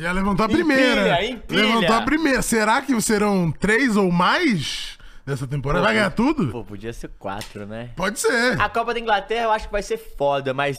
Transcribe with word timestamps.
Já 0.00 0.12
levantou 0.12 0.44
a 0.46 0.48
Empilha, 0.48 0.64
primeira. 0.64 1.24
empilha. 1.26 1.62
Levantou 1.66 1.96
a 1.96 2.02
primeira. 2.02 2.42
Será 2.42 2.80
que 2.82 2.98
serão 3.02 3.52
três 3.52 3.96
ou 3.96 4.10
mais 4.10 4.98
nessa 5.26 5.46
temporada? 5.46 5.84
Vai 5.84 5.94
ganhar 5.94 6.10
tudo? 6.10 6.48
Pô, 6.48 6.64
podia 6.64 6.92
ser 6.92 7.10
quatro, 7.18 7.66
né? 7.66 7.90
Pode 7.96 8.18
ser. 8.18 8.60
A 8.60 8.68
Copa 8.68 8.94
da 8.94 9.00
Inglaterra 9.00 9.44
eu 9.44 9.50
acho 9.52 9.66
que 9.66 9.72
vai 9.72 9.82
ser 9.82 9.98
foda, 9.98 10.54
mas. 10.54 10.76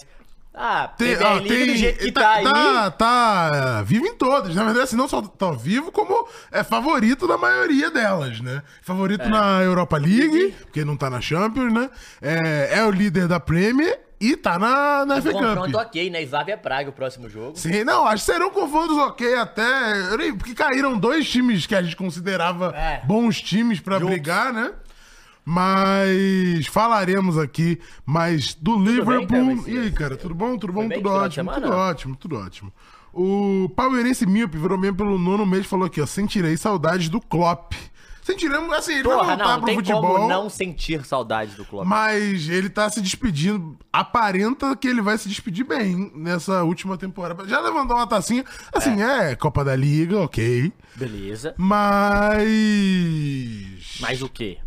Ah, 0.54 0.90
Tem, 0.98 1.16
League 1.16 1.48
tem- 1.48 1.66
do 1.68 1.76
jeito 1.78 1.98
que 2.00 2.04
ele 2.06 2.12
tá, 2.12 2.32
aí. 2.34 2.44
tá, 2.44 2.92
tá 2.92 3.82
vivo 3.84 4.06
em 4.06 4.14
todas. 4.16 4.54
Na 4.54 4.66
verdade, 4.66 4.84
assim, 4.84 4.98
não 4.98 5.08
só 5.08 5.22
tá 5.22 5.50
vivo, 5.52 5.94
como 5.94 6.28
é 6.52 6.62
favorito 6.62 7.26
da 7.26 7.38
maioria 7.38 7.90
delas, 7.90 8.42
né? 8.42 8.62
Favorito 8.82 9.30
na 9.30 9.62
Europa 9.62 9.98
League, 9.98 10.54
porque 10.64 10.84
não 10.84 10.98
tá 10.98 11.10
na 11.10 11.22
Champions, 11.22 11.72
né? 11.72 11.90
É, 12.22 12.80
é 12.80 12.86
o 12.86 12.92
líder 12.92 13.30
da 13.30 13.40
Premier 13.40 13.98
e 14.22 14.38
tá 14.38 14.60
na, 14.60 15.06
na 15.06 15.22
FA 15.22 15.32
Confronto 15.32 15.72
Cup. 15.72 15.82
ok, 15.82 16.10
né? 16.12 16.22
Slavia 16.24 16.56
Praga 16.58 16.90
o 16.90 16.94
próximo 16.94 17.28
jogo. 17.28 17.58
Sim, 17.58 17.84
não, 17.84 18.06
acho 18.06 18.24
que 18.26 18.32
serão 18.32 18.52
confrontos 18.52 18.96
ok 18.98 19.36
até. 19.36 20.16
nem- 20.18 20.36
Porque 20.38 20.54
caíram 20.54 20.98
dois 20.98 21.28
times 21.30 21.66
que 21.66 21.74
a 21.76 21.82
gente 21.82 21.96
considerava 21.96 22.68
É. 22.76 23.02
bons 23.06 23.42
times 23.42 23.80
pra 23.80 23.96
Juntos. 23.98 24.12
brigar, 24.14 24.54
né? 24.54 24.72
Mas 25.44 26.68
falaremos 26.68 27.38
aqui 27.38 27.80
mais 28.06 28.54
do 28.54 28.78
bem, 28.78 28.96
Liverpool. 28.96 29.64
ser- 29.64 29.72
e 29.72 29.78
aí, 29.80 29.92
cara, 29.92 30.16
tudo 30.16 30.36
bom? 30.36 30.58
Tudo 30.58 30.72
bom? 30.74 30.88
bem 30.88 31.00
Tudo 31.02 31.10
de 31.10 31.16
ótimo, 31.16 31.52
tudo 31.54 31.70
ótimo, 31.72 32.16
tudo 32.16 32.38
ótimo. 32.38 32.74
O 33.14 33.68
Palmeirense 33.76 34.26
Míope 34.26 34.58
virou 34.58 34.78
mesmo 34.78 34.98
pelo 34.98 35.18
nono 35.20 35.46
mês 35.46 35.66
e 35.66 35.68
falou 35.68 35.86
aqui, 35.88 36.00
ó, 36.00 36.06
sentirei 36.06 36.56
saudades 36.56 37.10
do 37.10 37.20
Klopp. 37.20 37.74
Sentiremos, 38.22 38.72
assim, 38.74 38.94
ele 38.94 39.04
vai 39.08 39.18
Porra, 39.18 39.28
voltar 39.30 39.44
não, 39.44 39.52
não 39.52 39.58
pro 39.60 39.66
tem 39.66 39.76
futebol. 39.76 40.02
como 40.16 40.28
não 40.28 40.50
sentir 40.50 41.04
saudade 41.06 41.56
do 41.56 41.66
clube. 41.66 41.88
Mas 41.88 42.48
ele 42.48 42.70
tá 42.70 42.88
se 42.90 43.02
despedindo. 43.02 43.78
Aparenta 43.92 44.76
que 44.76 44.88
ele 44.88 45.02
vai 45.02 45.18
se 45.18 45.28
despedir 45.28 45.66
bem 45.66 46.12
nessa 46.16 46.64
última 46.64 46.98
temporada. 46.98 47.48
Já 47.48 47.60
levantou 47.60 47.98
uma 47.98 48.06
tacinha. 48.06 48.46
Assim, 48.74 49.02
é, 49.02 49.36
Copa 49.36 49.64
da 49.66 49.76
Liga, 49.76 50.20
ok. 50.20 50.72
Beleza. 50.96 51.56
Mas. 51.58 52.42
Mas 54.00 54.22
o 54.22 54.30
quê? 54.30 54.60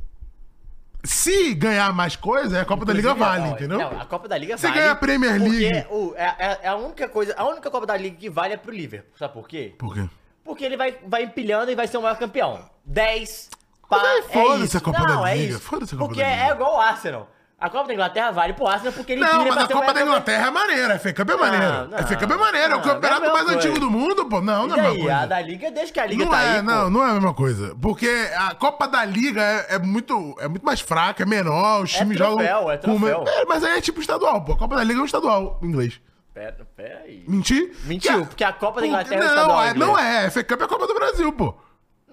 Se 1.03 1.53
ganhar 1.55 1.93
mais 1.93 2.17
coisa, 2.17 2.63
a 2.63 2.65
Copa 2.65 2.87
da 2.87 2.93
Liga 2.95 3.11
Inclusive, 3.11 3.31
vale, 3.39 3.51
ó, 3.51 3.55
entendeu? 3.55 3.79
Não, 3.79 4.01
a 4.01 4.07
Copa 4.07 4.27
da 4.27 4.39
Liga 4.39 4.57
Você 4.57 4.69
vale. 4.69 4.81
ganha 4.81 4.93
a 4.93 4.97
Premier 4.97 5.39
League. 5.41 5.85
Porque 5.87 6.19
é, 6.19 6.35
é- 6.39 6.61
é 6.63 6.69
a 6.69 6.77
única 6.77 7.07
coisa, 7.09 7.35
a 7.37 7.45
única 7.47 7.71
Copa 7.71 7.87
da 7.87 7.95
Liga 7.97 8.17
que 8.17 8.31
vale 8.31 8.55
é 8.55 8.57
pro 8.57 8.73
Liverpool. 8.73 9.13
Sabe 9.19 9.35
por 9.35 9.47
quê? 9.47 9.75
Por 9.79 9.93
quê? 9.95 10.09
Porque 10.43 10.65
ele 10.65 10.77
vai, 10.79 10.97
vai 11.07 11.25
empilhando 11.25 11.71
e 11.71 11.75
vai 11.75 11.87
ser 11.87 11.99
o 11.99 12.03
maior 12.03 12.19
campeão. 12.19 12.71
10, 12.85 13.51
Mas 13.91 14.01
pá, 14.03 14.09
aí 14.09 14.19
é 14.19 14.23
foda-se 14.23 14.65
isso. 14.65 14.77
a 14.79 14.81
Copa 14.81 14.99
Não, 15.01 15.23
da 15.23 15.31
é 15.31 15.37
Liga, 15.37 15.51
isso. 15.53 15.61
foda-se 15.61 15.95
a 15.95 15.99
Copa 15.99 16.09
Porque 16.09 16.23
da 16.23 16.31
Liga. 16.31 16.43
é 16.45 16.51
igual 16.51 16.77
o 16.77 16.81
Arsenal. 16.81 17.31
A 17.61 17.71
Copa 17.71 17.87
da 17.89 17.95
Inglaterra 17.95 18.31
vale 18.31 18.53
pro 18.53 18.67
Arsenal 18.67 18.93
porque 18.93 19.13
ele 19.13 19.23
Não, 19.23 19.45
mas 19.47 19.57
a 19.57 19.69
Copa 19.69 19.95
da 19.95 20.03
Inglaterra 20.03 20.49
é 20.49 20.51
maneira. 20.51 20.95
A 20.95 20.99
FA 20.99 21.13
Cup 21.15 21.31
é 21.31 21.37
maneira. 21.37 21.85
Não, 21.87 21.97
A 21.99 22.03
FA 22.03 22.15
Cup 22.17 22.23
é 22.25 22.27
não, 22.27 22.39
maneira. 22.39 22.67
É 22.67 22.75
o 22.75 22.77
não, 22.79 22.83
campeonato 22.85 23.21
não 23.23 23.29
é 23.29 23.33
mais 23.33 23.45
mesma 23.47 23.59
antigo 23.59 23.75
do 23.81 23.91
coisa. 23.91 23.97
mundo, 24.07 24.27
pô. 24.29 24.41
Não, 24.43 24.67
não 24.67 24.77
é 24.77 24.81
a 24.81 24.83
mesma 24.83 24.99
coisa. 24.99 25.17
a 25.17 25.27
da 25.27 25.41
Liga, 25.41 25.71
desde 25.71 25.93
que 25.93 26.01
a 26.01 26.07
Liga 26.07 26.25
Não 26.25 26.31
tá 26.31 26.43
é, 26.43 26.57
aí, 26.57 26.63
não, 26.63 26.85
pô. 26.85 26.91
não 26.91 27.05
é 27.07 27.11
a 27.11 27.15
mesma 27.15 27.33
coisa. 27.33 27.75
Porque 27.81 28.29
a 28.37 28.55
Copa 28.55 28.87
da 28.87 29.03
Liga 29.07 29.41
é, 29.41 29.77
é 29.77 29.79
muito, 29.79 30.35
é 30.41 30.49
muito 30.49 30.67
mais 30.67 30.81
fraca, 30.81 31.23
é 31.23 31.27
menor, 31.27 31.85
os 31.85 31.93
times 31.93 32.19
troféu, 32.19 32.47
jogam. 32.47 32.71
é 32.71 32.77
troféu. 32.77 33.25
É, 33.27 33.45
mas 33.47 33.65
aí 33.65 33.79
é 33.79 33.81
tipo 33.81 33.99
estadual, 34.01 34.45
pô. 34.45 34.53
A 34.53 34.59
Copa 34.59 34.77
da 34.77 34.85
Liga 34.85 34.99
é 34.99 35.03
um 35.03 35.07
estadual 35.07 35.59
em 35.63 35.67
inglês. 35.67 36.01
Pera, 36.35 36.69
pera 36.77 37.03
aí. 37.07 37.25
Mentir? 37.27 37.73
Mentiu, 37.85 38.21
Que 38.23 38.27
porque 38.27 38.45
a 38.45 38.53
Copa 38.53 38.67
da 38.67 38.73
Porque- 38.73 38.87
Inglaterra 38.89 39.15
é 39.15 39.25
Não, 39.25 39.35
estadual 39.35 39.63
é, 39.65 39.71
inglês. 39.71 39.89
não 39.89 39.99
é. 39.99 40.27
A 40.27 40.31
FA 40.31 40.45
Cup 40.45 40.61
é 40.61 40.65
a 40.65 40.69
Copa 40.69 40.87
do 40.87 40.95
Brasil, 40.95 41.33
pô. 41.33 41.55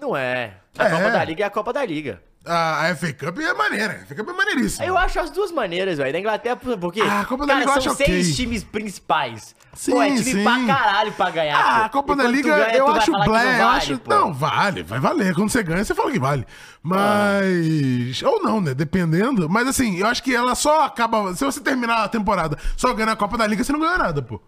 Não 0.02 0.16
é. 0.16 0.54
A 0.76 0.84
É. 0.86 0.90
Copa 0.90 1.10
da 1.10 1.24
Liga 1.24 1.44
é 1.44 1.46
a 1.46 1.50
Copa 1.50 1.72
da 1.72 1.84
Liga. 1.84 2.20
A, 2.44 2.92
FA 2.96 3.12
Cup 3.12 3.38
é 3.38 3.54
maneira. 3.54 4.00
A 4.02 4.04
FA 4.06 4.16
Cup 4.16 4.28
é 4.28 4.32
maneiríssima. 4.32 4.84
Eu 4.84 4.98
acho 4.98 5.20
as 5.20 5.30
duas 5.30 5.52
maneiras, 5.52 5.96
velho. 5.98 6.12
Da 6.12 6.18
Inglaterra, 6.18 6.56
por- 6.56 6.76
porque. 6.76 7.00
Ah, 7.00 7.20
a 7.20 7.24
Copa 7.24 7.46
da 7.46 7.52
cara, 7.54 7.64
Liga 7.66 7.78
eu 7.78 7.82
são 7.82 7.94
seis 7.94 8.26
ok. 8.26 8.34
times 8.34 8.64
principais. 8.64 9.54
Sim, 9.74 9.92
pô, 9.92 10.02
é 10.02 10.08
time 10.08 10.24
sim. 10.24 10.42
pra 10.42 10.66
caralho 10.66 11.12
pra 11.12 11.30
ganhar. 11.30 11.56
Ah, 11.56 11.78
pô. 11.78 11.84
a 11.84 11.88
Copa 11.90 12.12
E 12.14 12.16
da 12.16 12.24
Liga 12.24 12.48
ganha, 12.56 12.76
eu 12.76 12.88
acho 12.88 13.12
blé, 13.12 13.26
não 13.26 13.34
eu 13.36 13.58
vale, 13.58 13.76
acho. 13.76 13.98
pô. 13.98 14.10
Não, 14.10 14.34
vale, 14.34 14.82
vai 14.82 14.98
valer. 14.98 15.34
Quando 15.36 15.50
você 15.50 15.62
ganha, 15.62 15.84
você 15.84 15.94
fala 15.94 16.10
que 16.10 16.18
vale. 16.18 16.44
Mas. 16.82 18.22
Ou 18.22 18.42
não, 18.42 18.60
né? 18.60 18.74
Dependendo. 18.74 19.48
Mas 19.48 19.68
assim, 19.68 19.96
eu 19.98 20.06
acho 20.06 20.22
que 20.22 20.34
ela 20.34 20.54
só 20.54 20.84
acaba. 20.84 21.34
Se 21.34 21.44
você 21.44 21.60
terminar 21.60 22.02
a 22.04 22.08
temporada 22.08 22.58
só 22.76 22.92
ganhando 22.92 23.12
a 23.12 23.16
Copa 23.16 23.38
da 23.38 23.46
Liga, 23.46 23.62
você 23.62 23.72
não 23.72 23.80
ganhou 23.80 23.98
nada, 23.98 24.20
pô. 24.22 24.40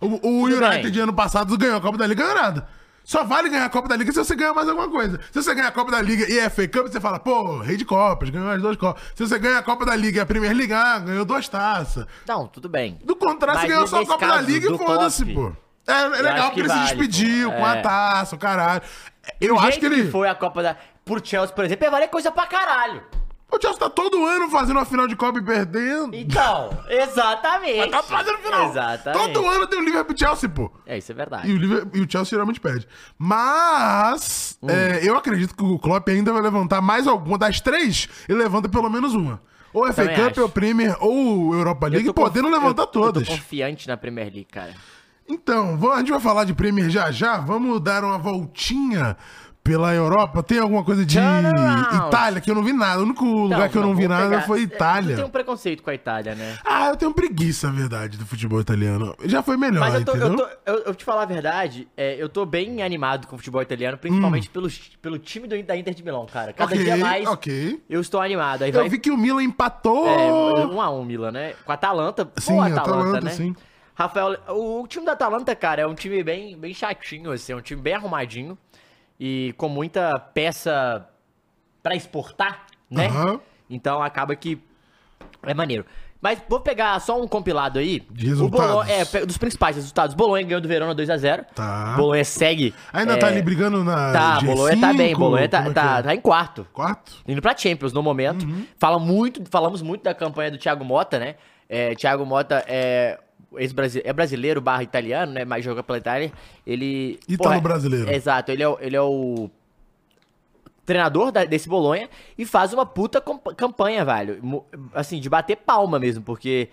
O, 0.00 0.28
o 0.28 0.44
United 0.44 1.00
ano 1.00 1.12
passado 1.12 1.56
ganhou 1.56 1.76
a 1.76 1.80
Copa 1.80 1.98
da 1.98 2.06
Liga, 2.06 2.22
ganhou 2.22 2.40
nada. 2.40 2.68
Só 3.08 3.24
vale 3.24 3.48
ganhar 3.48 3.64
a 3.64 3.70
Copa 3.70 3.88
da 3.88 3.96
Liga 3.96 4.12
se 4.12 4.18
você 4.18 4.36
ganhar 4.36 4.52
mais 4.52 4.68
alguma 4.68 4.86
coisa. 4.90 5.18
Se 5.32 5.42
você 5.42 5.54
ganhar 5.54 5.68
a 5.68 5.72
Copa 5.72 5.90
da 5.90 6.02
Liga 6.02 6.30
e 6.30 6.38
a 6.38 6.50
FA 6.50 6.68
Cup, 6.68 6.88
você 6.88 7.00
fala, 7.00 7.18
pô, 7.18 7.56
rei 7.60 7.74
de 7.78 7.86
Copas, 7.86 8.28
ganhou 8.28 8.50
as 8.50 8.60
duas 8.60 8.76
Copas. 8.76 9.02
Se 9.14 9.26
você 9.26 9.38
ganha 9.38 9.56
a 9.56 9.62
Copa 9.62 9.86
da 9.86 9.96
Liga 9.96 10.18
e 10.18 10.20
a 10.20 10.26
Premier 10.26 10.54
League, 10.54 10.74
ah, 10.74 10.98
ganhou 10.98 11.24
duas 11.24 11.48
taças. 11.48 12.04
Não, 12.26 12.46
tudo 12.46 12.68
bem. 12.68 12.98
Do 13.02 13.16
contrário, 13.16 13.62
você 13.62 13.66
ganhou 13.66 13.86
só 13.86 14.02
a 14.02 14.06
Copa 14.06 14.26
da 14.26 14.40
Liga 14.42 14.70
e 14.70 14.76
foda-se, 14.76 15.24
pô. 15.24 15.50
É, 15.86 15.92
é 16.02 16.06
legal 16.08 16.50
porque 16.50 16.54
que 16.56 16.60
ele 16.60 16.68
se 16.68 16.74
vale, 16.74 16.86
despediu 16.86 17.50
pô. 17.50 17.56
com 17.56 17.64
a 17.64 17.76
É. 17.76 17.80
taça, 17.80 18.36
o 18.36 18.38
caralho. 18.38 18.82
Eu 19.40 19.54
o 19.54 19.58
acho 19.58 19.80
que 19.80 19.86
ele. 19.86 20.10
foi 20.10 20.28
a 20.28 20.34
Copa 20.34 20.62
da. 20.62 20.76
Por 21.02 21.24
Chelsea, 21.24 21.54
por 21.56 21.64
exemplo, 21.64 21.86
é 21.86 21.90
valer 21.90 22.08
coisa 22.08 22.30
pra 22.30 22.46
caralho. 22.46 23.02
O 23.50 23.58
Chelsea 23.60 23.78
tá 23.80 23.88
todo 23.88 24.24
ano 24.26 24.50
fazendo 24.50 24.76
uma 24.76 24.84
final 24.84 25.08
de 25.08 25.16
Copa 25.16 25.38
e 25.38 25.42
perdendo. 25.42 26.14
Então, 26.14 26.68
exatamente. 26.88 27.78
Mas 27.78 27.90
tá 27.90 28.02
fazendo 28.02 28.36
final. 28.38 28.68
Exatamente. 28.68 29.32
Todo 29.32 29.46
ano 29.48 29.66
tem 29.66 29.78
o 29.80 29.82
Liverpool 29.84 30.14
e 30.14 30.18
Chelsea, 30.18 30.48
pô. 30.50 30.70
É, 30.84 30.98
isso 30.98 31.10
é 31.10 31.14
E 31.14 31.16
verdade. 31.16 31.50
o, 31.52 31.56
Liverpool, 31.56 31.90
e 31.94 32.04
o 32.04 32.10
Chelsea 32.10 32.30
geralmente 32.30 32.60
perde. 32.60 32.86
Mas 33.18 34.58
Hum. 34.62 34.68
é, 34.68 35.00
eu 35.02 35.16
acredito 35.16 35.54
que 35.56 35.62
o 35.62 35.78
Klopp 35.78 36.08
ainda 36.08 36.32
vai 36.32 36.42
levantar 36.42 36.80
mais 36.82 37.06
alguma. 37.06 37.38
Das 37.38 37.60
três, 37.60 38.08
ele 38.28 38.38
levanta 38.38 38.68
pelo 38.68 38.88
menos 38.90 39.14
uma. 39.14 39.40
Ou 39.72 39.86
FA 39.92 40.06
Cup, 40.08 40.30
acho. 40.32 40.42
ou 40.42 40.48
Premier, 40.48 40.96
ou 41.00 41.54
Europa 41.54 41.86
Eu 41.86 41.92
League, 41.92 42.12
podendo 42.12 42.48
levantar 42.48 42.82
eu- 42.82 42.86
todas. 42.86 43.22
Eu 43.22 43.28
tô 43.28 43.40
confiante 43.40 43.86
na 43.88 43.96
Premier 43.96 44.26
League, 44.26 44.44
cara. 44.50 44.74
Então, 45.28 45.76
vamos- 45.76 45.96
a 45.96 45.98
gente 46.00 46.10
vai 46.10 46.20
falar 46.20 46.44
de 46.44 46.54
Premier 46.54 46.88
já 46.90 47.10
já. 47.10 47.38
Vamos 47.38 47.80
dar 47.80 48.02
uma 48.02 48.18
voltinha 48.18 49.16
pela 49.68 49.94
Europa. 49.94 50.42
Tem 50.42 50.58
alguma 50.58 50.82
coisa 50.82 51.04
de 51.04 51.14
Turnaround. 51.18 52.08
Itália 52.08 52.40
que 52.40 52.50
eu 52.50 52.54
não 52.54 52.64
vi 52.64 52.72
nada. 52.72 53.00
O 53.00 53.04
único 53.04 53.24
lugar 53.24 53.68
que 53.68 53.76
eu 53.76 53.82
não 53.82 53.94
vi 53.94 54.06
vou 54.06 54.16
nada 54.16 54.28
pegar- 54.30 54.42
foi 54.46 54.60
É, 54.60 54.62
Itália. 54.62 55.14
Tu 55.14 55.16
tem 55.16 55.24
um 55.26 55.30
preconceito 55.30 55.82
com 55.82 55.90
a 55.90 55.94
Itália, 55.94 56.34
né? 56.34 56.56
Ah, 56.64 56.88
eu 56.88 56.96
tenho 56.96 57.12
preguiça, 57.12 57.66
na 57.68 57.74
verdade, 57.74 58.16
do 58.16 58.24
futebol 58.24 58.60
italiano. 58.60 59.14
Já 59.24 59.42
foi 59.42 59.58
melhor, 59.58 59.80
Mas 59.80 59.94
eu 59.94 60.04
tô, 60.06 60.12
entendeu? 60.16 60.28
eu, 60.32 60.36
tô 60.36 60.48
eu, 60.64 60.78
eu 60.86 60.94
te 60.94 61.04
falar 61.04 61.22
a 61.22 61.26
verdade, 61.26 61.86
é, 61.96 62.16
eu 62.18 62.28
tô 62.30 62.46
bem 62.46 62.82
animado 62.82 63.26
com 63.26 63.34
o 63.36 63.38
futebol 63.38 63.60
italiano, 63.60 63.98
principalmente 63.98 64.48
pelo, 64.48 64.68
pelo 65.02 65.18
time 65.18 65.46
do, 65.46 65.62
da 65.62 65.76
Inter 65.76 65.92
de 65.92 66.02
Milão, 66.02 66.24
cara. 66.24 66.52
Cada 66.54 66.74
Hum. 66.74 66.78
Ok, 66.78 66.84
dia 66.84 66.96
mais 66.96 67.28
ok. 67.28 67.82
eu 67.90 68.00
estou 68.00 68.20
animado. 68.22 68.62
Aí 68.62 68.70
Eu 68.70 68.80
vai, 68.80 68.88
vi 68.88 68.98
que 68.98 69.10
o 69.10 69.16
Milan 69.18 69.42
empatou. 69.42 70.06
É, 70.08 70.32
um 70.32 70.80
a 70.80 70.90
um, 70.90 71.04
Milan, 71.04 71.30
né? 71.30 71.52
Com 71.64 71.72
a 71.72 71.74
Atalanta. 71.74 72.26
Sim, 72.38 72.54
Pô, 72.54 72.62
Atalanta, 72.62 72.80
Atalanta, 72.80 73.20
né? 73.20 73.30
sim. 73.32 73.54
Rafael, 73.94 74.36
o 74.50 74.86
time 74.86 75.04
da 75.04 75.12
Atalanta, 75.12 75.54
cara, 75.56 75.82
é 75.82 75.86
um 75.86 75.94
time 75.94 76.22
bem, 76.22 76.56
bem 76.56 76.72
chatinho, 76.72 77.32
assim, 77.32 77.52
é 77.52 77.56
um 77.56 77.60
time 77.60 77.82
bem 77.82 77.94
arrumadinho 77.94 78.56
e 79.18 79.54
com 79.56 79.68
muita 79.68 80.18
peça 80.18 81.08
pra 81.82 81.94
exportar, 81.94 82.66
né? 82.90 83.06
Aham. 83.06 83.40
Então 83.68 84.02
acaba 84.02 84.34
que 84.34 84.60
é 85.42 85.54
maneiro. 85.54 85.84
Mas 86.20 86.42
vou 86.48 86.60
pegar 86.60 86.98
só 87.00 87.20
um 87.20 87.28
compilado 87.28 87.78
aí. 87.78 88.00
De 88.10 88.26
resultados. 88.26 88.66
Bolonha, 88.66 88.92
é, 88.92 89.26
dos 89.26 89.38
principais 89.38 89.76
resultados. 89.76 90.14
Bolonha 90.16 90.44
ganhou 90.44 90.60
do 90.60 90.66
Verona 90.66 90.94
2x0. 90.94 91.44
Tá. 91.54 91.94
Bolonha 91.96 92.24
segue. 92.24 92.74
Ainda 92.92 93.12
é, 93.12 93.16
tá 93.16 93.28
ali 93.28 93.40
brigando 93.40 93.84
na. 93.84 94.12
Tá, 94.12 94.38
G5, 94.40 94.46
Bolonha 94.46 94.80
tá 94.80 94.92
bem. 94.92 95.14
Bolonha 95.14 95.48
tá, 95.48 95.58
como 95.58 95.70
é 95.70 95.74
tá, 95.74 95.94
que 95.94 95.98
é? 95.98 96.02
tá 96.02 96.14
em 96.14 96.20
quarto. 96.20 96.66
Quarto? 96.72 97.12
Indo 97.26 97.40
pra 97.40 97.56
Champions 97.56 97.92
no 97.92 98.02
momento. 98.02 98.44
Uhum. 98.44 98.66
Fala 98.78 98.98
muito, 98.98 99.44
falamos 99.48 99.80
muito 99.80 100.02
da 100.02 100.12
campanha 100.12 100.50
do 100.50 100.58
Thiago 100.58 100.84
Mota, 100.84 101.20
né? 101.20 101.36
É, 101.68 101.94
Thiago 101.94 102.26
Mota 102.26 102.64
é, 102.66 103.20
ex-brasi- 103.56 104.02
é 104.04 104.12
brasileiro 104.12 104.60
barra 104.60 104.82
italiano, 104.82 105.32
né? 105.32 105.44
Mas 105.44 105.64
joga 105.64 105.82
pela 105.82 105.98
Itália. 105.98 106.32
Ele. 106.66 107.18
Ítalo-brasileiro. 107.28 108.10
é- 108.10 108.14
Exato, 108.16 108.50
ele 108.52 108.62
é, 108.62 108.68
o- 108.68 108.78
ele 108.80 108.96
é 108.96 109.02
o 109.02 109.50
treinador 110.84 111.30
da- 111.30 111.44
desse 111.44 111.68
Bolonha 111.68 112.08
e 112.36 112.44
faz 112.46 112.72
uma 112.72 112.86
puta 112.86 113.20
comp- 113.20 113.54
campanha, 113.56 114.04
velho. 114.04 114.64
Assim, 114.94 115.20
de 115.20 115.28
bater 115.28 115.56
palma 115.56 115.98
mesmo, 115.98 116.22
porque. 116.22 116.68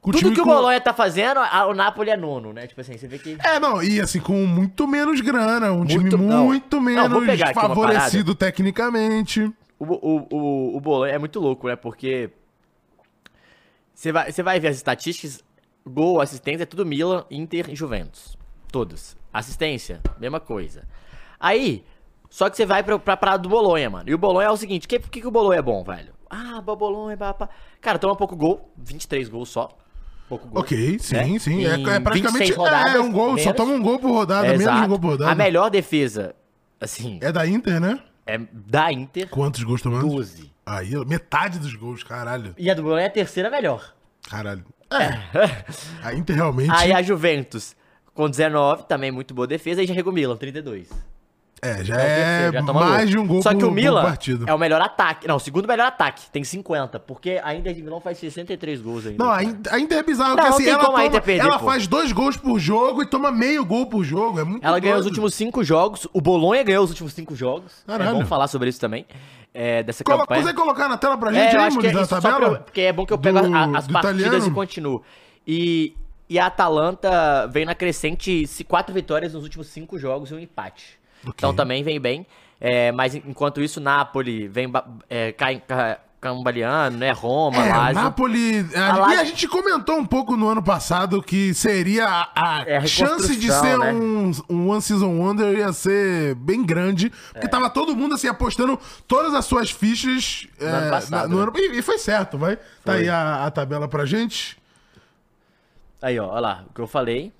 Com 0.00 0.08
o 0.08 0.12
Tudo 0.14 0.22
time 0.22 0.34
que 0.34 0.40
o 0.40 0.44
com- 0.44 0.50
Bolonha 0.50 0.80
tá 0.80 0.94
fazendo, 0.94 1.40
a- 1.40 1.66
o 1.66 1.74
Napoli 1.74 2.08
é 2.08 2.16
nono, 2.16 2.54
né? 2.54 2.66
Tipo 2.66 2.80
assim, 2.80 2.96
você 2.96 3.06
vê 3.06 3.18
que. 3.18 3.36
É, 3.44 3.60
não, 3.60 3.82
e 3.82 4.00
assim, 4.00 4.18
com 4.18 4.46
muito 4.46 4.88
menos 4.88 5.20
grana, 5.20 5.70
um 5.72 5.84
time 5.84 6.08
não. 6.08 6.46
muito 6.46 6.76
Não, 6.76 6.82
menos 6.82 7.12
uma 7.12 7.52
favorecido 7.52 8.34
tecnicamente. 8.34 9.42
O, 9.78 9.84
o, 9.84 10.26
o, 10.30 10.76
o 10.76 10.80
Bolonha 10.80 11.12
é 11.12 11.18
muito 11.18 11.38
louco, 11.38 11.68
né? 11.68 11.76
Porque 11.76 12.30
você 13.94 14.10
vai, 14.12 14.32
você 14.32 14.42
vai 14.42 14.58
ver 14.58 14.68
as 14.68 14.76
estatísticas, 14.76 15.42
gol, 15.86 16.20
assistência, 16.20 16.62
é 16.64 16.66
tudo 16.66 16.84
Milan, 16.86 17.24
Inter 17.30 17.70
e 17.70 17.76
Juventus. 17.76 18.36
Todas. 18.70 19.16
Assistência, 19.32 20.00
mesma 20.18 20.40
coisa. 20.40 20.84
Aí, 21.38 21.84
só 22.28 22.48
que 22.48 22.56
você 22.56 22.66
vai 22.66 22.82
pra, 22.82 22.98
pra 22.98 23.16
parada 23.16 23.42
do 23.42 23.48
Bolonha, 23.48 23.88
mano. 23.90 24.08
E 24.08 24.14
o 24.14 24.18
Bolonha 24.18 24.48
é 24.48 24.50
o 24.50 24.56
seguinte, 24.56 24.86
que, 24.86 24.98
por 24.98 25.10
que, 25.10 25.20
que 25.20 25.26
o 25.26 25.30
Bolonha 25.30 25.58
é 25.58 25.62
bom, 25.62 25.82
velho? 25.82 26.12
Ah, 26.28 26.60
Bolonha, 26.60 27.16
pá, 27.16 27.34
pá. 27.34 27.48
Cara, 27.80 27.98
toma 27.98 28.14
pouco 28.14 28.36
gol, 28.36 28.72
23 28.76 29.28
gols 29.28 29.48
só. 29.48 29.76
Pouco 30.28 30.46
gol. 30.46 30.60
Ok, 30.60 30.98
sim, 31.00 31.14
né? 31.16 31.38
sim. 31.40 31.66
É, 31.66 31.72
é 31.72 32.00
praticamente 32.00 32.52
26 32.52 32.56
rodadas, 32.56 32.94
é, 32.94 33.00
um 33.00 33.10
gol, 33.10 33.30
só 33.30 33.34
menos. 33.46 33.56
toma 33.56 33.72
um 33.72 33.82
gol 33.82 33.98
por 33.98 34.10
rodada, 34.12 34.42
menos 34.46 34.60
de 34.62 34.68
um 34.68 34.72
Exato. 34.72 34.88
gol 34.88 34.98
por 35.00 35.10
rodada. 35.10 35.32
A 35.32 35.34
melhor 35.34 35.70
defesa, 35.70 36.36
assim, 36.80 37.18
É 37.20 37.32
da 37.32 37.44
Inter, 37.46 37.80
né? 37.80 38.00
é 38.24 38.38
da 38.52 38.92
Inter, 38.92 39.28
Quantos 39.28 39.64
gols 39.64 39.82
tomados? 39.82 40.08
12. 40.08 40.52
Aí, 40.64 40.94
metade 41.04 41.58
dos 41.58 41.74
gols, 41.74 42.04
caralho. 42.04 42.54
E 42.56 42.70
a 42.70 42.74
do 42.74 42.82
Bolonha 42.84 43.02
é 43.02 43.06
a 43.08 43.10
terceira 43.10 43.50
melhor. 43.50 43.92
Caralho. 44.28 44.64
É. 44.92 46.02
A 46.02 46.14
Inter 46.14 46.36
realmente. 46.36 46.70
Aí 46.72 46.92
a 46.92 47.02
Juventus 47.02 47.76
com 48.14 48.28
19, 48.28 48.84
também 48.86 49.10
muito 49.10 49.32
boa 49.32 49.46
defesa, 49.46 49.82
e 49.82 49.86
já 49.86 49.94
chega 49.94 50.10
o 50.10 50.12
Milan, 50.12 50.36
32. 50.36 50.90
É, 51.62 51.84
já 51.84 51.94
É 51.94 51.98
o 51.98 52.00
é 52.00 52.04
terceiro, 52.14 52.52
já 52.54 52.62
toma 52.64 52.84
mais 52.86 53.10
de 53.10 53.18
um 53.18 53.26
gol 53.26 53.42
Só 53.42 53.52
que 53.54 53.64
o 53.64 53.70
Milan 53.70 54.02
partida. 54.02 54.44
é 54.48 54.54
o 54.54 54.58
melhor 54.58 54.80
ataque. 54.80 55.28
Não, 55.28 55.36
o 55.36 55.40
segundo 55.40 55.68
melhor 55.68 55.88
ataque, 55.88 56.30
tem 56.30 56.42
50, 56.42 56.98
porque 57.00 57.38
a 57.44 57.54
Inter 57.54 57.74
de 57.74 57.82
Milão 57.82 58.00
faz 58.00 58.16
63 58.18 58.80
gols 58.80 59.06
ainda. 59.06 59.22
Não, 59.22 59.30
a 59.30 59.36
cara. 59.36 59.44
Inter, 59.44 59.74
a 59.74 59.78
Inter 59.78 59.98
é 59.98 60.02
bizarro, 60.02 60.36
Não, 60.36 60.44
não 60.44 60.54
assim, 60.54 60.66
ela, 60.68 60.84
toma- 60.84 61.04
Inter 61.04 61.22
perder, 61.22 61.42
ela 61.46 61.58
faz 61.58 61.86
dois 61.86 62.12
gols 62.12 62.36
por 62.38 62.58
jogo 62.58 63.02
e 63.02 63.06
toma 63.06 63.30
meio 63.30 63.62
gol 63.64 63.86
por 63.86 64.02
jogo. 64.02 64.40
É 64.40 64.44
muito 64.44 64.66
Ela 64.66 64.78
ganhou 64.78 64.96
os 64.96 65.02
doido. 65.04 65.12
últimos 65.12 65.34
5 65.34 65.62
jogos, 65.62 66.06
o 66.14 66.20
Bolonha 66.20 66.62
ganhou 66.62 66.82
os 66.82 66.88
últimos 66.90 67.12
5 67.12 67.34
jogos. 67.36 67.82
É 67.86 67.92
Caralho. 67.92 68.16
bom 68.18 68.24
falar 68.26 68.48
sobre 68.48 68.70
isso 68.70 68.80
também, 68.80 69.04
é, 69.52 69.82
dessa 69.82 70.02
Colo- 70.02 70.20
campanha. 70.20 70.40
Consegue 70.40 70.58
colocar 70.58 70.88
na 70.88 70.96
tela 70.96 71.18
pra 71.18 71.30
gente 71.30 71.42
É, 71.42 71.56
eu 71.56 71.60
aí, 71.60 71.66
acho 71.66 71.78
que 71.78 71.86
é 71.88 72.06
tabela? 72.06 72.46
eu- 72.56 72.60
porque 72.62 72.80
é 72.80 72.92
bom 72.92 73.04
que 73.04 73.12
eu 73.12 73.18
pego 73.18 73.38
Do- 73.42 73.54
a- 73.54 73.76
as 73.76 73.86
do 73.86 73.92
partidas 73.92 74.20
italiano? 74.22 74.46
e 74.46 74.50
continuo. 74.50 75.02
E, 75.46 75.94
e 76.26 76.38
a 76.38 76.46
Atalanta 76.46 77.46
vem 77.48 77.66
na 77.66 77.74
crescente, 77.74 78.46
se 78.46 78.64
quatro 78.64 78.94
vitórias 78.94 79.34
nos 79.34 79.42
últimos 79.42 79.66
cinco 79.66 79.98
jogos 79.98 80.30
e 80.30 80.34
um 80.34 80.38
empate. 80.38 80.98
Então 81.26 81.54
também 81.54 81.82
vem 81.82 82.00
bem. 82.00 82.26
É, 82.60 82.92
mas 82.92 83.14
en- 83.14 83.22
enquanto 83.26 83.60
isso, 83.62 83.80
Napoli 83.80 84.46
vem 84.48 84.70
é, 85.08 85.32
cai, 85.32 85.60
ca- 85.66 85.98
cambaleando, 86.20 86.98
né? 86.98 87.10
Roma, 87.12 87.64
É, 87.66 87.72
Lazio. 87.74 88.02
Napoli. 88.02 88.66
A, 88.76 88.92
A 88.92 88.96
Lazio- 88.98 89.14
E 89.16 89.20
a 89.20 89.24
gente 89.24 89.48
comentou 89.48 89.96
um 89.96 90.04
pouco 90.04 90.36
no 90.36 90.46
ano 90.50 90.62
passado 90.62 91.22
que 91.22 91.54
seria 91.54 92.06
a, 92.06 92.28
a 92.58 92.62
É, 92.68 92.76
a 92.76 92.86
chance 92.86 93.34
de 93.36 93.50
ser 93.50 93.78
né? 93.78 93.90
um, 93.94 94.30
um 94.50 94.68
One 94.68 94.82
Season 94.82 95.08
Wonder 95.18 95.56
ia 95.56 95.72
ser 95.72 96.34
bem 96.34 96.62
grande. 96.62 97.08
Porque 97.32 97.46
É. 97.46 97.48
tava 97.48 97.70
todo 97.70 97.96
mundo 97.96 98.14
assim 98.14 98.28
apostando 98.28 98.78
todas 99.08 99.32
as 99.32 99.46
suas 99.46 99.70
fichas 99.70 100.46
é, 100.60 100.66
ano 100.66 100.90
passado, 100.90 101.22
na- 101.22 101.28
no 101.28 101.36
né? 101.38 101.42
ano. 101.44 101.52
E, 101.56 101.78
e 101.78 101.82
foi 101.82 101.96
certo, 101.96 102.36
vai. 102.36 102.56
Tá 102.56 102.92
Foi. 102.92 102.96
aí 102.96 103.08
a, 103.08 103.46
a 103.46 103.50
tabela 103.50 103.88
pra 103.88 104.04
gente. 104.04 104.58
Aí, 106.02 106.18
ó, 106.18 106.28
olha 106.28 106.40
lá, 106.40 106.64
o 106.68 106.74
que 106.74 106.80
eu 106.80 106.86
falei. 106.86 107.32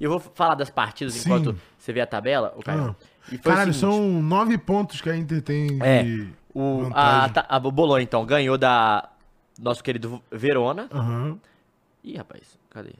E 0.00 0.04
eu 0.04 0.10
vou 0.10 0.20
falar 0.34 0.54
das 0.54 0.70
partidas 0.70 1.14
Sim. 1.14 1.28
enquanto 1.28 1.58
você 1.88 1.92
vê 1.94 2.00
a 2.00 2.06
tabela, 2.06 2.52
o 2.56 2.62
Caio. 2.62 2.94
Ah. 3.00 3.34
O 3.34 3.38
Caralho, 3.40 3.72
seguinte, 3.74 3.80
são 3.94 4.22
nove 4.22 4.56
pontos 4.58 5.00
que 5.00 5.08
a 5.10 5.16
Inter 5.16 5.42
tem 5.42 5.78
É, 5.82 6.02
de 6.02 6.28
o, 6.54 6.80
a, 6.80 6.84
vantagem. 6.84 7.32
ta- 7.34 7.46
a 7.48 7.58
Bolonha, 7.58 8.02
então, 8.02 8.24
ganhou 8.24 8.56
da 8.58 9.08
nosso 9.60 9.82
querido 9.82 10.22
Verona. 10.30 10.88
Aham. 10.92 11.38
Ih, 12.04 12.16
rapaz, 12.16 12.42
cadê? 12.70 12.92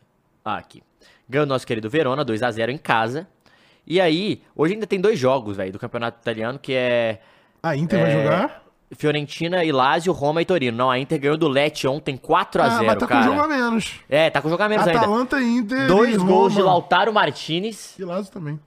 Ah, 0.45 0.57
aqui. 0.57 0.83
Ganhou 1.29 1.47
nosso 1.47 1.67
querido 1.67 1.89
Verona, 1.89 2.25
2x0 2.25 2.71
em 2.71 2.79
casa. 2.79 3.27
E 3.87 4.01
aí, 4.01 4.43
hoje 4.55 4.75
ainda 4.75 4.87
tem 4.87 5.01
dois 5.01 5.19
jogos, 5.19 5.57
velho, 5.57 5.73
do 5.73 5.79
campeonato 5.79 6.19
italiano, 6.21 6.59
que 6.59 6.75
é 6.75 7.21
A 7.63 7.75
Inter 7.77 8.01
vai 8.01 8.13
jogar? 8.13 8.63
Fiorentina 8.97 9.65
e 9.65 9.71
Lazio, 9.73 10.13
Roma 10.13 10.41
e 10.43 10.45
Torino. 10.47 10.77
Não, 10.77 10.91
a 10.91 10.99
Inter 10.99 11.19
ganhou 11.21 11.37
do 11.37 11.47
Lecce 11.49 11.87
ontem 11.87 12.17
4x0, 12.17 12.81
Ah, 12.81 12.83
mas 12.83 12.99
tá 12.99 13.07
cara. 13.07 13.21
com 13.27 13.31
jogo 13.31 13.41
a 13.43 13.49
menos. 13.49 14.01
É, 14.09 14.31
tá 14.31 14.41
com 14.43 14.49
jogo 14.49 14.63
a 14.63 14.69
menos 14.69 14.87
ainda. 14.87 15.01
Atalanta 15.01 15.41
Inter. 15.43 15.87
Dois 15.87 16.17
gols 16.17 16.53
de 16.55 16.61
Roma. 16.61 16.73
Lautaro 16.73 17.13
Martinez. 17.13 17.99
E 17.99 18.05
Lazio 18.05 18.33
também. 18.33 18.59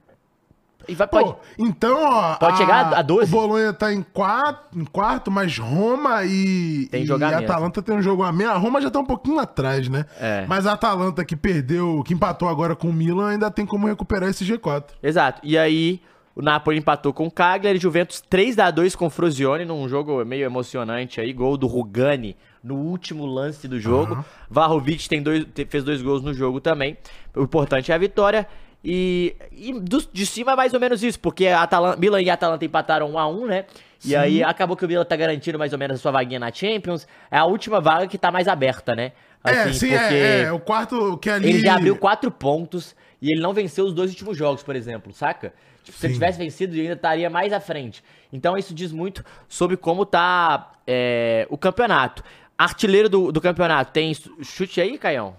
E 0.88 0.94
vai, 0.94 1.06
Pô, 1.06 1.18
pode... 1.18 1.36
então, 1.58 2.02
ó. 2.02 2.34
Pode 2.36 2.56
chegar 2.56 2.92
a 2.94 3.02
12? 3.02 3.24
O 3.24 3.36
Bolonha 3.36 3.72
tá 3.72 3.92
em 3.92 4.02
quarto, 4.02 4.78
em 4.78 4.84
quarto 4.84 5.30
mas 5.30 5.58
Roma 5.58 6.24
e, 6.24 6.88
Tem 6.90 7.04
e 7.04 7.24
a. 7.24 7.38
Atalanta 7.38 7.82
tem 7.82 7.94
um 7.94 8.02
jogo 8.02 8.22
a 8.22 8.32
menos. 8.32 8.54
A 8.54 8.58
Roma 8.58 8.80
já 8.80 8.90
tá 8.90 8.98
um 8.98 9.04
pouquinho 9.04 9.38
atrás, 9.38 9.88
né? 9.88 10.04
É. 10.20 10.44
Mas 10.48 10.66
a 10.66 10.72
Atalanta 10.72 11.24
que 11.24 11.36
perdeu, 11.36 12.02
que 12.04 12.14
empatou 12.14 12.48
agora 12.48 12.74
com 12.76 12.88
o 12.88 12.92
Milan, 12.92 13.30
ainda 13.30 13.50
tem 13.50 13.66
como 13.66 13.86
recuperar 13.86 14.28
esse 14.30 14.44
G4. 14.44 14.84
Exato. 15.02 15.40
E 15.42 15.56
aí, 15.56 16.00
o 16.34 16.42
Napoli 16.42 16.78
empatou 16.78 17.12
com 17.12 17.26
o 17.26 17.30
Cagliari, 17.30 17.78
Juventus 17.78 18.22
3x2 18.30 18.96
com 18.96 19.06
o 19.06 19.10
Frosinone, 19.10 19.64
num 19.64 19.88
jogo 19.88 20.24
meio 20.24 20.44
emocionante 20.44 21.20
aí, 21.20 21.32
gol 21.32 21.56
do 21.56 21.66
Rugani 21.66 22.36
no 22.62 22.76
último 22.76 23.26
lance 23.26 23.66
do 23.66 23.78
jogo. 23.78 24.14
Aham. 24.14 24.24
Varrovic 24.48 25.08
tem 25.08 25.22
dois, 25.22 25.44
fez 25.68 25.82
dois 25.82 26.00
gols 26.00 26.22
no 26.22 26.32
jogo 26.32 26.60
também. 26.60 26.96
O 27.34 27.42
importante 27.42 27.90
é 27.90 27.94
a 27.94 27.98
vitória. 27.98 28.46
E, 28.84 29.36
e 29.52 29.72
do- 29.78 30.04
de 30.12 30.26
cima 30.26 30.52
é 30.52 30.56
mais 30.56 30.74
ou 30.74 30.80
menos 30.80 31.02
isso, 31.02 31.18
porque 31.20 31.46
a 31.46 31.62
Atalan- 31.62 31.96
Milan 31.96 32.20
e 32.20 32.28
a 32.28 32.34
Atalanta 32.34 32.64
empataram 32.64 33.10
1 33.12 33.18
a 33.18 33.28
1 33.28 33.46
né? 33.46 33.64
E 34.04 34.16
aí 34.16 34.42
acabou 34.42 34.76
que 34.76 34.84
o 34.84 34.88
Milan 34.88 35.04
tá 35.04 35.14
garantindo 35.14 35.56
mais 35.58 35.72
ou 35.72 35.78
menos 35.78 35.96
a 35.98 36.00
sua 36.00 36.10
vaguinha 36.10 36.40
na 36.40 36.52
Champions. 36.52 37.06
É 37.30 37.38
a 37.38 37.44
última 37.44 37.80
vaga 37.80 38.08
que 38.08 38.18
tá 38.18 38.32
mais 38.32 38.48
aberta, 38.48 38.94
né? 38.96 39.12
é, 39.44 39.72
sim, 39.72 39.92
é, 39.92 40.42
é. 40.42 40.52
O 40.52 40.58
quarto 40.58 41.16
que 41.18 41.30
ali. 41.30 41.48
Ele 41.48 41.60
já 41.60 41.74
abriu 41.76 41.96
quatro 41.96 42.30
pontos 42.30 42.96
e 43.20 43.32
ele 43.32 43.40
não 43.40 43.52
venceu 43.52 43.84
os 43.84 43.92
dois 43.92 44.10
últimos 44.10 44.36
jogos, 44.36 44.62
por 44.62 44.74
exemplo, 44.74 45.12
saca? 45.12 45.52
Tipo, 45.84 45.98
se 45.98 46.06
ele 46.06 46.14
Sim. 46.14 46.20
tivesse 46.20 46.38
vencido, 46.38 46.74
ele 46.74 46.82
ainda 46.82 46.94
estaria 46.94 47.28
mais 47.30 47.52
à 47.52 47.58
frente. 47.60 48.02
Então 48.32 48.56
isso 48.56 48.72
diz 48.74 48.90
muito 48.92 49.24
sobre 49.48 49.76
como 49.76 50.04
tá 50.06 50.72
é, 50.86 51.46
o 51.50 51.56
campeonato. 51.58 52.22
Artilheiro 52.58 53.08
do, 53.08 53.32
do 53.32 53.40
campeonato, 53.40 53.90
tem 53.92 54.12
chute 54.42 54.80
aí, 54.80 54.96
Caião? 54.98 55.36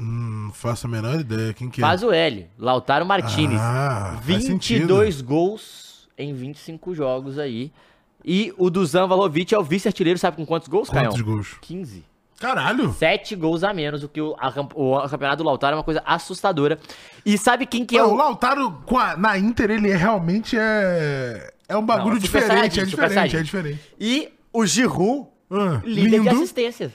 Hum, 0.00 0.50
faço 0.54 0.86
a 0.86 0.90
menor 0.90 1.18
ideia. 1.20 1.52
Quem 1.52 1.68
que 1.68 1.80
é? 1.80 1.84
Faz 1.84 2.02
o 2.02 2.12
L, 2.12 2.46
Lautaro 2.58 3.04
Martinez. 3.04 3.60
Ah, 3.60 4.18
faz 4.24 4.46
22 4.46 5.20
gols 5.20 6.08
em 6.16 6.32
25 6.32 6.94
jogos 6.94 7.38
aí. 7.38 7.72
E 8.24 8.52
o 8.58 8.68
Dusan 8.70 9.06
Vlahovic 9.06 9.54
é 9.54 9.58
o 9.58 9.62
vice-artilheiro, 9.62 10.18
sabe 10.18 10.36
com 10.36 10.46
quantos 10.46 10.68
gols, 10.68 10.88
Caião? 10.90 11.06
Quantos 11.10 11.20
gols? 11.22 11.56
15. 11.62 12.04
Caralho! 12.38 12.92
Sete 12.92 13.34
gols 13.34 13.64
a 13.64 13.74
menos, 13.74 14.04
o 14.04 14.08
que 14.08 14.20
o, 14.20 14.36
a 14.38 14.48
o 14.74 15.08
campeonato 15.08 15.42
do 15.42 15.46
Lautaro 15.46 15.74
é 15.74 15.76
uma 15.78 15.82
coisa 15.84 16.00
assustadora. 16.06 16.78
E 17.26 17.36
sabe 17.36 17.66
quem 17.66 17.84
que 17.84 17.96
é 17.96 18.00
Não, 18.00 18.10
o... 18.10 18.12
o 18.12 18.16
Lautaro 18.16 18.78
a- 18.96 19.16
na 19.16 19.36
Inter, 19.36 19.70
ele 19.72 19.90
é 19.90 19.96
realmente 19.96 20.56
é. 20.56 21.52
É 21.68 21.76
um 21.76 21.84
bagulho 21.84 22.14
Não, 22.14 22.20
diferente, 22.20 22.48
Saiyajin, 22.76 22.80
é 22.80 22.84
diferente, 22.84 23.36
é 23.36 23.42
diferente. 23.42 23.80
E 23.98 24.28
o 24.52 24.64
Giroud, 24.64 25.26
Ah, 25.50 25.80
líder 25.84 26.10
de 26.10 26.16
lindo. 26.18 26.30
assistências. 26.30 26.92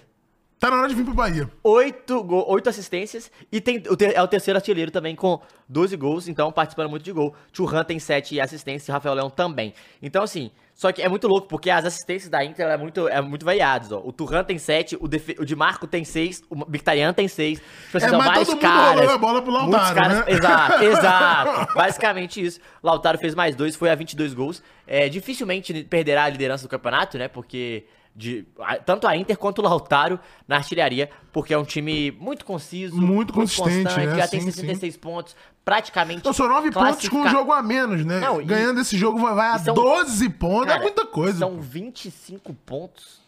Tá 0.64 0.70
na 0.72 0.78
hora 0.78 0.88
de 0.88 0.96
vir 0.96 1.04
pro 1.04 1.14
Bahia. 1.14 1.50
Oito, 1.62 2.24
go- 2.24 2.46
oito 2.48 2.70
assistências 2.70 3.30
e 3.52 3.60
tem, 3.60 3.84
é 4.16 4.22
o 4.22 4.28
terceiro 4.30 4.58
artilheiro 4.58 4.90
também 4.92 5.14
com 5.14 5.42
12 5.68 5.98
gols, 5.98 6.30
então 6.30 6.50
participando 6.54 6.90
muito 6.90 7.04
de 7.04 7.12
gol. 7.12 7.36
Churran 7.52 7.84
tem 7.84 8.00
7 8.00 8.40
assistências 8.40 8.88
e 8.88 8.92
Rafael 8.94 9.14
Leão 9.14 9.30
também. 9.30 9.74
Então, 10.02 10.24
assim, 10.24 10.52
só 10.74 10.90
que 10.94 11.02
é 11.02 11.10
muito 11.10 11.28
louco, 11.28 11.50
porque 11.50 11.70
as 11.70 11.84
assistências 11.84 12.30
da 12.30 12.46
Inter 12.46 12.66
é 12.68 12.78
muito, 12.78 13.10
é 13.10 13.20
muito 13.20 13.44
variadas, 13.46 13.92
ó. 13.92 14.02
O 14.06 14.14
Turan 14.14 14.42
tem 14.46 14.58
7, 14.58 14.98
o, 15.02 15.06
Defe- 15.10 15.36
o 15.38 15.44
Di 15.46 15.54
Marco 15.54 15.86
tem 15.86 16.06
6, 16.06 16.44
o 16.50 16.56
Mkhitaryan 16.56 17.12
tem 17.12 17.28
6. 17.28 17.60
Tipo 17.60 17.98
assim, 17.98 18.06
É, 18.06 18.10
são 18.10 18.20
vários 18.22 18.48
todo 18.48 18.60
caras. 18.62 19.10
a 19.10 19.18
bola 19.18 19.42
pro 19.42 19.52
Lautaro, 19.52 19.96
caras, 19.96 20.18
né? 20.20 20.26
Exato, 20.30 20.80
exato. 20.86 21.74
Basicamente 21.76 22.42
isso. 22.42 22.62
Lautaro 22.82 23.18
fez 23.18 23.36
mais 23.36 23.54
dois, 23.54 23.76
foi 23.76 23.90
a 23.90 23.96
22 23.96 24.34
gols. 24.34 24.64
é, 24.88 25.10
dificilmente 25.10 25.84
perderá 25.84 26.24
a 26.24 26.30
liderança 26.30 26.64
do 26.64 26.70
campeonato, 26.70 27.18
né? 27.18 27.28
Porque 27.28 27.86
de, 28.16 28.46
tanto 28.86 29.08
a 29.08 29.18
Inter 29.18 29.38
quanto 29.38 29.60
o 29.60 29.62
Lautaro 29.64 30.20
na 30.48 30.58
artilharia, 30.58 31.10
porque 31.32 31.54
é 31.54 31.58
um 31.58 31.64
time 31.64 32.12
muito 32.12 32.46
conciso, 32.46 32.96
Muito 32.96 33.34
consistente, 33.34 33.96
né? 33.98 34.16
já 34.16 34.28
tem 34.28 34.40
Sim, 34.42 34.52
66 34.52 34.98
pontos, 34.98 35.36
praticamente. 35.66 36.20
Então 36.20 36.32
são 36.34 36.48
nove 36.48 36.70
pontos 36.72 37.10
com 37.10 37.22
um 37.22 37.28
jogo 37.30 37.52
a 37.52 37.64
menos, 37.64 38.06
né? 38.06 38.20
Não, 38.20 38.40
e- 38.40 38.46
Ganhando 38.46 38.80
esse 38.82 38.96
jogo 38.98 39.18
vai, 39.18 39.34
vai 39.34 39.50
a 39.54 39.56
e 39.56 39.60
são- 39.60 39.74
12 39.74 40.30
pontos, 40.30 40.68
Cara, 40.68 40.80
é 40.80 40.82
muita 40.84 41.06
coisa. 41.08 41.40
São 41.40 41.60
25 41.60 42.54
pontos 42.54 43.23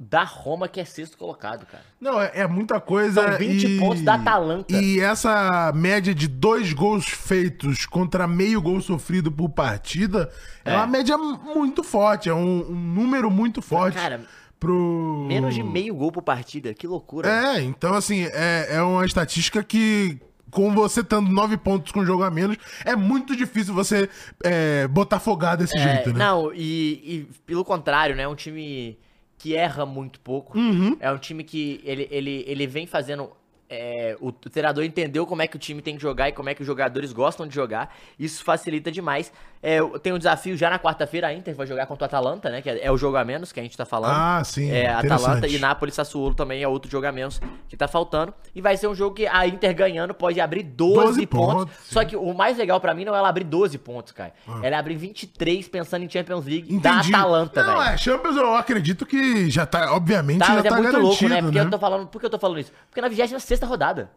da 0.00 0.22
Roma, 0.22 0.68
que 0.68 0.78
é 0.78 0.84
sexto 0.84 1.18
colocado, 1.18 1.66
cara. 1.66 1.82
Não, 2.00 2.20
é, 2.20 2.30
é 2.34 2.46
muita 2.46 2.80
coisa. 2.80 3.20
São 3.30 3.38
20 3.38 3.78
pontos 3.80 4.02
da 4.02 4.14
Atalanta. 4.14 4.72
E 4.72 5.00
essa 5.00 5.72
média 5.74 6.14
de 6.14 6.28
dois 6.28 6.72
gols 6.72 7.06
feitos 7.08 7.84
contra 7.84 8.28
meio 8.28 8.62
gol 8.62 8.80
sofrido 8.80 9.32
por 9.32 9.48
partida 9.48 10.30
é, 10.64 10.72
É. 10.72 10.76
uma 10.76 10.86
média 10.86 11.18
muito 11.18 11.82
forte, 11.82 12.28
é 12.28 12.34
um, 12.34 12.70
um 12.70 12.74
número 12.74 13.28
muito 13.28 13.60
forte. 13.60 13.96
Cara, 13.96 14.20
pro... 14.60 15.24
menos 15.26 15.54
de 15.54 15.62
meio 15.64 15.94
gol 15.96 16.12
por 16.12 16.22
partida, 16.22 16.72
que 16.72 16.86
loucura. 16.86 17.28
É, 17.28 17.60
então 17.62 17.92
assim, 17.94 18.22
é, 18.32 18.68
é 18.76 18.82
uma 18.82 19.04
estatística 19.04 19.62
que. 19.64 20.18
Com 20.50 20.74
você 20.74 21.04
tendo 21.04 21.28
nove 21.30 21.58
pontos 21.58 21.92
com 21.92 22.06
jogo 22.06 22.22
a 22.22 22.30
menos, 22.30 22.56
é 22.82 22.96
muito 22.96 23.36
difícil 23.36 23.74
você 23.74 24.08
é, 24.42 24.88
botar 24.88 25.18
folgado 25.20 25.62
desse 25.62 25.76
É, 25.76 25.80
jeito, 25.82 26.10
né? 26.10 26.18
Não, 26.24 26.54
e, 26.54 26.58
e 27.04 27.28
pelo 27.44 27.62
contrário, 27.62 28.16
né? 28.16 28.22
É 28.22 28.28
um 28.28 28.34
time 28.34 28.96
que 29.38 29.54
erra 29.54 29.86
muito 29.86 30.20
pouco. 30.20 30.58
Uhum. 30.58 30.96
É 30.98 31.10
um 31.10 31.18
time 31.18 31.44
que 31.44 31.80
ele, 31.84 32.08
ele, 32.10 32.44
ele 32.46 32.66
vem 32.66 32.86
fazendo. 32.86 33.30
É, 33.70 34.16
o, 34.20 34.28
o 34.28 34.32
treinador 34.32 34.82
entendeu 34.84 35.26
como 35.26 35.42
é 35.42 35.46
que 35.46 35.56
o 35.56 35.58
time 35.58 35.82
tem 35.82 35.96
que 35.96 36.02
jogar 36.02 36.28
e 36.28 36.32
como 36.32 36.48
é 36.48 36.54
que 36.54 36.60
os 36.62 36.66
jogadores 36.66 37.12
gostam 37.12 37.46
de 37.46 37.54
jogar. 37.54 37.94
Isso 38.18 38.42
facilita 38.44 38.90
demais. 38.90 39.32
É, 39.60 39.78
tem 40.02 40.12
um 40.12 40.18
desafio 40.18 40.56
já 40.56 40.70
na 40.70 40.78
quarta-feira, 40.78 41.26
a 41.26 41.34
Inter 41.34 41.54
vai 41.54 41.66
jogar 41.66 41.84
contra 41.86 42.04
o 42.04 42.06
Atalanta, 42.06 42.48
né? 42.48 42.62
Que 42.62 42.70
é, 42.70 42.86
é 42.86 42.92
o 42.92 42.96
jogo 42.96 43.16
a 43.16 43.24
menos 43.24 43.50
que 43.50 43.58
a 43.58 43.62
gente 43.62 43.76
tá 43.76 43.84
falando. 43.84 44.12
Ah, 44.14 44.42
sim, 44.44 44.70
É. 44.70 44.88
Atalanta 44.88 45.48
e 45.48 45.58
Napoli 45.58 45.90
Sassuolo 45.90 46.34
também 46.34 46.62
é 46.62 46.68
outro 46.68 46.88
jogo 46.90 47.06
a 47.06 47.12
menos 47.12 47.40
que 47.68 47.76
tá 47.76 47.88
faltando. 47.88 48.32
E 48.54 48.60
vai 48.60 48.76
ser 48.76 48.86
um 48.86 48.94
jogo 48.94 49.16
que 49.16 49.26
a 49.26 49.46
Inter 49.46 49.74
ganhando 49.74 50.14
pode 50.14 50.40
abrir 50.40 50.62
12, 50.62 50.94
12 50.94 51.26
pontos. 51.26 51.54
pontos, 51.64 51.74
Só 51.86 52.04
que 52.04 52.16
o 52.16 52.32
mais 52.32 52.56
legal 52.56 52.80
pra 52.80 52.94
mim 52.94 53.04
não 53.04 53.14
é 53.14 53.18
ela 53.18 53.28
abrir 53.28 53.44
12 53.44 53.76
pontos, 53.78 54.12
cara. 54.12 54.32
Ela 54.62 54.78
abrir 54.78 54.94
23 54.96 55.66
pensando 55.68 56.04
em 56.04 56.08
Champions 56.10 56.44
League 56.46 56.78
da 56.78 56.90
Entendi. 56.98 57.14
Atalanta, 57.14 57.62
Não, 57.64 57.78
velho. 57.78 57.90
é, 57.90 57.96
Champions 57.98 58.36
eu 58.36 58.54
acredito 58.54 59.04
que 59.04 59.50
já 59.50 59.66
tá, 59.66 59.92
obviamente, 59.92 60.38
Tá, 60.38 60.46
já 60.46 60.54
mas 60.54 60.64
é 60.64 60.68
tá 60.68 60.76
muito 60.76 60.92
garantido, 60.92 61.08
louco, 61.08 61.28
né? 61.28 61.42
Porque 61.42 61.58
né? 61.58 61.64
eu 61.64 61.70
tô 61.70 61.78
falando. 61.78 62.06
Por 62.06 62.20
que 62.20 62.26
eu 62.26 62.30
tô 62.30 62.38
falando 62.38 62.60
isso? 62.60 62.72
Porque 62.88 63.00
na 63.00 63.08
26 63.08 63.57
rodada. 63.66 64.10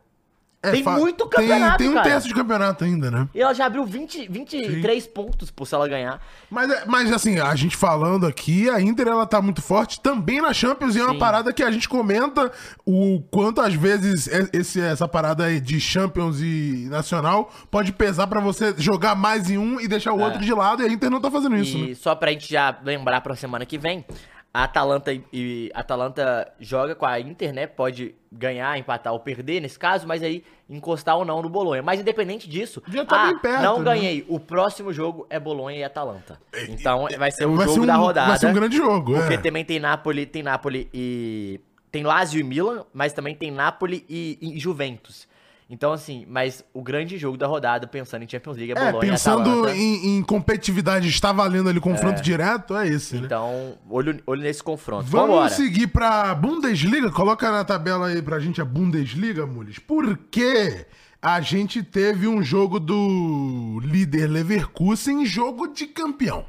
É, 0.64 0.70
tem 0.74 0.84
muito 0.84 1.26
tem- 1.26 1.40
campeonato, 1.48 1.78
Tem, 1.80 1.90
um 1.90 1.94
cara. 1.96 2.08
terço 2.08 2.28
de 2.28 2.36
campeonato 2.36 2.84
ainda, 2.84 3.10
né? 3.10 3.28
E 3.34 3.42
ela 3.42 3.52
já 3.52 3.66
abriu 3.66 3.84
20, 3.84 4.28
23 4.30 5.08
pontos 5.08 5.50
por 5.50 5.66
se 5.66 5.74
ela 5.74 5.88
ganhar. 5.88 6.22
Mas, 6.52 6.70
é- 6.70 6.84
mas 6.86 7.12
assim, 7.12 7.40
a 7.40 7.56
gente 7.56 7.76
falando 7.76 8.28
aqui, 8.28 8.70
a 8.70 8.80
Inter 8.80 9.08
ela 9.08 9.26
tá 9.26 9.42
muito 9.42 9.60
forte 9.60 10.00
também 10.02 10.40
na 10.40 10.54
Champions 10.54 10.96
e 10.96 11.00
é 11.00 11.04
uma 11.04 11.14
Sim. 11.14 11.18
parada 11.20 11.52
que 11.52 11.64
a 11.64 11.72
gente 11.72 11.90
comenta 11.90 12.52
o 12.86 13.24
quanto 13.32 13.60
às 13.60 13.74
vezes 13.74 14.28
é- 14.28 14.50
esse, 14.54 14.80
essa 14.80 15.08
parada 15.08 15.46
aí 15.46 15.60
de 15.60 15.80
Champions 15.82 16.40
e 16.42 16.86
Nacional 16.92 17.52
pode 17.72 17.92
pesar 17.92 18.28
pra 18.28 18.40
você 18.40 18.76
jogar 18.78 19.16
mais 19.16 19.50
em 19.50 19.58
um 19.58 19.80
e 19.82 19.88
deixar 19.88 20.14
o 20.14 20.20
outro 20.20 20.42
de 20.46 20.54
lado 20.54 20.84
e 20.84 20.86
a 20.86 20.90
Inter 20.90 21.10
não 21.10 21.20
tá 21.20 21.32
fazendo 21.32 21.56
isso, 21.56 21.76
É. 21.76 21.80
e 21.80 21.88
né? 21.90 21.96
só 21.96 22.14
pra 22.14 22.30
gente 22.34 22.48
já 22.48 22.78
lembrar 22.84 23.22
pra 23.22 23.36
semana 23.36 23.66
que 23.66 23.80
vem, 23.80 24.06
a 24.54 24.64
Atalanta, 24.66 25.14
e- 25.32 25.72
a 25.74 25.80
Atalanta 25.80 26.52
joga 26.60 26.94
com 26.94 27.06
a 27.06 27.20
Inter, 27.20 27.54
né? 27.54 27.68
Pode 27.68 28.14
ganhar, 28.32 28.78
empatar 28.78 29.14
ou 29.14 29.20
perder 29.20 29.62
nesse 29.62 29.80
caso, 29.80 30.06
mas 30.08 30.22
aí 30.22 30.44
encostar 30.70 31.18
ou 31.18 31.24
não 31.26 31.42
no 31.42 31.50
Bolonha. 31.50 31.82
Mas 31.82 32.00
independente 32.00 32.50
disso, 32.50 32.82
Já 32.88 33.06
tá 33.06 33.24
ah, 33.24 33.28
bem 33.28 33.38
perto, 33.40 33.62
não 33.64 33.80
né? 33.80 33.86
ganhei. 33.86 34.26
O 34.28 34.40
próximo 34.40 34.92
jogo 34.92 35.26
é 35.30 35.40
Bolonha 35.40 35.78
e 35.78 35.84
Atalanta. 35.84 36.40
Então 36.70 37.08
vai 37.18 37.32
ser 37.32 37.46
o 37.46 37.56
Vai 37.56 37.66
jogo 37.66 37.76
ser 37.76 37.84
um- 37.84 37.86
da 37.86 37.96
rodada. 37.96 38.28
vai 38.30 38.38
ser 38.38 38.48
um 38.48 38.54
grande 38.54 38.76
jogo, 38.78 39.14
Porque 39.16 39.34
é. 39.36 39.38
também 39.38 39.64
tem 39.66 39.80
Napoli, 39.80 40.26
tem 40.26 40.44
Napoli 40.44 40.90
e 40.94 41.60
tem 41.92 42.04
Lazio 42.04 42.40
e 42.40 42.44
Milan, 42.44 42.86
mas 42.94 43.12
também 43.14 43.36
tem 43.36 43.52
Napoli 43.52 44.06
e, 44.10 44.38
e 44.42 44.60
Juventus. 44.60 45.28
Então, 45.74 45.94
assim, 45.94 46.26
mas 46.28 46.66
o 46.74 46.84
grande 46.84 47.18
jogo 47.18 47.38
da 47.38 47.48
rodada, 47.48 47.88
pensando 47.88 48.24
em 48.24 48.28
Champions 48.28 48.58
League, 48.58 48.74
é 48.74 48.76
É, 48.78 48.92
Bolonha 48.92 49.12
pensando 49.14 49.70
em, 49.70 50.18
em 50.18 50.22
competitividade, 50.22 51.08
está 51.08 51.32
valendo 51.32 51.70
ali 51.70 51.80
confronto 51.80 52.22
direto, 52.22 52.76
é 52.76 52.90
esse, 52.90 53.16
né? 53.16 53.22
Então, 53.24 53.78
olho, 53.90 54.22
olho 54.28 54.42
nesse 54.42 54.62
confronto. 54.62 55.06
Vamos 55.06 55.30
Vambora. 55.30 55.50
seguir 55.50 55.88
pra 55.88 56.36
Bundesliga? 56.36 57.10
Coloca 57.10 57.50
na 57.50 57.64
tabela 57.64 58.08
aí 58.08 58.22
pra 58.22 58.38
gente 58.38 58.60
a 58.62 58.66
Bundesliga, 58.66 59.46
Mules. 59.46 59.80
Porque 59.80 60.86
a 61.22 61.40
gente 61.40 61.82
teve 61.82 62.28
um 62.28 62.44
jogo 62.44 62.78
do 62.78 63.80
líder 63.82 64.28
Leverkusen, 64.28 65.26
jogo 65.26 65.68
de 65.68 65.88
campeão. 65.88 66.44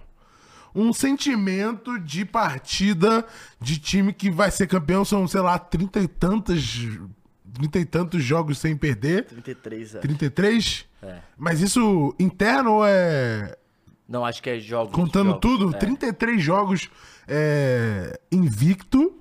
Um 0.74 0.92
sentimento 0.92 1.96
de 1.96 2.24
partida 2.24 3.24
de 3.60 3.78
time 3.78 4.12
que 4.12 4.32
vai 4.32 4.50
ser 4.50 4.66
campeão. 4.66 5.04
São, 5.04 5.28
sei 5.28 5.42
lá, 5.42 5.60
trinta 5.60 6.00
e 6.00 6.08
tantas. 6.08 6.88
Trinta 7.54 7.78
e 7.78 7.84
tantos 7.84 8.22
jogos 8.24 8.58
sem 8.58 8.76
perder. 8.76 9.24
33, 9.26 9.94
é. 9.94 9.98
33? 9.98 10.86
É. 11.02 11.18
Mas 11.36 11.60
isso 11.60 12.14
interno 12.18 12.74
ou 12.74 12.86
é 12.86 13.56
Não, 14.08 14.24
acho 14.24 14.42
que 14.42 14.50
é 14.50 14.58
jogos. 14.58 14.94
Contando 14.94 15.28
jogos, 15.28 15.40
tudo, 15.40 15.76
é. 15.76 15.78
33 15.78 16.42
jogos 16.42 16.88
é, 17.28 18.18
invicto. 18.30 19.18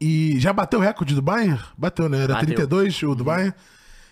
E 0.00 0.40
já 0.40 0.52
bateu 0.52 0.78
o 0.78 0.82
recorde 0.82 1.14
do 1.14 1.20
Bayern? 1.20 1.60
Bateu, 1.76 2.08
né? 2.08 2.18
Era 2.22 2.34
Bateu. 2.34 2.46
32 2.54 3.02
o 3.02 3.14
do 3.14 3.24
Bayern. 3.24 3.54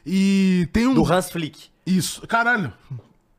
E 0.04 0.68
tem 0.72 0.86
um. 0.86 0.94
Do 0.94 1.10
Hans 1.10 1.30
Flick. 1.30 1.68
Isso, 1.86 2.26
caralho. 2.26 2.72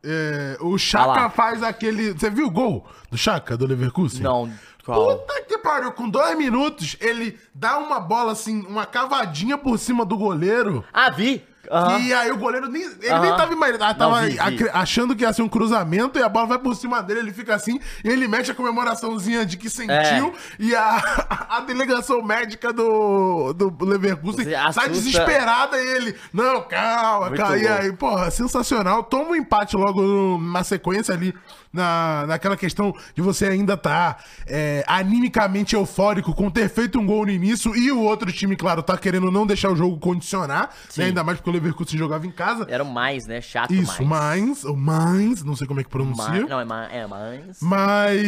É, 0.03 0.57
o 0.61 0.77
Chaka 0.77 1.11
Ah 1.11 1.23
lá. 1.23 1.29
faz 1.29 1.61
aquele. 1.61 2.13
Você 2.13 2.29
viu 2.29 2.47
o 2.47 2.51
gol 2.51 2.87
do 3.11 3.17
Chaka, 3.17 3.55
do 3.57 3.67
Leverkusen? 3.67 4.21
Não, 4.21 4.51
qual? 4.93 5.17
Puta 5.19 5.41
que 5.43 5.57
pariu, 5.57 5.91
com 5.91 6.09
dois 6.09 6.37
minutos, 6.37 6.95
ele 6.99 7.37
dá 7.53 7.77
uma 7.77 7.99
bola 7.99 8.31
assim, 8.31 8.65
uma 8.67 8.85
cavadinha 8.85 9.57
por 9.57 9.77
cima 9.79 10.05
do 10.05 10.17
goleiro. 10.17 10.83
Ah, 10.93 11.09
vi! 11.09 11.47
Aham. 11.71 11.99
E 11.99 12.11
aí 12.11 12.31
o 12.31 12.37
goleiro 12.37 12.67
nem. 12.67 12.81
Ele 12.81 12.95
nem 12.99 13.11
Aham. 13.11 13.37
tava, 13.37 13.53
ima- 13.53 13.67
ah, 13.79 13.93
tava 13.93 14.21
vi, 14.21 14.31
vi. 14.57 14.69
achando 14.73 15.15
que 15.15 15.21
ia 15.23 15.31
ser 15.31 15.43
um 15.43 15.49
cruzamento 15.49 16.17
e 16.17 16.23
a 16.23 16.27
bola 16.27 16.47
vai 16.47 16.57
por 16.57 16.75
cima 16.75 17.03
dele, 17.03 17.19
ele 17.19 17.31
fica 17.33 17.53
assim, 17.53 17.79
e 18.03 18.07
ele 18.09 18.27
mete 18.27 18.49
a 18.49 18.55
comemoraçãozinha 18.55 19.45
de 19.45 19.55
que 19.55 19.69
sentiu, 19.69 19.93
É. 19.93 20.33
e 20.57 20.75
a, 20.75 20.97
a 21.47 21.59
delegação 21.59 22.23
médica 22.23 22.73
do, 22.73 23.53
do 23.53 23.85
Leverkusen 23.85 24.45
Você 24.45 24.73
sai 24.73 24.89
desesperada 24.89 25.77
e 25.77 25.87
ele. 25.95 26.15
Não, 26.33 26.63
calma, 26.63 27.29
calma. 27.37 27.57
E 27.57 27.67
aí, 27.67 27.93
porra, 27.93 28.31
sensacional. 28.31 29.03
Toma 29.03 29.31
um 29.31 29.35
empate 29.35 29.75
logo 29.75 30.39
na 30.39 30.63
sequência 30.63 31.13
ali. 31.13 31.35
Na, 31.71 32.25
naquela 32.27 32.57
questão 32.57 32.91
de 33.13 33.21
você 33.21 33.45
ainda 33.45 33.77
tá 33.77 34.17
é, 34.47 34.83
animicamente 34.87 35.75
eufórico 35.75 36.33
com 36.33 36.49
ter 36.49 36.67
feito 36.67 36.99
um 36.99 37.05
gol 37.05 37.27
no 37.27 37.31
início 37.31 37.75
e 37.75 37.91
o 37.91 38.01
outro 38.01 38.31
time, 38.31 38.55
claro, 38.55 38.81
tá 38.81 38.97
querendo 38.97 39.29
não 39.29 39.45
deixar 39.45 39.69
o 39.69 39.75
jogo 39.75 39.99
condicionar, 39.99 40.71
né, 40.97 41.05
ainda 41.05 41.23
mais 41.23 41.37
porque 41.37 41.49
o 41.51 41.53
Leverkusen 41.53 41.95
jogava 41.99 42.25
em 42.25 42.31
casa. 42.31 42.65
Era 42.67 42.83
o 42.83 42.91
mais, 42.91 43.27
né? 43.27 43.39
Chato 43.39 43.71
Isso, 43.71 44.03
mais. 44.03 44.39
Mainz, 44.39 44.63
o 44.63 44.75
Mainz, 44.75 45.43
não 45.43 45.55
sei 45.55 45.67
como 45.67 45.79
é 45.79 45.83
que 45.83 45.89
pronuncia. 45.91 46.27
Mais- 46.27 46.49
Não, 46.49 46.59
é, 46.59 46.65
ma- 46.65 46.87
é 46.87 47.05
mais. 47.05 47.59
Mas. 47.61 48.21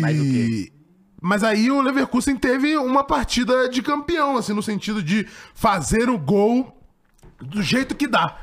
Mas 0.00 0.18
o 0.20 0.22
quê? 0.24 0.72
Mas 1.22 1.44
aí 1.44 1.70
o 1.70 1.80
Leverkusen 1.80 2.36
teve 2.36 2.76
uma 2.76 3.04
partida 3.04 3.68
de 3.68 3.82
campeão, 3.82 4.36
assim, 4.36 4.52
no 4.52 4.62
sentido 4.62 5.00
de 5.02 5.26
fazer 5.54 6.08
o 6.08 6.18
gol 6.18 6.76
do 7.40 7.62
jeito 7.62 7.94
que 7.94 8.08
dá. 8.08 8.36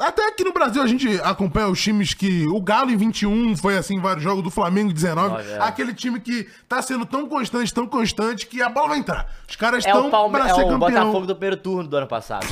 Até 0.00 0.28
aqui 0.28 0.44
no 0.44 0.52
Brasil 0.52 0.82
a 0.82 0.86
gente 0.86 1.08
acompanha 1.22 1.68
os 1.68 1.80
times 1.80 2.14
que. 2.14 2.46
O 2.48 2.60
Galo 2.60 2.90
em 2.90 2.96
21 2.96 3.56
foi 3.56 3.76
assim, 3.78 3.98
vários 3.98 4.22
jogos 4.22 4.42
do 4.44 4.50
Flamengo 4.50 4.90
em 4.90 4.94
19. 4.94 5.34
Olha, 5.34 5.42
é. 5.42 5.58
Aquele 5.60 5.94
time 5.94 6.20
que 6.20 6.46
tá 6.68 6.82
sendo 6.82 7.06
tão 7.06 7.26
constante, 7.28 7.72
tão 7.72 7.86
constante, 7.86 8.46
que 8.46 8.60
a 8.60 8.68
bola 8.68 8.88
vai 8.88 8.98
entrar. 8.98 9.32
Os 9.48 9.56
caras 9.56 9.84
É 9.84 9.88
estão 9.88 10.08
o, 10.08 10.10
Palme... 10.10 10.36
pra 10.36 10.48
é 10.48 10.54
ser 10.54 10.60
o 10.62 10.68
campeão. 10.68 10.78
Botafogo 10.78 11.26
do 11.26 11.34
primeiro 11.34 11.56
turno 11.56 11.88
do 11.88 11.96
ano 11.96 12.06
passado. 12.06 12.46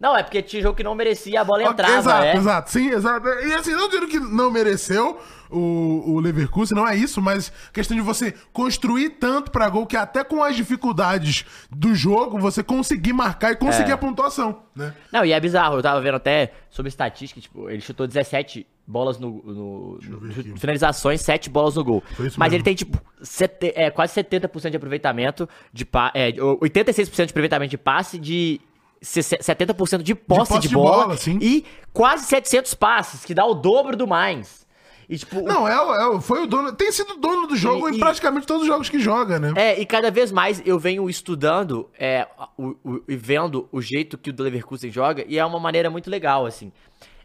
Não, 0.00 0.16
é 0.16 0.22
porque 0.22 0.40
tinha 0.40 0.62
jogo 0.62 0.74
que 0.76 0.82
não 0.82 0.94
merecia, 0.94 1.42
a 1.42 1.44
bola 1.44 1.60
Ok, 1.62 1.72
entrava, 1.72 1.98
exato, 1.98 2.24
é. 2.24 2.36
exato. 2.36 2.70
Sim, 2.70 2.88
exato. 2.90 3.28
E 3.28 3.52
assim, 3.52 3.72
não 3.72 3.86
dizendo 3.86 4.06
que 4.08 4.18
não 4.18 4.50
mereceu 4.50 5.20
o, 5.50 6.14
o 6.14 6.20
Leverkusen, 6.20 6.74
não 6.74 6.88
é 6.88 6.96
isso, 6.96 7.20
mas 7.20 7.52
questão 7.72 7.94
de 7.96 8.02
você 8.02 8.32
construir 8.52 9.10
tanto 9.10 9.50
pra 9.50 9.68
gol 9.68 9.84
que 9.86 9.96
até 9.98 10.24
com 10.24 10.42
as 10.42 10.56
dificuldades 10.56 11.44
do 11.70 11.94
jogo, 11.94 12.38
você 12.38 12.62
conseguir 12.62 13.12
marcar 13.12 13.52
e 13.52 13.56
conseguir 13.56 13.90
É. 13.90 13.94
a 13.94 13.98
pontuação, 13.98 14.62
né? 14.74 14.94
Não, 15.12 15.22
e 15.24 15.32
é 15.32 15.38
bizarro, 15.40 15.76
eu 15.76 15.82
tava 15.82 16.00
vendo 16.00 16.14
até 16.14 16.52
sobre 16.70 16.88
estatística, 16.88 17.38
tipo, 17.40 17.68
ele 17.68 17.82
chutou 17.82 18.06
17 18.06 18.66
bolas 18.86 19.18
no. 19.18 19.30
no, 19.44 19.98
no- 20.02 20.56
finalizações, 20.58 21.20
7 21.20 21.50
bolas 21.50 21.76
no 21.76 21.84
gol. 21.84 22.02
Mas 22.18 22.30
mesmo. 22.36 22.54
ele 22.54 22.62
tem, 22.62 22.74
tipo, 22.74 22.98
sete- 23.22 23.72
é, 23.76 23.90
quase 23.90 24.14
70% 24.14 24.70
de 24.70 24.76
aproveitamento 24.76 25.48
de 25.72 25.84
pa, 25.84 26.10
é, 26.14 26.32
86% 26.32 27.26
de 27.26 27.30
aproveitamento 27.32 27.70
de 27.70 27.78
passe, 27.78 28.18
de 28.18 28.60
70% 29.02 30.02
de 30.02 30.14
posse 30.14 30.42
de, 30.42 30.48
posse 30.48 30.68
de 30.68 30.74
bola, 30.74 31.06
bola, 31.06 31.18
e 31.40 31.64
quase 31.92 32.24
700 32.26 32.74
passes, 32.74 33.24
que 33.24 33.32
dá 33.34 33.44
o 33.46 33.54
dobro 33.54 33.96
do 33.96 34.06
mais. 34.06 34.66
E, 35.08 35.18
tipo, 35.18 35.40
Não, 35.42 35.66
é, 35.66 35.72
é, 36.16 36.20
foi 36.20 36.44
o 36.44 36.46
dono. 36.46 36.72
Tem 36.72 36.92
sido 36.92 37.16
dono 37.16 37.48
do 37.48 37.56
jogo 37.56 37.88
E- 37.88 37.92
em 37.92 37.96
e- 37.96 37.98
praticamente 37.98 38.46
todos 38.46 38.62
os 38.62 38.68
jogos 38.68 38.88
que 38.88 39.00
joga, 39.00 39.40
né? 39.40 39.52
É, 39.56 39.80
e 39.80 39.84
cada 39.84 40.08
vez 40.10 40.30
mais 40.30 40.62
eu 40.64 40.78
venho 40.78 41.10
estudando 41.10 41.90
é, 41.98 42.28
o, 42.56 42.76
o- 42.84 43.02
e 43.08 43.16
vendo 43.16 43.68
o 43.72 43.82
jeito 43.82 44.16
que 44.16 44.30
o 44.30 44.34
Leverkusen 44.42 44.90
joga, 44.90 45.24
e 45.26 45.36
é 45.36 45.44
uma 45.44 45.58
maneira 45.58 45.90
muito 45.90 46.08
legal, 46.08 46.46
assim. 46.46 46.70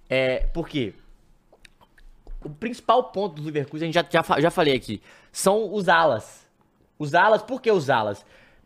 É, 0.10 0.40
por 0.54 0.68
quê? 0.68 0.94
o 2.44 2.50
principal 2.50 3.06
ponto 3.06 3.36
do 3.42 3.46
Leverkusen, 3.46 3.92
já, 3.92 4.06
já, 4.08 4.22
fa- 4.22 4.40
já 4.40 4.52
falei 4.52 4.76
aqui, 4.76 5.02
são 5.32 5.74
os 5.74 5.90
alas. 5.90 6.46
Os 6.98 7.16
alas, 7.16 7.42
por 7.42 7.60
que 7.60 7.72
os 7.72 7.90
alas? 7.90 8.24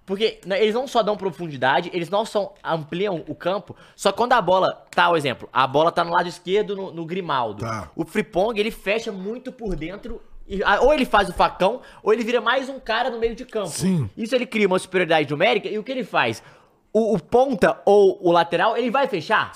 Porque 0.10 0.40
né, 0.44 0.60
eles 0.60 0.74
não 0.74 0.88
só 0.88 1.04
dão 1.04 1.16
profundidade, 1.16 1.92
eles 1.94 2.10
não 2.10 2.26
só 2.26 2.56
ampliam 2.64 3.24
o 3.28 3.36
campo, 3.36 3.76
só 3.96 4.12
quando 4.12 4.34
a 4.34 4.42
bola, 4.42 4.74
tá, 4.90 5.08
o 5.08 5.16
exemplo, 5.16 5.48
a 5.54 5.68
bola 5.68 5.92
tá 5.92 6.04
no 6.04 6.12
lado 6.12 6.28
esquerdo 6.28 6.76
no, 6.76 6.92
no 6.92 7.06
Grimaldo. 7.06 7.62
Tá. 7.62 7.92
O 7.96 8.04
Fripong, 8.04 8.60
ele 8.60 8.72
fecha 8.72 9.12
muito 9.12 9.52
por 9.52 9.76
dentro, 9.76 10.20
e, 10.48 10.62
ou 10.82 10.92
ele 10.92 11.06
faz 11.06 11.30
o 11.30 11.34
facão, 11.34 11.82
ou 12.02 12.12
ele 12.12 12.24
vira 12.24 12.42
mais 12.42 12.70
um 12.70 12.80
cara 12.80 13.12
no 13.12 13.20
meio 13.20 13.36
de 13.36 13.46
campo. 13.46 13.70
Sim. 13.70 14.10
Isso 14.18 14.34
ele 14.34 14.48
cria 14.48 14.66
uma 14.66 14.80
superioridade 14.80 15.30
numérica, 15.30 15.70
e 15.70 15.78
o 15.78 15.84
que 15.84 15.92
ele 15.92 16.04
faz? 16.04 16.42
O, 16.92 17.14
o 17.14 17.20
ponta 17.20 17.80
ou 17.86 18.18
o 18.20 18.32
lateral, 18.32 18.76
ele 18.76 18.90
vai 18.90 19.06
fechar? 19.06 19.52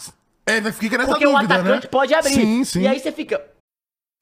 É, 0.45 0.61
vai 0.61 0.71
ficar 0.71 0.99
nessa 0.99 1.09
Porque 1.09 1.25
o 1.25 1.31
dúvida, 1.31 1.55
atacante 1.55 1.87
né? 1.87 1.89
pode 1.89 2.13
abrir. 2.13 2.29
Sim, 2.29 2.63
sim. 2.63 2.81
E 2.81 2.87
aí 2.87 2.99
você 2.99 3.11
fica, 3.11 3.43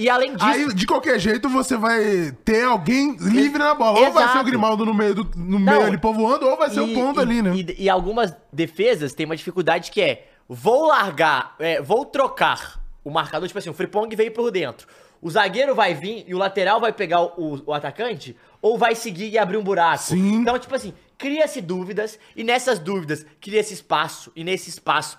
E 0.00 0.08
além 0.08 0.34
disso. 0.34 0.44
Aí, 0.46 0.74
de 0.74 0.86
qualquer 0.86 1.18
jeito, 1.18 1.46
você 1.48 1.76
vai 1.76 2.32
ter 2.42 2.64
alguém 2.64 3.16
livre 3.20 3.58
na 3.58 3.74
bola. 3.74 3.98
Ou 3.98 4.12
vai 4.12 4.22
ser 4.24 4.28
o 4.28 4.32
Exato. 4.32 4.44
Grimaldo 4.46 4.86
no 4.86 4.94
meio, 4.94 5.14
do, 5.14 5.24
no 5.36 5.58
Não, 5.58 5.72
meio 5.74 5.82
ali 5.86 5.98
povoando, 5.98 6.46
ou 6.48 6.56
vai 6.56 6.70
ser 6.70 6.80
o 6.80 6.86
e- 6.88 6.94
ponto 6.94 7.20
e- 7.20 7.22
ali, 7.22 7.42
né? 7.42 7.52
E, 7.54 7.84
e 7.84 7.88
algumas 7.90 8.34
defesas 8.50 9.12
têm 9.12 9.26
uma 9.26 9.36
dificuldade 9.36 9.90
que 9.90 10.00
é: 10.00 10.28
vou 10.48 10.86
largar, 10.86 11.54
é, 11.58 11.82
vou 11.82 12.06
trocar 12.06 12.80
o 13.04 13.10
marcador, 13.10 13.46
tipo 13.46 13.58
assim, 13.58 13.68
o 13.68 13.74
Fripong 13.74 14.08
veio 14.16 14.32
por 14.32 14.50
dentro. 14.50 14.86
O 15.22 15.30
zagueiro 15.30 15.74
vai 15.74 15.92
vir 15.92 16.24
e 16.26 16.34
o 16.34 16.38
lateral 16.38 16.80
vai 16.80 16.94
pegar 16.94 17.20
o, 17.20 17.62
o 17.66 17.74
atacante, 17.74 18.34
ou 18.62 18.78
vai 18.78 18.94
seguir 18.94 19.28
e 19.28 19.36
abrir 19.38 19.58
um 19.58 19.62
buraco. 19.62 20.02
Sim. 20.02 20.36
Então, 20.36 20.58
tipo 20.58 20.74
assim, 20.74 20.94
cria-se 21.18 21.60
dúvidas, 21.60 22.18
e 22.34 22.42
nessas 22.42 22.78
dúvidas 22.78 23.26
cria-se 23.38 23.74
espaço, 23.74 24.32
e 24.34 24.42
nesse 24.42 24.70
espaço, 24.70 25.18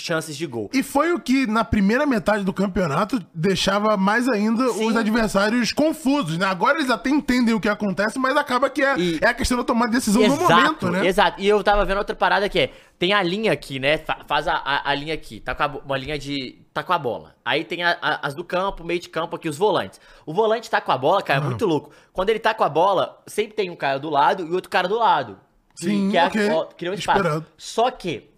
chances 0.00 0.36
de 0.36 0.46
gol. 0.46 0.70
E 0.72 0.82
foi 0.82 1.12
o 1.12 1.20
que, 1.20 1.46
na 1.46 1.64
primeira 1.64 2.06
metade 2.06 2.44
do 2.44 2.52
campeonato, 2.52 3.20
deixava 3.34 3.96
mais 3.96 4.28
ainda 4.28 4.68
Sim. 4.70 4.86
os 4.88 4.96
adversários 4.96 5.72
confusos, 5.72 6.38
né? 6.38 6.46
Agora 6.46 6.78
eles 6.78 6.90
até 6.90 7.10
entendem 7.10 7.54
o 7.54 7.60
que 7.60 7.68
acontece, 7.68 8.18
mas 8.18 8.36
acaba 8.36 8.68
que 8.70 8.82
é, 8.82 8.98
E- 8.98 9.18
é 9.22 9.26
a 9.28 9.34
questão 9.34 9.58
de 9.58 9.64
tomar 9.64 9.86
decisão 9.88 10.22
no 10.26 10.36
momento, 10.36 10.90
né? 10.90 11.06
Exato. 11.06 11.40
E 11.40 11.46
eu 11.48 11.62
tava 11.62 11.84
vendo 11.84 11.98
outra 11.98 12.16
parada 12.16 12.48
que 12.48 12.58
é, 12.58 12.72
tem 12.98 13.12
a 13.12 13.22
linha 13.22 13.52
aqui, 13.52 13.78
né? 13.78 13.98
Fa- 13.98 14.18
Faz 14.26 14.46
a, 14.48 14.54
a, 14.54 14.90
a 14.90 14.94
linha 14.94 15.14
aqui, 15.14 15.40
tá 15.40 15.54
com 15.54 15.62
a, 15.62 15.66
uma 15.66 15.96
linha 15.96 16.18
de, 16.18 16.58
tá 16.72 16.82
com 16.82 16.92
a 16.92 16.98
bola. 16.98 17.34
Aí 17.44 17.64
tem 17.64 17.82
a- 17.82 17.98
as 18.22 18.34
do 18.34 18.44
campo, 18.44 18.84
meio 18.84 19.00
de 19.00 19.08
campo 19.08 19.36
aqui, 19.36 19.48
os 19.48 19.56
volantes. 19.58 20.00
O 20.24 20.32
volante 20.32 20.68
tá 20.70 20.80
com 20.80 20.92
a 20.92 20.98
bola, 20.98 21.22
cara, 21.22 21.40
é 21.40 21.44
muito 21.44 21.66
louco. 21.66 21.90
Quando 22.12 22.30
ele 22.30 22.38
tá 22.38 22.54
com 22.54 22.64
a 22.64 22.68
bola, 22.68 23.20
sempre 23.26 23.54
tem 23.54 23.70
um 23.70 23.76
cara 23.76 23.98
do 23.98 24.08
lado 24.10 24.46
e 24.46 24.52
outro 24.52 24.70
cara 24.70 24.86
do 24.88 24.98
lado. 24.98 25.38
Que- 25.78 25.86
Sim, 25.86 26.10
que 26.10 26.16
é, 26.18 26.26
ok. 26.26 26.50
ó, 26.50 26.64
cria 26.66 26.90
um 26.90 26.94
espaço. 26.94 27.44
Só 27.56 27.90
que 27.90 28.29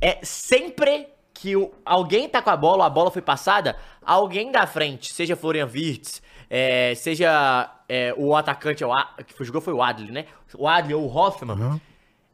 é 0.00 0.18
sempre 0.22 1.08
que 1.34 1.54
o- 1.56 1.72
alguém 1.84 2.28
tá 2.28 2.40
com 2.40 2.50
a 2.50 2.56
bola, 2.56 2.86
a 2.86 2.90
bola 2.90 3.10
foi 3.10 3.22
passada, 3.22 3.76
alguém 4.04 4.50
da 4.50 4.66
frente, 4.66 5.12
seja 5.12 5.36
Florian 5.36 5.66
Wirtz, 5.66 6.22
é, 6.48 6.94
seja 6.94 7.70
é, 7.88 8.14
o 8.16 8.34
atacante, 8.34 8.84
o 8.84 8.92
A- 8.92 9.14
que 9.26 9.44
jogou 9.44 9.60
foi 9.60 9.72
o 9.74 9.82
Adli, 9.82 10.10
né? 10.10 10.24
O 10.56 10.66
Adli 10.66 10.94
ou 10.94 11.04
o 11.04 11.14
Hoffman, 11.14 11.56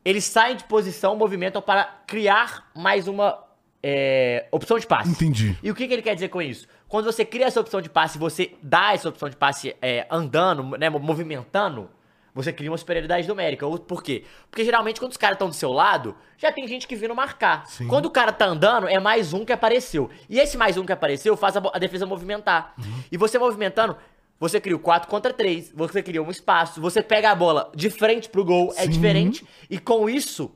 eles 0.04 0.24
saem 0.24 0.56
de 0.56 0.64
posição, 0.64 1.14
movimentam 1.16 1.60
para 1.60 1.84
criar 2.06 2.70
mais 2.74 3.06
uma 3.08 3.38
é, 3.84 4.46
opção 4.52 4.78
de 4.78 4.86
passe. 4.86 5.10
Entendi. 5.10 5.58
E 5.62 5.68
o 5.70 5.74
que, 5.74 5.88
que 5.88 5.92
ele 5.92 6.02
quer 6.02 6.14
dizer 6.14 6.28
com 6.28 6.40
isso? 6.40 6.68
Quando 6.88 7.04
você 7.06 7.24
cria 7.24 7.46
essa 7.46 7.60
opção 7.60 7.80
de 7.82 7.88
passe, 7.90 8.16
você 8.16 8.52
dá 8.62 8.94
essa 8.94 9.08
opção 9.08 9.28
de 9.28 9.34
passe 9.36 9.74
é, 9.82 10.06
andando, 10.08 10.62
né, 10.78 10.88
movimentando, 10.88 11.90
você 12.34 12.52
cria 12.52 12.70
uma 12.70 12.78
superioridade 12.78 13.28
numérica. 13.28 13.66
Ou 13.66 13.78
por 13.78 14.02
quê? 14.02 14.24
Porque 14.50 14.64
geralmente 14.64 14.98
quando 15.00 15.12
os 15.12 15.16
caras 15.16 15.36
estão 15.36 15.48
do 15.48 15.54
seu 15.54 15.72
lado, 15.72 16.16
já 16.38 16.50
tem 16.50 16.66
gente 16.66 16.86
que 16.86 16.96
vindo 16.96 17.14
marcar. 17.14 17.64
Quando 17.88 18.06
o 18.06 18.10
cara 18.10 18.32
tá 18.32 18.46
andando, 18.46 18.88
é 18.88 18.98
mais 18.98 19.32
um 19.32 19.44
que 19.44 19.52
apareceu. 19.52 20.10
E 20.28 20.38
esse 20.38 20.56
mais 20.56 20.76
um 20.76 20.84
que 20.84 20.92
apareceu 20.92 21.36
faz 21.36 21.56
a, 21.56 21.62
a 21.72 21.78
defesa 21.78 22.06
movimentar. 22.06 22.74
E 23.10 23.16
você 23.16 23.38
movimentando, 23.38 23.96
você 24.40 24.60
cria 24.60 24.74
o 24.74 24.80
4 24.80 25.08
contra 25.08 25.32
3, 25.32 25.72
você 25.72 26.02
cria 26.02 26.22
um 26.22 26.30
espaço, 26.30 26.80
você 26.80 27.00
pega 27.00 27.30
a 27.30 27.34
bola 27.34 27.70
de 27.76 27.88
frente 27.90 28.28
pro 28.28 28.44
gol, 28.44 28.72
é 28.76 28.82
Sim. 28.82 28.88
diferente. 28.88 29.46
E 29.70 29.78
com 29.78 30.10
isso, 30.10 30.50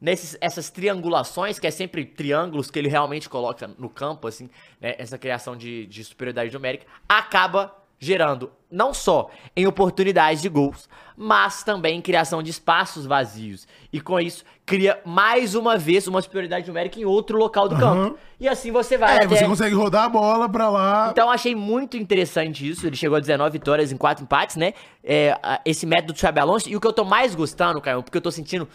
nesses 0.00 0.36
essas 0.40 0.68
triangulações, 0.68 1.58
que 1.58 1.66
é 1.66 1.70
sempre 1.70 2.04
triângulos 2.04 2.70
que 2.70 2.78
ele 2.78 2.88
realmente 2.88 3.28
coloca 3.28 3.70
no 3.78 3.88
campo, 3.88 4.26
assim, 4.26 4.50
né, 4.80 4.94
essa 4.98 5.16
criação 5.16 5.56
de, 5.56 5.86
de 5.86 6.02
superioridade 6.04 6.52
numérica, 6.52 6.86
acaba 7.08 7.79
gerando 8.00 8.50
não 8.70 8.94
só 8.94 9.28
em 9.54 9.66
oportunidades 9.66 10.40
de 10.40 10.48
gols, 10.48 10.88
mas 11.16 11.62
também 11.62 11.98
em 11.98 12.00
criação 12.00 12.42
de 12.42 12.50
espaços 12.50 13.04
vazios. 13.04 13.68
E 13.92 14.00
com 14.00 14.18
isso, 14.18 14.42
cria 14.64 14.98
mais 15.04 15.54
uma 15.54 15.76
vez 15.76 16.06
uma 16.06 16.22
superioridade 16.22 16.66
numérica 16.66 16.98
em 16.98 17.04
outro 17.04 17.36
local 17.36 17.68
do 17.68 17.76
campo. 17.76 18.16
E 18.38 18.48
assim 18.48 18.72
você 18.72 18.96
vai 18.96 19.16
É, 19.18 19.24
até... 19.24 19.36
você 19.36 19.44
consegue 19.46 19.74
rodar 19.74 20.04
a 20.04 20.08
bola 20.08 20.48
pra 20.48 20.70
lá. 20.70 21.08
Então 21.12 21.26
eu 21.26 21.30
achei 21.30 21.54
muito 21.54 21.96
interessante 21.96 22.66
isso. 22.66 22.86
Ele 22.86 22.96
chegou 22.96 23.16
a 23.16 23.20
19 23.20 23.52
vitórias 23.52 23.92
em 23.92 23.98
4 23.98 24.24
empates, 24.24 24.56
né? 24.56 24.72
É, 25.04 25.36
esse 25.66 25.84
método 25.84 26.14
do 26.14 26.18
Xabi 26.18 26.40
Alonso. 26.40 26.70
E 26.70 26.76
o 26.76 26.80
que 26.80 26.86
eu 26.86 26.92
tô 26.94 27.04
mais 27.04 27.34
gostando, 27.34 27.80
Caio, 27.82 28.02
porque 28.02 28.16
eu 28.16 28.22
tô 28.22 28.30
sentindo 28.30 28.66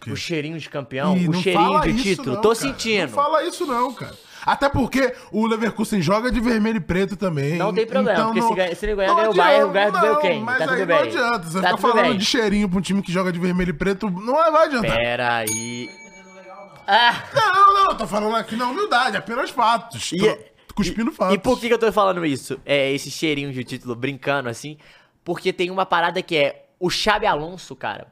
quê? 0.00 0.12
o 0.12 0.16
cheirinho 0.16 0.58
de 0.58 0.70
campeão, 0.70 1.14
Ih, 1.16 1.28
o 1.28 1.34
cheirinho 1.34 1.80
de 1.82 2.02
título. 2.02 2.36
não, 2.36 2.40
tô 2.40 2.50
cara. 2.50 2.60
sentindo. 2.60 3.08
Não 3.08 3.22
fala 3.22 3.44
isso 3.44 3.66
não, 3.66 3.92
cara. 3.92 4.14
Até 4.46 4.68
porque 4.68 5.14
o 5.32 5.46
Leverkusen 5.46 6.00
joga 6.00 6.30
de 6.30 6.40
vermelho 6.40 6.78
e 6.78 6.80
preto 6.80 7.16
também. 7.16 7.56
Não 7.58 7.72
tem 7.72 7.86
problema, 7.86 8.12
Então 8.12 8.26
porque 8.26 8.40
não- 8.40 8.48
se 8.48 8.54
ganha- 8.54 8.74
se 8.74 8.86
ele 8.86 8.94
ganhar, 8.96 9.14
ganha 9.14 9.30
o 9.30 9.34
Bayern, 9.34 9.64
o 9.64 9.72
Bayern 9.72 10.00
ganha 10.00 10.16
quem? 10.16 10.42
Mas 10.42 10.58
Tá 10.58 10.64
aí 10.64 10.68
tudo 10.70 10.78
não 10.80 10.86
bem. 10.86 10.96
adianta. 10.98 11.46
Você 11.46 11.60
Tá 11.60 11.70
tudo 11.70 11.80
falando 11.80 12.02
bem. 12.08 12.18
de 12.18 12.24
cheirinho 12.24 12.68
pra 12.68 12.78
um 12.78 12.82
time 12.82 13.02
que 13.02 13.12
joga 13.12 13.30
de 13.32 13.38
vermelho 13.38 13.70
e 13.70 13.74
preto, 13.74 14.08
não 14.10 14.34
vai 14.34 14.66
adiantar. 14.66 14.96
Pera 14.96 15.36
aí. 15.36 15.88
Ah, 16.86 17.22
Não, 17.34 17.74
não, 17.74 17.90
eu 17.92 17.96
tô 17.96 18.06
falando 18.06 18.34
aqui 18.34 18.56
na 18.56 18.66
humildade, 18.68 19.16
apenas 19.16 19.50
fatos. 19.50 20.12
E- 20.12 20.18
Tô 20.66 20.74
cuspindo 20.74 21.12
fatos. 21.12 21.34
E 21.34 21.38
por 21.38 21.58
que, 21.60 21.68
que 21.68 21.74
eu 21.74 21.78
tô 21.78 21.92
falando 21.92 22.24
isso? 22.24 22.58
É 22.64 22.90
esse 22.92 23.10
cheirinho 23.10 23.52
de 23.52 23.62
título 23.62 23.94
brincando 23.94 24.48
assim? 24.48 24.76
Porque 25.24 25.52
tem 25.52 25.70
uma 25.70 25.84
parada 25.86 26.22
que 26.22 26.36
é 26.36 26.64
o 26.80 26.88
Xabi 26.88 27.26
Alonso, 27.26 27.76
cara. 27.76 28.06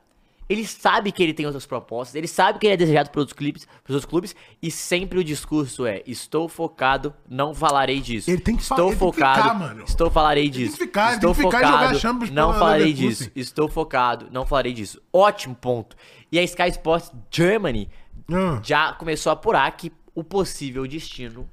Ele 0.49 0.67
sabe 0.67 1.13
que 1.13 1.23
ele 1.23 1.35
tem 1.35 1.45
outras 1.45 1.67
propostas, 1.67 2.15
ele 2.15 2.27
sabe 2.27 2.59
que 2.59 2.67
ele 2.67 2.75
é 2.75 2.77
desejado 2.77 3.11
por 3.11 3.21
outros 3.21 3.37
clubes, 3.37 3.67
por 3.85 3.93
outros 3.93 4.05
clubes 4.09 4.35
e 4.63 4.71
sempre 4.71 5.19
o 5.19 5.25
discurso 5.25 5.85
é: 5.85 6.03
estou 6.07 6.49
focado, 6.49 7.15
não 7.29 7.55
falarei 7.55 8.01
disso. 8.01 8.31
Ele 8.31 8.41
tem 8.41 8.57
que 8.57 8.63
estou 8.63 8.89
ele 8.89 8.97
tem 8.97 9.09
que 9.11 9.17
focado, 9.17 9.43
ficar, 9.43 9.55
mano. 9.55 9.85
estou 9.85 10.11
falarei 10.11 10.45
tem 10.45 10.53
que 10.53 10.59
disso. 10.59 10.77
ficar, 10.79 11.07
ele 11.09 11.15
estou 11.17 11.35
tem 11.35 11.43
que 11.43 11.47
ficar 11.47 11.59
e 11.59 11.67
jogar 11.67 11.79
focado, 11.81 11.99
Champions 12.01 12.31
não 12.31 12.53
falarei 12.55 12.93
disso. 12.93 13.31
Estou 13.37 13.69
focado, 13.69 14.29
não 14.31 14.47
falarei 14.47 14.73
disso. 14.73 15.01
Ótimo 15.13 15.55
ponto. 15.55 15.97
E 16.33 16.39
a 16.39 16.43
Sky 16.43 16.69
Sports 16.69 17.13
Germany 17.31 17.89
Ah, 18.33 18.61
já 18.63 18.93
começou 18.95 19.31
a 19.31 19.35
apurar 19.35 19.71
que 19.77 19.93
o 20.15 20.25
possível 20.25 20.87
destino 20.87 21.49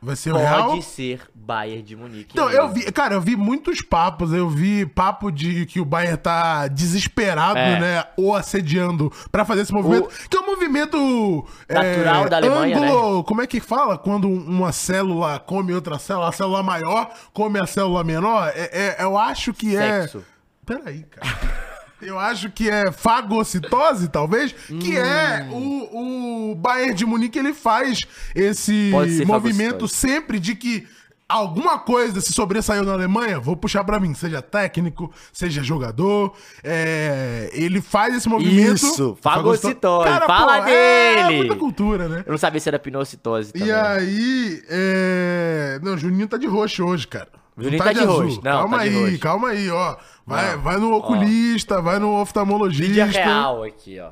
vai 0.00 0.14
ser 0.16 0.30
pode 0.32 0.42
real? 0.44 0.82
ser 0.82 1.20
Bayern 1.34 1.82
de 1.82 1.96
Munique. 1.96 2.30
Então, 2.32 2.48
eu 2.50 2.68
vi, 2.68 2.90
cara, 2.92 3.14
eu 3.14 3.20
vi 3.20 3.36
muitos 3.36 3.80
papos. 3.82 4.32
Eu 4.32 4.48
vi 4.48 4.86
papo 4.86 5.30
de 5.30 5.66
que 5.66 5.80
o 5.80 5.84
Bayern 5.84 6.16
tá 6.18 6.68
desesperado, 6.68 7.58
É. 7.58 7.80
né? 7.80 8.04
Ou 8.16 8.34
assediando 8.36 9.12
pra 9.32 9.44
fazer 9.44 9.62
esse 9.62 9.72
movimento. 9.72 10.06
O- 10.06 10.28
Que 10.28 10.36
é 10.36 10.40
um 10.40 10.46
movimento. 10.46 11.46
Natural 11.68 12.24
é, 12.24 12.28
da 12.28 12.36
Alemanha, 12.36 12.80
né? 12.80 12.86
ângulo, 12.88 13.24
Como 13.24 13.42
é 13.42 13.46
que 13.46 13.60
fala? 13.60 13.98
Quando 13.98 14.28
uma 14.28 14.72
célula 14.72 15.38
come 15.38 15.72
outra 15.74 15.98
célula, 15.98 16.28
a 16.28 16.32
célula 16.32 16.62
maior 16.62 17.10
come 17.32 17.58
a 17.58 17.66
célula 17.66 18.04
menor. 18.04 18.52
É, 18.54 18.96
é- 18.98 19.02
eu 19.04 19.16
acho 19.18 19.52
que 19.52 19.72
Sexo. 19.76 20.18
é. 20.18 20.38
Peraí, 20.66 21.02
cara. 21.04 21.67
Eu 22.00 22.18
acho 22.18 22.50
que 22.50 22.68
é 22.70 22.92
fagocitose, 22.92 24.08
talvez, 24.08 24.52
que 24.52 24.96
é 24.96 25.46
Hum. 25.50 25.88
o, 25.92 26.52
o 26.52 26.54
Bayern 26.54 26.94
de 26.94 27.04
Munique, 27.04 27.38
ele 27.38 27.52
faz 27.52 28.00
esse 28.34 28.90
movimento 29.26 29.86
fagocitose. 29.88 29.94
sempre 29.94 30.38
de 30.38 30.54
que 30.54 30.86
alguma 31.28 31.78
coisa 31.78 32.20
se 32.22 32.32
sobressaiu 32.32 32.84
na 32.84 32.92
Alemanha, 32.94 33.38
vou 33.38 33.54
puxar 33.56 33.84
pra 33.84 34.00
mim, 34.00 34.14
seja 34.14 34.40
técnico, 34.40 35.12
seja 35.30 35.62
jogador, 35.62 36.34
é, 36.64 37.50
ele 37.52 37.82
faz 37.82 38.14
esse 38.16 38.28
movimento. 38.28 38.76
Isso, 38.76 39.18
fagocitose, 39.20 40.08
Cara, 40.08 40.26
fala 40.26 40.62
pô, 40.62 40.68
É 40.68 41.24
dele. 41.24 41.36
muita 41.36 41.56
cultura, 41.56 42.08
né? 42.08 42.22
Eu 42.26 42.30
não 42.30 42.38
sabia 42.38 42.60
se 42.60 42.68
era 42.68 42.78
pinocitose 42.78 43.52
também. 43.52 43.68
E 43.68 43.72
aí, 43.72 44.62
é... 44.70 45.80
Não, 45.82 45.94
o 45.94 45.98
Juninho 45.98 46.26
tá 46.28 46.36
de 46.38 46.46
roxo 46.46 46.84
hoje, 46.84 47.06
cara. 47.06 47.28
Não 47.58 47.64
Juninho 47.64 47.82
tá 47.82 47.92
de 47.92 48.04
roxo. 48.04 48.40
Não, 48.42 48.52
calma 48.52 48.78
tá 48.78 48.82
de 48.84 48.88
aí, 48.90 49.04
roxo. 49.04 49.18
calma 49.18 49.48
aí, 49.48 49.70
ó. 49.70 49.96
Vai, 50.24 50.52
Não. 50.54 50.62
vai 50.62 50.76
no 50.78 50.92
oculista, 50.94 51.82
vai 51.82 51.98
no 51.98 52.20
oftalmologista. 52.20 53.04
Mídia 53.06 53.24
real 53.24 53.64
aqui, 53.64 53.98
ó. 53.98 54.10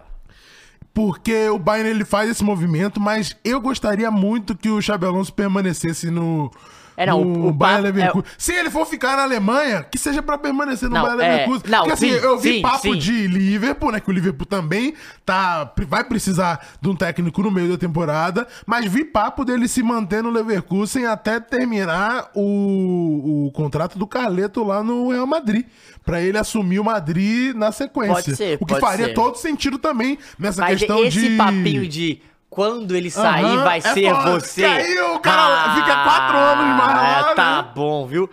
Porque 0.92 1.48
o 1.50 1.58
Bayern 1.58 1.90
ele 1.90 2.04
faz 2.04 2.28
esse 2.30 2.42
movimento, 2.42 2.98
mas 3.00 3.36
eu 3.44 3.60
gostaria 3.60 4.10
muito 4.10 4.56
que 4.56 4.68
o 4.68 4.80
Xabi 4.82 5.06
Alonso 5.06 5.32
permanecesse 5.32 6.10
no. 6.10 6.50
É, 6.96 7.04
não, 7.06 7.24
no 7.24 7.48
o- 7.48 7.52
o 7.52 7.80
Leverkusen. 7.82 8.24
Se 8.38 8.52
ele 8.52 8.70
for 8.70 8.86
ficar 8.86 9.16
na 9.16 9.22
Alemanha, 9.24 9.82
que 9.84 9.98
seja 9.98 10.22
pra 10.22 10.38
permanecer 10.38 10.88
no 10.88 10.94
Não, 10.94 11.02
Bayern 11.02 11.22
é, 11.22 11.28
Leverkusen. 11.28 11.62
não, 11.70 11.78
Porque 11.80 11.92
assim, 11.92 12.10
sim, 12.12 12.16
eu 12.24 12.38
vi 12.38 12.52
sim, 12.54 12.62
papo 12.62 12.78
sim. 12.92 12.98
de 12.98 13.26
Liverpool, 13.28 13.92
né? 13.92 14.00
Que 14.00 14.08
o 14.10 14.12
Liverpool 14.12 14.46
também 14.46 14.94
tá, 15.24 15.72
vai 15.88 16.04
precisar 16.04 16.66
de 16.80 16.88
um 16.88 16.96
técnico 16.96 17.42
no 17.42 17.50
meio 17.50 17.70
da 17.70 17.76
temporada, 17.78 18.46
mas 18.66 18.84
vi 18.90 19.04
papo 19.04 19.44
dele 19.44 19.68
se 19.68 19.82
manter 19.82 20.22
no 20.22 20.30
Leverkusen 20.30 21.06
até 21.06 21.38
terminar 21.40 22.30
o, 22.34 23.46
o 23.46 23.50
contrato 23.52 23.98
do 23.98 24.06
Carleto 24.06 24.64
lá 24.64 24.82
no 24.82 25.10
Real 25.10 25.26
Madrid. 25.26 25.66
Pra 26.04 26.20
ele 26.20 26.38
assumir 26.38 26.78
o 26.78 26.84
Madrid 26.84 27.54
na 27.54 27.72
sequência. 27.72 28.14
Pode 28.14 28.36
ser, 28.36 28.58
o 28.60 28.64
que 28.66 28.76
faria 28.78 29.06
ser. 29.06 29.14
todo 29.14 29.36
sentido 29.36 29.76
também 29.78 30.16
nessa 30.38 30.62
Mas 30.62 30.78
questão 30.78 31.04
esse 31.04 31.18
de. 31.30 31.36
papinho 31.36 31.86
de 31.88 32.20
quando 32.56 32.96
ele 32.96 33.10
sair 33.10 33.44
Aham, 33.44 33.64
vai 33.64 33.78
é 33.78 33.80
ser 33.82 34.10
foda. 34.14 34.30
você. 34.40 34.64
Aí 34.64 34.98
o 35.14 35.20
cara 35.20 35.74
fica 35.74 36.02
quatro 36.04 36.36
anos 36.38 36.66
mais 36.78 36.96
lá, 36.96 37.30
é, 37.30 37.34
Tá 37.34 37.62
né? 37.62 37.68
bom, 37.74 38.06
viu? 38.06 38.30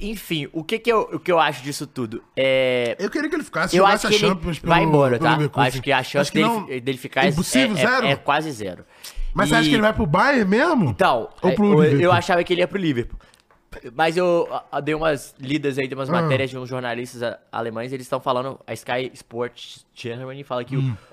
Enfim, 0.00 0.48
o 0.54 0.64
que 0.64 0.78
que 0.78 0.90
eu, 0.90 1.00
o 1.12 1.18
que 1.18 1.30
eu 1.30 1.38
acho 1.38 1.62
disso 1.62 1.86
tudo? 1.86 2.22
É... 2.34 2.96
Eu 2.98 3.10
queria 3.10 3.28
que 3.28 3.36
ele 3.36 3.44
ficasse, 3.44 3.76
Eu 3.76 3.84
acho 3.84 4.08
que 4.08 4.14
ele 4.14 4.26
Champions 4.26 4.58
vai 4.60 4.78
pelo- 4.80 4.88
embora, 4.90 5.18
tá? 5.18 5.38
Acho 5.56 5.82
que 5.82 5.92
a 5.92 6.02
chance 6.02 6.18
Acho 6.18 6.32
que 6.32 6.38
dele, 6.38 6.48
não- 6.48 6.66
dele 6.66 6.96
ficar 6.96 7.24
é- 7.26 7.28
Impossível, 7.28 7.76
é, 7.76 7.80
zero? 7.80 8.06
é 8.06 8.16
quase 8.16 8.50
zero. 8.52 8.84
Mas 9.34 9.48
E- 9.48 9.50
você 9.50 9.56
acha 9.56 9.68
que 9.68 9.74
ele 9.74 9.82
vai 9.82 9.92
pro 9.92 10.06
Bayern 10.06 10.48
mesmo? 10.48 10.88
Então, 10.90 11.28
Ou 11.42 11.50
é, 11.50 11.54
pro 11.54 11.66
eu, 11.66 11.74
Liverpool? 11.82 12.00
eu 12.00 12.12
achava 12.12 12.42
que 12.42 12.54
ele 12.54 12.62
ia 12.62 12.68
pro 12.68 12.78
Liverpool. 12.78 13.18
Mas 13.94 14.16
eu 14.16 14.48
dei 14.82 14.94
umas 14.94 15.34
lidas 15.38 15.76
aí, 15.78 15.86
de 15.86 15.94
umas 15.94 16.08
Ah. 16.08 16.12
matérias 16.22 16.48
de 16.48 16.56
uns 16.56 16.66
jornalistas 16.68 17.36
alemães, 17.52 17.92
eles 17.92 18.06
estão 18.06 18.18
falando, 18.18 18.58
a 18.66 18.72
Sky 18.72 19.10
Sports 19.12 19.84
Germany 19.94 20.42
fala 20.42 20.64
que 20.64 20.74
Hum. 20.76 20.94
o, 20.94 21.07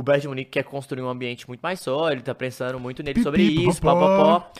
o 0.00 0.02
Bayern 0.02 0.22
de 0.22 0.28
Munique 0.28 0.50
quer 0.50 0.64
construir 0.64 1.02
um 1.02 1.08
ambiente 1.10 1.46
muito 1.46 1.60
mais 1.60 1.78
sólido, 1.80 2.22
tá 2.22 2.34
pensando 2.34 2.80
muito 2.80 3.02
nele 3.02 3.14
Pipi, 3.14 3.24
sobre 3.24 3.42
isso, 3.42 3.80
popopó. 3.82 4.08
papapó. 4.08 4.52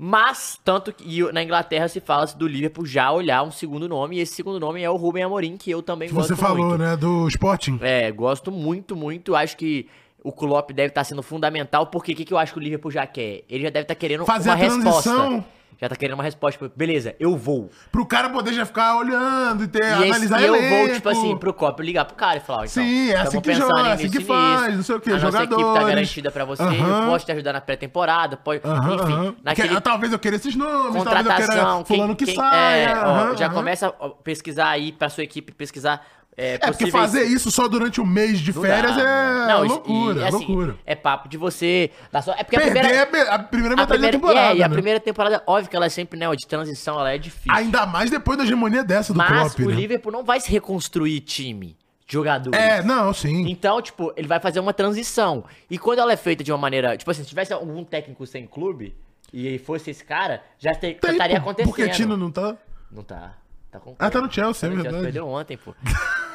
Mas, 0.00 0.60
tanto 0.64 0.92
que 0.92 1.32
na 1.32 1.42
Inglaterra 1.42 1.88
se 1.88 2.00
fala 2.00 2.24
do 2.26 2.46
Liverpool 2.46 2.86
já 2.86 3.10
olhar 3.10 3.42
um 3.42 3.50
segundo 3.50 3.88
nome, 3.88 4.16
e 4.16 4.20
esse 4.20 4.34
segundo 4.34 4.60
nome 4.60 4.80
é 4.80 4.88
o 4.88 4.94
Ruben 4.94 5.24
Amorim, 5.24 5.56
que 5.56 5.68
eu 5.72 5.82
também 5.82 6.08
Que 6.08 6.14
gosto 6.14 6.28
você 6.28 6.36
falou, 6.36 6.66
muito. 6.68 6.78
né? 6.78 6.96
Do 6.96 7.26
Sporting. 7.26 7.80
É, 7.82 8.12
gosto 8.12 8.52
muito, 8.52 8.94
muito. 8.94 9.34
Acho 9.34 9.56
que 9.56 9.88
o 10.22 10.30
Klopp 10.30 10.70
deve 10.70 10.90
estar 10.90 11.02
sendo 11.02 11.20
fundamental, 11.22 11.88
porque 11.88 12.12
o 12.12 12.14
que, 12.14 12.24
que 12.24 12.32
eu 12.32 12.38
acho 12.38 12.52
que 12.52 12.58
o 12.60 12.62
Liverpool 12.62 12.92
já 12.92 13.06
quer? 13.08 13.42
Ele 13.50 13.64
já 13.64 13.70
deve 13.70 13.82
estar 13.84 13.96
querendo 13.96 14.24
Fazer 14.24 14.50
uma 14.50 14.54
a 14.54 14.58
transição. 14.58 14.92
resposta. 15.30 15.44
Já 15.80 15.88
tá 15.88 15.94
querendo 15.94 16.14
uma 16.14 16.24
resposta. 16.24 16.58
tipo, 16.64 16.76
Beleza, 16.76 17.14
eu 17.20 17.36
vou. 17.36 17.70
Pro 17.92 18.04
cara 18.04 18.28
poder 18.30 18.52
já 18.52 18.66
ficar 18.66 18.96
olhando 18.96 19.62
e 19.62 19.68
ter, 19.68 19.82
E, 19.84 19.86
esse, 19.86 20.02
analisar 20.02 20.40
e 20.40 20.46
eu 20.46 20.56
elenco. 20.56 20.76
vou, 20.76 20.94
tipo 20.94 21.08
assim, 21.08 21.36
pro 21.36 21.54
Klopp 21.54 21.78
ligar 21.80 22.04
pro 22.04 22.16
cara 22.16 22.38
e 22.38 22.40
falar, 22.40 22.58
ó, 22.62 22.64
então, 22.64 22.82
Sim, 22.82 23.10
é 23.10 23.16
assim 23.16 23.40
que 23.40 23.54
joga, 23.54 23.80
em 23.80 23.92
assim 23.92 24.10
que 24.10 24.20
faz, 24.24 24.62
nisso. 24.62 24.76
não 24.76 24.82
sei 24.82 24.94
o 24.96 25.00
quê, 25.00 25.12
A 25.12 25.18
nossa 25.18 25.44
equipe 25.44 25.62
tá 25.62 25.84
garantida 25.84 26.30
pra 26.32 26.44
você, 26.44 26.62
Aham. 26.64 27.04
eu 27.04 27.10
posso 27.10 27.24
te 27.26 27.32
ajudar 27.32 27.52
na 27.52 27.60
pré-temporada, 27.60 28.36
pode... 28.36 28.60
Aham, 28.64 28.94
Enfim, 28.94 29.12
aham. 29.12 29.34
naquele... 29.44 29.68
Que- 29.68 29.80
talvez 29.80 30.12
eu 30.12 30.18
queira 30.18 30.36
esses 30.36 30.56
nomes, 30.56 31.02
talvez 31.04 31.26
eu 31.26 31.32
Contratação, 31.32 31.54
queira 31.54 31.84
fulano 31.84 32.16
que 32.16 32.24
quem, 32.26 32.34
saia. 32.34 32.88
é, 32.90 32.98
ó, 33.04 33.36
já 33.36 33.48
começa 33.48 33.86
a 33.86 34.08
pesquisar 34.10 34.70
aí 34.70 34.90
pra 34.90 35.08
sua 35.08 35.22
equipe, 35.22 35.52
pesquisar 35.52 36.04
é, 36.40 36.54
É, 36.54 36.58
porque 36.58 36.84
possíveis- 36.84 36.92
fazer 36.94 37.24
isso 37.24 37.50
só 37.50 37.66
durante 37.66 38.00
o 38.00 38.06
mês 38.06 38.38
de 38.38 38.52
férias 38.52 38.96
é 38.96 39.46
não. 39.48 39.64
Loucura, 39.64 40.20
e, 40.20 40.22
é 40.22 40.28
assim, 40.28 40.36
loucura. 40.46 40.76
É 40.86 40.94
papo 40.94 41.28
de 41.28 41.36
você. 41.36 41.90
só- 42.22 42.32
É 42.32 42.44
porque 42.44 42.56
a 42.56 42.60
Perder 42.60 42.80
primeira. 42.80 43.02
a 43.02 43.10
me- 43.12 43.18
a 43.30 43.38
primeira 43.40 43.74
a 43.74 43.76
metade 43.76 43.88
primeira, 43.88 44.12
da 44.12 44.18
temporada, 44.18 44.54
é, 44.54 44.56
e 44.56 44.62
a 44.62 44.68
né? 44.68 44.72
primeira 44.74 45.00
temporada, 45.00 45.42
óbvio 45.46 45.68
que 45.68 45.74
ela 45.76 45.86
é 45.86 45.88
sempre, 45.88 46.18
né, 46.18 46.26
de 46.36 46.46
transição, 46.46 46.98
ela 46.98 47.12
é 47.12 47.18
difícil. 47.18 47.52
Ainda 47.52 47.84
mais 47.86 48.08
depois 48.10 48.38
da 48.38 48.44
hegemonia 48.44 48.84
dessa 48.84 49.12
do 49.12 49.16
Mas 49.18 49.52
Klopp, 49.54 49.66
o 49.66 49.70
né? 49.70 49.74
Liverpool 49.76 50.12
não 50.12 50.22
vai 50.24 50.38
se 50.38 50.48
reconstruir 50.50 51.20
time, 51.22 51.76
jogadores. 52.06 52.58
É, 52.58 52.82
não, 52.84 53.12
sim. 53.12 53.50
Então, 53.50 53.82
tipo, 53.82 54.12
ele 54.16 54.28
vai 54.28 54.38
fazer 54.38 54.60
uma 54.60 54.72
transição. 54.72 55.44
E 55.68 55.76
quando 55.76 55.98
ela 55.98 56.12
é 56.12 56.16
feita 56.16 56.44
de 56.44 56.52
uma 56.52 56.58
maneira. 56.58 56.96
Tipo 56.96 57.10
assim, 57.10 57.22
se 57.24 57.28
tivesse 57.28 57.52
algum 57.52 57.82
técnico 57.82 58.24
sem 58.26 58.46
clube 58.46 58.94
e 59.32 59.58
fosse 59.58 59.90
esse 59.90 60.04
cara, 60.04 60.40
já 60.58 60.72
te- 60.72 60.94
Tem, 60.94 61.10
estaria 61.10 61.36
acontecendo. 61.36 61.68
Porque 61.74 61.88
Tino 61.88 62.16
não 62.16 62.30
tá... 62.30 62.56
Não 62.90 63.02
tá. 63.02 63.32
Tá 63.70 63.78
com 63.78 63.94
Ah, 63.98 64.10
tá 64.10 64.20
no 64.20 64.32
Chelsea, 64.32 64.68
é 64.68 64.74
verdade. 64.74 65.02
Perdeu 65.02 65.28
ontem, 65.28 65.56
pô. 65.56 65.74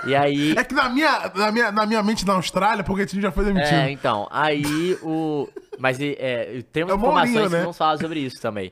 E 0.06 0.16
aí. 0.16 0.54
É 0.58 0.64
que 0.64 0.74
na 0.76 0.88
minha, 0.90 1.32
na 1.34 1.52
minha, 1.52 1.72
na 1.72 1.86
minha 1.86 2.04
mente 2.04 2.26
na 2.26 2.34
Austrália, 2.34 2.84
porque 2.84 3.06
Tino 3.06 3.22
já 3.22 3.32
foi 3.32 3.46
demitido. 3.46 3.74
É, 3.74 3.90
então, 3.92 4.28
aí 4.32 4.98
o. 5.02 5.48
Mas 5.80 5.98
é, 6.00 6.64
temos 6.72 6.92
É 6.92 6.96
o 6.96 6.98
informações 6.98 7.32
Mourinho, 7.34 7.50
que 7.50 7.58
né? 7.58 7.64
não 7.64 7.74
falam 7.74 7.98
sobre 8.00 8.20
isso 8.20 8.40
também. 8.42 8.72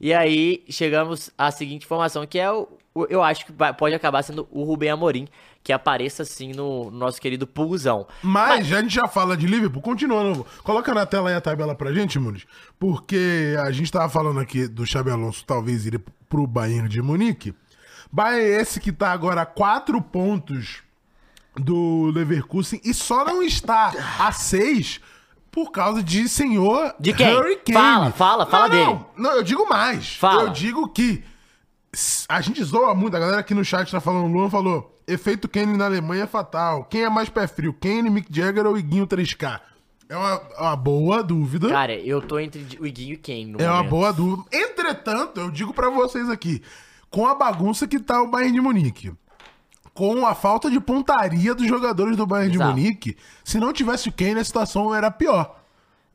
E 0.00 0.12
aí 0.12 0.62
chegamos 0.68 1.30
à 1.38 1.50
seguinte 1.50 1.84
informação, 1.86 2.26
que 2.26 2.38
é 2.38 2.50
o. 2.52 2.68
o- 2.94 3.06
eu 3.08 3.22
acho 3.22 3.46
que 3.46 3.52
pode 3.78 3.94
acabar 3.94 4.22
sendo 4.22 4.46
o 4.50 4.62
Rubem 4.64 4.90
Amorim, 4.90 5.26
que 5.62 5.72
apareça 5.72 6.22
assim 6.24 6.52
no, 6.52 6.90
no 6.90 6.98
nosso 6.98 7.18
querido 7.20 7.46
Pulzão. 7.46 8.06
Mas, 8.22 8.70
a 8.72 8.82
gente 8.82 8.94
já 8.94 9.06
fala 9.08 9.36
de 9.36 9.46
Liverpool, 9.46 9.80
continuando. 9.80 10.44
Coloca 10.64 10.92
na 10.92 11.06
tela 11.06 11.30
aí 11.30 11.36
a 11.36 11.40
tabela 11.40 11.74
pra 11.74 11.92
gente, 11.92 12.18
Muniz. 12.18 12.44
Porque 12.78 13.56
a 13.64 13.70
gente 13.70 13.90
tava 13.90 14.08
falando 14.10 14.40
aqui 14.40 14.66
do 14.68 14.84
Xabi 14.84 15.10
Alonso 15.10 15.44
talvez 15.46 15.86
ir 15.86 15.98
pro 16.28 16.46
Bayern 16.46 16.88
de 16.88 17.00
Munique. 17.00 17.54
Bayern 18.12 18.60
esse 18.60 18.78
que 18.78 18.92
tá 18.92 19.10
agora 19.10 19.42
a 19.42 19.46
quatro 19.46 20.00
pontos 20.02 20.82
do 21.56 22.10
Leverkusen 22.14 22.80
e 22.84 22.92
só 22.92 23.24
não 23.24 23.42
está 23.42 23.92
a 24.18 24.30
seis 24.32 25.00
por 25.50 25.70
causa 25.70 26.02
de 26.02 26.28
senhor 26.28 26.94
De 26.98 27.12
quem? 27.12 27.26
Harry 27.26 27.56
Kane. 27.56 27.72
Fala, 27.74 28.10
fala, 28.10 28.46
fala 28.46 28.68
não, 28.68 28.74
dele. 28.74 28.86
Não, 28.86 29.06
não, 29.16 29.32
eu 29.36 29.42
digo 29.42 29.68
mais. 29.68 30.14
Fala. 30.16 30.44
Eu 30.44 30.48
digo 30.50 30.88
que 30.88 31.22
a 32.28 32.40
gente 32.40 32.62
zoa 32.64 32.94
muito, 32.94 33.16
a 33.16 33.20
galera 33.20 33.40
aqui 33.40 33.54
no 33.54 33.64
chat 33.64 33.90
tá 33.90 34.00
falando, 34.00 34.24
o 34.24 34.32
Luan 34.32 34.48
falou, 34.48 34.98
efeito 35.06 35.48
Kane 35.48 35.76
na 35.76 35.84
Alemanha 35.86 36.24
é 36.24 36.26
fatal. 36.26 36.84
Quem 36.84 37.02
é 37.04 37.10
mais 37.10 37.28
pé 37.28 37.46
frio, 37.46 37.72
Kane, 37.74 38.08
Mick 38.08 38.34
Jagger 38.34 38.66
ou 38.66 38.78
Iguinho 38.78 39.06
3K? 39.06 39.60
É 40.08 40.16
uma, 40.16 40.42
uma 40.58 40.76
boa 40.76 41.22
dúvida. 41.22 41.68
Cara, 41.68 41.94
eu 41.94 42.20
tô 42.20 42.38
entre 42.38 42.78
o 42.78 42.86
Iguinho 42.86 43.18
e 43.26 43.44
no 43.46 43.60
é 43.60 43.64
uma 43.64 43.76
momento. 43.76 43.90
boa 43.90 44.12
dúvida. 44.12 44.48
Entretanto, 44.52 45.40
eu 45.40 45.50
digo 45.50 45.72
pra 45.72 45.88
vocês 45.90 46.28
aqui, 46.28 46.62
com 47.12 47.26
a 47.26 47.34
bagunça 47.34 47.86
que 47.86 48.00
tá 48.00 48.20
o 48.22 48.28
Bayern 48.30 48.54
de 48.54 48.60
Munique, 48.60 49.12
com 49.94 50.26
a 50.26 50.34
falta 50.34 50.70
de 50.70 50.80
pontaria 50.80 51.54
dos 51.54 51.66
jogadores 51.68 52.16
do 52.16 52.26
Bayern 52.26 52.54
Exato. 52.54 52.74
de 52.74 52.80
Munique, 52.80 53.16
se 53.44 53.60
não 53.60 53.72
tivesse 53.72 54.08
o 54.08 54.12
Kane, 54.12 54.40
a 54.40 54.44
situação 54.44 54.94
era 54.94 55.10
pior. 55.10 55.60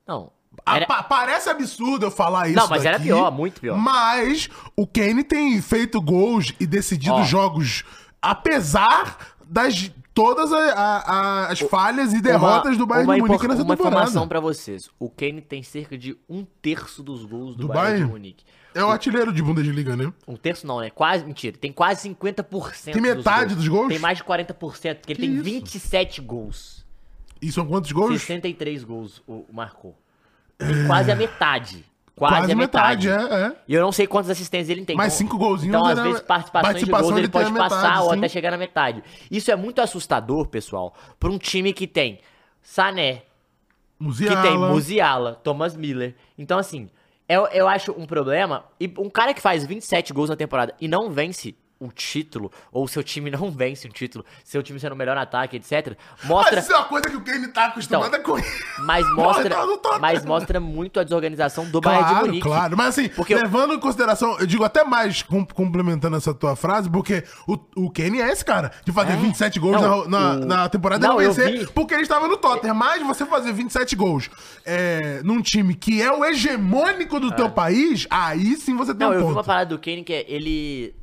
Não. 0.08 0.32
Era... 0.66 0.88
pa- 0.88 1.04
parece 1.04 1.50
absurdo 1.50 2.08
eu 2.08 2.12
falar 2.12 2.48
isso. 2.48 2.58
Não, 2.58 2.68
mas 2.68 2.84
era 2.84 2.98
daqui, 2.98 3.10
pior, 3.10 3.32
muito 3.32 3.62
pior. 3.62 3.78
Mas 3.78 4.50
o 4.76 4.88
Kane 4.88 5.24
tem 5.24 5.62
feito 5.62 6.02
gols 6.02 6.52
e 6.60 6.66
decidido 6.66 7.14
Ó. 7.18 7.24
jogos, 7.24 7.84
apesar 8.20 9.18
das 9.46 9.92
todas 10.14 10.52
a- 10.52 10.58
a- 10.58 11.48
as 11.52 11.60
falhas 11.60 12.12
e 12.12 12.20
derrotas 12.22 12.76
do 12.76 12.88
Bayern 12.88 13.08
uma 13.08 13.16
de 13.16 13.22
Munique 13.22 13.48
nessa 13.48 13.62
Uma 13.62 13.76
temporada. 13.78 14.02
informação 14.02 14.28
pra 14.28 14.40
vocês. 14.40 14.90
O 15.00 15.10
Kane 15.12 15.42
tem 15.42 15.62
cerca 15.62 15.96
de 15.96 16.18
um 16.28 16.44
terço 16.62 17.04
dos 17.04 17.24
gols 17.24 17.56
do, 17.56 17.62
Do 17.62 17.68
Bayern, 17.68 17.84
Bayern? 17.90 18.06
de 18.08 18.12
Munique. 18.12 18.44
É 18.78 18.84
o 18.84 18.90
artilheiro 18.90 19.32
de 19.34 19.42
Bundesliga, 19.42 19.96
né? 19.96 20.12
Um 20.28 20.36
terço 20.36 20.66
não, 20.68 20.80
né? 20.80 20.90
Quase, 20.90 21.26
mentira. 21.26 21.58
Tem 21.58 21.72
quase 21.72 22.10
50% 22.10 22.94
Tem 22.94 23.02
metade 23.02 23.56
dos 23.56 23.68
gols? 23.68 23.88
Tem 23.90 24.00
mais 24.00 24.18
de 24.18 24.24
40%, 24.24 24.96
porque 24.96 25.14
ele 25.14 25.20
tem 25.20 25.34
isso? 25.36 25.44
27 25.44 26.22
gols. 26.22 26.86
E 27.42 27.52
são 27.52 27.66
quantos 27.66 27.92
gols? 27.92 28.20
63 28.22 28.84
gols 28.84 29.22
o, 29.28 29.46
marcou. 29.52 29.98
Tem 30.58 30.88
quase 30.88 31.12
a 31.12 31.16
metade. 31.16 31.86
Quase, 32.16 32.34
Quase 32.36 32.52
a 32.52 32.56
metade. 32.56 33.08
metade, 33.08 33.32
é, 33.32 33.46
é. 33.46 33.56
E 33.68 33.76
eu 33.76 33.82
não 33.82 33.92
sei 33.92 34.08
quantas 34.08 34.32
assistências 34.32 34.70
ele 34.70 34.84
tem. 34.86 34.96
Mas 34.96 35.14
então- 35.14 35.28
cinco 35.28 35.38
golzinhos 35.38 35.76
Então, 35.76 35.86
às 35.86 35.92
era- 36.00 36.04
vezes, 36.08 36.22
participações 36.22 36.74
participação 36.74 37.06
de 37.10 37.12
gols 37.14 37.20
ele 37.20 37.28
pode 37.30 37.50
a 37.52 37.54
passar 37.54 37.82
metade, 37.84 38.02
ou 38.04 38.10
sim. 38.12 38.18
até 38.18 38.28
chegar 38.30 38.50
na 38.52 38.58
metade. 38.58 39.04
Isso 39.30 39.52
é 39.52 39.56
muito 39.56 39.80
assustador, 39.82 40.48
pessoal, 40.48 40.96
pra 41.20 41.30
um 41.30 41.38
time 41.38 41.72
que 41.74 41.86
tem 41.86 42.20
Sané, 42.60 43.22
Musiala. 44.00 44.36
que 44.42 44.48
tem 44.48 44.58
Musiala, 44.58 45.34
Thomas 45.44 45.76
Miller. 45.76 46.16
Então, 46.40 46.58
assim, 46.58 46.90
eu, 47.28 47.46
eu 47.48 47.68
acho 47.68 47.92
um 47.92 48.06
problema. 48.06 48.66
E 48.80 48.92
um 48.98 49.10
cara 49.10 49.34
que 49.34 49.42
faz 49.42 49.66
27 49.66 50.14
gols 50.14 50.30
na 50.30 50.36
temporada 50.36 50.74
e 50.80 50.88
não 50.88 51.10
vence 51.10 51.56
um 51.80 51.90
título, 51.90 52.52
ou 52.72 52.86
o 52.86 52.88
seu 52.88 53.04
time 53.04 53.30
não 53.30 53.50
vence 53.52 53.88
um 53.88 53.92
título, 53.92 54.26
seu 54.44 54.64
time 54.64 54.80
sendo 54.80 54.94
o 54.94 54.96
melhor 54.96 55.18
ataque, 55.18 55.58
etc. 55.58 55.96
Mostra. 56.24 56.56
Mas 56.56 56.64
isso 56.66 56.74
é 56.74 56.78
uma 56.78 56.86
coisa 56.86 57.10
que 57.10 57.16
o 57.16 57.22
Kane 57.22 57.48
tá 57.50 57.66
acostumado 57.66 58.08
Então, 58.16 58.24
com 58.36 58.42
Mas 58.84 59.08
mostra, 59.16 59.56
tô- 59.78 60.00
mas 60.00 60.26
mostra 60.26 60.60
muito 60.60 61.00
a 61.00 61.04
desorganização 61.04 61.66
do 61.70 61.80
Bayern 61.82 62.04
de 62.06 62.10
Claro, 62.12 62.26
Munique. 62.28 62.44
claro. 62.48 62.78
Mas 62.78 62.88
assim, 62.90 63.10
Porque 63.10 63.34
eu- 63.34 63.38
levando 63.42 63.74
em 63.74 63.80
consideração, 63.80 64.40
eu 64.40 64.46
digo 64.48 64.64
até 64.64 64.84
mais 64.84 65.22
com- 65.24 65.46
complementando 65.46 66.16
essa 66.18 66.34
tua 66.34 66.56
frase, 66.56 66.90
porque 66.90 67.24
o, 67.48 67.58
o 67.76 67.92
Kane 67.92 68.22
é 68.22 68.32
esse 68.32 68.44
cara, 68.44 68.72
de 68.86 68.92
fazer 68.92 69.16
27 69.18 69.60
gols 69.60 69.82
Não, 69.82 70.08
na, 70.08 70.20
na, 70.20 70.32
o- 70.32 70.46
na 70.46 70.70
temporada 70.70 71.08
Não, 71.08 71.16
não 71.16 71.22
eu 71.22 71.32
vencer, 71.34 71.60
vi. 71.60 71.68
porque 71.74 71.94
ele 71.94 72.04
estava 72.04 72.28
no 72.28 72.38
Tottenham. 72.38 72.76
Mas 72.76 73.02
você 73.06 73.26
fazer 73.26 73.54
27 73.54 73.96
gols 73.96 74.30
é, 74.66 75.22
num 75.24 75.42
time 75.42 75.74
que 75.76 76.02
é 76.02 76.12
o 76.12 76.24
hegemônico 76.26 77.20
do 77.20 77.32
teu 77.32 77.50
país, 77.50 78.08
aí 78.10 78.56
sim 78.58 78.76
você 78.76 78.94
tem 78.94 79.06
Não, 79.08 79.10
um 79.10 79.14
eu 79.14 79.20
vi 79.20 79.26
ponto. 79.26 79.38
uma 79.38 79.44
parada 79.44 79.70
do 79.76 79.80
Kane 79.80 80.04
que 80.04 80.14
é 80.14 80.26
ele. 80.28 80.96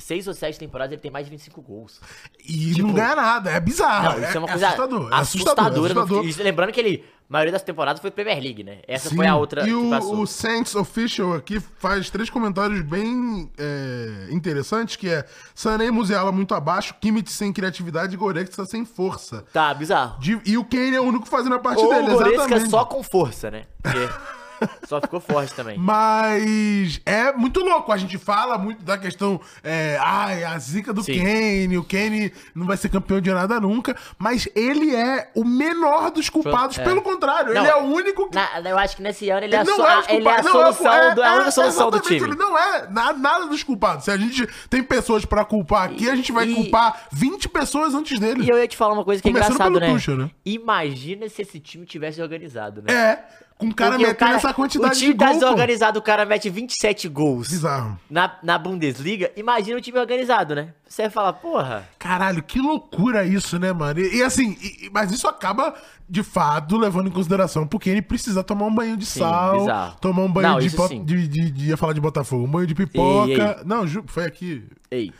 Seis 0.00 0.26
ou 0.26 0.34
sete 0.34 0.58
temporadas 0.58 0.92
ele 0.92 1.00
tem 1.00 1.10
mais 1.10 1.26
de 1.26 1.30
25 1.30 1.60
gols. 1.62 2.00
E 2.44 2.74
tipo- 2.74 2.88
não 2.88 2.94
ganha 2.94 3.14
nada, 3.14 3.50
é 3.50 3.60
bizarro. 3.60 4.18
Não, 4.18 4.24
isso 4.28 4.36
é, 4.36 4.38
uma 4.40 4.48
coisa 4.48 4.66
assustador. 4.66 5.00
É 5.12 5.14
assustadora. 5.14 5.20
assustador. 5.20 5.90
é 5.90 5.94
no 5.94 6.00
assustador. 6.00 6.44
lembrando 6.44 6.72
que 6.72 6.80
ele, 6.80 7.04
a 7.28 7.32
maioria 7.32 7.52
das 7.52 7.62
temporadas 7.62 8.00
foi 8.00 8.10
Premier 8.10 8.40
League, 8.42 8.64
né? 8.64 8.78
Essa 8.88 9.10
Sim, 9.10 9.16
foi 9.16 9.26
a 9.26 9.36
outra 9.36 9.62
E 9.62 9.66
que 9.66 9.74
o, 9.74 9.90
passou. 9.90 10.20
o 10.20 10.26
Saints 10.26 10.74
Official 10.74 11.34
aqui 11.34 11.60
faz 11.78 12.08
três 12.10 12.28
comentários 12.30 12.80
bem 12.82 13.50
é, 13.58 14.28
interessantes, 14.30 14.96
que 14.96 15.08
é 15.08 15.24
Sané 15.54 15.86
e 15.86 15.90
Musiala 15.90 16.32
muito 16.32 16.54
abaixo, 16.54 16.94
Kimmich 17.00 17.30
sem 17.30 17.52
criatividade 17.52 18.14
e 18.14 18.16
Goretzka 18.16 18.64
sem 18.64 18.84
força. 18.84 19.44
Tá, 19.52 19.72
bizarro. 19.74 20.18
De- 20.20 20.40
e 20.44 20.56
o 20.56 20.64
Kane 20.64 20.96
é 20.96 21.00
o 21.00 21.04
único 21.04 21.26
fazendo 21.26 21.54
a 21.54 21.58
parte 21.58 21.82
Ou 21.82 21.88
dele, 21.92 22.08
o 22.08 22.12
Goretzka 22.14 22.36
exatamente. 22.44 22.70
só 22.70 22.84
com 22.84 23.02
força, 23.02 23.50
né? 23.50 23.64
Porque 23.82 23.98
só 24.86 25.00
ficou 25.00 25.20
forte 25.20 25.54
também. 25.54 25.78
Mas 25.78 27.00
é 27.06 27.32
muito 27.32 27.60
louco. 27.60 27.92
A 27.92 27.96
gente 27.96 28.18
fala 28.18 28.58
muito 28.58 28.84
da 28.84 28.96
questão. 28.98 29.40
É, 29.62 29.98
ai, 30.00 30.44
a 30.44 30.58
zica 30.58 30.92
do 30.92 31.02
Sim. 31.02 31.18
Kane. 31.18 31.78
O 31.78 31.84
Kane 31.84 32.32
não 32.54 32.66
vai 32.66 32.76
ser 32.76 32.88
campeão 32.88 33.20
de 33.20 33.30
nada 33.32 33.60
nunca. 33.60 33.96
Mas 34.18 34.48
ele 34.54 34.94
é 34.94 35.30
o 35.34 35.44
menor 35.44 36.10
dos 36.10 36.28
culpados. 36.28 36.78
É. 36.78 36.82
Pelo 36.84 37.02
contrário, 37.02 37.52
Não, 37.54 37.60
ele 37.62 37.70
é 37.70 37.76
o 37.76 37.84
único 37.84 38.28
que. 38.28 38.34
Na- 38.34 38.60
eu 38.70 38.78
acho 38.78 38.96
que 38.96 39.02
nesse 39.02 39.28
ano 39.30 39.44
ele, 39.44 39.54
é, 39.54 39.60
Ele 39.60 39.70
so- 39.70 39.86
é, 39.86 40.14
ele 40.16 40.28
é 40.28 40.36
a 40.38 40.42
solução, 40.42 40.92
é- 40.92 41.14
do, 41.14 41.22
a 41.22 41.26
é- 41.28 41.34
única 41.36 41.50
solução 41.50 41.90
do 41.90 41.96
exatamente, 41.96 42.20
time. 42.22 42.30
Ele 42.34 42.38
não 42.38 42.58
é 42.58 42.86
na- 42.90 43.12
nada 43.12 43.46
dos 43.46 43.62
culpados. 43.62 44.04
Se 44.04 44.10
a 44.10 44.16
gente 44.16 44.46
tem 44.68 44.82
pessoas 44.82 45.24
pra 45.24 45.44
culpar 45.44 45.84
aqui, 45.84 46.08
a 46.08 46.14
gente 46.16 46.32
vai 46.32 46.46
E- 46.48 46.54
culpar 46.54 47.08
20 47.12 47.48
pessoas 47.48 47.94
antes 47.94 48.18
dele. 48.18 48.44
E 48.44 48.48
eu 48.48 48.58
ia 48.58 48.68
te 48.68 48.76
falar 48.76 48.94
uma 48.94 49.04
coisa 49.04 49.22
que 49.22 49.28
é 49.28 49.32
Começando 49.32 49.52
engraçado, 49.54 49.72
pelo 49.74 49.86
né? 49.86 49.92
Tuchel, 49.92 50.16
né? 50.16 50.30
Imagina 50.44 51.28
se 51.28 51.42
esse 51.42 51.58
time 51.60 51.84
tivesse 51.86 52.20
organizado, 52.20 52.82
né? 52.82 52.92
É, 52.92 53.24
com 53.60 53.68
o 53.68 53.74
cara 53.74 53.92
Porque 53.92 54.06
metendo 54.06 54.32
essa 54.32 54.52
quantidade 54.54 54.94
O 54.94 54.98
time 54.98 55.12
de 55.12 55.18
tá 55.18 55.26
gol. 55.26 55.34
pô. 55.34 55.40
desorganizado, 55.40 55.98
o 55.98 56.02
cara 56.02 56.24
mete 56.24 56.48
27 56.50 57.08
gols 57.08 57.48
Bizarro. 57.48 57.98
na, 58.10 58.34
na 58.42 58.58
Bundesliga. 58.58 59.30
Imagina 59.36 59.76
o 59.76 59.80
time 59.80 59.98
organizado, 59.98 60.54
né? 60.54 60.72
Você 60.88 61.02
vai 61.02 61.10
falar, 61.10 61.32
porra. 61.34 61.88
Caralho, 61.98 62.42
que 62.42 62.58
loucura 62.60 63.24
isso, 63.24 63.58
né, 63.58 63.72
mano? 63.72 64.00
E, 64.00 64.16
e 64.16 64.22
assim, 64.22 64.56
e- 64.60 64.90
mas 64.92 65.12
isso 65.12 65.28
acaba, 65.28 65.74
de 66.08 66.22
fato, 66.22 66.76
levando 66.76 67.08
em 67.08 67.12
consideração, 67.12 67.66
porque 67.66 67.88
ele 67.90 68.02
precisa 68.02 68.42
tomar 68.42 68.64
um 68.66 68.74
banho 68.74 68.96
de 68.96 69.06
Sim, 69.06 69.20
sal, 69.20 69.58
bizarro. 69.60 69.96
tomar 70.00 70.22
um 70.22 70.32
banho 70.32 70.48
Não, 70.48 70.58
de, 70.58 70.68
de, 71.04 71.28
de, 71.28 71.50
de- 71.50 71.64
Ia 71.68 71.76
falar 71.76 71.92
de 71.92 72.00
Botafogo, 72.00 72.44
um 72.44 72.50
banho 72.50 72.66
de 72.66 72.74
pipoca. 72.74 73.30
Ei, 73.30 73.40
ei. 73.40 73.56
Não, 73.64 73.84
foi 74.06 74.24
aqui. 74.24 74.64
Ei. 74.90 75.12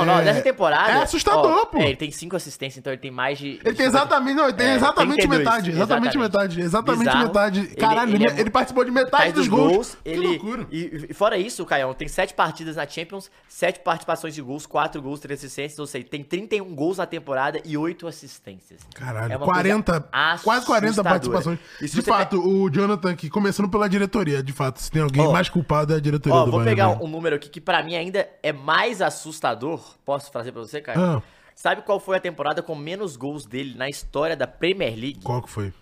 Não, 0.00 0.04
não, 0.04 0.18
É- 0.20 0.24
nessa 0.24 0.42
temporada. 0.42 0.90
é 0.92 1.02
assustador, 1.02 1.52
ó, 1.62 1.64
pô. 1.66 1.78
é, 1.78 1.86
ele 1.88 1.96
tem 1.96 2.10
5 2.10 2.34
assistências, 2.36 2.78
então 2.78 2.92
ele 2.92 3.00
tem 3.00 3.10
mais 3.10 3.38
de. 3.38 3.60
Ele 3.64 3.74
tem 3.74 3.86
exatamente, 3.86 4.34
não, 4.36 4.44
ele 4.44 4.52
tem 4.54 4.66
É, 4.68 4.74
exatamente 4.74 5.16
32, 5.20 5.38
metade, 5.38 5.70
exatamente, 5.70 6.18
metade, 6.18 6.60
exatamente 6.60 6.98
Bizarro. 7.06 7.26
metade. 7.26 7.66
Caralho, 7.76 8.14
ele, 8.14 8.24
ele 8.26 8.32
é 8.32 8.40
ele 8.40 8.50
participou 8.50 8.84
de 8.84 8.90
metade 8.90 9.04
Metade 9.28 9.32
dos 9.32 9.48
gols. 9.48 9.96
Que 10.02 10.10
Ele, 10.10 10.26
loucura. 10.28 10.66
e, 10.70 11.06
e 11.10 11.14
fora 11.14 11.36
isso, 11.38 11.62
o 11.62 11.66
Caião 11.66 11.92
tem 11.94 12.08
7 12.08 12.34
partidas 12.34 12.76
na 12.76 12.86
Champions, 12.86 13.30
7 13.48 13.80
participações 13.80 14.34
de 14.34 14.42
gols, 14.42 14.66
4 14.66 15.00
gols, 15.00 15.20
3 15.20 15.38
assistências, 15.40 15.78
ou 15.78 15.86
seja, 15.86 16.06
tem 16.08 16.22
31 16.22 16.74
gols 16.74 16.98
na 16.98 17.06
temporada 17.06 17.60
e 17.64 17.76
8 17.76 18.06
assistências. 18.06 18.80
Caralho, 18.94 19.32
É 19.32 19.36
uma 19.36 19.46
40, 19.46 20.00
coisa 20.00 20.42
quase 20.42 20.66
40 20.66 20.86
assustadora. 21.00 21.10
participações. 21.20 21.58
De 21.80 22.02
fato, 22.02 22.38
o 22.40 22.68
Jonathan 22.70 23.10
aqui, 23.12 23.28
começando 23.30 23.68
pela 23.68 23.88
diretoria, 23.88 24.42
de 24.42 24.52
fato, 24.52 24.80
se 24.80 24.90
tem 24.90 25.02
alguém 25.02 25.26
Ó, 25.26 25.32
mais 25.32 25.48
culpado 25.48 25.92
é 25.92 25.96
a 25.96 26.00
diretoria 26.00 26.38
do 26.40 26.50
vou 26.50 26.60
Bayern. 26.60 26.70
pegar 26.70 26.88
né? 26.88 26.98
um 27.02 27.08
número 27.08 27.36
aqui 27.36 27.48
que 27.48 27.60
pra 27.60 27.82
mim 27.82 27.94
ainda 27.94 28.28
é 28.42 28.52
mais 28.52 29.00
assustador. 29.02 29.80
Posso 30.04 30.30
trazer 30.30 30.52
pra 30.52 30.60
você, 30.60 30.80
Caio? 30.80 31.00
Ah. 31.00 31.22
Sabe 31.54 31.82
qual 31.82 32.00
foi 32.00 32.16
a 32.16 32.20
temporada 32.20 32.62
com 32.62 32.74
menos 32.74 33.16
gols 33.16 33.46
dele 33.46 33.76
na 33.76 33.88
história 33.88 34.36
da 34.36 34.46
Premier 34.46 34.94
League? 34.94 35.20
Qual 35.22 35.40
que 35.42 35.48
foi? 35.50 35.72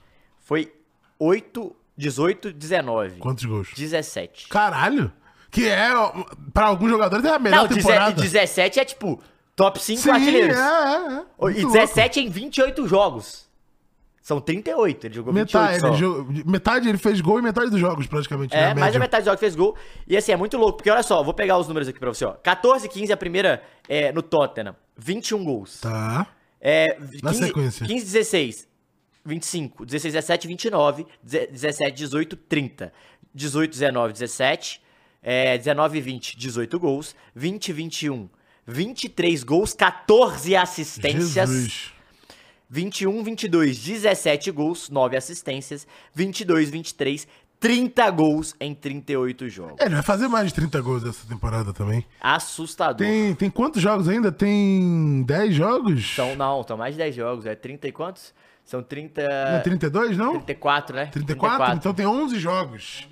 Foi 0.40 0.72
8, 1.18 1.74
18, 1.96 2.52
19. 2.52 3.18
Quantos 3.18 3.44
gols? 3.44 3.70
17. 3.74 4.48
Caralho! 4.48 5.10
Que 5.50 5.68
é, 5.68 5.88
pra 6.52 6.66
alguns 6.66 6.90
jogadores, 6.90 7.24
é 7.24 7.34
a 7.34 7.38
melhor 7.38 7.68
Não, 7.68 7.76
temporada. 7.76 8.20
17 8.20 8.80
é 8.80 8.84
tipo 8.84 9.22
top 9.54 9.78
5 9.80 10.00
Sim, 10.00 10.08
é, 10.08 10.12
artilheiros. 10.12 10.56
é, 10.56 10.60
é. 10.60 11.24
Ô, 11.38 11.50
E 11.50 11.54
Muito 11.54 11.72
17 11.72 12.20
em 12.20 12.28
28 12.30 12.88
jogos. 12.88 13.46
São 14.22 14.40
38, 14.40 15.08
ele 15.08 15.14
jogou 15.14 15.32
28 15.34 15.60
Metade, 15.62 15.80
só. 15.80 15.88
ele 15.88 15.96
jogou- 15.96 16.32
metade 16.46 16.88
ele 16.88 16.96
fez 16.98 17.20
gol 17.20 17.40
e 17.40 17.42
metade 17.42 17.70
dos 17.70 17.80
jogos, 17.80 18.06
praticamente. 18.06 18.54
né, 18.54 18.60
É, 18.62 18.70
a 18.70 18.74
mais 18.74 18.92
da 18.94 19.00
metade 19.00 19.22
dos 19.22 19.26
jogos 19.26 19.40
fez 19.40 19.56
gol. 19.56 19.76
E 20.06 20.16
assim, 20.16 20.30
é 20.30 20.36
muito 20.36 20.56
louco, 20.56 20.76
porque 20.78 20.90
olha 20.90 21.02
só, 21.02 21.22
vou 21.24 21.34
pegar 21.34 21.58
os 21.58 21.66
números 21.66 21.88
aqui 21.88 21.98
pra 21.98 22.08
você, 22.08 22.24
ó. 22.24 22.32
14, 22.34 22.88
15 22.88 23.12
a 23.12 23.16
primeira 23.16 23.60
é, 23.88 24.12
no 24.12 24.22
Tottenham, 24.22 24.76
21 24.96 25.42
gols. 25.44 25.80
Tá. 25.80 26.28
É, 26.60 26.96
Na 27.20 27.30
15, 27.32 27.46
sequência. 27.46 27.84
15, 27.86 28.04
16, 28.04 28.68
25. 29.24 29.84
16, 29.84 30.14
17, 30.14 30.46
29. 30.46 31.04
17, 31.22 31.92
18, 31.96 32.36
30. 32.36 32.92
18, 33.34 33.70
19, 33.72 34.12
17. 34.12 34.80
É, 35.20 35.58
19, 35.58 36.00
20, 36.00 36.38
18 36.38 36.78
gols. 36.78 37.16
20, 37.34 37.72
21, 37.72 38.28
23 38.64 39.42
gols, 39.42 39.72
14 39.74 40.54
assistências. 40.54 41.30
Jesus. 41.32 41.92
21, 42.72 43.22
22, 43.22 43.78
17 43.78 44.50
gols, 44.50 44.88
9 44.88 45.14
assistências. 45.14 45.86
22, 46.14 46.70
23, 46.70 47.28
30 47.60 48.10
gols 48.10 48.56
em 48.58 48.74
38 48.74 49.46
jogos. 49.50 49.76
É, 49.78 49.84
ele 49.84 49.94
vai 49.96 50.02
fazer 50.02 50.26
mais 50.26 50.48
de 50.48 50.54
30 50.54 50.80
gols 50.80 51.04
essa 51.04 51.26
temporada 51.28 51.74
também. 51.74 52.02
Assustador. 52.18 53.06
Tem, 53.06 53.34
tem 53.34 53.50
quantos 53.50 53.82
jogos 53.82 54.08
ainda? 54.08 54.32
Tem 54.32 55.22
10 55.22 55.54
jogos? 55.54 56.14
São, 56.14 56.34
não, 56.34 56.62
são 56.62 56.78
mais 56.78 56.94
de 56.94 56.98
10 56.98 57.14
jogos. 57.14 57.44
É 57.44 57.54
30 57.54 57.88
e 57.88 57.92
quantos? 57.92 58.32
São 58.64 58.82
30. 58.82 59.20
Não 59.20 59.56
é 59.58 59.60
32, 59.60 60.16
não? 60.16 60.32
34, 60.32 60.96
né? 60.96 61.06
34? 61.12 61.74
Então 61.76 61.92
tem 61.92 62.06
11 62.06 62.38
jogos. 62.38 63.06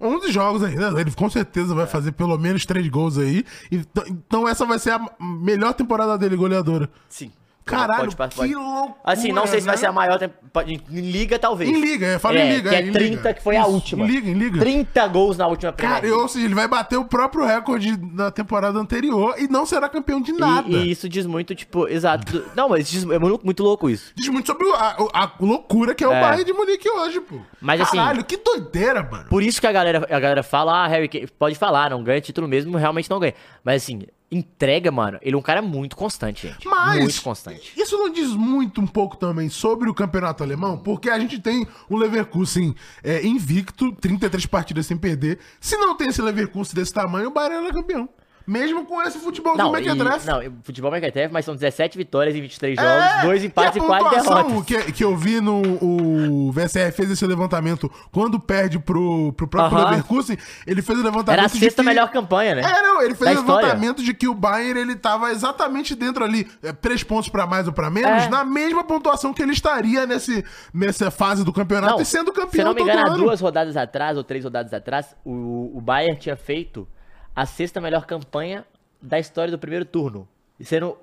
11 0.00 0.32
jogos 0.32 0.64
ainda. 0.64 1.00
Ele 1.00 1.12
com 1.12 1.30
certeza 1.30 1.72
vai 1.72 1.86
fazer 1.86 2.10
pelo 2.10 2.36
menos 2.36 2.66
3 2.66 2.88
gols 2.88 3.16
aí. 3.16 3.44
Então, 3.70 4.04
então 4.08 4.48
essa 4.48 4.66
vai 4.66 4.80
ser 4.80 4.90
a 4.90 5.08
melhor 5.20 5.72
temporada 5.72 6.18
dele 6.18 6.34
goleadora. 6.34 6.90
Sim. 7.08 7.30
Caralho, 7.64 8.10
que 8.10 8.54
loucura, 8.54 8.94
Assim, 9.02 9.32
não 9.32 9.46
sei 9.46 9.60
se 9.60 9.66
vai 9.66 9.74
né? 9.74 9.80
ser 9.80 9.86
a 9.86 9.92
maior. 9.92 10.18
temp- 10.18 10.32
pode- 10.52 10.74
Em 10.90 11.00
liga, 11.00 11.38
talvez. 11.38 11.70
Em 11.70 11.80
liga, 11.80 12.06
eu 12.06 12.20
falo 12.20 12.36
é, 12.36 12.46
em 12.46 12.52
liga. 12.56 12.68
Que 12.70 12.76
é 12.76 12.80
em 12.82 12.92
30, 12.92 13.08
liga. 13.16 13.34
que 13.34 13.42
foi 13.42 13.56
a 13.56 13.64
última. 13.66 14.04
Em 14.04 14.06
liga, 14.06 14.28
em 14.30 14.34
liga. 14.34 14.60
30 14.60 15.06
gols 15.08 15.38
na 15.38 15.46
última 15.46 15.72
Cara, 15.72 15.94
League. 16.02 16.10
ou 16.12 16.28
seja, 16.28 16.44
ele 16.44 16.54
vai 16.54 16.68
bater 16.68 16.98
o 16.98 17.04
próprio 17.06 17.44
recorde 17.46 17.96
da 17.96 18.30
temporada 18.30 18.78
anterior 18.78 19.34
e 19.38 19.48
não 19.48 19.64
será 19.64 19.88
campeão 19.88 20.20
de 20.20 20.32
nada. 20.32 20.68
E, 20.68 20.74
e 20.74 20.90
isso 20.90 21.08
diz 21.08 21.24
muito, 21.26 21.54
tipo, 21.54 21.88
exato. 21.88 22.44
Não, 22.54 22.68
mas 22.68 22.88
diz- 22.90 23.04
é 23.08 23.18
muito, 23.18 23.44
muito 23.44 23.62
louco 23.62 23.88
isso. 23.88 24.12
Diz 24.14 24.28
muito 24.28 24.46
sobre 24.46 24.66
o- 24.66 24.74
a, 24.74 24.96
a 25.14 25.32
loucura 25.40 25.94
que 25.94 26.04
é 26.04 26.08
o 26.08 26.12
É. 26.12 26.20
Bayern 26.20 26.44
de 26.44 26.52
Munique 26.52 26.88
hoje, 26.90 27.20
pô. 27.20 27.36
Mas, 27.60 27.80
assim, 27.80 27.96
Caralho, 27.96 28.22
que 28.24 28.36
doideira, 28.36 29.02
mano. 29.02 29.24
Por 29.30 29.42
isso 29.42 29.58
que 29.60 29.66
a 29.66 29.72
galera, 29.72 29.98
a 30.10 30.20
galera 30.20 30.42
fala, 30.42 30.84
ah, 30.84 30.86
Harry 30.86 31.08
Kane, 31.08 31.26
pode 31.38 31.54
falar, 31.54 31.88
não 31.90 32.04
ganha 32.04 32.20
título 32.20 32.46
mesmo, 32.46 32.76
realmente 32.76 33.08
não 33.08 33.18
ganha. 33.18 33.34
Mas 33.64 33.82
assim, 33.82 34.02
entrega, 34.30 34.90
mano, 34.90 35.18
ele 35.22 35.36
é 35.36 35.38
um 35.38 35.42
cara 35.42 35.62
muito 35.62 35.94
constante, 35.96 36.48
gente. 36.48 36.66
Mas 36.66 37.00
Muito 37.00 37.22
constante. 37.22 37.72
isso 37.76 37.96
não 37.96 38.10
diz 38.10 38.30
muito 38.30 38.80
um 38.80 38.86
pouco 38.86 39.16
também 39.16 39.48
sobre 39.48 39.88
o 39.88 39.94
campeonato 39.94 40.42
alemão? 40.42 40.78
Porque 40.78 41.08
a 41.08 41.18
gente 41.18 41.38
tem 41.38 41.66
o 41.88 41.96
Leverkusen 41.96 42.74
é, 43.02 43.24
invicto, 43.24 43.92
33 43.92 44.46
partidas 44.46 44.86
sem 44.86 44.96
perder. 44.96 45.38
Se 45.60 45.76
não 45.76 45.96
tem 45.96 46.08
esse 46.08 46.20
Leverkusen 46.20 46.74
desse 46.74 46.92
tamanho, 46.92 47.28
o 47.28 47.32
Bayern 47.32 47.64
era 47.66 47.72
campeão. 47.74 48.08
Mesmo 48.46 48.84
com 48.84 49.02
esse 49.02 49.18
futebol 49.18 49.52
do 49.52 49.58
Não, 49.58 49.70
e, 49.78 49.82
Mequetrefe. 49.82 50.26
não, 50.26 50.40
futebol 50.62 50.90
Mequetrefe, 50.90 51.32
mas 51.32 51.44
são 51.44 51.54
17 51.54 51.96
vitórias 51.96 52.36
em 52.36 52.42
23 52.42 52.78
É, 52.78 52.82
jogos, 52.82 53.22
dois 53.24 53.44
empates 53.44 53.76
e, 53.76 53.78
e 53.78 53.82
a 53.82 53.86
quatro 53.86 54.04
pontuação 54.10 54.34
derrotas. 54.48 54.64
Que, 54.66 54.92
que 54.92 55.04
eu 55.04 55.16
vi 55.16 55.40
no 55.40 55.62
o 55.82 56.52
VSR 56.52 56.92
fez 56.92 57.10
esse 57.10 57.26
levantamento 57.26 57.90
quando 58.12 58.38
perde 58.38 58.78
pro, 58.78 59.32
pro 59.32 59.48
próprio. 59.48 59.78
Leverkusen, 59.84 60.36
ele 60.66 60.82
fez 60.82 60.98
o 60.98 61.02
levantamento 61.02 61.38
Era 61.38 61.46
a 61.46 61.48
sexta 61.48 61.82
que- 61.82 61.88
melhor 61.88 62.10
campanha, 62.10 62.54
né? 62.56 62.62
É, 62.62 62.82
não, 62.82 63.00
ele 63.02 63.14
fez 63.14 63.30
o 63.38 63.40
levantamento 63.40 64.02
de 64.02 64.12
que 64.12 64.28
o 64.28 64.34
Bayern 64.34 64.78
ele 64.78 64.96
tava 64.96 65.30
exatamente 65.30 65.94
dentro 65.94 66.22
ali, 66.22 66.46
é, 66.62 66.72
três 66.72 67.02
pontos 67.02 67.28
pra 67.28 67.46
mais 67.46 67.66
ou 67.66 67.72
pra 67.72 67.88
menos, 67.88 68.24
É. 68.24 68.28
na 68.28 68.44
mesma 68.44 68.84
pontuação 68.84 69.32
que 69.32 69.42
ele 69.42 69.52
estaria 69.52 70.06
nesse, 70.06 70.44
nessa 70.72 71.10
fase 71.10 71.44
do 71.44 71.52
campeonato 71.52 72.02
e 72.02 72.04
sendo 72.04 72.30
se 72.32 72.40
campeão 72.40 72.66
não 72.66 72.74
me 72.74 72.82
engano, 72.82 73.00
há 73.00 73.06
ano. 73.08 73.16
duas 73.24 73.40
rodadas 73.40 73.76
atrás, 73.76 74.16
ou 74.16 74.24
três 74.24 74.44
rodadas 74.44 74.72
atrás, 74.74 75.14
o, 75.24 75.70
o 75.76 75.80
Bayern 75.80 76.18
tinha 76.18 76.36
feito 76.36 76.86
a 77.34 77.46
sexta 77.46 77.80
melhor 77.80 78.06
campanha 78.06 78.64
da 79.00 79.18
história 79.18 79.50
do 79.50 79.58
primeiro 79.58 79.84
turno. 79.84 80.28
E 80.58 80.64
sendo 80.64 80.96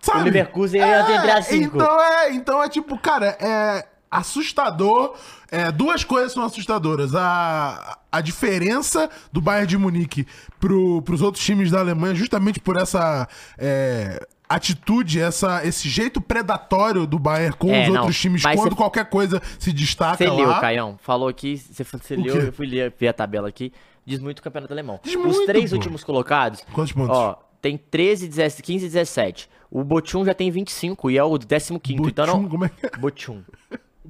Sabe? 0.00 0.20
o 0.20 0.24
Leverkusen 0.24 0.80
ia 0.80 1.00
entre 1.16 1.30
as 1.30 1.46
cinco. 1.46 1.76
Então 1.76 2.00
é, 2.00 2.32
então 2.32 2.62
é 2.62 2.68
tipo, 2.68 2.98
cara, 2.98 3.36
é 3.40 3.86
assustador. 4.10 5.14
É, 5.50 5.70
duas 5.72 6.04
coisas 6.04 6.32
são 6.32 6.44
assustadoras. 6.44 7.14
A, 7.14 7.98
a 8.12 8.20
diferença 8.20 9.08
do 9.32 9.40
Bayern 9.40 9.66
de 9.66 9.78
Munique 9.78 10.26
pro, 10.60 11.00
pros 11.02 11.22
outros 11.22 11.44
times 11.44 11.70
da 11.70 11.80
Alemanha, 11.80 12.14
justamente 12.14 12.60
por 12.60 12.76
essa. 12.76 13.26
é, 13.56 14.26
Atitude, 14.50 15.20
essa, 15.20 15.62
esse 15.66 15.90
jeito 15.90 16.22
predatório 16.22 17.06
do 17.06 17.18
Bayern 17.18 17.54
com 17.54 17.70
É, 17.70 17.82
os 17.82 17.88
não, 17.92 17.96
outros 18.00 18.18
times 18.18 18.42
quando 18.42 18.70
cê- 18.70 18.74
qualquer 18.76 19.04
coisa 19.10 19.42
se 19.58 19.70
destaca 19.74 20.16
Você 20.16 20.30
leu, 20.30 20.48
lá. 20.48 20.58
Caião. 20.58 20.98
Falou 21.02 21.28
aqui, 21.28 21.58
você, 21.58 21.84
você 21.84 22.14
O 22.14 22.22
leu, 22.22 22.34
eu 22.46 22.50
fui 22.54 22.66
ler, 22.66 22.90
ver 22.98 23.08
a 23.08 23.12
tabela 23.12 23.46
aqui. 23.46 23.70
Diz 24.08 24.18
muito 24.20 24.38
o 24.38 24.42
campeonato 24.42 24.72
alemão. 24.72 24.98
Diz 25.02 25.14
Os 25.14 25.22
muito, 25.22 25.46
três 25.46 25.70
pô. 25.70 25.76
últimos 25.76 26.02
colocados. 26.04 26.64
Quantos 26.72 26.92
pontos? 26.92 27.16
Ó, 27.16 27.38
tem 27.60 27.76
13, 27.76 28.26
17, 28.28 28.62
15 28.62 28.86
e 28.86 28.88
17. 28.88 29.50
O 29.70 29.84
Bochum 29.84 30.24
já 30.24 30.32
tem 30.32 30.50
25 30.50 31.10
e 31.10 31.18
é 31.18 31.22
o 31.22 31.38
15. 31.38 32.02
Então 32.02 32.26
Bochum, 32.26 32.42
não. 32.42 32.48
como 32.48 32.64
é 32.64 32.68
que 32.70 32.86
é? 32.86 32.90
Bochum. 32.98 33.42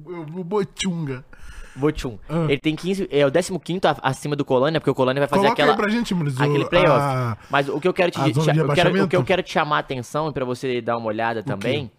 O 0.05 0.43
Bochunga. 0.43 1.25
Bochum. 1.75 2.17
Ah. 2.27 2.45
Ele 2.45 2.57
tem 2.57 2.75
15. 2.75 3.07
É 3.11 3.25
o 3.25 3.31
15 3.31 3.81
a- 3.85 3.97
acima 4.09 4.35
do 4.35 4.43
Colônia, 4.45 4.79
porque 4.79 4.89
o 4.89 4.95
Colônia 4.95 5.19
vai 5.21 5.27
fazer 5.27 5.41
Coloca 5.43 5.53
aquela. 5.53 5.71
aí 5.73 5.77
pra 5.77 5.89
gente, 5.89 6.13
Muniz, 6.13 6.37
o- 6.37 6.43
Aquele 6.43 6.65
playoff. 6.65 6.91
a- 6.99 7.37
Mas 7.49 7.67
o 7.69 7.79
que 7.79 7.87
eu 7.87 7.93
quero 7.93 8.11
te, 8.11 8.19
te- 8.33 8.39
eu 8.57 8.69
quero, 8.73 9.03
o 9.03 9.07
que 9.07 9.15
eu 9.15 9.23
quero 9.23 9.43
te 9.43 9.51
chamar 9.51 9.77
a 9.77 9.79
atenção 9.79 10.29
e 10.29 10.33
pra 10.33 10.45
você 10.45 10.81
dar 10.81 10.97
uma 10.97 11.07
olhada 11.07 11.43
também. 11.43 11.91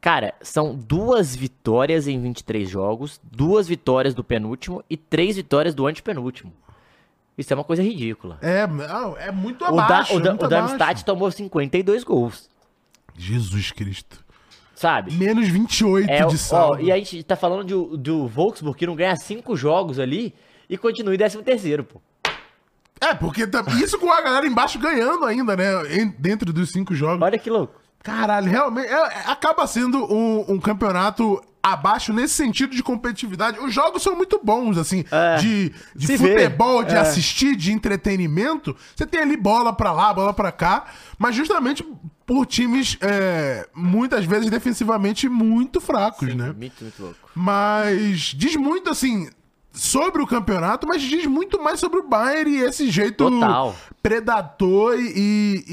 Cara, 0.00 0.34
são 0.42 0.74
duas 0.74 1.34
vitórias 1.34 2.06
em 2.06 2.20
23 2.20 2.68
jogos, 2.68 3.18
duas 3.22 3.66
vitórias 3.66 4.12
do 4.14 4.22
penúltimo 4.22 4.84
e 4.90 4.96
três 4.98 5.36
vitórias 5.36 5.74
do 5.74 5.86
antepenúltimo. 5.86 6.52
Isso 7.36 7.52
é 7.52 7.56
uma 7.56 7.64
coisa 7.64 7.82
ridícula. 7.82 8.38
É, 8.40 8.66
não, 8.66 9.16
é 9.16 9.30
muito 9.32 9.64
O, 9.64 9.72
da, 9.76 9.84
abaixo. 9.84 10.12
o, 10.14 10.16
é 10.16 10.32
o 10.32 10.36
Darmstadt 10.48 10.82
abaixo. 10.82 11.04
tomou 11.04 11.30
52 11.30 12.04
gols, 12.04 12.48
Jesus 13.16 13.70
Cristo. 13.72 14.24
sabe? 14.74 15.12
Menos 15.14 15.48
28 15.48 16.08
É, 16.10 16.18
de 16.18 16.24
ó, 16.24 16.38
saldo. 16.38 16.82
e 16.82 16.90
a 16.92 16.96
gente 16.96 17.22
tá 17.22 17.36
falando 17.36 17.64
do, 17.64 17.96
do 17.96 18.26
Wolfsburg 18.28 18.78
que 18.78 18.86
não 18.86 18.94
ganha 18.96 19.16
cinco 19.16 19.56
jogos 19.56 19.98
ali 19.98 20.34
e 20.68 20.76
continua 20.78 21.14
em 21.14 21.18
13 21.18 21.42
terceiro, 21.42 21.84
pô. 21.84 22.00
É, 23.00 23.12
porque 23.14 23.46
tam- 23.46 23.64
isso 23.82 23.98
com 23.98 24.10
a 24.10 24.20
galera 24.22 24.46
embaixo 24.46 24.78
ganhando 24.78 25.24
ainda, 25.26 25.56
né? 25.56 25.96
em- 25.96 26.10
dentro 26.18 26.52
dos 26.52 26.70
cinco 26.70 26.94
jogos. 26.94 27.20
Olha 27.22 27.38
que 27.38 27.50
louco. 27.50 27.80
Caralho, 28.04 28.48
realmente. 28.50 28.86
é- 28.86 28.92
é- 28.92 29.24
acaba 29.26 29.66
sendo 29.66 30.04
um, 30.12 30.44
um 30.52 30.60
campeonato 30.60 31.42
abaixo 31.62 32.12
nesse 32.12 32.34
sentido 32.34 32.76
de 32.76 32.82
competitividade. 32.82 33.58
Os 33.58 33.72
jogos 33.72 34.02
são 34.02 34.14
muito 34.14 34.38
bons, 34.44 34.76
assim, 34.76 35.02
É, 35.10 35.36
de, 35.38 35.72
de 35.96 36.06
se 36.06 36.16
vê. 36.18 36.28
futebol, 36.34 36.84
de 36.84 36.94
É. 36.94 36.98
assistir, 36.98 37.56
de 37.56 37.72
entretenimento. 37.72 38.76
Você 38.94 39.06
tem 39.06 39.20
ali 39.22 39.34
bola 39.36 39.72
pra 39.72 39.90
lá, 39.90 40.12
bola 40.12 40.34
pra 40.34 40.52
cá, 40.52 40.84
mas 41.18 41.34
justamente 41.34 41.82
por 42.26 42.44
times, 42.44 42.98
é, 43.00 43.66
muitas 43.74 44.26
vezes, 44.26 44.50
defensivamente 44.50 45.26
muito 45.28 45.80
fracos, 45.80 46.34
né? 46.34 46.54
Muito, 46.56 46.82
muito 46.82 47.02
louco. 47.02 47.16
Mas 47.34 48.34
diz 48.36 48.56
muito, 48.56 48.90
assim, 48.90 49.30
sobre 49.76 50.22
o 50.22 50.26
campeonato, 50.26 50.86
mas 50.86 51.02
diz 51.02 51.26
muito 51.26 51.60
mais 51.62 51.80
sobre 51.80 51.98
o 51.98 52.08
Bayern 52.08 52.48
e 52.50 52.60
esse 52.60 52.88
jeito 52.90 53.28
Total. 53.28 53.74
predator 54.00 54.96
e, 54.98 55.64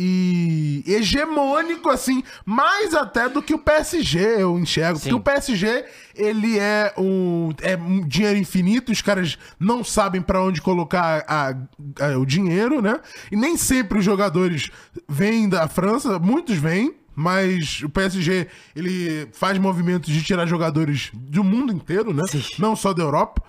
e 0.85 0.91
hegemônico, 0.93 1.87
assim, 1.89 2.23
mais 2.43 2.95
até 2.95 3.29
do 3.29 3.41
que 3.43 3.53
o 3.53 3.59
PSG, 3.59 4.19
eu 4.41 4.57
enxergo. 4.57 4.97
Sim. 4.97 5.09
Porque 5.11 5.15
o 5.15 5.19
PSG, 5.19 5.85
ele 6.15 6.57
é 6.57 6.93
um, 6.97 7.49
é 7.61 7.75
um 7.77 8.01
dinheiro 8.01 8.39
infinito, 8.39 8.91
os 8.91 9.01
caras 9.01 9.37
não 9.59 9.83
sabem 9.83 10.21
pra 10.21 10.41
onde 10.43 10.61
colocar 10.61 11.23
a- 11.27 11.55
a- 11.99 12.17
o 12.17 12.25
dinheiro, 12.25 12.81
né? 12.81 12.99
E 13.31 13.35
nem 13.35 13.55
sempre 13.55 13.99
os 13.99 14.05
jogadores 14.05 14.71
vêm 15.07 15.47
da 15.47 15.67
França, 15.67 16.17
muitos 16.17 16.57
vêm. 16.57 16.95
Mas 17.13 17.81
o 17.83 17.89
PSG, 17.89 18.47
ele 18.73 19.27
faz 19.33 19.57
movimentos 19.59 20.09
de 20.11 20.23
tirar 20.23 20.45
jogadores 20.47 21.11
do 21.13 21.43
mundo 21.43 21.73
inteiro, 21.73 22.13
né? 22.13 22.23
Não 22.57 22.73
só 22.73 22.93
da 22.93 23.03
Europa. 23.03 23.43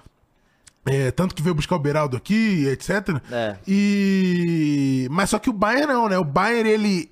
É, 0.84 1.10
tanto 1.12 1.34
que 1.34 1.42
veio 1.42 1.54
buscar 1.54 1.76
o 1.76 1.78
Beraldo 1.78 2.16
aqui, 2.16 2.66
etc. 2.66 3.20
É. 3.30 3.56
E. 3.66 5.06
Mas 5.10 5.30
só 5.30 5.38
que 5.38 5.48
o 5.48 5.52
Bayern 5.52 5.92
não, 5.92 6.08
né? 6.08 6.18
O 6.18 6.24
Bayern, 6.24 6.68
ele. 6.68 7.10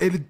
ele 0.00 0.26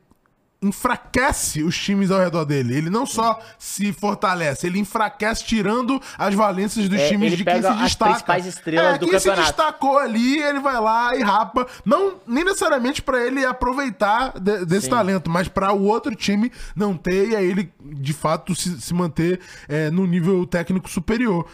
enfraquece 0.63 1.63
os 1.63 1.77
times 1.77 2.11
ao 2.11 2.21
redor 2.21 2.45
dele. 2.45 2.77
Ele 2.77 2.91
não 2.91 3.07
só 3.07 3.39
se 3.59 3.93
fortalece, 3.93 4.67
ele 4.67 4.79
enfraquece 4.79 5.45
tirando 5.45 6.01
as 6.19 6.35
valências 6.35 6.89
dos 6.89 6.99
É, 7.01 7.09
times 7.09 7.37
de 7.37 7.45
quem 7.45 7.61
se 7.61 7.67
as 7.67 7.79
destaca. 7.79 8.11
principais 8.13 8.47
estrelas 8.47 8.95
é, 8.95 8.99
do 8.99 9.07
quem 9.09 9.19
se 9.19 9.29
campeonato. 9.29 9.57
destacou 9.57 9.99
ali, 9.99 10.39
ele 10.43 10.61
vai 10.61 10.81
lá 10.81 11.15
e 11.17 11.23
rapa. 11.23 11.67
Não, 11.85 12.15
nem 12.27 12.45
necessariamente 12.45 13.01
pra 13.03 13.25
ele 13.25 13.45
aproveitar 13.45 14.33
de- 14.39 14.65
desse 14.67 14.85
Sim. 14.85 14.91
talento, 14.91 15.31
mas 15.31 15.49
pra 15.49 15.73
o 15.73 15.85
outro 15.85 16.15
time 16.15 16.53
não 16.77 16.97
ter 16.97 17.31
e 17.31 17.37
aí 17.37 17.47
ele, 17.47 17.73
de 17.83 18.13
fato, 18.13 18.55
se, 18.55 18.81
se 18.81 18.93
manter 18.95 19.41
é, 19.69 19.91
no 19.91 20.07
nível 20.07 20.47
técnico 20.47 20.89
superior. 20.91 21.47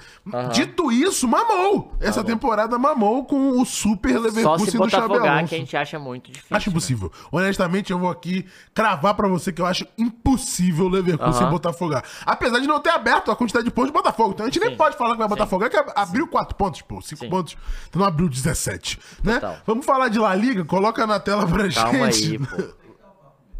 Dito 0.53 0.90
isso, 0.90 1.29
mamou! 1.29 1.95
Essa 2.01 2.25
temporada 2.25 2.77
mamou 2.79 3.25
com 3.25 3.61
o 3.61 3.64
super 3.64 4.14
Tá 4.14 4.19
Só 4.19 4.25
Leverkusen 4.25 4.71
se 4.71 4.79
do 4.79 4.90
Xabi 4.90 5.14
Alonso. 5.14 5.49
que 5.49 5.55
a 5.55 5.59
gente 5.59 5.77
acha 5.77 5.99
muito 5.99 6.31
difícil. 6.33 6.57
Acho 6.57 6.71
impossível. 6.71 7.12
Honestamente, 7.31 7.92
eu 7.92 7.99
vou 7.99 8.11
aqui 8.11 8.45
cravar 8.75 8.95
pra 8.96 9.28
você 9.28 9.52
que 9.52 9.61
eu 9.61 9.66
acho 9.66 9.87
impossível 9.96 10.87
o 10.87 10.88
Leverkusen 10.88 11.42
Aham. 11.42 11.50
Botafogar. 11.50 12.04
Apesar 12.24 12.59
de 12.61 12.66
não 12.66 12.80
ter 12.80 12.90
aberto 12.90 13.30
a 13.30 13.37
quantidade 13.37 13.64
de 13.64 13.70
pontos 13.70 13.90
do 13.90 13.94
Botafogo. 13.94 14.32
Então 14.32 14.46
a 14.46 14.48
gente 14.48 14.61
nem 14.61 14.70
Sim. 14.70 14.76
pode 14.76 14.96
falar 14.96 15.12
que 15.12 15.18
vai 15.18 15.28
Botafogar, 15.28 15.70
que 15.70 15.76
abriu 15.94 16.26
4 16.26 16.54
pontos, 16.56 16.82
pô. 16.82 17.00
5 17.00 17.24
Sim. 17.24 17.30
pontos. 17.30 17.56
Então 17.88 18.00
não 18.00 18.09
abriu 18.09 18.28
17. 18.28 18.98
Né? 19.22 19.40
Vamos 19.66 19.85
falar 19.87 20.09
de 20.09 20.18
La 20.18 20.35
Liga? 20.35 20.64
Coloca 20.64 21.06
na 21.06 21.20
tela 21.20 21.46
pra 21.46 21.68
Calma 21.70 22.11
gente. 22.11 22.32
aí, 22.32 22.38
pô. 22.46 22.87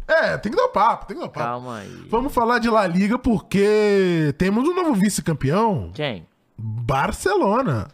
É, 0.07 0.37
tem 0.37 0.49
que 0.51 0.57
dar 0.57 0.63
o 0.65 0.69
papo, 0.69 1.05
tem 1.05 1.17
que 1.17 1.21
dar 1.21 1.27
o 1.27 1.31
papo. 1.31 1.45
Calma 1.45 1.79
aí. 1.79 2.07
Vamos 2.09 2.33
falar 2.33 2.59
de 2.59 2.69
La 2.69 2.87
Liga 2.87 3.19
porque 3.19 4.33
temos 4.37 4.67
um 4.67 4.73
novo 4.73 4.93
vice-campeão. 4.93 5.91
Quem? 5.93 6.25
Barcelona. 6.57 7.87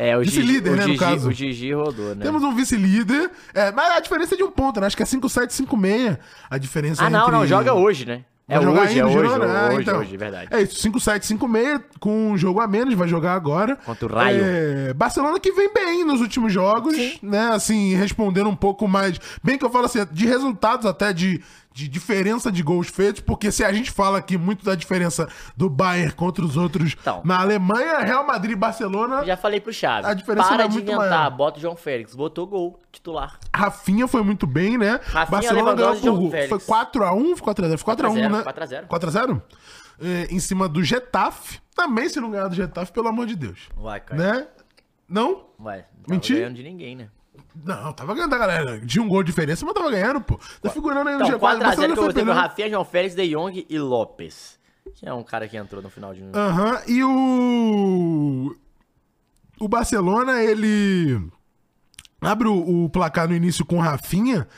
É, 0.00 0.16
o 0.16 0.22
Gigi, 0.22 0.40
Vice-líder, 0.42 0.76
né, 0.76 0.82
no 0.82 0.92
Gigi, 0.92 0.98
caso. 0.98 1.28
o 1.28 1.32
Gigi 1.32 1.72
rodou, 1.72 2.14
né? 2.14 2.24
Temos 2.24 2.40
um 2.44 2.54
vice-líder. 2.54 3.32
É, 3.52 3.72
mas 3.72 3.96
a 3.96 4.00
diferença 4.00 4.34
é 4.34 4.38
de 4.38 4.44
um 4.44 4.50
ponto, 4.50 4.80
né? 4.80 4.86
Acho 4.86 4.96
que 4.96 5.02
é 5.02 5.06
5-7, 5.06 5.50
5-6. 5.50 6.18
A 6.48 6.56
diferença 6.56 7.04
Ah, 7.04 7.10
não, 7.10 7.22
entre... 7.22 7.32
não, 7.32 7.44
joga 7.44 7.74
hoje, 7.74 8.06
né? 8.06 8.24
É 8.48 8.62
jogar 8.62 8.82
hoje, 8.84 8.98
é 8.98 9.04
hoje, 9.04 9.14
Girona? 9.14 9.44
Ah, 9.44 9.68
hoje, 9.68 9.82
então. 9.82 9.98
hoje, 9.98 10.16
verdade. 10.16 10.48
É 10.50 10.62
isso, 10.62 10.76
5-7, 10.88 11.36
5-6, 11.36 11.82
com 12.00 12.30
um 12.30 12.38
jogo 12.38 12.60
a 12.60 12.66
menos, 12.68 12.94
vai 12.94 13.06
jogar 13.06 13.34
agora. 13.34 13.76
Contra 13.84 14.06
o 14.06 14.14
Raio. 14.14 14.40
É, 14.42 14.94
Barcelona 14.94 15.38
que 15.38 15.52
vem 15.52 15.70
bem 15.74 16.04
nos 16.04 16.20
últimos 16.22 16.50
jogos, 16.52 16.96
né? 17.20 17.50
Assim, 17.52 17.94
respondendo 17.94 18.48
um 18.48 18.56
pouco 18.56 18.88
mais. 18.88 19.20
Bem 19.42 19.58
que 19.58 19.64
eu 19.64 19.70
falo 19.70 19.84
assim, 19.84 19.98
de 20.12 20.26
resultados 20.26 20.86
até 20.86 21.12
de, 21.12 21.42
de 21.78 21.86
diferença 21.86 22.50
de 22.50 22.60
gols 22.60 22.88
feitos, 22.88 23.20
porque 23.20 23.52
se 23.52 23.62
a 23.64 23.72
gente 23.72 23.92
fala 23.92 24.18
aqui 24.18 24.36
muito 24.36 24.64
da 24.64 24.74
diferença 24.74 25.28
do 25.56 25.70
Bayern 25.70 26.10
contra 26.12 26.44
os 26.44 26.56
outros 26.56 26.96
Então. 27.00 27.22
na 27.24 27.38
Alemanha, 27.40 28.00
Real 28.00 28.26
Madrid 28.26 28.50
e 28.50 28.56
Barcelona. 28.56 29.24
Já 29.24 29.36
falei 29.36 29.60
pro 29.60 29.72
Chaves. 29.72 30.10
A 30.10 30.12
diferença 30.12 30.48
Para 30.48 30.58
não 30.58 30.64
é 30.64 30.68
de 30.68 30.74
muito 30.74 30.88
inventar, 30.90 31.08
maior. 31.08 31.30
bota 31.36 31.58
o 31.58 31.60
João 31.60 31.76
Félix. 31.76 32.16
Botou 32.16 32.48
gol, 32.48 32.80
titular. 32.90 33.38
Rafinha 33.54 34.08
foi 34.08 34.24
muito 34.24 34.44
bem, 34.44 34.76
né? 34.76 34.98
Rafinha, 35.04 35.26
Barcelona 35.26 35.74
ganhou 35.74 35.94
por. 36.20 36.30
Foi 36.48 36.58
4x1, 36.58 37.36
foi 37.36 37.54
4x0. 37.54 37.78
Foi 37.78 37.94
4x1, 37.94 38.28
4x0, 38.28 38.28
né? 38.30 38.42
4x0. 38.42 38.86
4x0? 38.88 39.42
É, 40.00 40.34
em 40.34 40.40
cima 40.40 40.68
do 40.68 40.82
Getafe. 40.82 41.60
Também, 41.76 42.08
se 42.08 42.20
não 42.20 42.28
ganhar 42.32 42.48
do 42.48 42.56
Getafe, 42.56 42.90
pelo 42.90 43.06
amor 43.06 43.24
de 43.26 43.36
Deus. 43.36 43.68
Vai, 43.76 44.00
cara. 44.00 44.20
Né? 44.20 44.46
Não? 45.08 45.44
Vai. 45.56 45.78
Não 46.08 46.16
Mentira. 46.16 46.40
ganhando 46.40 46.56
de 46.56 46.62
ninguém, 46.64 46.96
né? 46.96 47.08
Não, 47.64 47.92
tava 47.92 48.14
ganhando 48.14 48.34
a 48.34 48.38
galera. 48.38 48.78
De 48.80 49.00
um 49.00 49.08
gol 49.08 49.22
de 49.22 49.30
diferença, 49.30 49.64
mas 49.64 49.74
tava 49.74 49.90
ganhando, 49.90 50.20
pô. 50.20 50.38
Tá 50.60 50.70
figurando 50.70 51.08
aí 51.08 51.16
no 51.16 51.24
Então, 51.26 51.38
G4. 51.38 51.58
4x0 51.58 51.58
Barcelona 51.60 51.94
que 51.94 51.98
eu 52.00 52.04
foi 52.04 52.14
teve 52.14 52.22
o 52.22 52.26
perdendo. 52.26 52.32
Rafinha, 52.34 52.70
João 52.70 52.84
Félix, 52.84 53.14
De 53.14 53.28
Jong 53.28 53.66
e 53.68 53.78
Lopes. 53.78 54.58
Que 54.94 55.08
é 55.08 55.12
um 55.12 55.22
cara 55.22 55.46
que 55.48 55.56
entrou 55.56 55.82
no 55.82 55.90
final 55.90 56.14
de 56.14 56.22
um... 56.22 56.32
Aham, 56.34 56.80
e 56.86 57.04
o. 57.04 58.56
O 59.60 59.68
Barcelona, 59.68 60.42
ele. 60.42 61.20
Abre 62.20 62.48
o, 62.48 62.84
o 62.84 62.90
placar 62.90 63.28
no 63.28 63.34
início 63.34 63.64
com 63.64 63.76
o 63.76 63.80
Rafinha. 63.80 64.48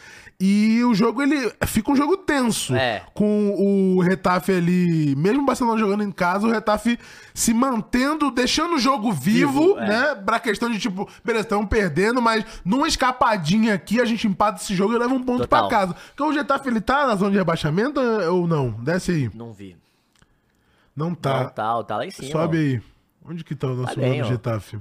E 0.43 0.83
o 0.85 0.95
jogo, 0.95 1.23
ele 1.23 1.53
fica 1.67 1.91
um 1.93 1.97
jogo 1.97 2.17
tenso. 2.17 2.75
É. 2.75 3.03
Com 3.13 3.51
o 3.59 4.01
Retafe 4.01 4.53
ali, 4.53 5.15
mesmo 5.15 5.43
o 5.43 5.45
Barcelona 5.45 5.79
jogando 5.79 6.03
em 6.03 6.11
casa, 6.11 6.47
o 6.47 6.51
Retafe 6.51 6.99
se 7.35 7.53
mantendo, 7.53 8.31
deixando 8.31 8.77
o 8.77 8.79
jogo 8.79 9.13
vivo, 9.13 9.61
Vivo, 9.75 9.79
é. 9.79 9.87
né? 9.87 10.15
Pra 10.15 10.41
questão 10.41 10.71
de 10.71 10.79
tipo, 10.79 11.07
beleza, 11.23 11.45
estamos 11.45 11.69
perdendo, 11.69 12.23
mas 12.23 12.43
numa 12.65 12.89
escapadinha 12.89 13.75
aqui, 13.75 14.01
a 14.01 14.07
gente 14.07 14.27
empata 14.27 14.63
esse 14.63 14.75
jogo 14.75 14.95
e 14.95 14.99
leva 14.99 15.13
um 15.13 15.23
ponto 15.23 15.41
Total. 15.41 15.69
pra 15.69 15.79
casa. 15.79 15.95
Porque 15.95 16.23
o 16.23 16.31
Retafe, 16.31 16.69
ele 16.71 16.81
tá 16.81 17.07
na 17.07 17.17
zona 17.17 17.33
de 17.33 17.37
rebaixamento 17.37 18.01
ou 18.01 18.47
não? 18.47 18.71
Desce 18.71 19.11
aí. 19.13 19.31
Não 19.35 19.53
vi. 19.53 19.77
Não 20.97 21.15
tá. 21.15 21.45
Não, 21.45 21.51
tá, 21.51 21.85
tá 21.85 21.97
lá 21.99 22.07
em 22.07 22.11
cima. 22.11 22.31
Sobe 22.33 22.57
aí. 22.57 22.83
Onde 23.29 23.45
que 23.45 23.55
tá 23.55 23.67
o 23.67 23.75
nosso 23.75 23.95
Tá 23.95 24.01
bem, 24.01 24.11
nome 24.11 24.23
ó. 24.23 24.25
Getafe? 24.25 24.79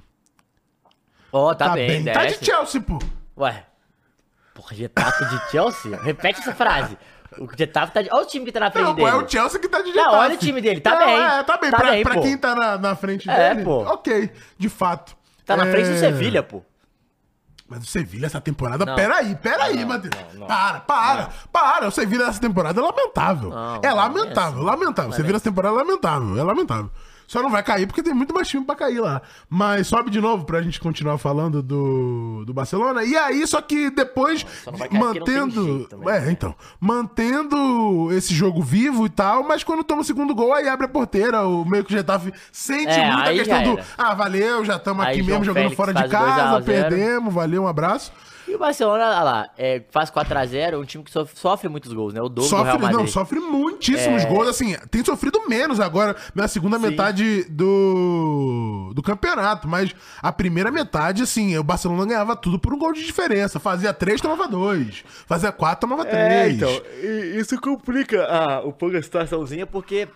Ó, 1.34 1.54
tá, 1.54 1.74
bem, 1.74 2.04
Tá 2.06 2.24
desce. 2.24 2.39
de 2.39 2.45
Chelsea, 2.45 2.82
pô. 2.82 2.98
Ué. 3.38 3.65
Porra, 4.60 4.76
Getafe 4.76 5.26
de 5.26 5.52
Chelsea? 5.52 5.98
Repete 6.02 6.41
essa 6.41 6.54
frase. 6.54 6.98
O 7.38 7.48
Getafe 7.58 7.93
tá 7.93 8.02
de... 8.02 8.10
Olha 8.12 8.24
o 8.24 8.26
time 8.28 8.45
que 8.45 8.52
tá 8.52 8.60
na 8.60 8.72
frente 8.72 8.86
Não, 8.88 8.93
dele. 8.95 9.08
é 9.08 9.15
o 9.15 9.30
Chelsea 9.30 9.60
que 9.60 9.69
tá 9.69 9.78
de 9.82 9.88
Não, 9.91 9.93
Getafe. 9.93 10.15
olha 10.15 10.34
o 10.34 10.38
time 10.38 10.62
dele, 10.62 10.82
tá 10.82 10.91
Não, 11.00 11.06
bem. 11.06 11.15
É, 11.24 11.43
tá 11.43 11.58
bem. 11.58 11.72
Tá 11.72 11.78
pra 11.78 11.91
bem, 11.91 12.04
pra 12.04 12.19
quem 12.19 12.38
tá 12.38 12.56
na, 12.56 12.78
na 12.78 12.95
frente 12.95 13.30
É, 13.30 13.54
dele, 13.54 13.63
pô. 13.63 13.84
ok, 13.84 14.32
de 14.58 14.67
fato. 14.69 15.15
Tá 15.45 15.56
na 15.56 15.65
frente 15.67 15.88
do 15.88 15.93
É, 15.95 15.98
Sevilha, 15.98 16.43
pô. 16.43 16.62
Mas 17.69 17.84
o 17.84 17.86
Sevilha 17.86 18.26
essa 18.26 18.41
temporada. 18.41 18.84
Não. 18.84 18.95
Peraí, 18.95 19.36
peraí, 19.36 19.78
Ah, 19.78 19.82
não, 19.82 19.88
Matheus. 19.88 20.15
não, 20.34 20.39
não. 20.41 20.48
Para, 20.48 20.80
para, 20.82 21.30
para. 21.54 21.88
O 21.88 21.91
Sevilha 21.91 22.24
essa 22.24 22.41
temporada 22.41 22.82
é 22.82 22.84
lamentável. 22.84 23.50
Não, 23.52 23.76
é 23.76 23.88
não, 23.89 23.95
lamentável, 23.95 24.60
é 24.60 24.62
assim. 24.62 24.65
lamentável. 24.65 25.12
O 25.12 25.13
Sevilha 25.13 25.36
essa 25.36 25.45
temporada 25.45 25.76
é 25.76 25.78
lamentável, 25.78 26.38
é 26.39 26.43
lamentável. 26.43 26.89
Só 27.30 27.44
não 27.44 27.52
vai 27.52 27.62
cair 27.62 27.86
porque 27.86 28.02
tem 28.02 28.12
muito 28.12 28.34
mais 28.34 28.48
time 28.48 28.65
pra 28.65 28.76
cair 28.76 29.00
lá. 29.00 29.22
Mas 29.48 29.86
sobe 29.86 30.10
de 30.10 30.20
novo 30.20 30.46
pra 30.46 30.63
gente 30.63 30.80
continuar 30.80 31.19
falando 31.19 31.62
do, 31.62 32.44
do 32.44 32.52
Barcelona. 32.56 33.04
E 33.04 33.15
aí, 33.15 33.46
só 33.46 33.62
que 33.62 33.92
depois, 33.92 34.44
só 34.63 34.71
mantendo. 34.90 35.86
também, 35.88 36.10
é, 36.10 36.21
né? 36.21 36.32
então. 36.32 36.56
Mantendo 36.80 38.10
esse 38.13 38.34
jogo 38.34 38.63
vivo 38.63 39.06
e 39.06 39.10
tal, 39.10 39.44
mas 39.44 39.63
quando 39.63 39.84
toma 39.84 40.02
o 40.02 40.04
segundo 40.04 40.34
gol, 40.34 40.56
aí 40.56 40.67
abre 40.67 40.88
a 40.88 40.90
porteira. 40.90 41.48
O 41.48 41.63
meio 41.63 41.86
que 41.86 41.94
o 41.94 41.96
Getafe 41.96 42.34
sente 42.52 42.90
É, 42.90 43.12
muito 43.12 43.30
a 43.30 43.34
questão 43.34 43.75
do. 43.75 43.80
Ah, 43.96 44.15
valeu, 44.15 44.65
já 44.65 44.77
estamos 44.77 45.06
aqui 45.06 45.17
João 45.17 45.27
mesmo 45.27 45.46
jogando 45.46 45.63
Félix 45.65 45.75
fora 45.75 45.94
de 45.94 46.00
faz 46.00 46.12
2 46.12 46.23
a 46.23 46.25
casa, 46.25 46.52
0. 46.62 46.65
perdemos, 46.65 47.32
valeu, 47.32 47.62
um 47.62 47.67
abraço. 47.67 48.12
E 48.50 48.56
o 48.56 48.58
Barcelona, 48.58 49.06
olha 49.10 49.21
lá, 49.23 49.50
é, 49.58 49.83
faz 49.91 50.10
4x0, 50.10 50.79
um 50.79 50.85
time 50.85 51.04
que 51.04 51.12
sofre, 51.12 51.37
sofre 51.37 51.69
muitos 51.69 51.93
gols, 51.93 52.13
né? 52.13 52.19
O 52.21 52.27
dobro 52.29 52.41
do 52.43 52.50
Sofre, 52.50 52.65
Real 52.65 52.79
Madrid. 52.79 53.00
não, 53.00 53.08
sofre 53.08 53.39
muitíssimos 53.39 54.25
gols, 54.25 54.47
assim, 54.47 54.75
tem 54.89 55.06
sofrido 55.06 55.47
menos 55.47 55.79
agora 55.79 56.15
na 56.33 56.47
segunda 56.47 56.79
metade 56.79 57.43
do, 57.50 58.91
do 58.95 59.02
campeonato, 59.04 59.67
mas 59.67 59.93
a 60.21 60.31
primeira 60.31 60.71
metade, 60.71 61.21
assim, 61.23 61.56
o 61.58 61.63
Barcelona 61.63 62.06
ganhava 62.06 62.35
tudo 62.35 62.58
por 62.58 62.73
um 62.73 62.79
gol 62.79 62.91
de 62.93 63.06
diferença, 63.06 63.60
fazia 63.60 63.93
três, 63.93 64.19
tomava 64.19 64.47
dois, 64.47 65.04
fazia 65.27 65.52
quatro, 65.52 65.87
tomava 65.87 66.08
É, 66.08 66.45
três. 66.45 66.56
então, 66.56 66.69
isso 67.39 67.60
complica 67.62 68.25
a, 68.25 68.62
o 68.65 68.73
pouco 68.73 68.97
a 68.97 69.02
situaçãozinha, 69.02 69.67
porque 69.67 70.08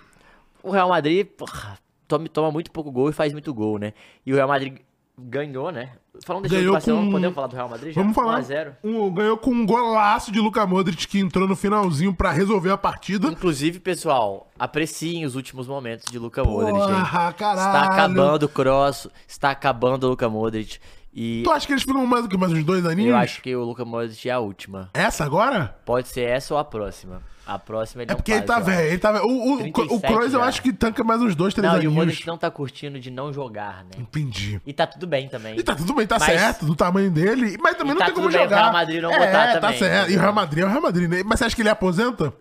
o 0.63 0.71
Real 0.71 0.89
Madrid 0.89 1.27
porra, 1.27 1.77
toma, 2.07 2.27
toma 2.29 2.51
muito 2.51 2.71
pouco 2.71 2.91
gol 2.91 3.09
e 3.09 3.13
faz 3.13 3.31
muito 3.31 3.53
gol, 3.53 3.77
né? 3.77 3.93
E 4.25 4.33
o 4.33 4.35
Real 4.35 4.47
Madrid 4.47 4.77
ganhou, 5.17 5.71
né? 5.71 5.91
Falando 6.25 6.43
desse 6.43 6.55
Ganhou 6.55 6.73
Barcelona, 6.73 7.05
com- 7.05 7.11
podemos 7.11 7.35
falar 7.35 7.47
do 7.47 7.55
Real 7.55 7.69
Madrid 7.69 7.93
já? 7.93 8.01
Vamos 8.01 8.15
falar. 8.15 8.41
1x0. 8.41 8.73
Um, 8.83 9.11
ganhou 9.11 9.37
com 9.37 9.49
um 9.51 9.65
golaço 9.65 10.31
de 10.31 10.39
Luka 10.39 10.65
Modric 10.67 11.07
que 11.07 11.19
entrou 11.19 11.47
no 11.47 11.55
finalzinho 11.55 12.13
pra 12.13 12.31
resolver 12.31 12.69
a 12.71 12.77
partida. 12.77 13.27
Inclusive, 13.29 13.79
pessoal, 13.79 14.47
apreciem 14.59 15.25
os 15.25 15.35
últimos 15.35 15.67
momentos 15.67 16.05
de 16.11 16.19
Luka 16.19 16.43
Modric. 16.43 16.77
Porra, 16.77 17.33
caralho. 17.33 17.67
Está 17.67 17.81
acabando 17.93 18.43
o 18.45 18.49
cross, 18.49 19.07
está 19.27 19.49
acabando 19.51 20.05
o 20.05 20.09
Luka 20.11 20.29
Modric. 20.29 20.77
E 21.15 21.41
Tu 21.43 21.51
acha 21.51 21.67
que 21.67 21.73
eles 21.73 21.83
ficam 21.83 22.05
mais 22.07 22.23
do 22.23 22.29
que 22.29 22.37
mais 22.37 22.51
uns 22.51 22.63
dois 22.63 22.85
aninhos? 22.85 23.11
eu 23.11 23.17
acho 23.17 23.41
que 23.41 23.55
o 23.55 23.63
Luka 23.63 23.85
Modric 23.85 24.27
é 24.27 24.31
a 24.31 24.39
última. 24.39 24.89
Essa 24.93 25.23
agora? 25.23 25.75
Pode 25.85 26.07
ser 26.07 26.21
essa 26.27 26.53
ou 26.53 26.59
a 26.59 26.63
próxima. 26.65 27.21
A 27.45 27.59
próxima 27.59 28.03
ele 28.03 28.09
É 28.09 28.13
não 28.13 28.15
porque 28.17 28.31
ele 28.31 28.41
tá 28.43 28.57
velho, 28.57 28.87
ele 28.87 28.97
tá 28.97 29.11
velho. 29.11 29.25
O, 29.25 29.29
o, 29.29 29.53
o 29.55 29.57
37 29.57 30.01
Kroos 30.07 30.33
eu 30.33 30.41
acho 30.41 30.61
que 30.61 30.71
tanca 30.71 31.03
mais 31.03 31.21
uns 31.21 31.35
dois, 31.35 31.53
três 31.53 31.67
Não, 31.71 31.75
e 31.81 31.85
o 31.85 31.89
aninhos. 31.89 32.05
Modric 32.05 32.25
não 32.25 32.37
tá 32.37 32.49
curtindo 32.49 32.97
de 32.99 33.11
não 33.11 33.33
jogar, 33.33 33.83
né? 33.83 33.91
Entendi. 33.99 34.61
E 34.65 34.71
tá 34.71 34.87
tudo 34.87 35.05
bem 35.05 35.27
também. 35.27 35.59
E 35.59 35.61
tá 35.61 35.75
tudo 35.75 35.93
bem, 35.93 36.07
tá 36.07 36.17
Mas- 36.17 36.39
certo, 36.39 36.65
do 36.65 36.73
tamanho 36.73 37.11
dele. 37.11 37.57
Mas 37.61 37.75
também 37.75 37.91
E 37.91 37.95
não 37.95 37.99
tá 37.99 38.05
tem 38.05 38.13
como 38.15 38.27
tudo 38.27 38.33
bem 38.37 38.41
o 38.41 38.43
jogar. 38.45 38.61
Real 38.61 38.73
Madrid 38.73 39.01
não 39.01 39.11
é, 39.11 39.19
botar 39.19 39.53
tá 39.53 39.59
também, 39.59 39.77
certo. 39.79 40.09
E 40.11 40.15
o? 40.15 40.19
Real 40.19 40.33
Madrid 40.33 40.63
é 40.63 40.65
o 40.65 40.69
Real 40.69 40.81
Madrid, 40.81 41.09
né? 41.09 41.21
Mas 41.25 41.39
você 41.39 41.45
acha 41.45 41.55
que 41.55 41.61
ele 41.61 41.69
aposenta? 41.69 42.33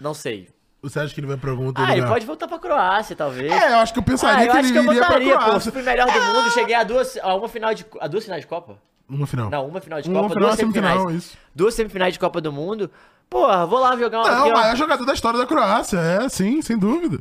Não 0.00 0.14
sei. 0.14 0.48
Você 0.82 1.00
acha 1.00 1.12
que 1.14 1.20
ele 1.20 1.26
vai 1.26 1.36
pra 1.36 1.50
algum 1.50 1.66
outro 1.66 1.82
Ah, 1.82 1.90
ele 1.92 1.96
lugar? 2.02 2.12
pode 2.12 2.26
voltar 2.26 2.46
pra 2.46 2.58
Croácia, 2.58 3.16
talvez. 3.16 3.50
É, 3.50 3.72
eu 3.72 3.76
acho 3.78 3.92
que 3.92 3.98
eu 3.98 4.02
pensaria 4.02 4.38
ah, 4.38 4.44
eu 4.46 4.52
que 4.52 4.58
acho 4.58 4.68
ele 4.68 4.72
que 4.72 4.78
eu 4.78 4.92
iria 4.92 5.02
votaria, 5.02 5.28
pra 5.32 5.38
pô. 5.38 5.44
Croácia. 5.46 5.72
Fui 5.72 5.82
melhor 5.82 6.06
do 6.06 6.20
mundo, 6.20 6.50
cheguei 6.52 6.74
a 6.74 6.84
duas, 6.84 7.16
a 7.22 7.34
uma 7.34 7.48
final 7.48 7.74
de, 7.74 7.84
a 8.00 8.06
duas 8.06 8.24
finais 8.24 8.42
de 8.42 8.46
Copa. 8.46 8.78
Uma 9.08 9.26
final. 9.26 9.50
Não, 9.50 9.66
uma 9.66 9.80
final 9.80 10.00
de 10.00 10.08
Uma 10.08 10.20
Copa, 10.22 10.34
final, 10.34 10.48
duas 10.48 10.58
semifinais. 10.60 11.12
isso. 11.14 11.38
Duas 11.54 11.74
semifinais 11.74 12.12
de 12.12 12.18
Copa 12.20 12.40
do 12.40 12.52
Mundo. 12.52 12.90
Porra, 13.28 13.66
vou 13.66 13.80
lá 13.80 13.96
jogar 13.96 14.20
uma 14.20 14.30
Não, 14.30 14.50
maior 14.52 14.76
jogador 14.76 15.04
da 15.04 15.12
história 15.14 15.38
da 15.38 15.46
Croácia, 15.46 15.98
é, 15.98 16.28
sim, 16.28 16.62
sem 16.62 16.78
dúvida. 16.78 17.18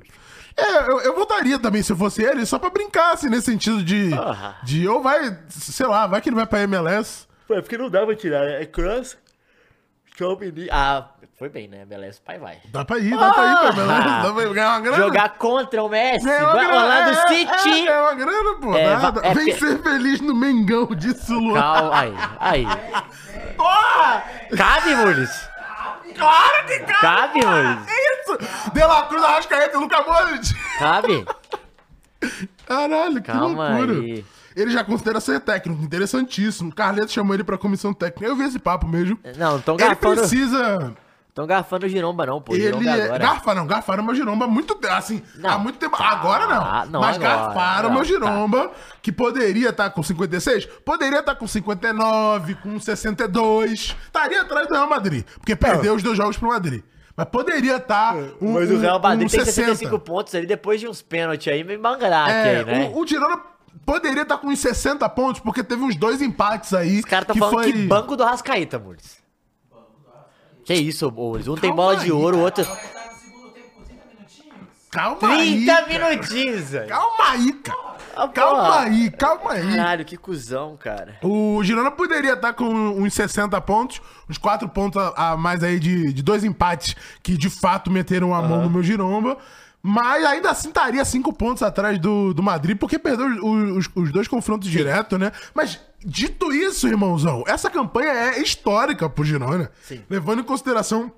É, 0.58 0.90
eu, 0.90 1.02
eu 1.02 1.16
votaria 1.16 1.58
também 1.60 1.82
se 1.84 1.92
eu 1.92 1.98
fosse 1.98 2.24
ele, 2.24 2.46
só 2.46 2.58
pra 2.60 2.70
brincar, 2.70 3.14
assim, 3.14 3.30
nesse 3.30 3.46
sentido 3.52 3.84
de. 3.84 4.10
Porra. 4.10 4.56
De 4.64 4.88
ou 4.88 5.02
vai, 5.02 5.38
sei 5.50 5.86
lá, 5.88 6.08
vai 6.08 6.22
que 6.22 6.30
ele 6.30 6.36
vai 6.36 6.46
pra 6.46 6.62
MLS. 6.62 7.26
Pô, 7.48 7.56
é 7.56 7.62
porque 7.62 7.78
não 7.78 7.90
dá 7.90 8.06
pra 8.06 8.16
tirar, 8.16 8.46
né? 8.46 8.62
É 8.62 8.66
cross, 8.66 9.18
Chomini. 10.18 10.68
Ah, 10.72 11.10
foi 11.38 11.50
bem, 11.50 11.68
né? 11.68 11.86
Beleza, 11.86 12.20
pai 12.26 12.40
vai. 12.40 12.58
Dá 12.72 12.86
pra 12.86 12.98
ir, 12.98 13.18
dá 13.18 13.34
pra 13.34 13.52
ir 13.52 13.58
pra 13.58 13.70
Ah! 13.70 14.24
Dá 14.24 14.34
pra 14.34 14.46
ganhar 14.54 14.70
uma 14.70 14.80
grana. 14.80 14.98
Jogar 14.98 15.30
contra 15.38 15.84
o 15.84 15.90
Messi, 15.90 16.26
Ganhar 16.26 16.44
uma 16.44 16.54
vai 16.54 16.66
grana. 16.66 16.84
Orlando 16.84 17.10
é, 17.10 17.12
é, 17.12 17.28
City. 17.28 17.70
É, 17.70 17.86
ganhar 17.86 18.02
uma 18.02 18.14
grana, 18.16 18.60
pô. 18.62 18.76
É, 18.76 18.96
nada. 18.98 19.22
é 19.24 19.34
Vem 19.34 19.52
ser 19.54 19.84
feliz 19.84 20.22
no 20.22 20.34
Mengão, 20.34 20.88
disse 20.96 21.34
o 21.34 21.40
Luan. 21.40 21.60
Calma, 21.60 22.00
aí, 22.00 22.14
aí. 22.40 22.66
Porra! 23.58 24.24
Cabe, 24.56 24.96
Mules? 24.96 25.50
Claro 26.18 26.66
que 26.68 26.80
cabe! 26.80 27.42
Cabe! 27.42 27.46
Mules? 27.46 27.80
Isso? 27.90 28.72
De 28.74 28.80
La 28.80 29.02
Cruz, 29.04 29.24
Arrascaeta 29.24 29.76
e 29.76 29.80
Luca 29.80 30.02
Modric. 30.02 30.54
Cabe? 30.80 31.26
Caralho, 32.66 33.22
que 33.22 33.32
Calma 33.32 33.70
loucura. 33.70 33.94
aí. 33.94 34.26
Ele 34.56 34.72
já 34.72 34.84
considera 34.84 35.20
ser 35.20 35.40
técnico, 35.42 35.84
interessantíssimo. 35.84 36.74
Carleto 36.74 37.12
chamou 37.12 37.34
ele 37.34 37.44
pra 37.44 37.58
comissão 37.58 37.94
técnica. 37.94 38.26
Eu 38.26 38.36
vi 38.36 38.44
esse 38.44 38.58
papo 38.60 38.88
mesmo. 38.88 39.20
Não, 39.38 39.60
tão 39.60 39.76
Ele 39.76 39.84
garfando. 39.86 40.16
precisa. 40.16 40.94
Tão 41.34 41.46
garfando 41.46 41.86
o 41.86 41.90
Giromba, 41.90 42.26
não, 42.26 42.42
pô. 42.42 42.56
Ele 42.56 42.88
é 42.88 42.92
é... 42.98 43.04
agora. 43.04 43.18
Garfa 43.20 43.54
não, 43.54 43.68
garfaram 43.68 44.02
meu 44.06 44.16
giromba 44.16 44.46
há 44.46 44.48
muito 44.48 44.74
tempo. 44.76 44.94
Assim, 44.94 45.22
Não. 45.36 45.50
há 45.50 45.58
muito 45.60 45.78
tempo. 45.78 45.98
Agora 46.02 46.48
não. 46.48 46.62
Ah, 46.64 46.86
não, 46.90 47.02
Mas 47.02 47.18
agora. 47.18 47.36
garfaram 47.36 47.90
Não, 47.90 47.96
meu 47.96 48.04
tá. 48.04 48.08
giromba, 48.08 48.72
que 49.02 49.12
poderia 49.12 49.68
estar 49.72 49.90
com 49.90 50.02
56, 50.02 50.66
poderia 50.86 51.20
estar 51.20 51.36
com 51.36 51.46
59, 51.46 52.56
com 52.56 52.80
62. 52.80 53.98
Estaria 54.06 54.44
atrás 54.44 54.66
do 54.70 54.74
Real 54.76 54.88
Madrid. 54.88 55.26
Porque 55.38 55.58
perdeu 55.58 55.96
os 55.96 56.02
dois 56.02 56.16
jogos 56.16 56.38
pro 56.38 56.48
Madrid. 56.48 56.82
Mas 57.18 57.28
poderia 57.28 57.78
estar 57.78 58.16
um, 58.42 58.54
Mas 58.54 58.72
o 58.72 58.78
Real 58.78 59.00
Madrid 59.02 59.28
um 59.28 59.30
tem 59.32 59.40
60. 59.44 59.68
65 59.76 60.00
pontos 60.00 60.34
ali 60.36 60.46
depois 60.46 60.80
de 60.80 60.88
uns 60.88 61.02
pênaltis 61.02 61.52
aí, 61.52 61.66
meio 61.66 61.82
mangraque 61.82 62.32
É, 62.32 62.58
aí, 62.60 62.66
né? 62.66 62.92
o, 62.94 63.02
o 63.02 63.06
Girona 63.08 63.42
poderia 63.86 64.24
estar 64.24 64.38
com 64.38 64.48
uns 64.48 64.60
60 64.60 65.08
pontos, 65.10 65.42
porque 65.42 65.64
teve 65.64 65.84
uns 65.84 65.96
dois 65.96 66.22
empates 66.22 66.74
aí. 66.74 67.00
Os 67.00 67.06
caras 67.06 67.28
tá 67.28 67.34
que 67.34 67.40
falando 67.40 67.56
foi... 67.56 67.74
que 67.74 67.88
banco 67.88 68.16
do 68.16 68.24
Rascaíta, 68.24 68.78
Mules. 68.78 69.24
Que 70.64 70.74
isso, 70.74 71.12
Mules? 71.12 71.48
Um 71.48 71.56
tem 71.56 71.70
Calma 71.70 71.76
bola 71.76 71.98
de 71.98 72.06
aí, 72.06 72.12
ouro, 72.12 72.38
o 72.38 72.42
outro... 72.42 72.66
Calma 74.96 75.28
aí. 75.28 75.66
30 75.66 75.74
cara. 75.74 76.10
minutinhos, 76.10 76.70
velho. 76.70 76.88
Calma 76.88 77.30
aí, 77.32 77.52
cara. 77.52 77.96
Ah, 78.16 78.30
Calma 78.30 78.80
aí, 78.80 79.12
calma 79.12 79.52
aí. 79.52 79.76
Caralho, 79.76 80.06
que 80.06 80.16
cuzão, 80.16 80.78
cara. 80.78 81.20
O 81.22 81.62
Girona 81.64 81.92
poderia 81.92 82.32
estar 82.32 82.54
com 82.54 82.64
uns 82.64 83.14
60 83.14 83.60
pontos, 83.60 84.02
uns 84.30 84.38
4 84.38 84.70
pontos 84.70 85.02
a, 85.18 85.36
mais 85.36 85.62
aí 85.64 85.80
de, 85.80 86.14
de 86.14 86.24
dois 86.24 86.46
empates 86.46 86.96
que 87.22 87.38
de 87.38 87.50
fato 87.50 87.92
meteram 87.92 88.34
a 88.34 88.42
mão 88.42 88.64
no 88.64 88.70
meu 88.70 88.82
Giromba. 88.82 89.38
Mas 89.88 90.26
ainda 90.26 90.50
assim 90.50 90.70
estaria 90.70 91.06
5 91.06 91.32
pontos 91.34 91.62
atrás 91.62 92.00
do, 92.00 92.34
do 92.34 92.42
Madrid, 92.42 92.76
porque 92.76 92.98
perdeu 92.98 93.28
os, 93.28 93.88
os- 93.96 94.12
dois 94.12 94.28
confrontos 94.28 94.68
diretos, 94.68 95.20
né? 95.20 95.32
Mas 95.54 95.80
dito 96.04 96.52
isso, 96.52 96.88
irmãozão, 96.88 97.44
essa 97.46 97.70
campanha 97.70 98.10
é 98.12 98.42
histórica 98.42 99.08
pro 99.08 99.24
Girona. 99.24 99.70
Sim. 99.84 100.02
Levando 100.10 100.40
em 100.40 100.44
consideração 100.44 101.12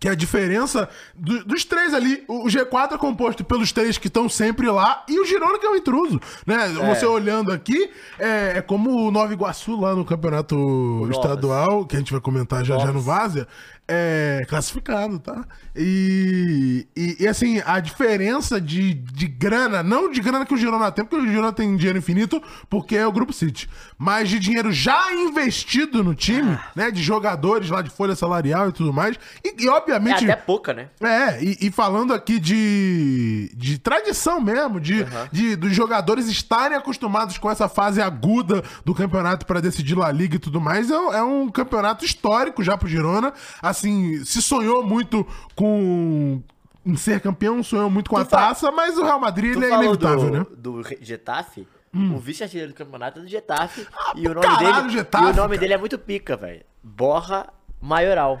que 0.00 0.08
a 0.08 0.14
diferença 0.16 0.88
do- 1.14 1.44
dos 1.44 1.64
três 1.64 1.94
ali, 1.94 2.24
o 2.26 2.44
o 2.44 2.46
G4 2.48 2.94
é 2.94 2.98
composto 2.98 3.44
pelos 3.44 3.70
três 3.70 3.96
que 3.96 4.08
estão 4.08 4.28
sempre 4.28 4.68
lá 4.68 5.04
e 5.08 5.20
o 5.20 5.24
Girona 5.24 5.56
que 5.56 5.64
é 5.64 5.70
o 5.70 5.76
intruso, 5.76 6.20
né? 6.44 6.66
Você 6.88 7.06
olhando 7.06 7.52
aqui, 7.52 7.88
é, 8.18 8.54
é 8.58 8.60
como 8.60 8.90
o 8.90 9.10
Nova 9.12 9.32
Iguaçu 9.32 9.80
lá 9.80 9.94
no 9.94 10.04
campeonato 10.04 10.56
Novas. 10.56 11.16
estadual, 11.16 11.86
que 11.86 11.94
a 11.94 11.98
gente 12.00 12.10
vai 12.10 12.20
comentar 12.20 12.64
já 12.64 12.76
já 12.76 12.92
no. 12.92 13.00
Várzea, 13.00 13.46
é 13.86 14.44
classificado, 14.48 15.18
tá? 15.18 15.44
E, 15.76 16.86
e, 16.96 17.16
e, 17.20 17.28
assim, 17.28 17.60
a 17.66 17.78
diferença 17.80 18.60
de, 18.60 18.94
de 18.94 19.26
grana, 19.26 19.82
não 19.82 20.10
de 20.10 20.20
grana 20.20 20.46
que 20.46 20.54
o 20.54 20.56
Girona 20.56 20.90
tem, 20.90 21.04
porque 21.04 21.22
o 21.24 21.28
Girona 21.28 21.52
tem 21.52 21.76
dinheiro 21.76 21.98
infinito, 21.98 22.42
porque 22.70 22.96
é 22.96 23.06
o 23.06 23.12
Grupo 23.12 23.32
City, 23.32 23.68
mas 23.98 24.28
de 24.28 24.38
dinheiro 24.38 24.72
já 24.72 25.12
investido 25.12 26.02
no 26.02 26.14
time, 26.14 26.52
Ah. 26.52 26.70
né? 26.74 26.90
De 26.90 27.02
jogadores 27.02 27.68
lá 27.70 27.82
de 27.82 27.90
folha 27.90 28.14
salarial 28.16 28.68
e 28.68 28.72
tudo 28.72 28.92
mais. 28.92 29.16
E, 29.44 29.54
e, 29.64 29.66
É 29.68 29.70
obviamente. 29.70 30.24
até 30.24 30.36
pouca, 30.36 30.72
né? 30.72 30.88
É, 31.02 31.42
e, 31.42 31.70
falando 31.70 32.14
aqui 32.14 32.38
de, 32.38 33.50
de 33.54 33.78
tradição 33.78 34.40
mesmo, 34.40 34.80
de, 34.80 35.04
de 35.32 35.56
dos 35.56 35.74
jogadores 35.74 36.28
estarem 36.28 36.76
acostumados 36.76 37.36
com 37.38 37.50
essa 37.50 37.68
fase 37.68 38.00
aguda 38.00 38.62
do 38.84 38.94
campeonato 38.94 39.44
para 39.44 39.60
decidir 39.60 39.94
La 39.94 40.10
Liga 40.10 40.36
e 40.36 40.38
tudo 40.38 40.60
mais, 40.60 40.90
é, 40.90 40.98
um- 40.98 41.12
é 41.12 41.22
um 41.22 41.48
campeonato 41.50 42.04
histórico 42.04 42.62
já 42.62 42.76
pro 42.78 42.88
Girona. 42.88 43.32
Assim, 43.78 44.24
se 44.24 44.40
sonhou 44.40 44.82
muito 44.84 45.26
com 45.54 46.42
em 46.86 46.96
ser 46.96 47.18
campeão, 47.20 47.62
sonhou 47.62 47.88
muito 47.88 48.10
com 48.10 48.16
a 48.16 48.24
fa- 48.24 48.36
taça, 48.48 48.70
mas 48.70 48.96
o 48.98 49.02
Real 49.04 49.18
Madrid 49.18 49.54
Tu 49.54 49.62
é 49.64 49.70
inevitável, 49.72 50.30
do, 50.30 50.38
né? 50.38 50.46
do 50.56 50.82
Getafe, 51.00 51.66
o 51.94 52.18
vice-artilheiro 52.18 52.72
do 52.72 52.76
campeonato 52.76 53.20
é 53.20 53.22
do 53.22 53.28
Getafe. 53.28 53.86
e, 54.16 54.26
o 54.28 54.34
nome 54.34 54.46
caralho, 54.46 54.82
dele, 54.82 54.90
Getafe, 54.90 55.24
e 55.24 55.30
o 55.30 55.34
nome 55.36 55.48
cara. 55.48 55.58
dele 55.60 55.72
é 55.74 55.78
muito 55.78 55.98
pica, 55.98 56.36
velho. 56.36 56.62
Borra 56.82 57.48
Maioral. 57.80 58.40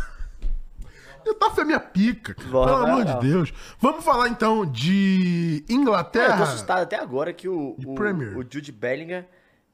Getafe 1.25 1.61
é 1.61 1.63
minha 1.65 1.79
pica. 1.79 2.35
Bora, 2.49 2.71
Pelo 2.73 2.85
amor 2.85 3.05
de 3.05 3.19
Deus. 3.27 3.53
Vamos 3.79 4.03
falar 4.03 4.29
então 4.29 4.65
de 4.65 5.63
Cara, 5.67 5.73
eu 5.73 5.75
tô 5.75 5.81
Inglaterra. 5.81 6.43
assustado 6.43 6.81
até 6.81 6.97
agora 6.99 7.31
que 7.33 7.47
o, 7.47 7.75
o, 7.85 8.39
o 8.39 8.45
Jude 8.49 8.71
Bellingham 8.71 9.25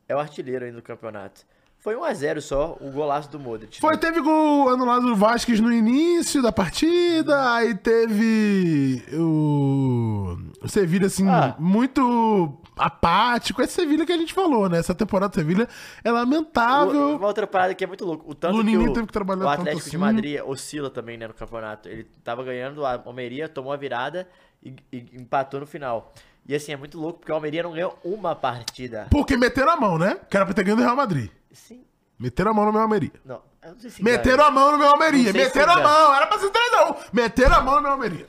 é 0.08 0.16
o 0.16 0.20
artilheiro 0.20 0.66
ainda 0.66 0.78
do 0.78 0.84
campeonato. 0.84 1.46
Foi 1.88 1.96
1x0 1.96 2.42
só, 2.42 2.78
o 2.82 2.92
golaço 2.92 3.32
do 3.32 3.40
Modric. 3.40 3.80
Foi, 3.80 3.94
né? 3.94 3.98
teve 3.98 4.20
gol 4.20 4.68
anulado 4.68 5.06
do 5.06 5.16
Vasquez 5.16 5.62
no 5.62 5.72
início 5.72 6.42
da 6.42 6.52
partida, 6.52 7.54
aí 7.54 7.76
teve 7.76 9.02
o, 9.14 10.38
o 10.62 10.68
Sevilha, 10.68 11.08
assim, 11.08 11.26
Ah. 11.30 11.56
muito 11.58 12.60
apático. 12.76 13.62
Esse 13.62 13.76
Sevilha 13.76 14.06
que 14.06 14.12
a 14.12 14.18
gente 14.18 14.34
falou, 14.34 14.68
né? 14.68 14.80
Essa 14.80 14.94
temporada 14.94 15.30
do 15.30 15.36
Sevilha 15.36 15.66
é 16.04 16.12
lamentável. 16.12 17.16
Uma 17.16 17.28
outra 17.28 17.48
parada 17.48 17.74
que 17.74 17.86
é 17.86 17.88
muito 17.88 18.04
louco. 18.04 18.30
O 18.30 18.36
tanto 18.36 18.62
que 18.66 18.78
o, 18.78 18.92
teve 18.92 19.08
que 19.08 19.14
trabalhar 19.14 19.46
o 19.46 19.48
Atlético 19.48 19.84
de 19.84 19.88
assim. 19.88 19.98
Madrid 19.98 20.42
oscila 20.46 20.90
também, 20.90 21.18
né, 21.18 21.26
no 21.26 21.34
campeonato. 21.34 21.88
Ele 21.88 22.06
tava 22.22 22.44
ganhando, 22.44 22.86
a 22.86 23.02
Almeria 23.06 23.48
tomou 23.48 23.72
a 23.72 23.78
virada 23.78 24.28
e, 24.62 24.76
e 24.92 25.06
empatou 25.14 25.62
no 25.62 25.66
final. 25.66 26.12
E 26.46 26.54
assim, 26.54 26.74
é 26.74 26.76
muito 26.78 27.00
louco, 27.00 27.20
porque 27.20 27.32
o 27.32 27.36
Almeria 27.36 27.64
não 27.64 27.72
ganhou 27.72 27.98
uma 28.04 28.36
partida. 28.36 29.08
Porque 29.10 29.38
meteram 29.38 29.72
a 29.72 29.78
mão, 29.78 29.98
né? 29.98 30.18
Que 30.30 30.36
era 30.36 30.46
pra 30.46 30.54
ter 30.54 30.66
ganho 30.66 30.76
do 30.76 30.84
Real 30.84 30.96
Madrid. 30.98 31.30
Sim. 31.58 31.84
Meteram 32.20 32.52
a 32.52 32.54
mão 32.54 32.66
no 32.66 32.72
meu 32.74 32.82
Almeria. 32.82 33.12
Não, 33.26 33.42
eu 33.64 33.72
não 33.74 33.80
sei 33.80 33.90
se 33.92 34.04
Meteram 34.04 34.38
ganha. 34.38 34.48
a 34.48 34.52
mão 34.52 34.72
no 34.72 34.78
meu 34.78 34.88
Almeria. 34.90 35.32
Não 35.34 35.40
Meteram 35.40 35.72
a 35.72 35.76
ganha. 35.76 35.88
mão. 35.88 36.16
Era 36.16 36.28
pra 36.28 36.40
ser 36.40 36.50
3 36.50 36.74
a 36.74 36.92
1. 36.92 36.96
Meteram 37.14 37.56
a 37.56 37.62
mão 37.62 37.76
no 37.76 37.82
meu 37.82 37.92
Almeria. 37.92 38.28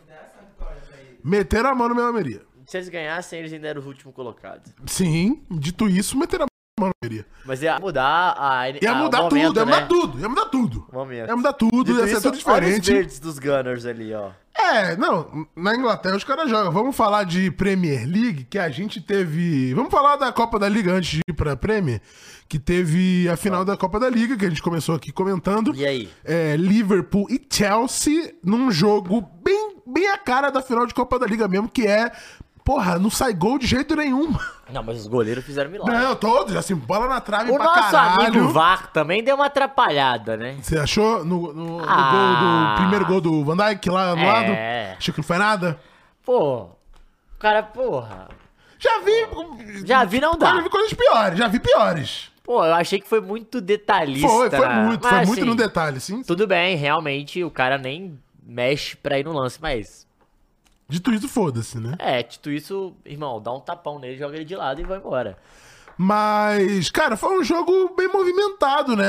Meteram 1.24 1.70
a 1.70 1.74
mão 1.74 1.88
no 1.88 1.94
meu 1.94 2.06
Almeria. 2.06 2.42
Se 2.66 2.76
eles 2.76 2.88
ganhassem, 2.88 3.38
eles 3.38 3.52
ainda 3.52 3.68
eram 3.68 3.80
o 3.82 3.86
último 3.86 4.12
colocado. 4.12 4.70
Sim, 4.86 5.42
dito 5.50 5.88
isso, 5.88 6.18
meteram 6.18 6.44
a 6.44 6.47
mão 6.78 6.88
no 6.88 6.94
Almeria. 7.02 7.26
Mas 7.44 7.62
ia 7.62 7.78
mudar 7.78 8.34
a... 8.38 8.68
Ia 8.70 8.94
mudar 8.94 9.22
momento, 9.22 9.46
tudo, 9.48 9.60
ia 9.60 9.64
né? 9.64 9.72
mudar 9.72 9.86
tudo, 9.86 10.20
ia 10.20 10.28
mudar 10.28 10.44
tudo. 10.46 10.86
Momento. 10.92 11.28
Ia 11.28 11.36
mudar 11.36 11.52
tudo, 11.52 11.84
Dito 11.84 11.98
ia 11.98 12.06
ser 12.06 12.12
isso, 12.12 12.22
tudo 12.22 12.52
Olha 12.52 12.66
os 12.66 12.74
diferente. 12.74 12.92
verdes 12.92 13.18
dos 13.20 13.38
Gunners 13.38 13.86
ali, 13.86 14.14
ó. 14.14 14.30
É, 14.60 14.96
não, 14.96 15.46
na 15.54 15.76
Inglaterra 15.76 16.16
os 16.16 16.24
caras 16.24 16.50
jogam. 16.50 16.72
Vamos 16.72 16.96
falar 16.96 17.22
de 17.22 17.48
Premier 17.52 18.04
League, 18.04 18.44
que 18.50 18.58
a 18.58 18.68
gente 18.68 19.00
teve. 19.00 19.72
Vamos 19.72 19.90
falar 19.90 20.16
da 20.16 20.32
Copa 20.32 20.58
da 20.58 20.68
Liga 20.68 20.92
antes 20.92 21.10
de 21.10 21.20
ir 21.28 21.32
pra 21.32 21.56
Premier, 21.56 22.02
que 22.48 22.58
teve 22.58 23.28
a 23.28 23.36
final 23.36 23.64
da 23.64 23.76
Copa 23.76 24.00
da 24.00 24.10
Liga, 24.10 24.36
que 24.36 24.44
a 24.44 24.48
gente 24.48 24.60
começou 24.60 24.96
aqui 24.96 25.12
comentando. 25.12 25.72
E 25.76 25.86
aí? 25.86 26.10
É, 26.24 26.56
Liverpool 26.56 27.28
e 27.30 27.40
Chelsea 27.48 28.34
num 28.42 28.72
jogo 28.72 29.20
bem, 29.44 29.76
bem 29.86 30.08
a 30.10 30.18
cara 30.18 30.50
da 30.50 30.60
final 30.60 30.86
de 30.86 30.92
Copa 30.92 31.20
da 31.20 31.26
Liga 31.26 31.46
mesmo, 31.46 31.68
que 31.68 31.86
é. 31.86 32.10
Porra, 32.68 32.98
não 32.98 33.08
sai 33.08 33.32
gol 33.32 33.58
de 33.58 33.66
jeito 33.66 33.96
nenhum. 33.96 34.30
Não, 34.70 34.82
mas 34.82 34.98
os 35.00 35.06
goleiros 35.06 35.42
fizeram 35.42 35.70
milagre. 35.70 35.96
Não, 35.96 36.14
todos, 36.14 36.54
assim, 36.54 36.74
bola 36.74 37.08
na 37.08 37.18
trave 37.18 37.50
O 37.50 37.54
pra 37.56 37.64
nosso 37.64 37.90
caralho. 37.90 38.26
amigo 38.26 38.48
VAR 38.50 38.92
também 38.92 39.24
deu 39.24 39.36
uma 39.36 39.46
atrapalhada, 39.46 40.36
né? 40.36 40.58
Você 40.60 40.78
achou 40.78 41.24
no, 41.24 41.54
no- 41.54 41.78
no 41.78 41.84
Ah. 41.88 42.10
gol 42.10 42.74
do 42.74 42.80
primeiro 42.82 43.06
gol 43.06 43.20
do 43.22 43.42
Van 43.42 43.56
Dijk 43.56 43.88
lá 43.88 44.14
no 44.14 44.20
É. 44.20 44.26
lado? 44.26 44.52
Achou 44.98 45.14
que 45.14 45.20
não 45.20 45.24
foi 45.26 45.38
nada? 45.38 45.80
Pô, 46.22 46.64
o 46.64 46.70
cara, 47.38 47.62
porra. 47.62 48.28
Já 48.78 49.00
vi. 49.00 49.86
Já 49.86 50.04
vi, 50.04 50.20
não 50.20 50.32
dá. 50.36 50.54
Já 50.56 50.60
vi 50.60 50.68
coisas 50.68 50.92
piores, 50.92 51.38
já 51.38 51.48
vi 51.48 51.58
piores. 51.60 52.30
Pô, 52.44 52.62
eu 52.66 52.74
achei 52.74 53.00
que 53.00 53.08
foi 53.08 53.22
muito 53.22 53.62
detalhista. 53.62 54.28
Foi, 54.28 54.50
foi 54.50 54.68
né? 54.68 54.74
muito, 54.84 55.08
foi 55.08 55.16
Mas, 55.18 55.26
muito 55.28 55.40
assim, 55.40 55.48
no 55.48 55.56
detalhe, 55.56 56.00
sim. 56.00 56.22
Tudo 56.22 56.46
bem, 56.46 56.76
realmente 56.76 57.42
o 57.42 57.50
cara 57.50 57.78
nem 57.78 58.18
mexe 58.42 58.94
pra 58.94 59.18
ir 59.18 59.24
no 59.24 59.32
lance, 59.32 59.58
mas. 59.58 60.06
Dito 60.88 61.12
isso, 61.12 61.28
foda-se, 61.28 61.78
né? 61.78 61.94
É, 61.98 62.22
dito 62.22 62.50
isso, 62.50 62.94
irmão, 63.04 63.42
dá 63.42 63.52
um 63.52 63.60
tapão 63.60 63.98
nele, 63.98 64.16
joga 64.16 64.36
ele 64.36 64.44
de 64.44 64.56
lado 64.56 64.80
e 64.80 64.84
vai 64.84 64.98
embora. 64.98 65.36
Mas, 65.98 66.90
cara, 66.90 67.16
foi 67.16 67.38
um 67.38 67.44
jogo 67.44 67.94
bem 67.94 68.08
movimentado, 68.08 68.96
né? 68.96 69.04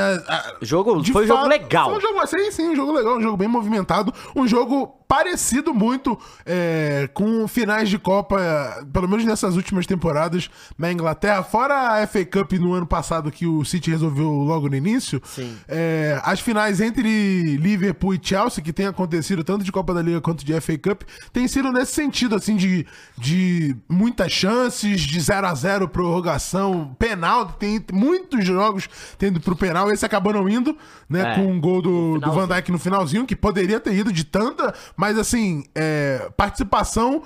Jogo, 0.60 1.00
de 1.00 1.12
foi 1.12 1.24
um 1.24 1.28
jogo 1.28 1.46
legal. 1.46 1.88
Foi 1.88 1.98
um 1.98 2.00
jogo, 2.00 2.26
sim, 2.26 2.50
sim, 2.50 2.68
um 2.70 2.76
jogo 2.76 2.92
legal, 2.92 3.16
um 3.16 3.20
jogo 3.22 3.36
bem 3.36 3.48
movimentado. 3.48 4.12
Um 4.36 4.46
jogo 4.46 4.99
parecido 5.10 5.74
muito 5.74 6.16
é, 6.46 7.10
com 7.12 7.48
finais 7.48 7.88
de 7.88 7.98
Copa, 7.98 8.86
pelo 8.92 9.08
menos 9.08 9.24
nessas 9.24 9.56
últimas 9.56 9.84
temporadas 9.84 10.48
na 10.78 10.92
Inglaterra. 10.92 11.42
Fora 11.42 12.00
a 12.00 12.06
FA 12.06 12.24
Cup 12.24 12.52
no 12.52 12.74
ano 12.74 12.86
passado 12.86 13.28
que 13.28 13.44
o 13.44 13.64
City 13.64 13.90
resolveu 13.90 14.30
logo 14.30 14.68
no 14.68 14.76
início. 14.76 15.20
É, 15.66 16.20
as 16.22 16.38
finais 16.38 16.80
entre 16.80 17.56
Liverpool 17.56 18.14
e 18.14 18.20
Chelsea, 18.22 18.62
que 18.62 18.72
tem 18.72 18.86
acontecido 18.86 19.42
tanto 19.42 19.64
de 19.64 19.72
Copa 19.72 19.92
da 19.92 20.00
Liga 20.00 20.20
quanto 20.20 20.44
de 20.44 20.60
FA 20.60 20.78
Cup, 20.78 21.02
tem 21.32 21.48
sido 21.48 21.72
nesse 21.72 21.92
sentido, 21.92 22.36
assim, 22.36 22.54
de, 22.54 22.86
de 23.18 23.74
muitas 23.88 24.30
chances, 24.30 25.00
de 25.00 25.20
0 25.20 25.44
a 25.44 25.54
0 25.56 25.88
prorrogação, 25.88 26.94
penal. 27.00 27.46
Tem 27.46 27.84
muitos 27.92 28.44
jogos 28.44 28.88
tendo 29.18 29.40
pro 29.40 29.56
penal. 29.56 29.90
Esse 29.90 30.06
acabou 30.06 30.32
não 30.32 30.48
indo, 30.48 30.78
né? 31.08 31.32
É, 31.32 31.34
com 31.34 31.50
um 31.50 31.60
gol 31.60 31.82
do, 31.82 32.20
do 32.20 32.30
Van. 32.30 32.46
Dijk 32.46 32.70
no 32.70 32.78
finalzinho, 32.78 33.26
que 33.26 33.34
poderia 33.34 33.80
ter 33.80 33.92
ido 33.92 34.12
de 34.12 34.22
tanta, 34.22 34.72
mas 35.00 35.16
assim, 35.16 35.64
é, 35.74 36.30
participação 36.36 37.22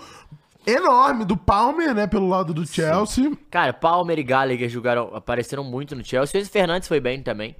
enorme 0.64 1.24
do 1.24 1.36
Palmer, 1.36 1.92
né? 1.92 2.06
Pelo 2.06 2.28
lado 2.28 2.54
do 2.54 2.64
Chelsea. 2.64 3.36
Cara, 3.50 3.72
Palmer 3.72 4.16
e 4.16 4.22
Gallagher 4.22 4.68
jogaram, 4.68 5.10
apareceram 5.12 5.64
muito 5.64 5.96
no 5.96 6.04
Chelsea. 6.04 6.40
O 6.40 6.46
Fernandes 6.46 6.86
foi 6.86 7.00
bem 7.00 7.20
também. 7.20 7.56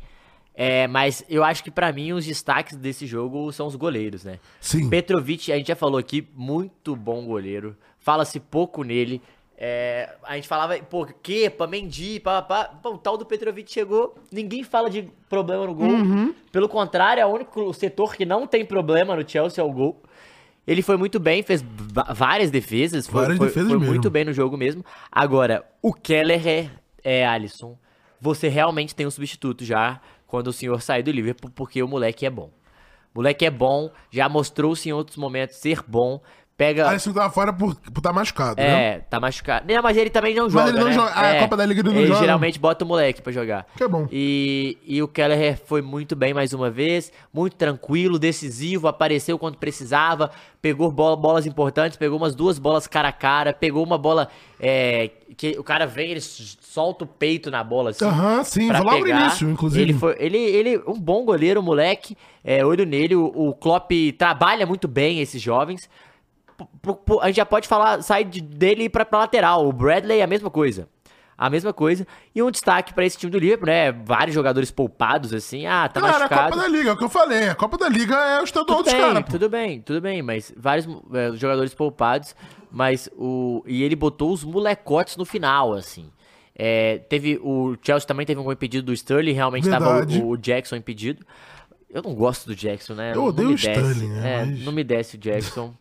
É, 0.55 0.87
mas 0.87 1.25
eu 1.29 1.43
acho 1.43 1.65
que 1.65 1.71
pra 1.71 1.93
mim 1.93 2.13
os 2.13 2.25
destaques 2.25 2.77
desse 2.77 3.09
jogo 3.09 3.51
são 3.51 3.67
os 3.67 3.75
goleiros, 3.75 4.23
né? 4.23 4.39
Sim. 4.61 4.89
Petrovic, 4.89 5.51
a 5.51 5.57
gente 5.57 5.67
já 5.67 5.75
falou 5.75 5.99
aqui, 5.99 6.29
muito 6.33 6.95
bom 6.95 7.27
goleiro. 7.27 7.77
Fala-se 7.99 8.39
pouco 8.39 8.85
nele. 8.85 9.21
É, 9.57 10.15
a 10.25 10.35
gente 10.35 10.49
falava, 10.49 10.77
pô, 10.79 11.07
Kepa, 11.23 11.67
Mendy, 11.67 12.19
pá, 12.21 12.43
pá, 12.43 12.65
pá. 12.65 12.89
O 12.89 12.99
tal 12.99 13.17
do 13.17 13.25
Petrovic 13.25 13.71
chegou, 13.73 14.17
ninguém 14.33 14.65
fala 14.65 14.91
de 14.91 15.09
problema 15.29 15.67
no 15.67 15.75
gol. 15.75 15.87
Uhum. 15.89 16.35
Pelo 16.51 16.69
contrário, 16.69 17.21
é 17.21 17.27
o 17.27 17.29
único 17.29 17.73
setor 17.73 18.15
que 18.17 18.25
não 18.25 18.47
tem 18.47 18.65
problema 18.65 19.15
no 19.15 19.29
Chelsea 19.29 19.63
é 19.63 19.67
o 19.67 19.71
gol. 19.73 20.03
Ele 20.67 20.81
foi 20.83 20.97
muito 20.97 21.21
bem, 21.21 21.43
fez 21.43 21.63
várias 22.15 22.51
defesas, 22.51 23.07
foi, 23.07 23.21
Várias 23.21 23.39
foi- 23.39 23.47
defesas 23.49 23.69
foi 23.69 23.79
mesmo. 23.79 23.93
muito 23.93 24.11
bem 24.11 24.25
no 24.25 24.33
jogo 24.33 24.57
mesmo. 24.57 24.85
Agora, 25.13 25.65
o 25.83 25.93
Keller 25.93 26.47
é, 26.49 26.71
é 27.05 27.27
Alisson. 27.27 27.79
Você 28.21 28.49
realmente 28.49 28.95
tem 28.95 29.07
um 29.07 29.11
substituto 29.11 29.65
já 29.65 30.01
quando 30.27 30.49
o 30.49 30.53
senhor 30.53 30.81
sair 30.81 31.03
do 31.03 31.11
Liverpool, 31.13 31.51
porque 31.55 31.83
o 31.83 31.87
moleque 31.87 32.25
é 32.25 32.31
bom. 32.31 32.51
O 33.15 33.19
moleque 33.19 33.45
é 33.45 33.51
bom, 33.51 33.91
já 34.11 34.29
mostrou-se 34.29 34.89
em 34.89 34.93
outros 34.93 35.17
momentos 35.19 35.57
ser 35.57 35.81
bom. 35.87 36.21
Pega. 36.57 36.89
Alisson 36.89 37.13
tava 37.13 37.31
fora 37.33 37.53
por 37.53 37.73
estar 37.73 38.01
tá 38.01 38.13
machucado, 38.13 38.61
né? 38.63 38.85
É, 38.85 38.99
tá 39.01 39.19
machucado. 39.19 39.67
Não, 39.73 39.83
mas 39.83 39.97
ele 39.97 40.09
também 40.09 40.37
não 40.37 40.49
joga. 40.49 40.69
ele 40.69 40.79
não 40.79 40.87
né? 40.87 40.93
joga. 40.93 41.11
Ah, 41.13 41.21
a 41.21 41.35
É, 41.35 41.41
Copa 41.41 41.57
da 41.57 41.67
Liga 41.67 41.81
ele 41.81 41.89
não 41.91 41.97
ele 41.99 42.07
joga. 42.07 42.21
geralmente 42.21 42.61
bota 42.61 42.85
o 42.85 42.89
moleque 42.89 43.21
pra 43.21 43.33
jogar. 43.33 43.67
Que 43.77 43.83
é 43.83 43.89
bom. 43.89 44.07
E, 44.13 44.79
e 44.87 45.03
o 45.03 45.09
Keller 45.09 45.61
foi 45.67 45.83
muito 45.83 46.15
bem 46.15 46.33
mais 46.33 46.53
uma 46.53 46.71
vez, 46.71 47.11
muito 47.33 47.57
tranquilo, 47.57 48.21
decisivo, 48.21 48.87
apareceu 48.87 49.37
quando 49.37 49.57
precisava, 49.59 50.31
pegou 50.63 50.93
bola- 50.93 51.17
bolas 51.17 51.45
importantes, 51.45 51.97
pegou 51.99 52.17
umas 52.17 52.37
duas 52.37 52.57
bolas 52.57 52.87
cara 52.87 53.09
a 53.09 53.13
cara, 53.13 53.53
pegou 53.53 53.83
uma 53.85 53.99
bola 53.99 54.29
é, 54.61 55.11
que 55.37 55.57
o 55.59 55.65
cara 55.65 55.87
vem, 55.89 56.13
ele 56.13 56.21
solta 56.21 57.03
o 57.03 57.07
peito 57.09 57.51
na 57.51 57.65
bola 57.65 57.91
assim. 57.91 58.05
Aham, 58.05 58.45
sim, 58.45 58.69
pra 58.69 58.81
foi 58.81 58.99
no 59.01 59.05
pegar. 59.05 59.21
início, 59.23 59.51
inclusive. 59.51 59.83
Ele 59.83 59.93
foi, 59.93 60.15
ele, 60.21 60.39
ele, 60.39 60.79
um 60.87 61.01
bom 61.01 61.25
goleiro, 61.25 61.61
moleque, 61.61 62.17
é, 62.45 62.65
olho 62.65 62.87
nele, 62.87 63.17
o, 63.17 63.25
o 63.27 63.55
Klopp 63.55 63.91
trabalha 64.17 64.65
muito 64.65 64.87
bem 64.87 65.21
esses 65.21 65.43
jovens. 65.43 65.91
A 67.21 67.27
gente 67.27 67.37
já 67.37 67.47
pode 67.47 67.67
falar, 67.69 68.03
sair 68.03 68.25
de- 68.25 68.41
dele 68.41 68.89
pra, 68.89 69.05
pra 69.05 69.21
lateral. 69.21 69.67
O 69.67 69.73
Bradley 69.73 70.21
é 70.21 70.23
a 70.23 70.27
mesma 70.27 70.51
coisa. 70.51 70.89
A 71.37 71.51
mesma 71.51 71.73
coisa. 71.73 72.07
E 72.33 72.41
um 72.43 72.51
destaque 72.51 72.95
pra 72.95 73.05
esse 73.05 73.19
time 73.19 73.31
do 73.33 73.39
Liverpool, 73.41 73.67
né? 73.67 73.91
Vários 73.91 74.33
jogadores 74.35 74.71
poupados, 74.71 75.35
assim. 75.35 75.67
Ah, 75.67 75.89
tá 75.89 76.01
Cara, 76.01 76.15
a 76.17 76.19
machucado. 76.21 76.51
Copa 76.53 76.63
da 76.63 76.69
Liga, 76.69 76.91
é 76.91 76.93
o 76.93 76.97
que 76.97 77.05
eu 77.05 77.09
falei. 77.09 77.49
A 77.49 77.55
Copa 77.57 77.77
da 77.77 77.89
Liga 77.89 78.15
é 78.15 78.41
o 78.41 78.45
estadual 78.45 78.79
Tudo 78.79 78.85
dos 78.85 78.95
caras. 78.95 79.25
tudo 79.29 79.49
bem, 79.49 79.81
tudo 79.81 80.01
bem, 80.01 80.23
mas 80.23 80.53
vários 80.57 80.87
é, 81.13 81.33
jogadores 81.37 81.75
poupados, 81.75 82.37
mas 82.71 83.09
o 83.17 83.65
e 83.67 83.83
ele 83.83 83.97
botou 83.97 84.33
os 84.33 84.45
molecotes 84.45 85.17
no 85.17 85.25
final, 85.25 85.73
assim. 85.75 86.09
É, 86.57 86.99
teve 87.09 87.41
o 87.43 87.77
Chelsea 87.83 88.07
também 88.07 88.25
teve 88.25 88.39
um 88.41 88.45
gol 88.45 88.53
impedido 88.53 88.87
do 88.87 88.93
Sterling, 88.93 89.33
realmente 89.33 89.65
estava 89.65 90.07
o, 90.07 90.29
o 90.29 90.37
Jackson 90.37 90.77
impedido. 90.77 91.27
Eu 91.91 92.01
não 92.01 92.15
gosto 92.15 92.47
do 92.47 92.55
Jackson, 92.55 92.95
né? 92.95 93.11
Eu 93.11 93.17
Não- 93.17 93.25
odeio 93.27 93.49
o 93.49 93.51
me 93.53 93.57
desce. 93.57 93.71
Sterling, 93.81 94.09
né, 94.13 94.35
É, 94.43 94.45
mas- 94.47 94.65
não 94.65 94.73
me 94.73 94.85
desce 94.85 95.17
o 95.17 95.19
Jackson. 95.19 95.75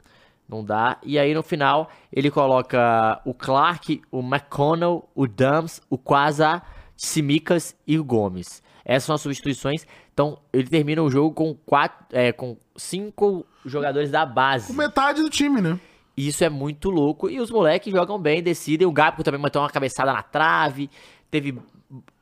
Não 0.54 0.64
dá. 0.64 1.00
E 1.02 1.18
aí 1.18 1.34
no 1.34 1.42
final 1.42 1.90
ele 2.12 2.30
coloca 2.30 3.20
o 3.26 3.34
Clark, 3.34 4.00
o 4.12 4.20
McConnell, 4.20 5.10
o 5.16 5.26
Dams, 5.26 5.82
o 5.90 5.98
Quasar, 5.98 6.64
Simicas 6.96 7.76
e 7.88 7.98
o 7.98 8.04
Gomes. 8.04 8.62
Essas 8.86 9.06
são 9.06 9.16
as 9.16 9.22
substituições. 9.22 9.88
Então 10.14 10.38
ele 10.54 10.68
termina 10.68 11.02
o 11.02 11.10
jogo 11.10 11.34
com 11.34 11.56
quatro, 11.56 12.06
é, 12.12 12.32
com 12.32 12.56
cinco 12.76 13.44
jogadores 13.66 14.12
da 14.12 14.28
base. 14.28 14.68
Com 14.68 14.74
metade 14.74 15.24
do 15.24 15.30
time, 15.30 15.60
né? 15.60 15.80
E 16.16 16.28
Isso 16.28 16.44
é 16.44 16.50
muito 16.50 16.92
louco. 16.92 17.32
E 17.32 17.40
os 17.40 17.50
moleques 17.50 17.92
jogam 17.92 18.20
bem, 18.20 18.44
decidem. 18.44 18.86
O 18.86 18.92
Gabco 18.92 19.24
também 19.24 19.42
meteu 19.42 19.60
uma 19.60 19.72
cabeçada 19.72 20.14
na 20.14 20.22
trave. 20.22 20.88
Teve 21.32 21.58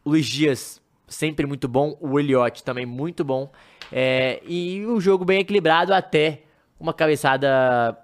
o 0.05 0.09
Luiz 0.11 0.25
Dias, 0.25 0.81
sempre 1.05 1.45
muito 1.45 1.67
bom. 1.67 1.97
O 1.99 2.17
Elliott 2.17 2.63
também 2.63 2.85
muito 2.85 3.25
bom. 3.25 3.51
É, 3.91 4.41
e 4.47 4.85
um 4.85 5.01
jogo 5.01 5.25
bem 5.25 5.41
equilibrado 5.41 5.93
até 5.93 6.43
uma 6.81 6.93
cabeçada 6.93 7.95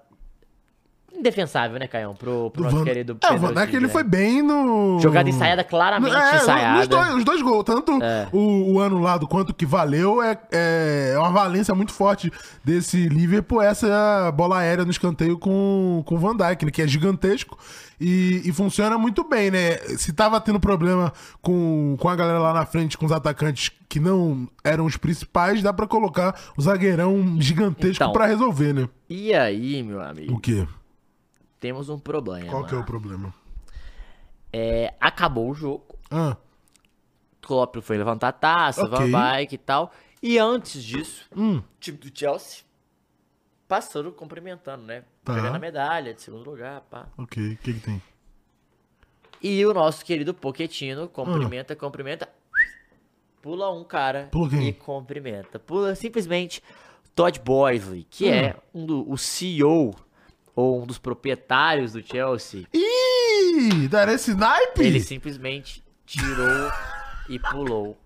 indefensável, 1.16 1.78
né, 1.78 1.86
Caião? 1.86 2.14
Pro, 2.14 2.50
pro 2.50 2.62
nosso 2.64 2.76
Van... 2.78 2.84
querido 2.84 3.12
É, 3.12 3.26
o 3.26 3.30
Pedro 3.30 3.38
Van 3.48 3.54
Dijk 3.54 3.74
ele 3.76 3.86
né? 3.86 3.92
foi 3.92 4.02
bem 4.04 4.42
no. 4.42 4.98
Jogada 5.00 5.28
ensaiada, 5.28 5.64
claramente 5.64 6.14
É, 6.14 6.36
ensaiada. 6.36 6.80
Os 6.80 6.88
dois, 6.88 7.14
os 7.14 7.24
dois 7.24 7.42
gols, 7.42 7.64
tanto 7.64 8.02
É. 8.02 8.28
o, 8.32 8.74
o 8.74 8.80
anulado 8.80 9.26
quanto 9.26 9.50
o 9.50 9.54
que 9.54 9.66
valeu, 9.66 10.22
é, 10.22 10.38
é 10.52 11.14
uma 11.18 11.30
valência 11.30 11.74
muito 11.74 11.92
forte 11.92 12.30
desse 12.64 13.08
Liverpool, 13.08 13.60
essa 13.62 14.32
bola 14.34 14.58
aérea 14.58 14.84
no 14.84 14.90
escanteio 14.90 15.38
com, 15.38 16.02
com 16.06 16.14
o 16.14 16.18
Van 16.18 16.36
Dijk, 16.36 16.64
né, 16.66 16.70
que 16.70 16.82
é 16.82 16.86
gigantesco 16.86 17.58
e, 18.00 18.42
e 18.44 18.52
funciona 18.52 18.96
muito 18.96 19.24
bem, 19.28 19.50
né? 19.50 19.76
Se 19.96 20.12
tava 20.12 20.40
tendo 20.40 20.60
problema 20.60 21.12
com, 21.42 21.96
com 21.98 22.08
a 22.08 22.14
galera 22.14 22.38
lá 22.38 22.52
na 22.52 22.64
frente, 22.64 22.96
com 22.96 23.04
os 23.06 23.12
atacantes 23.12 23.72
que 23.88 23.98
não 23.98 24.48
eram 24.62 24.84
os 24.86 24.96
principais, 24.96 25.62
dá 25.62 25.72
pra 25.72 25.86
colocar 25.86 26.38
o 26.56 26.62
zagueirão 26.62 27.36
gigantesco 27.40 28.04
Então. 28.04 28.12
pra 28.12 28.26
resolver, 28.26 28.72
né? 28.72 28.88
E 29.10 29.34
aí, 29.34 29.82
meu 29.82 30.00
amigo, 30.00 30.34
O 30.34 30.38
quê? 30.38 30.66
Temos 31.60 31.88
um 31.88 31.98
problema. 31.98 32.50
Qual 32.50 32.64
que 32.66 32.74
é 32.74 32.78
o 32.78 32.84
problema? 32.84 33.32
É, 34.52 34.94
acabou 35.00 35.50
o 35.50 35.54
jogo. 35.54 35.84
Ah, 36.10 36.36
Klopp 37.42 37.76
foi 37.80 37.96
levantar 37.98 38.28
a 38.28 38.32
taça, 38.32 38.84
Ok. 38.84 39.10
Van 39.10 39.36
Dijk 39.36 39.54
e 39.54 39.58
tal. 39.58 39.92
E 40.22 40.38
antes 40.38 40.82
disso, 40.82 41.26
hum, 41.36 41.58
o 41.58 41.64
time 41.78 41.96
do 41.98 42.10
Chelsea 42.16 42.62
passando 43.66 44.10
cumprimentando, 44.12 44.84
né? 44.84 45.04
Tá. 45.24 45.34
Pegando 45.34 45.56
a 45.56 45.58
medalha 45.58 46.14
de 46.14 46.22
segundo 46.22 46.48
lugar, 46.50 46.80
pá. 46.90 47.06
ok. 47.18 47.52
O 47.52 47.56
que 47.58 47.74
que 47.74 47.80
tem? 47.80 48.02
E 49.42 49.64
o 49.64 49.72
nosso 49.72 50.04
querido 50.04 50.34
Pochettino 50.34 51.08
cumprimenta, 51.08 51.76
cumprimenta, 51.76 52.28
pula 53.40 53.70
um 53.70 53.84
cara 53.84 54.28
Pula 54.32 54.56
e 54.56 54.72
cumprimenta. 54.72 55.58
Pula 55.60 55.94
simplesmente 55.94 56.60
Todd 57.14 57.38
Boysley, 57.40 58.04
que 58.10 58.28
é 58.28 58.56
Hum. 58.74 58.82
um 58.82 58.86
do, 58.86 59.10
o 59.12 59.16
CEO 59.16 59.94
ou 60.58 60.82
um 60.82 60.86
dos 60.86 60.98
proprietários 60.98 61.92
do 61.92 62.02
Chelsea. 62.04 62.64
Ih, 62.74 63.86
dará 63.86 64.12
esse 64.12 64.34
naipe? 64.34 64.82
Ele 64.82 64.98
simplesmente 64.98 65.84
tirou 66.04 66.68
e 67.28 67.38
pulou 67.38 67.96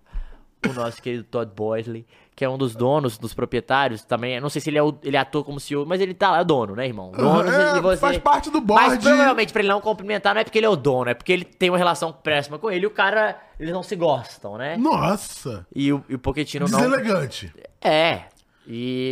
o 0.69 0.71
nosso 0.71 1.01
querido 1.01 1.23
Todd 1.23 1.51
Boysley, 1.55 2.05
que 2.35 2.45
é 2.45 2.49
um 2.49 2.55
dos 2.55 2.75
donos, 2.75 3.17
dos 3.17 3.33
proprietários 3.33 4.03
também. 4.03 4.39
Não 4.39 4.49
sei 4.49 4.61
se 4.61 4.69
ele, 4.69 4.77
é 4.77 4.83
o, 4.83 4.93
ele 5.01 5.17
atua 5.17 5.43
como 5.43 5.59
CEO, 5.59 5.83
mas 5.83 5.99
ele 5.99 6.13
tá 6.13 6.29
lá, 6.29 6.41
é 6.41 6.43
dono, 6.43 6.75
né, 6.75 6.85
irmão? 6.85 7.11
Dono, 7.11 7.49
É, 7.49 7.81
você... 7.81 7.97
faz 7.97 8.17
parte 8.19 8.51
do 8.51 8.59
Mas 8.61 8.67
board. 8.89 8.99
provavelmente 9.03 9.51
pra 9.51 9.61
ele 9.63 9.69
não 9.69 9.81
cumprimentar 9.81 10.35
não 10.35 10.41
é 10.41 10.43
porque 10.43 10.59
ele 10.59 10.67
é 10.67 10.69
o 10.69 10.75
dono, 10.75 11.09
é 11.09 11.15
porque 11.15 11.33
ele 11.33 11.43
tem 11.45 11.71
uma 11.71 11.77
relação 11.79 12.13
péssima 12.13 12.59
com 12.59 12.69
ele 12.69 12.83
e 12.83 12.87
o 12.87 12.91
cara, 12.91 13.35
eles 13.59 13.73
não 13.73 13.81
se 13.81 13.95
gostam, 13.95 14.59
né? 14.59 14.77
Nossa! 14.77 15.65
E 15.75 15.91
o, 15.91 16.03
e 16.07 16.13
o 16.13 16.19
Pochettino 16.19 16.67
não... 16.67 16.77
Deselegante. 16.77 17.51
É, 17.81 18.25
e 18.67 19.11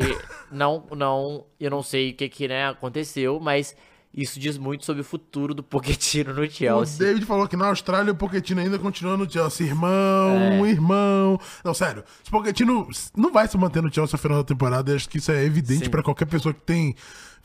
não, 0.51 0.85
não, 0.95 1.45
eu 1.59 1.69
não 1.69 1.83
sei 1.83 2.11
o 2.11 2.13
que 2.13 2.29
que, 2.29 2.47
né, 2.47 2.69
aconteceu, 2.69 3.39
mas 3.39 3.75
isso 4.13 4.39
diz 4.39 4.57
muito 4.57 4.83
sobre 4.85 5.01
o 5.01 5.05
futuro 5.05 5.53
do 5.53 5.63
Pochettino 5.63 6.33
no 6.33 6.41
O 6.41 6.49
Chelsea. 6.49 7.05
David 7.07 7.25
falou 7.25 7.47
que 7.47 7.55
na 7.55 7.67
Austrália 7.67 8.11
o 8.11 8.15
Pochettino 8.15 8.59
ainda 8.59 8.77
continua 8.77 9.15
no 9.15 9.29
Chelsea. 9.29 9.67
Irmão, 9.67 10.65
É. 10.65 10.69
irmão. 10.69 11.39
Não, 11.63 11.73
sério. 11.73 12.03
Se 12.23 12.29
o 12.29 12.31
Pochettino 12.31 12.87
não 13.15 13.31
vai 13.31 13.47
se 13.47 13.57
manter 13.57 13.81
no 13.81 13.93
Chelsea 13.93 14.13
no 14.17 14.21
final 14.21 14.37
da 14.39 14.43
temporada, 14.43 14.93
acho 14.93 15.07
que 15.07 15.17
isso 15.17 15.31
é 15.31 15.45
evidente 15.45 15.89
pra 15.89 16.03
qualquer 16.03 16.25
pessoa 16.25 16.53
que 16.53 16.59
tem 16.61 16.93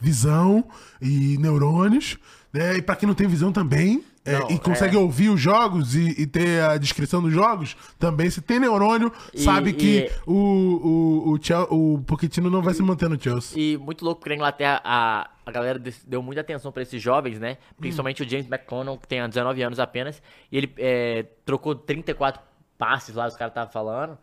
visão 0.00 0.64
e 1.00 1.38
neurônios. 1.38 2.18
Né? 2.52 2.78
E 2.78 2.82
pra 2.82 2.96
quem 2.96 3.06
não 3.06 3.14
tem 3.14 3.28
visão 3.28 3.52
também. 3.52 4.02
É, 4.26 4.38
Não, 4.40 4.50
e 4.50 4.58
consegue 4.58 4.96
é. 4.96 4.98
ouvir 4.98 5.28
os 5.30 5.40
jogos 5.40 5.94
e, 5.94 6.20
e 6.20 6.26
ter 6.26 6.60
a 6.62 6.76
descrição 6.76 7.22
dos 7.22 7.32
jogos, 7.32 7.76
também, 7.98 8.28
se 8.28 8.40
tem 8.42 8.58
neurônio, 8.60 9.12
E- 9.32 9.40
sabe 9.40 9.72
que 9.72 10.00
e- 10.00 10.10
o, 10.26 10.32
o, 10.34 11.30
o, 11.32 11.38
Chel- 11.42 11.68
o 11.70 12.02
Pochettino 12.06 12.50
não 12.50 12.60
vai 12.62 12.74
se 12.74 12.82
manter 12.82 13.08
no 13.08 13.20
Chelsea. 13.20 13.58
E 13.58 13.76
muito 13.78 14.04
louco 14.04 14.20
porque 14.20 14.30
na 14.30 14.36
Inglaterra 14.36 14.80
a, 14.84 15.30
a 15.46 15.50
galera 15.50 15.80
deu 16.06 16.22
muita 16.22 16.40
atenção 16.40 16.72
pra 16.72 16.82
esses 16.82 17.00
jovens, 17.00 17.38
né? 17.38 17.56
Principalmente 17.78 18.22
o 18.22 18.28
James 18.28 18.46
McConnell, 18.46 18.98
que 18.98 19.06
tem 19.08 19.26
19 19.28 19.62
anos 19.62 19.78
apenas. 19.78 20.20
E 20.50 20.56
ele 20.58 20.74
é, 20.78 21.24
trocou 21.44 21.74
34 21.74 22.40
passes 22.76 23.14
lá, 23.14 23.26
os 23.26 23.36
caras 23.36 23.52
estavam 23.52 23.72
falando. 23.72 24.18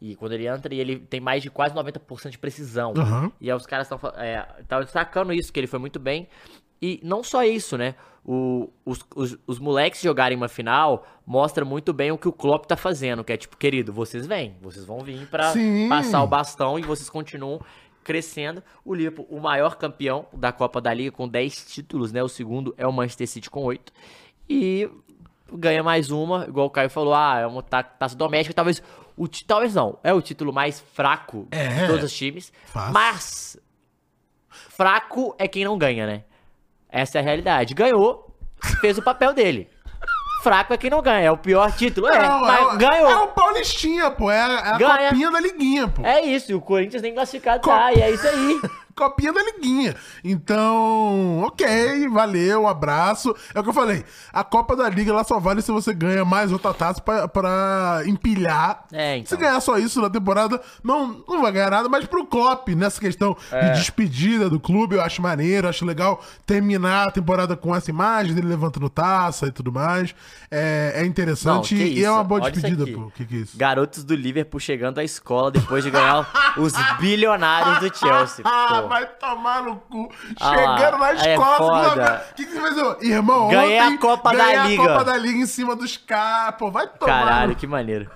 E 0.00 0.14
quando 0.14 0.30
ele 0.32 0.46
entra, 0.46 0.72
e 0.72 0.78
ele 0.78 0.96
tem 1.00 1.18
mais 1.18 1.42
de 1.42 1.50
quase 1.50 1.74
90% 1.74 2.30
de 2.30 2.38
precisão. 2.38 2.94
Aham. 2.96 3.32
E 3.40 3.50
aí 3.50 3.56
os 3.56 3.66
caras 3.66 3.90
estão 3.90 3.98
é, 4.16 4.46
destacando 4.80 5.32
isso, 5.32 5.52
que 5.52 5.58
ele 5.58 5.66
foi 5.66 5.80
muito 5.80 5.98
bem. 5.98 6.28
E 6.80 7.00
não 7.02 7.24
só 7.24 7.42
isso, 7.42 7.76
né? 7.76 7.96
O- 8.30 8.68
os, 8.84 8.98
os, 9.16 9.38
os 9.46 9.58
moleques 9.58 10.02
jogarem 10.02 10.36
uma 10.36 10.48
final 10.48 11.06
mostra 11.26 11.64
muito 11.64 11.94
bem 11.94 12.12
o 12.12 12.18
que 12.18 12.28
o 12.28 12.32
Klopp 12.32 12.66
tá 12.66 12.76
fazendo, 12.76 13.24
que 13.24 13.32
é 13.32 13.38
tipo, 13.38 13.56
querido, 13.56 13.90
vocês 13.90 14.26
vêm, 14.26 14.54
vocês 14.60 14.84
vão 14.84 15.00
vir 15.00 15.26
pra 15.28 15.50
Sim. 15.52 15.88
passar 15.88 16.22
o 16.22 16.26
bastão 16.26 16.78
e 16.78 16.82
vocês 16.82 17.08
continuam 17.08 17.58
crescendo. 18.04 18.62
O 18.84 18.94
Liverpool, 18.94 19.26
o 19.30 19.40
maior 19.40 19.76
campeão 19.76 20.26
da 20.30 20.52
Copa 20.52 20.78
da 20.78 20.92
Liga, 20.92 21.10
com 21.10 21.26
10 21.26 21.64
títulos, 21.72 22.12
né? 22.12 22.22
O 22.22 22.28
segundo 22.28 22.74
é 22.76 22.86
o 22.86 22.92
Manchester 22.92 23.26
City 23.26 23.48
com 23.48 23.62
8. 23.64 23.90
E 24.46 24.90
ganha 25.50 25.82
mais 25.82 26.10
uma, 26.10 26.44
igual 26.46 26.66
o 26.66 26.70
Caio 26.70 26.90
falou, 26.90 27.14
ah, 27.14 27.38
é 27.38 27.46
uma 27.46 27.62
ta- 27.62 27.82
taça 27.82 28.14
doméstica, 28.14 28.52
talvez 28.52 28.82
o 29.16 29.26
talvez 29.26 29.74
não, 29.74 29.98
é 30.04 30.12
o 30.12 30.20
título 30.20 30.52
mais 30.52 30.78
fraco 30.80 31.48
É. 31.50 31.66
de 31.68 31.86
todos 31.86 32.04
os 32.04 32.12
times, 32.14 32.52
Fácil. 32.66 32.92
mas 32.92 33.56
fraco 34.48 35.34
é 35.38 35.48
quem 35.48 35.64
não 35.64 35.78
ganha, 35.78 36.06
né? 36.06 36.24
Essa 36.90 37.18
é 37.18 37.20
a 37.20 37.24
realidade. 37.24 37.74
Ganhou, 37.74 38.34
fez 38.80 38.96
o 38.98 39.02
papel 39.02 39.32
dele. 39.34 39.68
Fraco 40.42 40.72
é 40.72 40.76
quem 40.76 40.88
não 40.88 41.02
ganha, 41.02 41.26
é 41.26 41.30
o 41.32 41.36
pior 41.36 41.72
título, 41.72 42.06
é, 42.06 42.22
Não, 42.22 42.40
mas 42.42 42.74
é, 42.74 42.76
ganhou. 42.76 43.10
É 43.10 43.16
o 43.18 43.26
Paulistinha, 43.28 44.08
pô. 44.10 44.30
É 44.30 44.40
a, 44.40 44.48
é 44.48 44.68
a 44.74 44.78
Ganha. 44.78 45.08
copinha 45.10 45.30
da 45.32 45.40
liguinha, 45.40 45.88
pô. 45.88 46.04
É 46.06 46.20
isso, 46.22 46.52
e 46.52 46.54
o 46.54 46.60
Corinthians 46.60 47.02
nem 47.02 47.12
classificado 47.12 47.60
Co- 47.62 47.70
tá, 47.70 47.92
e 47.92 48.00
é 48.00 48.10
isso 48.12 48.26
aí. 48.26 48.60
Copinha 48.98 49.32
da 49.32 49.40
liguinha. 49.42 49.94
Então, 50.24 51.40
ok, 51.46 52.08
valeu, 52.08 52.62
um 52.62 52.68
abraço. 52.68 53.34
É 53.54 53.60
o 53.60 53.62
que 53.62 53.68
eu 53.68 53.72
falei. 53.74 54.04
A 54.32 54.42
Copa 54.42 54.74
da 54.74 54.88
Liga 54.88 55.10
ela 55.12 55.22
só 55.24 55.38
vale 55.38 55.62
se 55.62 55.70
você 55.70 55.94
ganha 55.94 56.24
mais 56.24 56.50
outra 56.50 56.74
taça 56.74 57.00
pra, 57.00 57.28
pra 57.28 58.02
empilhar. 58.06 58.84
É, 58.92 59.18
então. 59.18 59.28
Se 59.28 59.36
ganhar 59.36 59.60
só 59.60 59.78
isso 59.78 60.00
na 60.00 60.10
temporada, 60.10 60.60
não, 60.82 61.22
não 61.28 61.42
vai 61.42 61.52
ganhar 61.52 61.70
nada. 61.70 61.88
Mas 61.88 62.04
pro 62.06 62.26
Klopp, 62.26 62.68
nessa 62.70 63.00
questão 63.00 63.36
É. 63.52 63.70
de 63.70 63.78
despedida 63.78 64.50
do 64.50 64.58
clube, 64.58 64.96
eu 64.96 65.00
acho 65.02 65.22
maneiro, 65.22 65.68
acho 65.68 65.84
legal 65.84 66.20
terminar 66.44 67.08
a 67.08 67.10
temporada 67.12 67.56
com 67.56 67.74
essa 67.74 67.90
imagem 67.90 68.34
dele 68.34 68.48
levantando 68.48 68.88
taça 68.90 69.46
e 69.46 69.52
tudo 69.52 69.70
mais. 69.70 70.14
É, 70.50 70.94
é 70.96 71.04
interessante 71.06 71.74
Não, 71.74 71.82
e 71.82 72.04
é 72.04 72.10
uma 72.10 72.24
boa 72.24 72.40
olha 72.42 72.50
despedida, 72.50 72.86
pô. 72.86 73.00
O 73.02 73.10
que, 73.10 73.24
que 73.24 73.34
é 73.36 73.38
isso? 73.38 73.56
Garotos 73.56 74.02
do 74.02 74.14
Liverpool 74.14 74.58
chegando 74.60 74.98
à 74.98 75.04
escola 75.04 75.50
depois 75.50 75.84
de 75.84 75.90
ganhar 75.90 76.26
os 76.58 76.72
bilionários 76.98 77.78
do 77.80 77.96
Chelsea. 77.96 78.42
Pô. 78.42 78.87
Vai 78.88 79.06
tomar 79.06 79.62
no 79.62 79.76
cu. 79.76 80.10
Ah 80.40 80.54
Chegando 80.78 80.98
na 80.98 81.12
escola. 81.14 82.22
O 82.30 82.34
que, 82.34 82.44
que 82.46 82.52
você 82.52 82.74
fez? 82.74 83.02
Irmão, 83.10 83.48
Ganhei 83.48 83.78
a 83.78 83.86
ontem 83.86 83.98
Copa 83.98 84.30
da 84.32 84.36
ganhei 84.44 84.76
Liga. 84.76 84.82
a 84.82 84.86
Copa 84.88 85.04
da 85.04 85.16
Liga 85.16 85.38
em 85.38 85.46
cima 85.46 85.76
dos 85.76 85.96
caras. 85.96 86.56
Pô, 86.58 86.70
vai 86.70 86.86
tomar. 86.88 87.12
Caralho, 87.24 87.54
que 87.56 87.66
maneiro. 87.66 88.10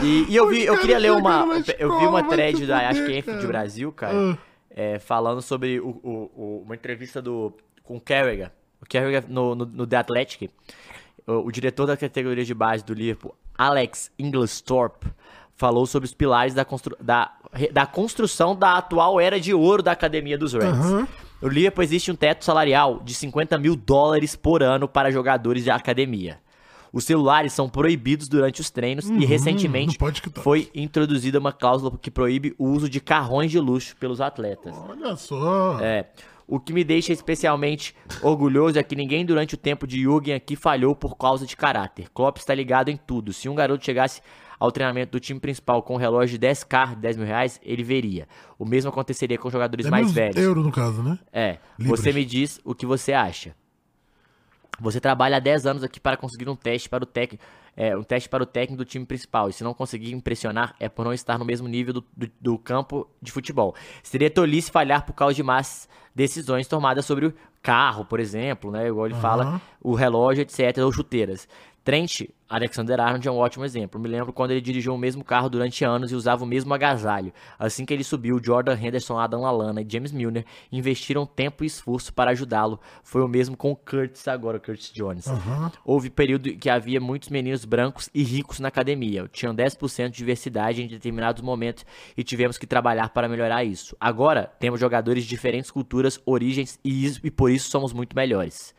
E, 0.00 0.24
e 0.30 0.36
eu 0.36 0.48
vi, 0.48 0.64
eu 0.64 0.78
queria 0.78 0.98
ler 0.98 1.12
uma. 1.12 1.44
na 1.44 1.54
Eu 1.56 1.60
vi 1.62 1.70
escola, 1.72 2.08
uma 2.08 2.22
thread 2.24 2.66
da 2.66 2.88
acho 2.88 3.04
que 3.04 3.18
é 3.18 3.20
de. 3.38 3.46
Brasil, 3.46 3.92
cara. 3.92 4.14
Ah. 4.16 4.38
é, 4.70 4.98
falando 4.98 5.42
sobre 5.42 5.80
o, 5.80 5.88
o- 6.02 6.30
o- 6.34 6.62
uma 6.64 6.74
entrevista 6.74 7.20
do, 7.20 7.52
com 7.82 7.96
o 7.96 8.00
Carragher. 8.00 8.50
O 8.80 8.86
Carragher 8.88 9.24
no, 9.28 9.54
no, 9.54 9.66
no 9.66 9.86
The 9.86 9.96
Athletic. 9.96 10.50
O, 11.26 11.46
o 11.46 11.52
diretor 11.52 11.86
da 11.86 11.96
categoria 11.96 12.44
de 12.44 12.54
base 12.54 12.82
do 12.84 12.94
Liverpool, 12.94 13.34
Alex 13.56 14.10
Inglesthorpe, 14.18 15.06
falou 15.62 15.86
sobre 15.86 16.06
os 16.08 16.12
pilares 16.12 16.54
da, 16.54 16.64
constru, 16.64 16.96
da, 17.00 17.30
da 17.72 17.86
construção 17.86 18.56
da 18.56 18.78
atual 18.78 19.20
era 19.20 19.38
de 19.38 19.54
ouro 19.54 19.80
da 19.80 19.92
academia 19.92 20.36
dos 20.36 20.52
Reds. 20.54 20.66
Aham. 20.66 21.06
No 21.40 21.48
Liverpool 21.48 21.84
existe 21.84 22.10
um 22.10 22.16
teto 22.16 22.44
salarial 22.44 23.00
de 23.04 23.14
50 23.14 23.56
mil 23.58 23.76
dólares 23.76 24.34
por 24.34 24.60
ano 24.60 24.88
para 24.88 25.12
jogadores 25.12 25.62
de 25.62 25.70
academia. 25.70 26.40
Os 26.92 27.04
celulares 27.04 27.52
são 27.52 27.68
proibidos 27.68 28.28
durante 28.28 28.60
os 28.60 28.70
treinos 28.70 29.08
e 29.08 29.24
recentemente 29.24 29.92
Uhum, 29.94 29.98
podcast. 29.98 30.40
foi 30.40 30.68
introduzida 30.74 31.38
uma 31.38 31.52
cláusula 31.52 31.96
que 31.96 32.10
proíbe 32.10 32.54
o 32.58 32.66
uso 32.66 32.88
de 32.88 33.00
carrões 33.00 33.50
de 33.52 33.60
luxo 33.60 33.94
pelos 34.00 34.20
atletas. 34.20 34.74
Olha 34.88 35.14
só. 35.16 35.78
É. 35.80 36.06
O 36.46 36.58
que 36.58 36.72
me 36.72 36.82
deixa 36.82 37.12
especialmente 37.12 37.94
orgulhoso 38.20 38.78
é 38.78 38.82
que 38.82 38.96
ninguém 38.96 39.24
durante 39.24 39.54
o 39.54 39.56
tempo 39.56 39.86
de 39.86 40.02
Jürgen 40.02 40.34
aqui 40.34 40.56
falhou 40.56 40.94
por 40.94 41.16
causa 41.16 41.46
de 41.46 41.56
caráter. 41.56 42.08
Klopp 42.12 42.38
está 42.38 42.52
ligado 42.52 42.88
em 42.90 42.96
tudo. 42.96 43.32
Se 43.32 43.48
um 43.48 43.54
garoto 43.54 43.84
chegasse 43.84 44.20
ao 44.62 44.70
treinamento 44.70 45.10
do 45.10 45.18
time 45.18 45.40
principal 45.40 45.82
com 45.82 45.94
um 45.94 45.96
relógio 45.96 46.38
de 46.38 46.46
10k, 46.46 46.94
10 46.94 47.16
mil 47.16 47.26
reais, 47.26 47.60
ele 47.64 47.82
veria. 47.82 48.28
O 48.56 48.64
mesmo 48.64 48.90
aconteceria 48.90 49.36
com 49.36 49.50
jogadores 49.50 49.86
é 49.86 49.90
mais 49.90 50.12
velhos. 50.12 50.36
euro, 50.36 50.62
no 50.62 50.70
caso, 50.70 51.02
né? 51.02 51.18
É. 51.32 51.58
Libras. 51.76 51.98
Você 51.98 52.12
me 52.12 52.24
diz 52.24 52.60
o 52.64 52.72
que 52.72 52.86
você 52.86 53.12
acha. 53.12 53.56
Você 54.80 55.00
trabalha 55.00 55.38
há 55.38 55.40
10 55.40 55.66
anos 55.66 55.82
aqui 55.82 55.98
para 55.98 56.16
conseguir 56.16 56.48
um 56.48 56.54
teste 56.54 56.88
para 56.88 57.02
o 57.02 57.06
técnico, 57.06 57.44
é, 57.76 57.96
um 57.96 58.04
teste 58.04 58.28
para 58.28 58.44
o 58.44 58.46
técnico 58.46 58.84
do 58.84 58.84
time 58.84 59.04
principal. 59.04 59.48
E 59.48 59.52
se 59.52 59.64
não 59.64 59.74
conseguir 59.74 60.12
impressionar, 60.12 60.76
é 60.78 60.88
por 60.88 61.04
não 61.04 61.12
estar 61.12 61.36
no 61.40 61.44
mesmo 61.44 61.66
nível 61.66 61.94
do, 61.94 62.04
do, 62.16 62.30
do 62.40 62.56
campo 62.56 63.10
de 63.20 63.32
futebol. 63.32 63.74
Seria 64.00 64.30
tolice 64.30 64.70
falhar 64.70 65.04
por 65.04 65.12
causa 65.12 65.34
de 65.34 65.42
más 65.42 65.88
decisões 66.14 66.68
tomadas 66.68 67.04
sobre 67.04 67.26
o 67.26 67.34
carro, 67.60 68.04
por 68.04 68.20
exemplo, 68.20 68.70
né? 68.70 68.88
Igual 68.88 69.06
ele 69.06 69.14
fala, 69.16 69.60
o 69.80 69.94
relógio, 69.94 70.42
etc., 70.42 70.78
ou 70.78 70.92
chuteiras. 70.92 71.48
Trent 71.84 72.22
Alexander-Arnold 72.52 73.26
é 73.26 73.30
um 73.30 73.38
ótimo 73.38 73.64
exemplo. 73.64 73.98
Me 73.98 74.08
lembro 74.08 74.32
quando 74.32 74.50
ele 74.50 74.60
dirigiu 74.60 74.94
o 74.94 74.98
mesmo 74.98 75.24
carro 75.24 75.48
durante 75.48 75.84
anos 75.84 76.12
e 76.12 76.14
usava 76.14 76.44
o 76.44 76.46
mesmo 76.46 76.72
agasalho. 76.74 77.32
Assim 77.58 77.86
que 77.86 77.94
ele 77.94 78.04
subiu, 78.04 78.38
Jordan 78.42 78.76
Henderson, 78.76 79.18
Adam 79.18 79.40
Lallana 79.40 79.80
e 79.80 79.86
James 79.88 80.12
Milner 80.12 80.44
investiram 80.70 81.24
tempo 81.24 81.64
e 81.64 81.66
esforço 81.66 82.12
para 82.12 82.30
ajudá-lo. 82.32 82.78
Foi 83.02 83.22
o 83.22 83.28
mesmo 83.28 83.56
com 83.56 83.72
o 83.72 83.76
Curtis 83.76 84.28
agora, 84.28 84.60
Curtis 84.60 84.92
Jones. 84.92 85.26
Houve 85.82 86.10
período 86.10 86.54
que 86.56 86.68
havia 86.68 87.00
muitos 87.00 87.30
meninos 87.30 87.64
brancos 87.64 88.10
e 88.14 88.22
ricos 88.22 88.60
na 88.60 88.68
academia. 88.68 89.28
Tinham 89.32 89.54
10% 89.54 90.10
de 90.10 90.16
diversidade 90.18 90.82
em 90.82 90.88
determinados 90.88 91.42
momentos 91.42 91.86
e 92.16 92.22
tivemos 92.22 92.58
que 92.58 92.66
trabalhar 92.66 93.08
para 93.08 93.28
melhorar 93.28 93.64
isso. 93.64 93.96
Agora, 93.98 94.52
temos 94.60 94.78
jogadores 94.78 95.24
de 95.24 95.30
diferentes 95.30 95.70
culturas, 95.70 96.20
origens 96.26 96.78
e, 96.84 97.10
e 97.24 97.30
por 97.30 97.50
isso 97.50 97.70
somos 97.70 97.94
muito 97.94 98.14
melhores. 98.14 98.74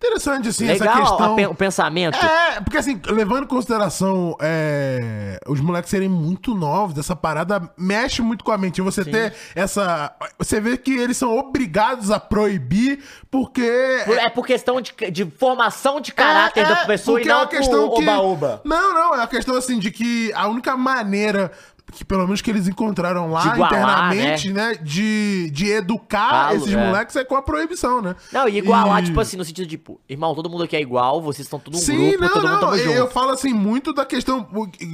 Interessante, 0.00 0.48
assim, 0.48 0.64
Legal 0.66 0.88
essa 0.88 1.00
questão. 1.00 1.34
pe- 1.34 1.46
o 1.48 1.54
pensamento. 1.56 2.16
É, 2.24 2.60
porque 2.60 2.78
assim, 2.78 3.00
levando 3.08 3.42
em 3.44 3.46
consideração 3.48 4.36
é, 4.40 5.40
os 5.48 5.60
moleques 5.60 5.90
serem 5.90 6.08
muito 6.08 6.54
novos, 6.54 6.96
essa 6.96 7.16
parada 7.16 7.68
mexe 7.76 8.22
muito 8.22 8.44
com 8.44 8.52
a 8.52 8.56
mente. 8.58 8.80
Você 8.80 9.04
ter 9.04 9.34
essa. 9.56 10.14
Você 10.38 10.60
vê 10.60 10.76
que 10.76 10.92
eles 10.96 11.16
são 11.16 11.36
obrigados 11.36 12.12
a 12.12 12.20
proibir, 12.20 13.00
porque. 13.28 13.68
Por- 14.04 14.18
É 14.18 14.28
por 14.30 14.46
questão 14.46 14.80
de, 14.80 14.92
de 15.10 15.24
formação 15.32 16.00
de 16.00 16.12
caráter 16.12 16.64
da 16.66 16.76
pessoa 16.86 17.20
e 17.20 17.24
é 17.24 17.26
não 17.26 17.38
uma 17.40 17.46
questão 17.48 17.88
por 17.88 17.96
que- 17.98 18.08
oba-oba. 18.08 18.60
Não, 18.64 18.94
não, 18.94 19.14
é 19.16 19.22
a 19.24 19.26
questão 19.26 19.56
assim 19.56 19.80
de 19.80 19.90
que 19.90 20.32
a 20.32 20.46
única 20.46 20.76
maneira 20.76 21.50
que 21.92 22.04
pelo 22.04 22.24
menos 22.24 22.40
que 22.42 22.50
eles 22.50 22.68
encontraram 22.68 23.30
lá 23.30 23.54
igualar, 23.54 24.14
internamente, 24.14 24.52
né, 24.52 24.74
de, 24.82 25.50
de 25.50 25.70
educar 25.70 26.48
Falo, 26.48 26.56
esses 26.56 26.72
é. 26.72 26.76
moleques 26.86 27.16
é 27.16 27.24
com 27.24 27.34
a 27.36 27.42
proibição, 27.42 28.02
né? 28.02 28.14
Não, 28.32 28.48
e 28.48 28.58
igualar, 28.58 29.02
E- 29.02 29.06
tipo 29.06 29.18
assim, 29.20 29.36
no 29.36 29.44
sentido 29.44 29.64
de, 29.64 29.70
tipo, 29.76 30.00
irmão, 30.08 30.34
todo 30.34 30.50
mundo 30.50 30.64
aqui 30.64 30.76
é 30.76 30.80
igual, 30.80 31.22
vocês 31.22 31.46
estão 31.46 31.58
tudo 31.58 31.76
um 31.76 31.80
Sim, 31.80 32.10
grupo, 32.10 32.20
não, 32.24 32.28
todo 32.28 32.48
mundo 32.48 32.60
não. 32.60 32.76
Eu, 32.76 33.00
junto. 33.02 33.12
falo 33.12 33.30
assim 33.30 33.52
muito 33.52 33.92
da 33.92 34.04
questão. 34.04 34.46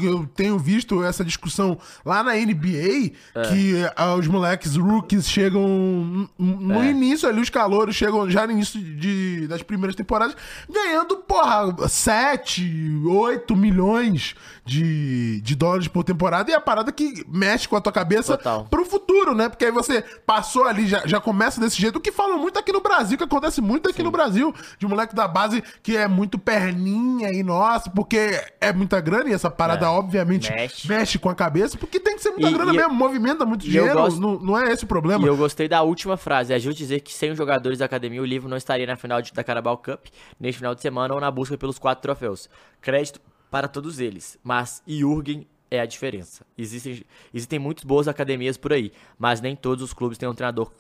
Eu 0.02 0.26
tenho 0.34 0.58
visto 0.58 1.02
essa 1.04 1.24
discussão 1.24 1.78
lá 2.04 2.22
na 2.22 2.34
NBA, 2.36 3.12
É. 3.34 3.42
que 3.48 3.74
ah, 3.96 4.14
os 4.14 4.26
moleques 4.28 4.76
rookies 4.76 5.28
chegam 5.28 6.28
no 6.38 6.80
É. 6.82 6.90
início 6.90 7.28
ali, 7.28 7.40
os 7.40 7.50
calouros 7.50 7.94
chegam 7.96 8.28
já 8.30 8.46
no 8.46 8.52
início 8.52 8.80
de, 8.80 9.46
das 9.48 9.62
primeiras 9.62 9.96
temporadas, 9.96 10.36
ganhando, 10.70 11.16
porra, 11.16 11.74
7, 11.88 13.00
8 13.06 13.56
milhões 13.56 14.34
de, 14.64 15.40
de 15.40 15.54
dólares 15.54 15.88
por 15.88 16.04
temporada. 16.04 16.50
E 16.50 16.54
a 16.54 16.60
parada 16.60 16.83
que 16.92 17.24
mexe 17.28 17.68
com 17.68 17.76
a 17.76 17.80
tua 17.80 17.92
cabeça 17.92 18.36
Total. 18.36 18.64
pro 18.66 18.84
futuro, 18.84 19.34
né? 19.34 19.48
Porque 19.48 19.64
aí 19.64 19.70
você 19.72 20.02
passou 20.26 20.64
ali, 20.64 20.86
já, 20.86 21.02
já 21.06 21.20
começa 21.20 21.60
desse 21.60 21.80
jeito. 21.80 21.96
O 21.96 22.00
que 22.00 22.12
falam 22.12 22.38
muito 22.38 22.58
aqui 22.58 22.72
no 22.72 22.80
Brasil, 22.80 23.16
que 23.18 23.24
acontece 23.24 23.60
muito 23.60 23.88
aqui 23.90 24.02
no 24.02 24.10
Brasil, 24.10 24.54
de 24.78 24.86
moleque 24.86 25.14
da 25.14 25.26
base 25.28 25.62
que 25.82 25.96
é 25.96 26.06
muito 26.08 26.38
perninha 26.38 27.30
e 27.32 27.42
nossa, 27.42 27.90
porque 27.90 28.40
é 28.60 28.72
muita 28.72 29.00
grana 29.00 29.30
e 29.30 29.32
essa 29.32 29.50
parada, 29.50 29.86
É, 29.86 29.88
obviamente, 29.88 30.50
mexe. 30.52 30.88
mexe. 30.88 31.18
com 31.18 31.28
a 31.30 31.34
cabeça, 31.34 31.76
porque 31.78 31.98
tem 32.00 32.16
que 32.16 32.22
ser 32.22 32.30
muita 32.30 32.48
E- 32.50 32.52
grana 32.52 32.72
e- 32.72 32.76
mesmo, 32.76 32.92
movimenta 32.94 33.44
muito 33.44 33.64
eu 33.66 33.70
dinheiro, 33.70 33.94
gosto- 33.94 34.20
não, 34.20 34.38
não 34.38 34.58
é 34.58 34.72
esse 34.72 34.84
o 34.84 34.86
problema. 34.86 35.24
E 35.24 35.28
eu 35.28 35.36
gostei 35.36 35.68
da 35.68 35.82
última 35.82 36.16
frase. 36.16 36.52
É 36.52 36.58
justo 36.58 36.78
dizer 36.78 37.00
que 37.00 37.12
sem 37.12 37.30
os 37.30 37.36
jogadores 37.36 37.78
da 37.78 37.84
academia, 37.84 38.20
o 38.20 38.24
livro 38.24 38.48
não 38.48 38.56
estaria 38.56 38.86
na 38.86 38.96
final 38.96 39.20
de- 39.22 39.32
da 39.32 39.44
Carabao 39.44 39.76
Cup, 39.78 40.06
neste 40.38 40.58
final 40.58 40.74
de 40.74 40.80
semana 40.80 41.14
ou 41.14 41.20
na 41.20 41.30
busca 41.30 41.56
pelos 41.56 41.78
quatro 41.78 42.02
troféus. 42.02 42.48
Crédito 42.80 43.20
para 43.50 43.68
todos 43.68 44.00
eles. 44.00 44.36
Mas 44.42 44.82
Jürgen 44.86 45.46
é 45.74 45.80
a 45.80 45.86
diferença. 45.86 46.44
Existem, 46.56 47.02
existem 47.32 47.58
muitas 47.58 47.84
boas 47.84 48.08
academias 48.08 48.56
por 48.56 48.72
aí, 48.72 48.92
mas 49.18 49.40
nem 49.40 49.54
todos 49.54 49.82
os 49.82 49.92
clubes 49.92 50.18
têm 50.18 50.28
um 50.28 50.34
treinador 50.34 50.70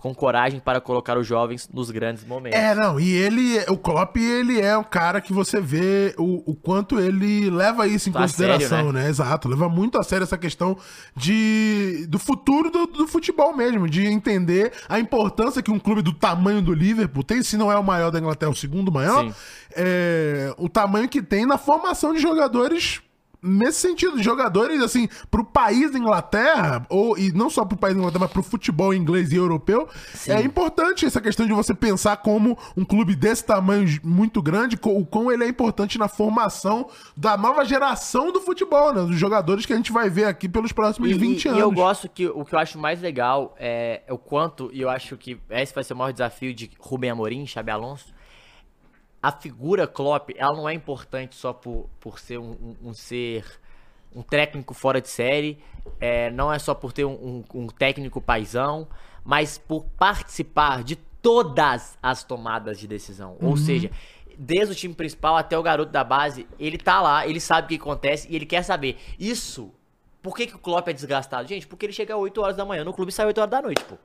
com 0.00 0.14
coragem 0.14 0.58
para 0.58 0.80
colocar 0.80 1.18
os 1.18 1.26
jovens 1.26 1.68
nos 1.72 1.90
grandes 1.90 2.24
momentos. 2.24 2.58
É, 2.58 2.74
não, 2.74 2.98
e 2.98 3.12
ele, 3.12 3.58
o 3.68 3.76
Klopp, 3.76 4.16
ele 4.16 4.58
é 4.58 4.76
um 4.76 4.82
cara 4.82 5.20
que 5.20 5.32
você 5.32 5.60
vê 5.60 6.14
o, 6.16 6.50
o 6.50 6.54
quanto 6.54 6.98
ele 6.98 7.50
leva 7.50 7.86
isso 7.86 8.08
em 8.08 8.12
A 8.12 8.22
consideração, 8.22 8.68
sério, 8.68 8.92
né? 8.92 9.08
Exato, 9.08 9.46
leva 9.46 9.68
muito 9.68 9.98
a 9.98 10.02
sério 10.02 10.24
essa 10.24 10.38
questão 10.38 10.76
de, 11.14 12.06
do 12.08 12.18
futuro 12.18 12.70
do, 12.70 12.86
do 12.86 13.06
futebol 13.06 13.54
mesmo, 13.54 13.88
de 13.88 14.06
entender 14.06 14.72
a 14.88 14.98
importância 14.98 15.62
que 15.62 15.70
um 15.70 15.78
clube 15.78 16.00
do 16.00 16.14
tamanho 16.14 16.62
do 16.62 16.72
Liverpool 16.72 17.22
tem, 17.22 17.42
se 17.42 17.58
não 17.58 17.70
é 17.70 17.76
o 17.76 17.84
maior 17.84 18.10
da 18.10 18.18
Inglaterra, 18.18 18.50
o 18.50 18.56
segundo 18.56 18.90
maior, 18.90 19.30
é, 19.76 20.54
o 20.56 20.68
tamanho 20.68 21.08
que 21.08 21.20
tem 21.20 21.44
na 21.44 21.58
formação 21.58 22.14
de 22.14 22.20
jogadores 22.20 23.02
nesse 23.42 23.80
sentido, 23.80 24.22
jogadores, 24.22 24.82
assim, 24.82 25.08
pro 25.30 25.44
país 25.44 25.90
da 25.92 25.98
Inglaterra, 25.98 26.84
ou, 26.88 27.16
e 27.18 27.32
não 27.32 27.48
só 27.48 27.64
pro 27.64 27.76
país 27.76 27.94
da 27.94 28.00
Inglaterra, 28.00 28.24
mas 28.24 28.32
pro 28.32 28.42
futebol 28.42 28.92
inglês 28.92 29.32
e 29.32 29.36
europeu, 29.36 29.88
é 30.28 30.40
importante 30.42 31.06
essa 31.06 31.20
questão 31.20 31.46
de 31.46 31.52
você 31.52 31.74
pensar 31.74 32.16
como 32.18 32.56
um 32.76 32.84
clube 32.84 33.14
desse 33.14 33.44
tamanho 33.44 33.86
muito 34.04 34.42
grande, 34.42 34.78
o 34.82 35.06
quão 35.06 35.30
ele 35.30 35.44
é 35.44 35.48
importante 35.48 35.98
na 35.98 36.08
formação 36.08 36.88
da 37.16 37.36
nova 37.36 37.64
geração 37.64 38.32
do 38.32 38.40
futebol, 38.40 38.92
né? 38.92 39.02
Dos 39.02 39.16
jogadores 39.16 39.64
que 39.66 39.72
a 39.72 39.76
gente 39.76 39.92
vai 39.92 40.10
ver 40.10 40.24
aqui 40.24 40.48
pelos 40.48 40.72
próximos 40.72 41.10
E, 41.10 41.14
20 41.14 41.44
e- 41.44 41.48
anos. 41.48 41.58
e 41.58 41.62
eu 41.62 41.70
gosto 41.72 42.08
que 42.08 42.26
o 42.26 42.44
que 42.44 42.54
eu 42.54 42.58
acho 42.58 42.78
mais 42.78 43.00
legal 43.00 43.54
é 43.58 44.02
o 44.10 44.18
quanto, 44.18 44.70
e 44.72 44.80
eu 44.80 44.90
acho 44.90 45.16
que 45.16 45.38
esse 45.50 45.74
vai 45.74 45.82
ser 45.84 45.94
o 45.94 45.96
maior 45.96 46.12
desafio 46.12 46.52
de 46.54 46.70
Rubem 46.78 47.10
Amorim, 47.10 47.46
Xabi 47.46 47.70
Alonso. 47.70 48.06
A 49.22 49.30
figura 49.32 49.86
Klopp, 49.86 50.30
ela 50.36 50.56
não 50.56 50.68
é 50.68 50.72
importante 50.74 51.34
só 51.36 51.52
por, 51.52 51.88
por 52.00 52.18
ser 52.18 52.38
um, 52.38 52.52
um- 52.82 52.88
um 52.90 52.94
ser 52.94 53.44
um 54.14 54.22
técnico 54.22 54.74
fora 54.74 55.00
de 55.00 55.08
série, 55.08 55.58
é, 56.00 56.30
não 56.30 56.52
é 56.52 56.58
só 56.58 56.74
por 56.74 56.92
ter 56.92 57.04
um, 57.04 57.12
um- 57.54 57.60
um 57.62 57.66
técnico 57.68 58.20
paisão, 58.20 58.88
mas 59.24 59.56
por 59.58 59.84
participar 59.98 60.82
de 60.82 60.96
todas 60.96 61.96
as 62.02 62.24
tomadas 62.24 62.78
de 62.80 62.88
decisão. 62.88 63.36
Ou 63.40 63.56
seja, 63.56 63.90
desde 64.38 64.72
o 64.72 64.74
time 64.74 64.94
principal 64.94 65.36
até 65.36 65.56
o 65.58 65.62
garoto 65.62 65.92
da 65.92 66.02
base, 66.02 66.46
ele 66.58 66.78
tá 66.78 67.00
lá, 67.00 67.26
ele 67.26 67.38
sabe 67.38 67.66
o 67.66 67.68
que 67.68 67.74
acontece 67.82 68.26
e 68.30 68.34
ele 68.34 68.46
quer 68.46 68.62
saber. 68.64 68.98
Isso, 69.18 69.70
por 70.22 70.34
que, 70.34 70.46
que 70.46 70.56
o 70.56 70.58
Klopp 70.58 70.88
é 70.88 70.92
desgastado? 70.92 71.46
Gente, 71.46 71.66
porque 71.66 71.86
ele 71.86 71.92
chega 71.92 72.14
às 72.14 72.20
8 72.20 72.40
horas 72.40 72.56
da 72.56 72.64
manhã 72.64 72.82
no 72.84 72.92
clube 72.94 73.10
e 73.10 73.14
sai 73.14 73.26
8 73.26 73.38
horas 73.38 73.50
da 73.50 73.62
noite, 73.62 73.84
pô. 73.84 73.96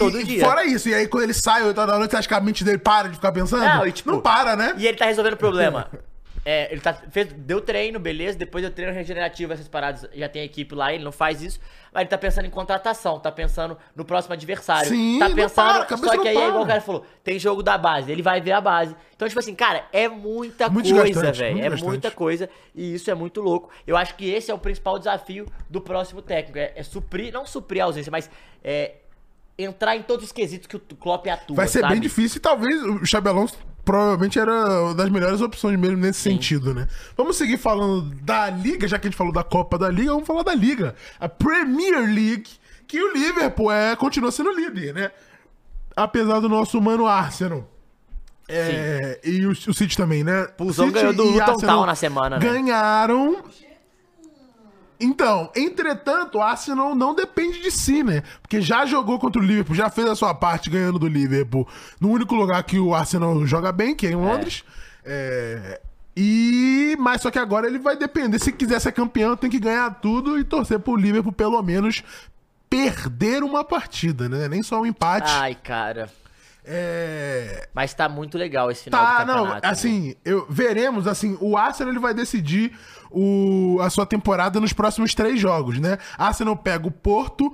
Todo 0.00 0.20
E- 0.20 0.24
dia. 0.24 0.44
Fora 0.44 0.64
isso, 0.64 0.88
e 0.88 0.94
aí 0.94 1.06
quando 1.06 1.24
ele 1.24 1.34
sai 1.34 1.62
8 1.62 1.78
horas 1.78 1.92
da 1.92 1.98
noite, 1.98 2.10
você 2.10 2.16
acha 2.16 2.28
que 2.28 2.34
a 2.34 2.40
mente 2.40 2.64
dele 2.64 2.78
para 2.78 3.08
de 3.08 3.14
ficar 3.16 3.32
pensando? 3.32 3.64
Não, 3.64 3.86
e, 3.86 3.92
tipo, 3.92 4.10
não 4.10 4.20
para, 4.20 4.56
né? 4.56 4.74
E 4.76 4.86
ele 4.86 4.96
tá 4.96 5.04
resolvendo 5.06 5.34
o 5.34 5.38
problema. 5.38 5.88
É, 6.42 6.72
ele 6.72 6.80
tá, 6.80 6.94
fez, 6.94 7.28
deu 7.34 7.60
treino, 7.60 7.98
beleza, 7.98 8.38
depois 8.38 8.62
deu 8.64 8.72
treino 8.72 8.94
regenerativo, 8.94 9.52
essas 9.52 9.68
paradas, 9.68 10.08
já 10.14 10.26
tem 10.26 10.42
equipe 10.42 10.74
lá, 10.74 10.92
ele 10.92 11.04
não 11.04 11.12
faz 11.12 11.42
isso, 11.42 11.60
mas 11.92 12.00
ele 12.00 12.08
tá 12.08 12.16
pensando 12.16 12.46
em 12.46 12.50
contratação, 12.50 13.20
tá 13.20 13.30
pensando 13.30 13.76
no 13.94 14.06
próximo 14.06 14.32
adversário. 14.32 14.88
Sim, 14.88 15.18
tá 15.18 15.28
pensando, 15.28 15.86
para, 15.86 15.96
só 15.98 16.18
que 16.18 16.28
aí 16.28 16.36
é 16.36 16.40
igual 16.48 16.52
para. 16.52 16.62
o 16.62 16.66
cara 16.66 16.80
falou, 16.80 17.04
tem 17.22 17.38
jogo 17.38 17.62
da 17.62 17.76
base, 17.76 18.10
ele 18.10 18.22
vai 18.22 18.40
ver 18.40 18.52
a 18.52 18.60
base. 18.60 18.96
Então, 19.14 19.28
tipo 19.28 19.38
assim, 19.38 19.54
cara, 19.54 19.84
é 19.92 20.08
muita 20.08 20.70
Muito 20.70 20.94
coisa, 20.94 21.30
velho, 21.30 21.62
é 21.62 21.68
muita 21.76 22.10
coisa, 22.10 22.48
e 22.74 22.94
isso 22.94 23.10
é 23.10 23.14
muito 23.14 23.42
louco. 23.42 23.68
Eu 23.86 23.94
acho 23.94 24.14
que 24.14 24.30
esse 24.30 24.50
é 24.50 24.54
o 24.54 24.58
principal 24.58 24.98
desafio 24.98 25.44
do 25.68 25.82
próximo 25.82 26.22
técnico, 26.22 26.58
é, 26.58 26.72
é 26.74 26.82
suprir, 26.82 27.34
não 27.34 27.44
suprir 27.44 27.82
a 27.82 27.84
ausência, 27.84 28.10
mas 28.10 28.30
é 28.64 28.92
entrar 29.64 29.96
em 29.96 30.02
todos 30.02 30.26
os 30.26 30.32
quesitos 30.32 30.66
que 30.66 30.76
o 30.76 30.80
Klopp 30.80 31.26
atua, 31.28 31.56
Vai 31.56 31.68
ser 31.68 31.80
sabe? 31.80 31.94
bem 31.94 32.00
difícil 32.00 32.38
e 32.38 32.40
talvez 32.40 32.82
o 32.82 33.28
Alonso 33.28 33.58
provavelmente 33.84 34.38
era 34.38 34.82
uma 34.82 34.94
das 34.94 35.08
melhores 35.10 35.40
opções 35.40 35.78
mesmo 35.78 35.96
nesse 35.96 36.20
sentido, 36.20 36.74
né? 36.74 36.86
Vamos 37.16 37.36
seguir 37.36 37.56
falando 37.56 38.02
da 38.22 38.48
Liga, 38.50 38.86
já 38.86 38.98
que 38.98 39.06
a 39.06 39.10
gente 39.10 39.16
falou 39.16 39.32
da 39.32 39.42
Copa 39.42 39.78
da 39.78 39.88
Liga, 39.88 40.12
vamos 40.12 40.26
falar 40.26 40.42
da 40.42 40.54
Liga. 40.54 40.94
A 41.18 41.28
Premier 41.28 42.00
League, 42.02 42.48
que 42.86 43.02
o 43.02 43.12
Liverpool 43.12 43.72
é, 43.72 43.96
continua 43.96 44.30
sendo 44.30 44.52
líder, 44.52 44.94
né? 44.94 45.10
Apesar 45.96 46.40
do 46.40 46.48
nosso 46.48 46.80
mano 46.80 47.06
Arsenal. 47.06 47.68
É, 48.48 49.20
e 49.22 49.46
o, 49.46 49.50
o 49.50 49.74
City 49.74 49.96
também, 49.96 50.24
né? 50.24 50.44
Pulsão 50.56 50.86
City 50.86 50.98
ganhou 50.98 51.12
do 51.12 51.24
e 51.24 51.38
Luton 51.38 51.56
Town 51.58 51.86
na 51.86 51.94
semana, 51.94 52.38
né? 52.38 52.44
Ganharam 52.44 53.44
então, 55.00 55.50
entretanto, 55.56 56.38
o 56.38 56.42
Arsenal 56.42 56.94
não 56.94 57.14
depende 57.14 57.60
de 57.60 57.70
si, 57.70 58.02
né? 58.02 58.22
Porque 58.42 58.60
já 58.60 58.84
jogou 58.84 59.18
contra 59.18 59.40
o 59.40 59.44
Liverpool, 59.44 59.74
já 59.74 59.88
fez 59.88 60.06
a 60.08 60.14
sua 60.14 60.34
parte 60.34 60.68
ganhando 60.68 60.98
do 60.98 61.08
Liverpool 61.08 61.66
no 62.00 62.10
único 62.10 62.34
lugar 62.34 62.62
que 62.64 62.78
o 62.78 62.94
Arsenal 62.94 63.46
joga 63.46 63.72
bem, 63.72 63.94
que 63.94 64.06
é 64.06 64.10
em 64.10 64.16
Londres. 64.16 64.62
É, 65.04 65.80
E. 66.16 66.96
Mas 66.98 67.22
só 67.22 67.30
que 67.30 67.38
agora 67.38 67.66
ele 67.66 67.78
vai 67.78 67.96
depender. 67.96 68.38
Se 68.38 68.52
quiser 68.52 68.80
ser 68.80 68.92
campeão, 68.92 69.36
tem 69.36 69.48
que 69.48 69.58
ganhar 69.58 69.90
tudo 70.00 70.38
e 70.38 70.44
torcer 70.44 70.78
pro 70.78 70.96
Liverpool, 70.96 71.32
pelo 71.32 71.62
menos, 71.62 72.02
perder 72.68 73.42
uma 73.42 73.64
partida, 73.64 74.28
né? 74.28 74.48
Nem 74.48 74.62
só 74.62 74.80
um 74.80 74.86
empate. 74.86 75.30
Ai, 75.30 75.54
cara. 75.54 76.10
É. 76.72 77.68
Mas 77.74 77.92
tá 77.92 78.08
muito 78.08 78.38
legal 78.38 78.70
esse 78.70 78.84
final 78.84 79.04
Tá, 79.04 79.24
do 79.24 79.26
não, 79.26 79.34
campeonato. 79.38 79.62
viu? 79.62 79.70
assim, 79.70 80.14
eu, 80.24 80.46
veremos, 80.48 81.08
assim, 81.08 81.36
o 81.40 81.56
Arsenal 81.56 81.92
ele 81.92 81.98
vai 82.00 82.14
decidir 82.14 82.78
o, 83.10 83.78
a 83.82 83.90
sua 83.90 84.06
temporada 84.06 84.60
nos 84.60 84.72
próximos 84.72 85.12
três 85.14 85.40
jogos, 85.40 85.80
né? 85.80 85.98
Arsenal 86.16 86.56
pega 86.56 86.86
o 86.86 86.90
Porto 86.92 87.52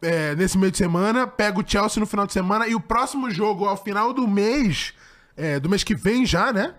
é, 0.00 0.36
nesse 0.36 0.56
meio 0.56 0.70
de 0.70 0.78
semana, 0.78 1.26
pega 1.26 1.58
o 1.60 1.64
Chelsea 1.66 1.98
no 2.00 2.06
final 2.06 2.24
de 2.26 2.32
semana 2.32 2.68
e 2.68 2.74
o 2.76 2.80
próximo 2.80 3.28
jogo, 3.30 3.64
ao 3.66 3.76
final 3.76 4.12
do 4.12 4.28
mês, 4.28 4.94
é, 5.36 5.58
do 5.58 5.68
mês 5.68 5.82
que 5.82 5.94
vem 5.96 6.24
já, 6.24 6.52
né? 6.52 6.74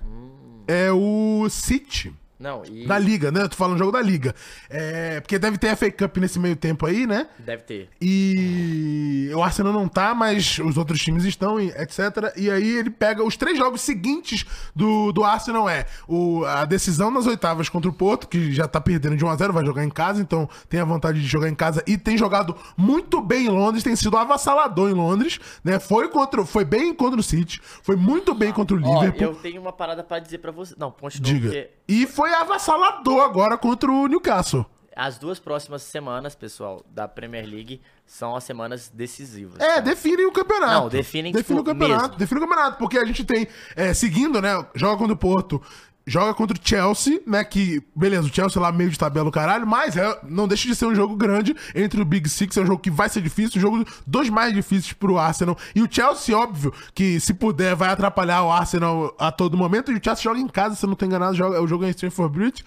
É 0.66 0.90
o 0.92 1.48
City. 1.50 2.14
Não, 2.44 2.62
e 2.66 2.86
Da 2.86 3.00
Liga, 3.00 3.32
né? 3.32 3.44
Eu 3.44 3.48
tô 3.50 3.56
falando 3.56 3.78
jogo 3.78 3.94
da 3.94 4.02
Liga. 4.02 4.36
É, 4.70 5.22
porque 5.22 5.40
deve 5.40 5.58
ter 5.58 5.70
a 5.70 5.78
FA 5.78 5.90
Cup 5.90 6.18
nesse 6.18 6.38
meio 6.38 6.58
tempo 6.58 6.86
aí, 6.86 7.08
né? 7.08 7.28
deve 7.40 7.64
ter. 7.64 7.90
E 8.02 9.32
o 9.34 9.42
Arsenal 9.42 9.72
não 9.72 9.88
tá, 9.88 10.14
mas 10.14 10.60
os 10.60 10.76
outros 10.78 11.00
times 11.02 11.24
estão, 11.24 11.58
etc. 11.60 12.34
E 12.36 12.52
aí 12.52 12.78
ele 12.78 12.90
pega 12.90 13.24
os 13.24 13.38
três 13.38 13.58
jogos 13.58 13.80
seguintes 13.80 14.46
do, 14.76 15.14
do 15.14 15.24
Arsenal 15.24 15.70
é 15.70 15.86
o, 16.06 16.44
a 16.44 16.66
decisão 16.66 17.10
nas 17.10 17.26
oitavas 17.28 17.70
contra 17.70 17.90
o 17.90 17.94
Porto, 17.94 18.28
que 18.28 18.52
já 18.52 18.68
tá 18.68 18.82
perdendo 18.82 19.16
de 19.16 19.24
1 19.24 19.30
a 19.30 19.36
0 19.38 19.54
vai 19.54 19.66
jogar 19.66 19.86
em 19.86 19.90
casa, 19.90 20.22
então 20.22 20.50
tem 20.68 20.82
a 20.82 20.86
vontade 20.86 21.22
de 21.22 21.28
jogar 21.28 21.48
em 21.50 21.56
casa 21.56 21.82
e 21.88 21.98
tem 21.98 22.18
jogado 22.18 22.56
muito 22.76 23.22
bem 23.22 23.46
em 23.46 23.50
Londres, 23.50 23.84
tem 23.84 23.96
sido 23.96 24.18
avassalador 24.18 24.90
em 24.90 24.94
Londres, 24.94 25.40
né? 25.64 25.80
Foi 25.80 26.10
contra, 26.10 26.46
foi 26.46 26.66
bem 26.66 26.94
contra 26.94 27.20
o 27.20 27.24
City, 27.24 27.62
foi 27.82 27.96
muito 27.96 28.34
bem 28.34 28.52
contra 28.52 28.76
o 28.76 28.84
Ó, 28.84 29.02
Liverpool. 29.04 29.28
eu 29.28 29.36
tenho 29.36 29.62
uma 29.62 29.72
parada 29.72 30.04
pra 30.04 30.20
dizer 30.20 30.40
pra 30.40 30.52
você. 30.52 30.76
Não, 30.78 30.92
continua, 30.92 31.26
Diga. 31.26 31.48
porque 31.50 31.70
E 31.88 32.08
foi 32.08 32.34
avassalador 32.34 33.22
agora 33.22 33.58
contra 33.58 33.92
o 33.92 34.08
Newcastle. 34.08 34.66
as 34.96 35.18
duas 35.18 35.40
próximas 35.40 35.82
semanas, 35.82 36.36
pessoal, 36.36 36.86
da 36.90 37.08
Premier 37.08 37.46
League 37.46 37.82
são 38.06 38.36
as 38.36 38.44
semanas 38.44 38.90
decisivas. 38.94 39.60
É, 39.60 39.76
tá? 39.76 39.80
definem 39.82 40.26
o 40.26 40.32
campeonato. 40.32 40.74
Não, 40.74 40.90
definem, 40.90 41.32
define 41.32 41.60
tipo, 41.60 41.60
o 41.60 41.74
campeonato. 41.74 42.04
mesmo. 42.04 42.18
Define 42.18 42.40
o 42.40 42.44
campeonato, 42.44 42.78
porque 42.78 42.98
a 42.98 43.06
gente 43.06 43.24
tem, 43.26 43.48
é, 43.76 43.94
seguindo, 43.94 44.42
né, 44.42 44.66
joga 44.76 44.98
contra 44.98 45.14
o 45.14 45.18
Porto, 45.18 45.62
joga 46.06 46.34
contra 46.34 46.58
o 46.58 46.60
Chelsea, 46.62 47.22
né, 47.26 47.44
que, 47.44 47.82
beleza, 47.96 48.28
o 48.28 48.34
Chelsea 48.34 48.62
lá 48.62 48.72
meio 48.72 48.90
de 48.90 48.98
tabela 49.00 49.30
o 49.30 49.32
caralho, 49.32 49.66
mas 49.66 49.96
é, 49.96 50.20
não 50.28 50.48
deixa 50.48 50.68
de 50.68 50.76
ser 50.76 50.86
um 50.86 50.94
jogo 50.94 51.16
grande 51.16 51.56
entre 51.74 52.02
o 52.02 52.06
Big 52.06 52.28
Six, 52.28 52.58
é 52.58 52.62
um 52.62 52.66
jogo 52.66 52.80
que 52.82 52.92
vai 52.92 53.08
ser 53.10 53.22
difícil, 53.22 53.58
um 53.60 53.62
jogo 53.62 53.86
dos 54.06 54.30
mais 54.30 54.54
difíceis 54.54 54.92
pro 54.94 55.18
Arsenal. 55.18 55.58
E 55.74 55.82
o 55.82 55.88
Chelsea, 55.90 56.38
óbvio, 56.38 56.74
que 56.94 57.20
se 57.20 57.34
puder 57.34 57.76
vai 57.76 57.90
atrapalhar 57.90 58.44
o 58.44 58.52
Arsenal 58.52 59.16
a 59.18 59.32
todo 59.32 59.58
momento, 59.58 59.92
e 59.92 59.96
o 59.96 60.02
Chelsea 60.04 60.24
joga 60.24 60.40
em 60.40 60.48
casa, 60.48 60.76
se 60.76 60.86
não 60.86 60.96
tô 60.96 61.06
enganado, 61.06 61.36
joga, 61.36 61.62
o 61.62 61.68
jogo 61.68 61.86
é 61.86 61.88
em 61.88 61.92
Stamford 61.92 62.38
Bridge. 62.38 62.66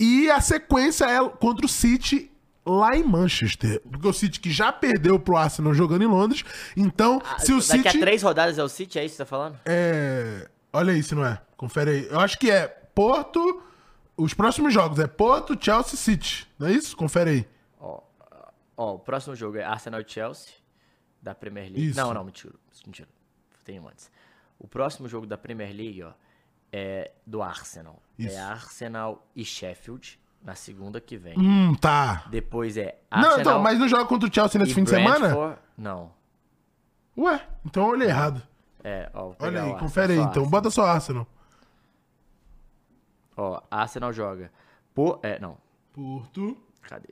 E 0.00 0.28
a 0.30 0.40
sequência 0.40 1.04
é 1.04 1.28
contra 1.28 1.64
o 1.64 1.68
City 1.68 2.30
lá 2.66 2.96
em 2.96 3.04
Manchester. 3.04 3.80
Porque 3.90 4.08
o 4.08 4.12
City 4.12 4.40
que 4.40 4.50
já 4.50 4.72
perdeu 4.72 5.18
pro 5.18 5.36
Arsenal 5.36 5.72
jogando 5.74 6.02
em 6.02 6.06
Londres. 6.08 6.44
Então, 6.76 7.20
Ah, 7.24 7.38
se 7.38 7.52
o 7.52 7.60
Daqui 7.60 7.82
City. 7.82 7.88
a 7.88 8.00
três 8.00 8.22
rodadas 8.22 8.58
é 8.58 8.64
o 8.64 8.68
City, 8.68 8.98
é 8.98 9.04
isso 9.04 9.12
que 9.12 9.16
você 9.18 9.22
tá 9.24 9.26
falando? 9.26 9.58
É. 9.66 10.48
Olha 10.72 10.92
aí 10.92 11.02
se 11.02 11.14
não 11.14 11.24
é. 11.24 11.40
Confere 11.56 11.90
aí. 11.90 12.06
Eu 12.08 12.20
acho 12.20 12.38
que 12.38 12.50
é 12.50 12.66
Porto. 12.66 13.62
Os 14.16 14.34
próximos 14.34 14.72
jogos 14.72 14.98
é 14.98 15.06
Porto, 15.06 15.56
Chelsea 15.62 15.96
City. 15.96 16.48
Não 16.58 16.68
é 16.68 16.72
isso? 16.72 16.96
Confere 16.96 17.30
aí. 17.30 17.48
Ó, 17.80 18.00
ó, 18.76 18.94
o 18.94 18.98
próximo 18.98 19.34
jogo 19.34 19.58
é 19.58 19.64
Arsenal 19.64 20.00
e 20.00 20.04
Chelsea, 20.06 20.54
da 21.20 21.34
Premier 21.34 21.66
League. 21.66 21.88
Isso. 21.88 22.00
Não, 22.00 22.12
não, 22.14 22.24
mentira. 22.24 22.54
Mentira. 22.86 23.08
Tem 23.64 23.78
um 23.78 23.88
antes. 23.88 24.10
O 24.58 24.66
próximo 24.66 25.08
jogo 25.08 25.26
da 25.26 25.36
Premier 25.36 25.74
League, 25.74 26.02
ó, 26.02 26.12
é 26.72 27.10
do 27.26 27.42
Arsenal. 27.42 28.02
Isso. 28.18 28.34
É 28.34 28.40
Arsenal 28.40 29.26
e 29.34 29.44
Sheffield, 29.44 30.18
na 30.42 30.54
segunda 30.54 31.00
que 31.00 31.16
vem. 31.16 31.38
Hum, 31.38 31.74
tá. 31.74 32.24
Depois 32.30 32.76
é 32.76 32.98
Não, 33.10 33.18
Arsenal 33.18 33.40
então, 33.40 33.62
mas 33.62 33.78
não 33.78 33.88
joga 33.88 34.04
contra 34.06 34.28
o 34.28 34.32
Chelsea 34.32 34.60
nesse 34.60 34.74
fim 34.74 34.84
de 34.84 34.90
semana? 34.90 35.58
Não. 35.76 36.12
Ué, 37.16 37.46
então 37.64 37.84
eu 37.84 37.90
olhei 37.90 38.08
errado. 38.08 38.42
É, 38.84 39.10
ó, 39.14 39.32
Olha 39.38 39.62
aí, 39.62 39.78
confere 39.78 40.12
aí 40.12 40.18
então. 40.18 40.28
Arsenal. 40.28 40.50
Bota 40.50 40.70
só 40.70 40.84
Arsenal. 40.86 41.26
Ó, 43.36 43.60
Arsenal 43.70 44.12
joga. 44.12 44.50
Por, 44.94 45.20
é, 45.22 45.38
não. 45.38 45.56
Porto. 45.92 46.56
Cadê? 46.82 47.08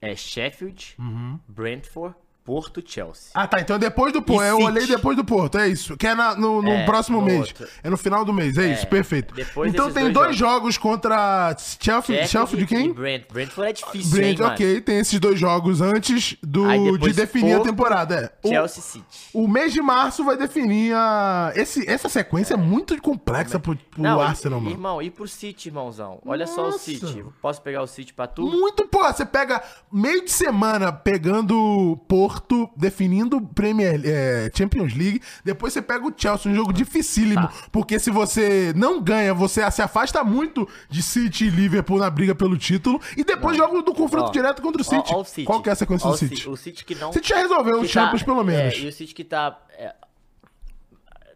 É 0.00 0.14
Sheffield, 0.14 0.94
Uhum. 0.98 1.40
Brentford, 1.48 2.14
Porto, 2.48 2.82
Chelsea. 2.82 3.30
Ah, 3.34 3.46
tá. 3.46 3.60
Então 3.60 3.76
é 3.76 3.78
depois 3.78 4.10
do 4.10 4.22
Porto. 4.22 4.42
E 4.42 4.48
Eu 4.48 4.56
City. 4.56 4.66
olhei 4.68 4.86
depois 4.86 5.14
do 5.18 5.22
Porto. 5.22 5.58
É 5.58 5.68
isso. 5.68 5.98
Que 5.98 6.06
é 6.06 6.14
na- 6.14 6.34
no, 6.34 6.62
no 6.62 6.70
É, 6.70 6.86
próximo 6.86 7.20
no 7.20 7.26
mês. 7.26 7.40
outro. 7.48 7.68
É 7.82 7.90
no 7.90 7.96
final 7.98 8.24
do 8.24 8.32
mês. 8.32 8.56
É, 8.56 8.72
isso. 8.72 8.86
Perfeito. 8.86 9.34
depois 9.34 9.70
então 9.70 9.88
desses 9.88 10.02
tem 10.02 10.10
dois 10.10 10.28
dois 10.28 10.36
jogos, 10.36 10.78
contra 10.78 11.54
Chelsea, 11.78 12.26
Chelsea 12.26 12.56
de 12.56 12.64
e 12.64 12.66
quem? 12.66 12.90
Brent. 12.92 13.24
Brentford 13.30 13.68
é 13.68 13.72
difícil, 13.74 14.10
Brent, 14.12 14.30
hein, 14.30 14.38
mano? 14.38 14.52
ok. 14.54 14.80
Tem 14.80 14.98
esses 14.98 15.20
dois 15.20 15.38
jogos 15.38 15.80
antes 15.82 16.36
do, 16.42 16.64
Aí 16.64 16.78
de 16.84 16.92
depois 16.92 17.16
definir 17.16 17.52
a 17.52 17.56
Porto, 17.56 17.68
temporada. 17.68 18.32
É. 18.42 18.46
O- 18.46 18.50
Chelsea 18.50 18.82
City. 18.82 19.04
O 19.34 19.46
mês 19.46 19.72
de 19.74 19.82
março 19.82 20.24
vai 20.24 20.38
definir 20.38 20.94
a. 20.94 21.52
Esse, 21.54 21.86
essa 21.88 22.08
sequência 22.08 22.54
é, 22.54 22.56
muito 22.56 22.98
complexa 23.02 23.58
pro, 23.60 23.76
pro 23.76 24.02
Não, 24.02 24.20
Arsenal, 24.20 24.58
e- 24.58 24.62
mano. 24.62 24.74
Irmão, 24.74 25.02
e 25.02 25.10
pro 25.10 25.28
City, 25.28 25.68
irmãozão? 25.68 26.18
Olha 26.24 26.46
só 26.46 26.62
o 26.62 26.70
Nossa. 26.70 26.78
City. 26.78 27.24
Posso 27.42 27.60
pegar 27.60 27.82
o 27.82 27.86
City 27.86 28.14
pra 28.14 28.26
tu? 28.26 28.42
Muito, 28.42 28.86
pô, 28.86 29.04
você 29.04 29.26
pega 29.26 29.62
meio 29.92 30.24
de 30.24 30.30
semana 30.30 30.90
pegando 30.92 31.98
Porto, 32.08 32.37
definindo 32.76 33.40
Premier, 33.40 34.00
é, 34.04 34.50
Champions 34.54 34.94
League, 34.94 35.20
depois 35.44 35.72
você 35.72 35.82
pega 35.82 36.06
o 36.06 36.12
Chelsea, 36.16 36.50
um 36.50 36.54
jogo 36.54 36.72
dificílimo, 36.72 37.46
Tá. 37.48 37.52
porque 37.72 37.98
se 37.98 38.10
você 38.10 38.72
não 38.76 39.00
ganha, 39.02 39.32
você 39.34 39.68
se 39.70 39.82
afasta 39.82 40.22
muito 40.24 40.68
de 40.88 41.02
City 41.02 41.46
e 41.46 41.50
Liverpool 41.50 41.98
na 41.98 42.08
briga 42.10 42.34
pelo 42.34 42.56
título, 42.56 43.00
e 43.16 43.24
depois 43.24 43.56
joga 43.56 43.82
do 43.82 43.94
confronto 43.94 44.28
Ó, 44.28 44.32
direto 44.32 44.60
contra 44.62 44.80
o 44.82 44.84
ó, 44.84 44.88
City. 44.88 45.14
ó 45.14 45.20
o 45.20 45.24
City. 45.24 45.44
Qual 45.44 45.62
que 45.62 45.68
é 45.68 45.72
a 45.72 45.76
sequência 45.76 46.06
Ó 46.06 46.10
do 46.10 46.14
o 46.14 46.18
City? 46.18 46.36
Ci- 46.36 46.48
O 46.48 46.56
City 46.56 46.84
que 46.84 46.94
não... 46.94 47.12
City 47.12 47.28
já 47.28 47.36
resolveu 47.38 47.78
que 47.80 47.86
os 47.86 47.90
Champions, 47.90 48.20
tá- 48.20 48.26
pelo 48.26 48.42
menos. 48.44 48.74
É, 48.74 48.78
e 48.78 48.88
o 48.88 48.92
City 48.92 49.14
que 49.14 49.24
tá... 49.24 49.58
é, 49.76 49.94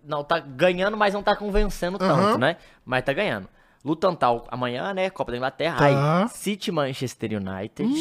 não, 0.05 0.24
tá 0.24 0.38
ganhando, 0.38 0.96
mas 0.96 1.14
não 1.14 1.22
tá 1.22 1.36
convencendo 1.36 1.98
tanto, 1.98 2.38
né? 2.38 2.57
Mas 2.84 3.05
tá 3.05 3.12
ganhando. 3.12 3.48
Luton 3.84 4.14
tal 4.14 4.46
amanhã, 4.50 4.92
né? 4.94 5.11
Copa 5.11 5.30
da 5.32 5.36
Inglaterra. 5.38 5.76
Tá. 5.76 6.22
Aí, 6.22 6.28
City 6.28 6.70
Manchester 6.72 7.30
United. 7.32 7.92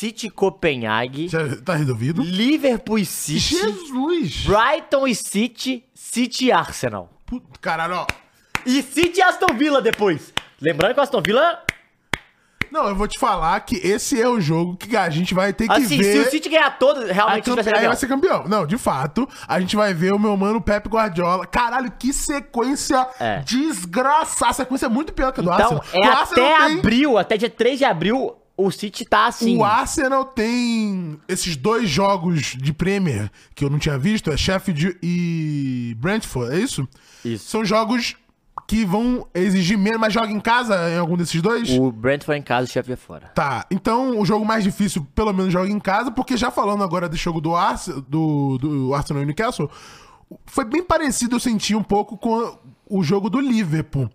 City 0.00 0.30
Copenhague. 0.30 1.28
Já 1.28 1.40
tá 1.62 1.74
resolvido. 1.74 2.22
Liverpool 2.22 2.98
e 2.98 3.04
City. 3.04 3.38
Jesus! 3.38 4.46
Brighton 4.46 5.06
e 5.06 5.14
City. 5.14 5.84
City 5.94 6.50
Arsenal. 6.50 7.10
Puta, 7.26 7.46
Caralho, 7.60 7.96
ó. 7.96 8.06
E 8.64 8.80
City 8.82 9.18
e 9.18 9.22
Aston 9.22 9.54
Villa 9.58 9.82
depois. 9.82 10.32
Lembrando 10.58 10.94
que 10.94 11.00
o 11.00 11.02
Aston 11.02 11.20
Villa... 11.20 11.62
Não, 12.72 12.88
eu 12.88 12.94
vou 12.96 13.06
te 13.08 13.18
falar 13.18 13.60
que 13.60 13.76
esse 13.76 14.18
é 14.18 14.26
o 14.26 14.40
jogo 14.40 14.74
que 14.76 14.96
a 14.96 15.10
gente 15.10 15.34
vai 15.34 15.52
ter 15.52 15.66
que 15.66 15.72
Assim, 15.74 15.98
ver. 15.98 16.12
se 16.22 16.28
o 16.28 16.30
City 16.30 16.48
ganhar 16.48 16.70
todo, 16.78 17.04
realmente 17.04 17.50
vai 17.50 17.62
ser 17.64 17.70
campe- 17.72 17.78
aí 17.82 17.86
vai 17.88 17.96
ser 17.96 18.06
campeão. 18.06 18.44
Não, 18.48 18.64
de 18.66 18.78
fato, 18.78 19.28
a 19.46 19.60
gente 19.60 19.76
vai 19.76 19.92
ver 19.92 20.14
o 20.14 20.18
meu 20.18 20.34
mano 20.36 20.62
Pepe 20.62 20.88
Guardiola. 20.88 21.46
Caralho, 21.46 21.90
que 21.98 22.10
sequência 22.12 23.06
É. 23.18 23.40
desgraçada. 23.40 24.50
A 24.50 24.54
sequência 24.54 24.86
é 24.86 24.88
muito 24.88 25.12
pior 25.12 25.32
que 25.32 25.40
a 25.40 25.42
do 25.42 25.52
Então, 25.52 25.78
Arsenal. 25.78 25.84
é 25.92 26.06
Arsenal 26.08 26.22
até 26.54 26.66
tem- 26.68 26.78
abril, 26.78 27.18
até 27.18 27.36
dia 27.36 27.50
3 27.50 27.76
de 27.78 27.84
abril, 27.84 28.36
o 28.56 28.70
City 28.70 29.04
tá 29.04 29.26
assim. 29.26 29.56
O 29.56 29.64
Arsenal 29.64 30.24
tem 30.24 31.18
esses 31.28 31.56
dois 31.56 31.88
jogos 31.88 32.56
de 32.56 32.72
Premier 32.72 33.30
que 33.54 33.64
eu 33.64 33.70
não 33.70 33.78
tinha 33.78 33.98
visto, 33.98 34.30
é 34.30 34.36
Sheffield 34.36 34.98
e 35.02 35.96
Brentford, 35.98 36.54
é 36.54 36.58
isso? 36.60 36.86
Isso. 37.24 37.48
São 37.48 37.64
jogos 37.64 38.16
que 38.66 38.84
vão 38.84 39.26
exigir 39.34 39.76
menos, 39.76 39.98
mas 39.98 40.12
joga 40.12 40.30
em 40.30 40.38
casa 40.38 40.76
em 40.90 40.98
algum 40.98 41.16
desses 41.16 41.40
dois? 41.42 41.70
O 41.70 41.90
Brentford 41.90 42.38
em 42.38 42.42
casa, 42.42 42.68
o 42.68 42.70
Sheffield 42.70 42.92
é 43.02 43.04
fora. 43.04 43.26
Tá, 43.34 43.66
então 43.70 44.18
o 44.20 44.24
jogo 44.24 44.44
mais 44.44 44.62
difícil, 44.62 45.04
pelo 45.14 45.32
menos, 45.32 45.52
joga 45.52 45.68
em 45.68 45.80
casa, 45.80 46.10
porque 46.10 46.36
já 46.36 46.50
falando 46.50 46.84
agora 46.84 47.08
desse 47.08 47.24
jogo 47.24 47.40
do, 47.40 47.56
Arse, 47.56 47.92
do, 48.08 48.58
do 48.58 48.94
Arsenal 48.94 49.22
e 49.22 49.26
Newcastle, 49.26 49.68
foi 50.46 50.64
bem 50.64 50.84
parecido, 50.84 51.34
eu 51.36 51.40
senti 51.40 51.74
um 51.74 51.82
pouco 51.82 52.16
com 52.16 52.58
o 52.88 53.02
jogo 53.02 53.28
do 53.28 53.40
Liverpool. 53.40 54.08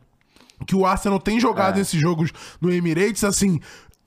Que 0.65 0.73
o 0.73 0.85
Arsenal 0.85 1.19
tem 1.19 1.37
jogado 1.37 1.77
É. 1.77 1.81
esses 1.81 1.99
jogos 1.99 2.31
no 2.61 2.71
Emirates, 2.71 3.25
assim, 3.25 3.59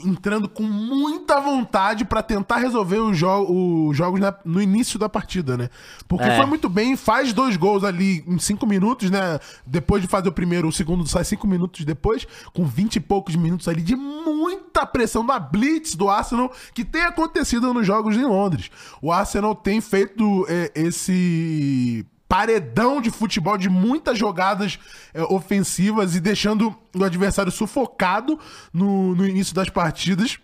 entrando 0.05 0.49
com 0.49 0.62
muita 0.62 1.40
vontade 1.40 2.05
pra 2.05 2.22
tentar 2.22 2.59
resolver 2.59 2.99
os, 2.99 3.18
jo 3.18 3.88
os 3.88 3.96
jogos 3.96 4.20
na- 4.20 4.34
no 4.44 4.62
início 4.62 4.99
da 4.99 5.09
partida, 5.09 5.57
né? 5.57 5.68
Porque 6.07 6.24
É. 6.28 6.36
foi 6.36 6.46
muito 6.46 6.68
bem, 6.68 6.96
faz 6.96 7.32
dois 7.32 7.57
gols 7.57 7.82
ali 7.82 8.22
em 8.26 8.38
cinco 8.38 8.64
minutos, 8.66 9.11
né? 9.11 9.40
Depois 9.66 10.01
de 10.01 10.07
fazer 10.09 10.28
o 10.28 10.32
primeiro, 10.32 10.68
o 10.68 10.72
segundo 10.72 11.07
sai 11.09 11.24
cinco 11.24 11.46
minutos 11.49 11.84
depois, 11.84 12.26
com 12.55 12.64
vinte 12.64 12.96
e 12.96 13.01
poucos 13.01 13.34
minutos 13.34 13.66
ali 13.66 13.82
de 13.82 13.96
muita 13.96 14.86
pressão 14.86 15.26
da 15.26 15.38
blitz 15.38 15.96
do 15.96 16.09
Arsenal, 16.09 16.53
que 16.72 16.84
tem 16.84 17.03
acontecido 17.03 17.74
nos 17.74 17.86
jogos 17.86 18.16
em 18.16 18.24
Londres. 18.24 18.70
O 19.03 19.11
Arsenal 19.11 19.55
tem 19.55 19.80
feito 19.80 20.46
é, 20.49 20.70
esse 20.76 22.07
paredão 22.29 23.01
de 23.01 23.11
futebol 23.11 23.57
de 23.57 23.70
muitas 23.70 24.18
jogadas 24.18 24.79
é, 25.14 25.22
ofensivas 25.22 26.14
e 26.14 26.20
deixando 26.20 26.76
o 26.95 27.03
adversário 27.03 27.51
sufocado 27.51 28.39
no, 28.72 29.14
no 29.14 29.26
início 29.26 29.55
das 29.55 29.70
partidas. 29.70 30.39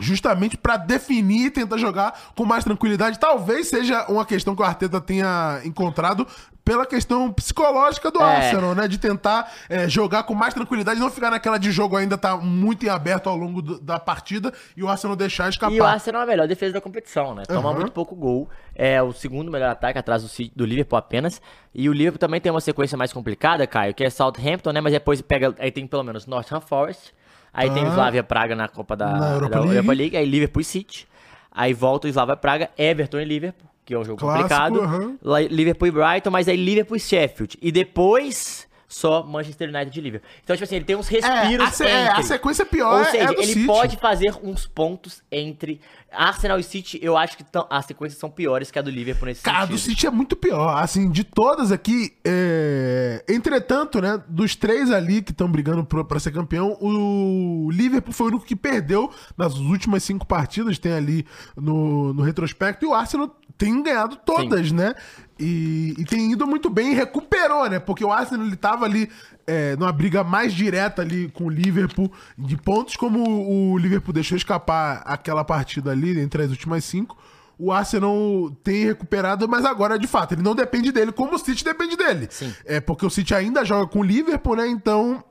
Justamente 0.00 0.56
pra 0.56 0.78
definir 0.78 1.46
e 1.46 1.50
tentar 1.50 1.76
jogar 1.76 2.18
com 2.34 2.46
mais 2.46 2.64
tranquilidade. 2.64 3.18
Talvez 3.18 3.68
seja 3.68 4.06
uma 4.08 4.24
questão 4.24 4.56
que 4.56 4.62
o 4.62 4.64
Arteta 4.64 5.00
tenha 5.02 5.60
encontrado 5.64 6.26
pela 6.64 6.86
questão 6.86 7.30
psicológica 7.32 8.10
do 8.10 8.18
É. 8.22 8.36
Arsenal, 8.36 8.74
né? 8.74 8.88
De 8.88 8.96
tentar 8.96 9.52
é, 9.68 9.86
jogar 9.88 10.22
com 10.22 10.32
mais 10.34 10.54
tranquilidade, 10.54 10.98
não 10.98 11.10
ficar 11.10 11.30
naquela 11.30 11.58
de 11.58 11.70
jogo 11.70 11.96
ainda 11.96 12.16
tá 12.16 12.36
muito 12.36 12.86
em 12.86 12.88
aberto 12.88 13.28
ao 13.28 13.36
longo 13.36 13.60
do- 13.60 13.80
da 13.80 13.98
partida 13.98 14.50
e 14.76 14.82
o 14.82 14.88
Arsenal 14.88 15.14
deixar 15.16 15.50
escapar. 15.50 15.74
E 15.74 15.80
o 15.80 15.84
Arsenal 15.84 16.22
é 16.22 16.24
a 16.24 16.26
melhor 16.26 16.48
defesa 16.48 16.72
da 16.72 16.80
competição, 16.80 17.34
né? 17.34 17.42
Toma 17.46 17.68
Aham. 17.68 17.78
muito 17.80 17.92
pouco 17.92 18.14
gol. 18.14 18.48
É 18.74 19.02
o 19.02 19.12
segundo 19.12 19.50
melhor 19.52 19.70
ataque 19.70 19.98
atrás 19.98 20.22
do, 20.22 20.30
do 20.56 20.64
Liverpool 20.64 20.96
apenas. 20.98 21.42
E 21.74 21.86
o 21.88 21.92
Liverpool 21.92 22.18
também 22.18 22.40
tem 22.40 22.50
uma 22.50 22.60
sequência 22.62 22.96
mais 22.96 23.12
complicada, 23.12 23.66
Caio, 23.66 23.92
que 23.92 24.04
é 24.04 24.08
Southampton, 24.08 24.70
né? 24.72 24.80
Mas 24.80 24.92
depois 24.94 25.20
pega. 25.20 25.54
Aí 25.58 25.70
tem 25.70 25.86
pelo 25.86 26.02
menos 26.04 26.26
Northam 26.26 26.60
Forest. 26.62 27.12
Aí 27.52 27.70
tem 27.70 27.84
o 27.84 27.88
Ah. 27.88 27.90
Slavia 27.90 28.22
Praga 28.22 28.56
na 28.56 28.68
Copa 28.68 28.96
da, 28.96 29.06
Na 29.12 29.30
Europa 29.34 29.50
da 29.50 29.60
League. 29.60 29.74
Europa 29.76 29.92
League. 29.92 30.16
Aí 30.16 30.24
Liverpool 30.24 30.60
e 30.60 30.64
City. 30.64 31.06
Aí 31.50 31.74
volta 31.74 32.06
o 32.06 32.10
Slavia 32.10 32.36
Praga, 32.36 32.70
Everton 32.78 33.20
e 33.20 33.24
Liverpool, 33.24 33.68
que 33.84 33.92
é 33.92 33.98
um 33.98 34.04
jogo 34.04 34.18
Clássico, 34.18 34.48
complicado. 34.78 35.18
Liverpool 35.50 35.88
e 35.88 35.90
Brighton, 35.90 36.30
mas 36.30 36.48
aí 36.48 36.56
Liverpool 36.56 36.96
e 36.96 37.00
Sheffield. 37.00 37.58
E 37.60 37.70
depois 37.70 38.66
só 38.92 39.22
Manchester 39.22 39.70
United 39.70 39.98
e 39.98 40.02
Liverpool. 40.02 40.28
Então, 40.44 40.54
tipo 40.54 40.64
assim, 40.64 40.76
ele 40.76 40.84
tem 40.84 40.94
uns 40.96 41.10
É, 41.10 41.18
respiros 41.18 41.66
a, 41.66 41.70
se- 41.70 41.84
é, 41.86 42.08
a 42.08 42.10
entre. 42.12 42.22
sequência 42.24 42.66
pior 42.66 42.92
Ou 42.92 43.00
é- 43.00 43.04
seja, 43.10 43.24
é 43.30 43.32
ele 43.32 43.46
City. 43.46 43.66
pode 43.66 43.96
fazer 43.96 44.34
uns 44.42 44.66
pontos 44.66 45.22
entre 45.32 45.80
Arsenal 46.12 46.58
e 46.58 46.62
City. 46.62 46.98
Eu 47.02 47.16
acho 47.16 47.36
que 47.38 47.42
tão- 47.42 47.66
as 47.70 47.86
sequências 47.86 48.20
são 48.20 48.28
piores 48.30 48.70
que 48.70 48.78
a 48.78 48.82
do 48.82 48.90
Liverpool 48.90 49.26
nesse 49.28 49.42
Cara, 49.42 49.60
sentido. 49.60 49.76
do 49.76 49.78
City 49.80 50.06
é 50.06 50.10
muito 50.10 50.36
pior. 50.36 50.76
Assim, 50.76 51.10
de 51.10 51.24
todas 51.24 51.72
aqui, 51.72 52.12
é... 52.22 53.24
entretanto, 53.28 54.00
né, 54.00 54.22
dos 54.28 54.54
três 54.54 54.90
ali 54.90 55.22
que 55.22 55.30
estão 55.32 55.50
brigando 55.50 55.84
pra 55.84 56.20
ser 56.20 56.30
campeão, 56.30 56.76
o 56.80 57.70
Liverpool 57.72 58.12
foi 58.12 58.26
o 58.26 58.28
único 58.30 58.44
que 58.44 58.54
perdeu 58.54 59.10
nas 59.38 59.54
últimas 59.56 60.02
cinco 60.02 60.26
partidas, 60.26 60.78
tem 60.78 60.92
ali 60.92 61.26
no, 61.56 62.12
no 62.12 62.22
retrospecto, 62.22 62.84
e 62.84 62.88
o 62.88 62.92
Arsenal 62.94 63.34
tem 63.62 63.80
ganhado 63.80 64.16
todas, 64.16 64.72
né? 64.72 64.92
E, 65.38 65.94
e 65.96 66.04
tem 66.04 66.32
ido 66.32 66.48
muito 66.48 66.68
bem 66.68 66.90
e 66.90 66.94
recuperou, 66.94 67.70
né? 67.70 67.78
Porque 67.78 68.04
o 68.04 68.10
Arsenal 68.10 68.44
ele 68.44 68.56
tava 68.56 68.84
ali 68.84 69.08
é, 69.46 69.76
numa 69.76 69.92
briga 69.92 70.24
mais 70.24 70.52
direta 70.52 71.02
ali 71.02 71.28
com 71.28 71.44
o 71.44 71.48
Liverpool 71.48 72.10
de 72.36 72.56
pontos, 72.56 72.96
como 72.96 73.22
o 73.48 73.78
Liverpool 73.78 74.12
deixou 74.12 74.36
escapar 74.36 75.02
aquela 75.04 75.44
partida 75.44 75.92
ali 75.92 76.18
entre 76.18 76.42
as 76.42 76.50
últimas 76.50 76.84
cinco. 76.84 77.16
O 77.56 77.70
Arsenal 77.70 78.50
tem 78.64 78.84
recuperado, 78.84 79.48
mas 79.48 79.64
agora, 79.64 79.96
de 79.96 80.08
fato, 80.08 80.34
ele 80.34 80.42
não 80.42 80.56
depende 80.56 80.90
dele, 80.90 81.12
como 81.12 81.36
o 81.36 81.38
City 81.38 81.64
depende 81.64 81.96
dele. 81.96 82.26
Sim. 82.30 82.52
É 82.64 82.80
porque 82.80 83.06
o 83.06 83.10
City 83.10 83.32
ainda 83.32 83.64
joga 83.64 83.86
com 83.86 84.00
o 84.00 84.02
Liverpool, 84.02 84.56
né? 84.56 84.66
Então 84.66 85.22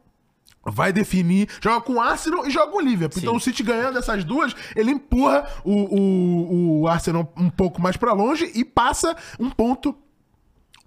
vai 0.66 0.91
definir. 0.93 1.47
Joga 1.62 1.82
com 1.82 1.93
o 1.93 1.99
Arsenal 2.01 2.45
e 2.47 2.51
joga 2.51 2.72
com 2.72 2.78
o 2.78 2.82
Liverpool. 2.82 3.20
Então 3.22 3.36
o 3.36 3.39
City 3.39 3.64
ganhando 3.64 3.97
essas 3.97 4.24
duas, 4.24 4.55
ele 4.76 4.91
empurra 4.91 5.47
o, 5.64 5.72
o, 5.74 6.82
o 6.82 6.88
Arsenal 6.88 7.32
um 7.38 7.49
pouco 7.49 7.82
mais 7.82 7.97
pra 7.97 8.14
longe 8.14 8.51
e 8.53 8.64
passa 8.64 9.16
um 9.39 9.49
ponto. 9.49 9.95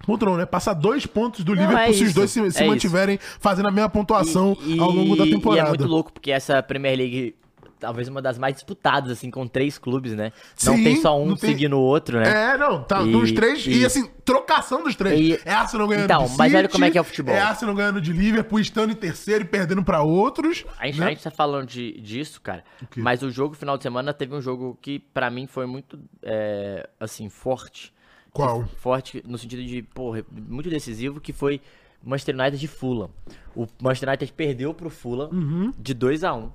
Ponto 0.07 0.27
não, 0.27 0.37
né? 0.37 0.45
Passa 0.45 0.75
dois 0.75 1.07
pontos 1.07 1.43
do 1.45 1.55
Liverpool 1.55 1.79
é 1.79 1.87
se 1.93 2.03
os 2.03 2.09
isso, 2.11 2.15
dois 2.15 2.31
se, 2.31 2.51
se 2.51 2.63
é 2.63 2.67
mantiverem 2.67 3.19
fazendo 3.41 3.69
a 3.69 3.71
mesma 3.71 3.89
pontuação 3.89 4.55
ao 4.79 4.91
longo 4.91 5.17
da 5.17 5.25
E 5.25 5.31
temporada. 5.31 5.69
é 5.69 5.69
muito 5.71 5.87
louco, 5.87 6.13
porque 6.13 6.31
essa 6.31 6.63
Premier 6.63 6.99
League, 6.99 7.35
talvez 7.79 8.09
uma 8.09 8.21
das 8.23 8.39
mais 8.39 8.55
disputadas, 8.55 9.11
assim, 9.11 9.31
com 9.31 9.47
três 9.47 9.79
clubes, 9.79 10.13
né? 10.13 10.33
Não 10.65 10.77
Sim, 10.77 10.85
tem 10.85 10.97
só 11.01 11.21
um 11.21 11.27
não 11.27 11.37
tem- 11.37 11.51
seguindo 11.51 11.75
o 11.77 11.81
outro, 11.81 12.19
né? 12.19 12.53
É, 12.55 12.59
não, 12.59 12.83
tá, 12.83 13.03
E- 13.03 13.13
dos 13.13 13.33
três, 13.33 13.67
e, 13.67 13.81
e- 13.81 13.85
assim, 13.85 14.07
trocação 14.25 14.83
dos 14.83 14.95
três. 14.95 15.21
E- 15.21 15.41
é 15.45 15.53
Arsenal 15.53 15.87
ganhando 15.89 16.05
Então, 16.05 16.27
de 16.27 16.37
mas 16.37 16.55
olha 16.55 16.69
como 16.69 16.85
é 16.85 16.91
que 16.91 16.99
é 16.99 17.01
o 17.01 17.05
futebol. 17.05 17.35
É 17.35 17.41
Arsenal 17.41 17.75
ganhando 17.75 18.01
de 18.01 18.13
Liverpool, 18.13 18.59
estando 18.61 18.91
em 18.93 18.97
terceiro 18.97 19.45
e 19.45 19.47
perdendo 19.47 19.83
pra 19.85 20.03
outros. 20.03 20.65
A 20.79 20.87
gente, 20.87 21.01
né? 21.01 21.07
a 21.07 21.09
gente 21.11 21.23
tá 21.23 21.31
falando 21.31 21.67
de, 21.69 22.01
disso, 22.01 22.41
cara. 22.41 22.65
Mas 22.97 23.23
o 23.23 23.31
jogo 23.31 23.55
final 23.55 23.77
de 23.77 23.83
semana 23.83 24.13
teve 24.15 24.35
um 24.35 24.41
jogo 24.41 24.79
que, 24.81 24.99
pra 24.99 25.31
mim, 25.31 25.47
foi 25.47 25.67
muito, 25.67 25.99
é, 26.23 26.89
assim, 27.01 27.29
forte. 27.29 27.93
Qual? 28.33 28.65
Forte 28.79 29.23
no 29.27 29.39
sentido 29.39 29.63
de, 29.65 29.83
porra, 29.83 30.25
muito 30.31 30.69
decisivo, 30.69 31.21
que 31.21 31.33
foi 31.33 31.61
Manchester 32.03 32.35
United 32.35 32.59
de 32.59 32.67
Fulham. 32.67 33.09
O 33.55 33.67
Manchester 33.81 34.09
United 34.09 34.33
perdeu 34.33 34.75
pro 34.75 34.91
Fulham 34.91 35.31
Uhum. 35.31 35.73
de 35.79 35.95
2 35.95 36.25
a 36.25 36.35
1 36.35 36.51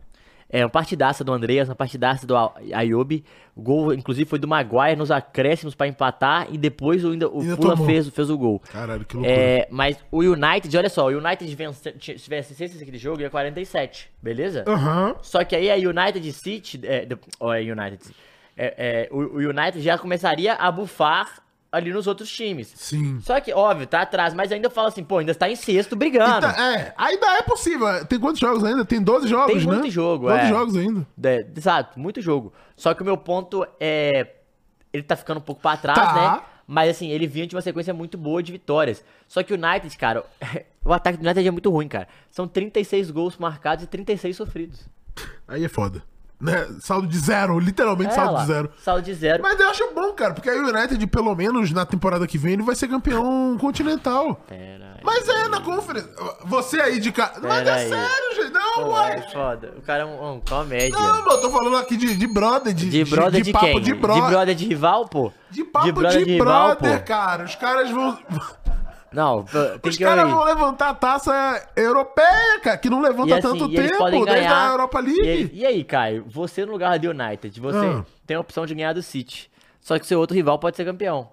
É 0.51 0.63
uma 0.63 0.69
partidaça 0.69 1.23
do 1.23 1.31
Andreas, 1.31 1.69
uma 1.69 1.75
partidaça 1.75 2.25
do 2.25 2.35
Ayobi. 2.73 3.23
O 3.55 3.61
gol, 3.61 3.93
inclusive, 3.93 4.27
foi 4.27 4.39
do 4.39 4.47
Maguire 4.47 4.95
nos 4.95 5.11
acréscimos 5.11 5.75
pra 5.75 5.87
empatar 5.87 6.47
e 6.49 6.57
depois 6.57 7.05
o, 7.05 7.09
o 7.09 7.11
Ainda 7.11 7.29
Fulham 7.29 7.55
tomou. 7.57 7.85
fez, 7.85 8.07
fez 8.09 8.29
o 8.29 8.37
gol. 8.37 8.59
Caralho, 8.59 9.05
que 9.05 9.15
loucura. 9.15 9.35
É, 9.37 9.67
mas 9.69 9.97
o 10.11 10.21
United, 10.21 10.75
olha 10.75 10.89
só, 10.89 11.05
o 11.05 11.09
United 11.09 11.55
vence, 11.55 11.93
se 11.99 12.15
tivesse 12.15 12.53
vencesse 12.53 12.81
aquele 12.81 12.97
jogo, 12.97 13.21
ia 13.21 13.29
47, 13.29 14.09
beleza? 14.21 14.63
Aham. 14.67 15.15
Só 15.21 15.43
que 15.43 15.55
aí 15.55 15.69
a 15.69 15.75
United 15.75 16.31
City, 16.33 16.79
é, 16.83 17.07
ó, 17.39 17.53
é 17.53 17.61
United, 17.61 17.99
é, 18.57 18.73
é, 18.77 19.09
o, 19.11 19.17
o 19.17 19.37
United 19.37 19.81
já 19.81 19.97
começaria 19.97 20.55
a 20.55 20.71
bufar 20.71 21.43
ali 21.71 21.91
nos 21.93 22.07
outros 22.07 22.31
times. 22.31 22.71
Sim. 22.75 23.19
Só 23.21 23.39
que, 23.39 23.53
óbvio, 23.53 23.85
tá 23.87 24.01
atrás, 24.01 24.33
mas 24.33 24.51
ainda 24.51 24.69
fala 24.69 24.87
assim, 24.87 25.03
pô, 25.03 25.19
ainda 25.19 25.31
está 25.31 25.49
em 25.49 25.55
sexto 25.55 25.95
brigando. 25.95 26.47
Então, 26.47 26.63
é, 26.63 26.93
ainda 26.97 27.27
é 27.37 27.41
possível. 27.43 28.05
Tem 28.05 28.19
quantos 28.19 28.39
jogos 28.39 28.63
ainda? 28.63 28.83
Tem 28.83 29.01
12 29.01 29.27
jogos, 29.27 29.53
Tem 29.55 29.65
né? 29.65 29.77
muito 29.77 29.91
jogo, 29.91 30.27
12 30.27 30.39
é. 30.39 30.47
jogos 30.49 30.75
ainda. 30.75 31.07
É, 31.23 31.45
exato, 31.55 31.99
muito 31.99 32.21
jogo. 32.21 32.51
Só 32.75 32.93
que 32.93 33.01
o 33.01 33.05
meu 33.05 33.17
ponto 33.17 33.65
é. 33.79 34.35
Ele 34.91 35.03
tá 35.03 35.15
ficando 35.15 35.37
um 35.37 35.41
pouco 35.41 35.61
pra 35.61 35.77
trás, 35.77 35.99
Tá. 35.99 36.13
né? 36.37 36.41
Mas 36.65 36.89
assim, 36.91 37.09
ele 37.09 37.25
vinha 37.25 37.47
de 37.47 37.55
uma 37.55 37.61
sequência 37.61 37.93
muito 37.93 38.17
boa 38.17 38.41
de 38.43 38.51
vitórias. 38.51 39.03
Só 39.27 39.41
que 39.43 39.53
o 39.53 39.55
United, 39.55 39.95
cara, 39.97 40.23
o 40.85 40.93
ataque 40.93 41.17
do 41.17 41.23
United 41.23 41.47
é 41.47 41.51
muito 41.51 41.69
ruim, 41.69 41.87
cara. 41.87 42.07
São 42.29 42.47
36 42.47 43.09
gols 43.11 43.37
marcados 43.37 43.83
e 43.83 43.87
36 43.87 44.35
sofridos. 44.35 44.87
Aí 45.47 45.63
é 45.63 45.67
foda. 45.69 46.03
Né? 46.41 46.67
Saldo 46.79 47.05
de 47.05 47.17
zero, 47.19 47.59
literalmente 47.59 48.11
É, 48.11 48.15
saldo 48.15 48.33
lá, 48.33 48.39
de 48.41 48.47
zero. 48.47 48.71
Saldo 48.81 49.01
de 49.01 49.13
zero. 49.13 49.43
Mas 49.43 49.59
eu 49.59 49.69
acho 49.69 49.93
bom, 49.93 50.13
cara, 50.13 50.33
porque 50.33 50.49
aí 50.49 50.57
o 50.57 50.69
United, 50.69 51.05
pelo 51.07 51.35
menos 51.35 51.71
na 51.71 51.85
temporada 51.85 52.25
que 52.25 52.37
vem, 52.37 52.53
ele 52.53 52.63
vai 52.63 52.75
ser 52.75 52.87
campeão 52.87 53.57
continental. 53.59 54.35
Pera 54.47 54.93
aí. 54.95 55.01
Mas 55.03 55.27
é 55.27 55.47
na 55.49 55.59
conferência. 55.59 56.09
Você 56.45 56.79
aí 56.79 56.99
de 56.99 57.11
casa. 57.11 57.41
Mas 57.41 57.67
é 57.67 57.71
aí. 57.73 57.89
sério, 57.89 58.35
gente. 58.35 58.53
Não, 58.53 58.73
Pô, 58.75 58.89
uai. 58.91 59.17
é 59.17 59.21
foda. 59.33 59.73
O 59.77 59.81
cara 59.81 60.03
é 60.03 60.05
um, 60.05 60.33
um 60.35 60.39
comédia. 60.39 60.97
Não, 60.97 61.17
mano, 61.17 61.31
eu 61.31 61.41
tô 61.41 61.49
falando 61.49 61.75
aqui 61.75 61.97
de, 61.97 62.15
de 62.15 62.27
brother, 62.27 62.73
de, 62.73 62.89
de 62.89 63.03
brother 63.03 63.41
de, 63.41 63.51
papo 63.51 63.65
quem? 63.65 63.81
de 63.81 63.93
brother. 63.93 64.23
De 64.23 64.29
brother 64.29 64.55
de 64.55 64.65
rival, 64.65 65.07
pô? 65.09 65.31
De 65.51 65.63
papo 65.65 65.85
de 65.87 65.91
brother 65.91 66.19
brother, 66.21 66.33
rival, 66.33 66.75
pô? 66.77 67.05
cara. 67.05 67.43
Os 67.43 67.55
caras 67.55 67.89
vão. 67.91 68.17
Não, 69.11 69.43
tem 69.43 69.89
Os 69.89 69.97
que 69.97 70.03
caras 70.03 70.29
vão 70.29 70.43
levantar 70.43 70.89
a 70.89 70.93
taça 70.93 71.67
europeia, 71.75 72.59
cara, 72.61 72.77
que 72.77 72.89
não 72.89 73.01
levanta 73.01 73.29
E 73.29 73.33
assim, 73.33 73.41
tanto 73.41 73.65
e 73.71 73.75
tempo 73.75 74.09
desde 74.25 74.47
a 74.47 74.67
Europa 74.71 74.99
E, 74.99 75.03
League. 75.03 75.21
aí- 75.29 75.51
e 75.53 75.65
aí, 75.65 75.83
Caio? 75.83 76.25
Você 76.27 76.65
no 76.65 76.71
lugar 76.71 76.97
do 76.99 77.09
United, 77.09 77.59
você 77.59 77.77
Ah. 77.77 78.05
tem 78.27 78.37
a 78.37 78.39
opção 78.39 78.65
de 78.65 78.75
ganhar 78.75 78.93
do 78.93 79.01
City. 79.01 79.49
Só 79.81 79.97
que 79.97 80.05
seu 80.05 80.19
outro 80.19 80.35
rival 80.35 80.59
pode 80.59 80.77
ser 80.77 80.85
campeão. 80.85 81.29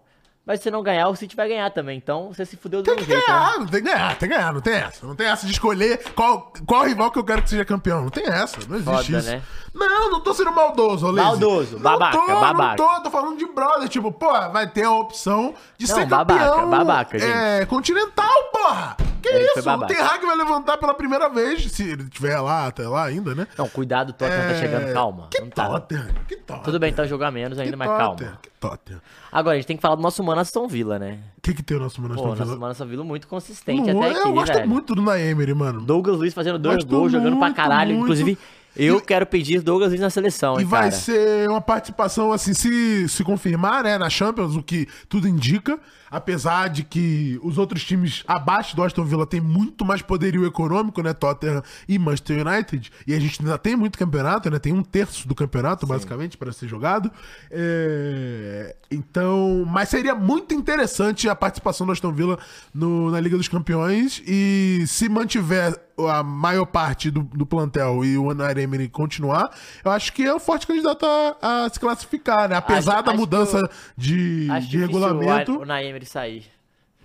Mas 0.47 0.61
se 0.61 0.65
você 0.65 0.71
não 0.71 0.81
ganhar, 0.81 1.09
o 1.09 1.17
City 1.17 1.35
vai 1.35 1.49
ganhar 1.49 1.69
também. 1.71 1.99
Então 1.99 2.29
você 2.33 2.47
se 2.47 2.57
fudeu 2.57 2.81
do 2.81 2.85
Tem 2.87 2.95
que 2.97 3.05
jeito, 3.05 3.19
né? 3.19 3.27
ganhar, 3.27 3.57
tem 3.59 3.67
que 3.67 3.81
ganhar, 3.81 4.17
tem 4.17 4.29
que 4.29 4.35
ganhar, 4.37 4.53
não 4.53 4.61
tem 4.61 4.75
essa. 4.75 5.05
Não 5.07 5.17
tem 5.17 5.27
essa 5.27 5.45
de 5.45 5.53
escolher 5.53 6.01
qual, 6.15 6.53
qual 6.65 6.85
rival 6.85 7.11
que 7.11 7.19
eu 7.19 7.25
quero 7.25 7.43
que 7.43 7.51
seja 7.51 7.65
campeão. 7.65 8.03
Não 8.03 8.11
tem 8.11 8.25
essa, 8.27 8.59
não 8.69 8.77
existe 8.77 8.85
Foda, 9.07 9.19
isso. 9.19 9.29
né? 9.31 9.43
Não, 9.75 10.11
não 10.11 10.21
tô 10.21 10.33
sendo 10.33 10.53
maldoso, 10.53 11.05
Olese. 11.07 11.27
Maldoso, 11.27 11.73
Não 11.75 11.83
babaca, 11.83 12.17
tô, 12.17 12.27
babaca. 12.29 12.83
Não 12.83 12.95
tô, 12.95 13.03
tô 13.03 13.11
falando 13.11 13.37
de 13.39 13.47
brother, 13.47 13.89
tipo, 13.89 14.11
pô, 14.13 14.31
vai 14.51 14.67
ter 14.71 14.85
a 14.85 14.93
opção 14.93 15.53
de 15.77 15.87
Não, 15.89 15.95
ser 15.97 16.07
babaca, 16.07 16.49
campeão 16.49 16.71
babaca, 16.71 17.19
gente. 17.19 17.31
é, 17.31 17.67
continental, 17.67 18.43
porra. 18.53 18.97
Que 19.21 19.29
Ele 19.29 19.45
isso? 19.45 19.69
O. 19.69 19.87
Ten 19.87 20.01
Hag 20.01 20.25
vai 20.25 20.37
levantar 20.37 20.79
pela 20.79 20.95
primeira 20.95 21.29
vez, 21.29 21.71
se 21.73 21.83
ele 21.83 22.05
estiver 22.05 22.39
lá, 22.41 22.67
até 22.69 22.87
lá 22.87 23.05
ainda, 23.05 23.35
né? 23.35 23.47
Não, 23.59 23.69
cuidado, 23.69 24.11
o 24.11 24.13
Tottenham 24.13 24.49
tá 24.49 24.55
chegando, 24.55 24.93
calma. 24.93 25.29
Que 25.31 25.41
não 25.41 25.51
tá. 25.51 25.67
Tottenham, 25.69 26.07
que 26.29 26.37
Tottenham. 26.37 26.63
Tudo 26.63 26.79
bem, 26.79 26.93
tá 26.93 27.05
jogando 27.07 27.35
menos 27.35 27.59
que 27.59 27.65
ainda, 27.65 27.77
mas 27.77 27.89
Tottenham, 27.89 28.17
calma. 28.17 28.39
Que 28.41 28.51
Tottenham. 28.61 29.01
Agora, 29.33 29.55
a 29.55 29.59
gente 29.59 29.67
tem 29.67 29.77
que 29.77 29.83
falar 29.83 29.97
do 29.97 30.03
nosso 30.03 30.23
mano 30.23 30.36
Aston 30.41 30.67
Villa, 30.69 30.99
né? 30.99 31.19
O 31.39 31.41
que 31.41 31.55
que 31.55 31.63
tem 31.63 31.77
o 31.77 31.81
nosso 31.81 32.01
Mano 32.01 32.15
Aston 32.15 32.27
nosso 32.29 32.43
Villa? 32.45 32.57
mano 32.57 32.73
Aston 32.73 32.87
Villa 32.87 33.05
muito 33.05 33.27
consistente 33.29 33.93
Não, 33.93 34.03
até 34.03 34.11
aqui, 34.13 34.29
Eu 34.29 34.33
gosto 34.33 34.53
velho. 34.53 34.69
muito 34.69 34.95
do 34.95 35.03
Naemery, 35.03 35.55
mano. 35.55 35.81
Douglas 35.81 36.19
Luiz 36.19 36.35
fazendo 36.35 36.59
dois 36.59 36.77
Gosto 36.79 36.89
gols, 36.89 37.13
jogando 37.13 37.37
pra 37.39 37.53
caralho. 37.53 37.91
muito. 37.93 38.03
Inclusive, 38.05 38.39
eu 38.77 38.99
E- 38.99 39.01
quero 39.01 39.27
pedir 39.27 39.61
Douglas 39.63 39.89
Luiz 39.91 40.01
na 40.01 40.11
seleção, 40.11 40.57
E 40.59 40.61
hein, 40.63 40.67
vai 40.67 40.91
cara. 40.91 40.93
ser 40.93 41.49
uma 41.49 41.61
participação, 41.61 42.33
assim, 42.33 42.55
se, 42.55 43.09
se 43.09 43.25
confirmar, 43.25 43.85
né, 43.85 43.97
na 43.99 44.09
Champions, 44.11 44.55
o 44.57 44.63
que 44.63 44.87
tudo 45.09 45.27
indica. 45.29 45.79
Apesar 46.09 46.69
de 46.69 46.85
que 46.85 47.39
os 47.43 47.59
outros 47.59 47.85
times 47.85 48.23
abaixo 48.29 48.77
do 48.77 48.83
Aston 48.85 49.05
Villa 49.05 49.27
têm 49.27 49.41
muito 49.41 49.85
mais 49.85 50.01
poderio 50.03 50.47
econômico, 50.47 51.03
né? 51.03 51.13
Tottenham 51.13 51.61
e 51.89 51.99
Manchester 51.99 52.47
United. 52.47 52.93
E 53.09 53.13
a 53.13 53.19
gente 53.19 53.41
ainda 53.43 53.59
tem 53.59 53.75
muito 53.75 53.99
campeonato, 53.99 54.49
né? 54.49 54.61
Tem 54.61 54.73
um 54.73 54.85
terço 54.85 55.27
do 55.27 55.35
campeonato, 55.35 55.85
basicamente, 55.85 56.37
para 56.37 56.53
ser 56.53 56.69
jogado. 56.69 57.11
É, 57.51 58.77
Então, 58.89 59.65
mas 59.67 59.89
seria 59.89 60.15
muito 60.15 60.55
interessante 60.55 61.29
a 61.29 61.35
participação 61.35 61.85
do 61.85 61.93
Aston 61.93 62.13
Villa 62.13 62.39
no- 62.73 63.11
na 63.11 63.19
Liga 63.19 63.37
dos 63.37 63.49
Campeões. 63.49 64.23
E 64.25 64.85
se 64.87 65.09
mantiver 65.09 65.75
a 65.99 66.23
maior 66.23 66.67
parte 66.67 67.11
do, 67.11 67.23
do 67.23 67.47
plantel 67.47 68.05
e 68.05 68.19
o 68.19 68.31
Emery 68.59 68.89
continuar, 68.89 69.51
eu 69.85 69.91
acho 69.91 70.13
que 70.13 70.23
é 70.25 70.35
um 70.35 70.39
forte 70.39 70.67
candidato 70.67 71.05
a, 71.07 71.65
a 71.65 71.69
se 71.71 71.79
classificar, 71.81 72.49
né? 72.49 72.57
Apesar 72.57 72.95
Acho- 72.97 73.03
da 73.05 73.11
acho 73.13 73.21
mudança 73.21 73.69
que 73.69 73.75
de, 73.97 74.47
de 74.69 74.79
regulamento. 74.79 75.53
O, 75.53 75.61
o 75.63 75.65
sair. 76.07 76.45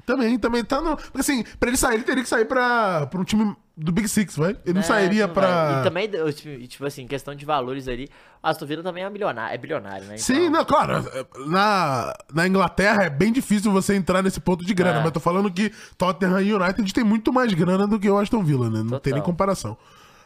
Também, 0.06 0.38
também 0.40 0.64
tá 0.64 0.82
no. 0.82 0.98
Porque 0.98 1.20
assim, 1.20 1.44
pra 1.60 1.70
ele 1.70 1.78
sair, 1.78 1.96
ele 1.96 2.04
teria 2.04 2.24
que 2.24 2.30
sair 2.30 2.46
pra, 2.46 3.06
pra 3.06 3.22
um 3.22 3.24
time 3.24 3.56
do 3.78 3.92
Big 3.92 4.08
Six, 4.10 4.36
vai? 4.36 4.58
Ele 4.66 4.74
não 4.74 4.80
É, 4.82 4.84
sairia 4.84 5.28
não 5.28 5.34
pra. 5.34 5.72
vai. 5.74 5.80
E 5.80 5.84
também, 5.84 6.10
eu, 6.12 6.34
tipo, 6.68 6.86
assim, 6.86 7.06
questão 7.08 7.36
de 7.36 7.46
valores 7.46 7.88
ali, 7.88 8.06
o 8.06 8.10
Aston 8.44 8.66
Villa 8.66 8.82
também 8.82 9.04
é 9.04 9.10
bilionário, 9.10 9.54
é 9.54 9.58
bilionário 9.58 10.06
né? 10.08 10.18
Sim, 10.18 10.46
Então- 10.48 10.50
não, 10.52 10.66
claro. 10.66 11.06
Na, 11.48 12.14
na 12.34 12.48
Inglaterra 12.48 13.04
é 13.04 13.10
bem 13.10 13.32
difícil 13.32 13.72
você 13.72 13.96
entrar 13.96 14.24
nesse 14.24 14.40
ponto 14.40 14.66
de 14.66 14.74
grana, 14.74 15.00
É. 15.00 15.04
mas 15.04 15.12
tô 15.12 15.20
falando 15.20 15.52
que 15.52 15.72
Tottenham 15.98 16.42
e 16.42 16.54
United 16.54 16.94
tem 16.94 17.04
muito 17.04 17.32
mais 17.32 17.54
grana 17.54 17.86
do 17.86 18.00
que 18.00 18.10
o 18.10 18.18
Aston 18.18 18.44
Villa, 18.44 18.70
né? 18.70 18.80
Não 18.80 18.84
tem 18.92 19.00
Total. 19.00 19.14
nem 19.14 19.22
comparação. 19.22 19.78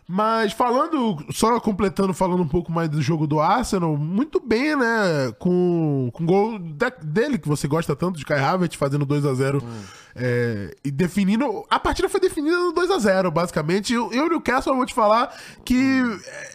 Mas 0.07 0.53
falando, 0.53 1.17
só 1.33 1.59
completando, 1.59 2.13
falando 2.13 2.43
um 2.43 2.47
pouco 2.47 2.71
mais 2.71 2.87
do 2.87 3.01
jogo 3.01 3.25
do 3.25 3.39
Arsenal, 3.39 3.97
muito 3.97 4.39
bem, 4.39 4.75
né? 4.75 5.33
Com, 5.39 6.11
com 6.13 6.23
o 6.23 6.27
gol 6.27 6.59
da- 6.59 6.91
dele, 7.01 7.39
que 7.39 7.47
você 7.47 7.67
gosta 7.67 7.95
tanto, 7.95 8.17
de 8.17 8.23
Kai 8.23 8.39
Havertz, 8.39 8.75
fazendo 8.77 9.03
2 9.03 9.25
a 9.25 9.33
0 9.33 9.63
Hum. 9.63 9.81
É, 10.15 10.73
e 10.83 10.89
definindo. 10.91 11.65
A 11.69 11.77
partida 11.77 12.07
foi 12.07 12.21
definida 12.21 12.55
no 12.57 12.73
2x0, 12.73 13.29
basicamente. 13.31 13.93
Eu 13.93 14.13
e 14.13 14.19
o 14.21 14.29
Newcastle, 14.29 14.71
eu 14.71 14.77
vou 14.77 14.85
te 14.85 14.93
falar 14.93 15.35
que 15.65 16.01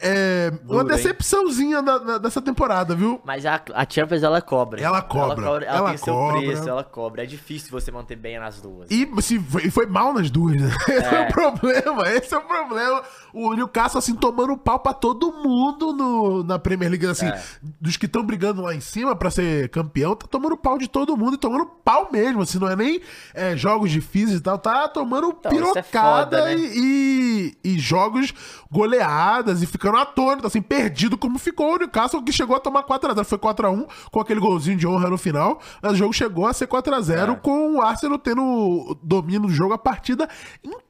é 0.01 0.51
uma 0.67 0.83
Duro, 0.83 0.91
hein? 0.93 0.97
decepçãozinha 0.97 1.83
da- 1.83 1.99
da- 1.99 2.19
dessa 2.19 2.41
temporada, 2.41 2.95
viu? 2.95 3.21
Mas 3.25 3.45
a, 3.45 3.61
a 3.75 3.87
Champions, 3.89 4.23
ela 4.23 4.41
cobra. 4.41 4.81
Ela 4.81 5.03
cobra, 5.03 5.45
Ela, 5.47 5.57
ela 5.65 5.65
ela 5.79 5.89
tem 5.91 5.99
cobra. 5.99 6.41
seu 6.41 6.49
preço, 6.49 6.69
ela 6.69 6.85
cobra. 6.85 7.23
É 7.23 7.27
difícil 7.27 7.71
você 7.71 7.91
manter 7.91 8.17
bem 8.17 8.39
nas 8.39 8.61
duas. 8.61 8.91
E 8.91 9.07
se 9.21 9.39
foi, 9.39 9.71
foi 9.71 9.87
mal 9.87 10.15
nas 10.15 10.31
duas, 10.31 10.61
né? 10.61 10.71
Esse 10.89 11.15
é 11.15 11.21
o 11.29 11.33
problema, 11.33 12.09
esse 12.11 12.35
é 12.35 12.39
o 12.39 12.43
problema. 12.43 13.03
O 13.33 13.53
Newcastle, 13.55 13.99
assim, 13.99 14.15
tomando 14.15 14.57
pau 14.57 14.79
pra 14.81 14.93
todo 14.95 15.33
mundo 15.33 15.93
no, 15.93 16.43
na 16.45 16.59
Premier 16.59 16.91
League, 16.91 17.07
assim, 17.07 17.27
É. 17.27 17.43
dos 17.81 17.97
que 17.97 18.07
estão 18.07 18.23
brigando 18.25 18.63
lá 18.63 18.75
em 18.75 18.81
cima 18.81 19.15
pra 19.15 19.31
ser 19.31 19.69
campeão, 19.69 20.17
tá 20.17 20.27
tomando 20.27 20.57
pau 20.57 20.79
de 20.79 20.89
todo 20.89 21.17
mundo 21.17 21.35
e 21.35 21.39
tomando 21.39 21.67
pau 21.85 22.09
mesmo, 22.13 22.43
assim, 22.43 22.59
não 22.59 22.69
é 22.69 22.77
nem 22.77 23.01
é, 23.35 23.50
jogos 23.57 23.91
difíceis 23.91 24.39
e 24.39 24.43
tal, 24.43 24.59
tá 24.59 24.89
tomando 24.89 25.29
Então, 25.29 25.51
é 25.51 25.55
pirocada 25.55 26.39
foda, 26.39 26.45
né? 26.47 26.57
e, 26.57 27.57
e, 27.65 27.79
jogos 27.79 28.33
goleadas 28.71 29.63
e 29.63 29.67
ficando 29.67 29.97
atônito, 29.99 30.47
assim, 30.47 30.63
perdido 30.63 31.17
como 31.19 31.39
ficou 31.39 31.75
o 31.75 31.79
Newcastle, 31.79 32.23
que 32.23 32.33
chegou 32.33 32.57
a 32.57 32.61
tomar 32.61 32.83
4x0. 32.85 33.25
Foi 33.25 33.39
4x1 33.39 33.87
com 34.11 34.21
aquele 34.21 34.41
golzinho 34.41 34.77
de 34.77 34.87
honra 34.87 35.09
no 35.11 35.19
final, 35.19 35.61
mas 35.83 35.93
o 35.93 35.97
jogo 35.97 36.13
chegou 36.13 36.47
a 36.47 36.53
ser 36.53 36.67
4x0 36.67 37.33
É. 37.33 37.37
com 37.37 37.77
o 37.77 37.83
Arsenal 37.83 38.19
tendo 38.19 38.99
domínio 39.03 39.43
do 39.43 39.51
jogo 39.51 39.73
a 39.75 39.79
partida 39.79 40.29
inteira, 40.63 40.90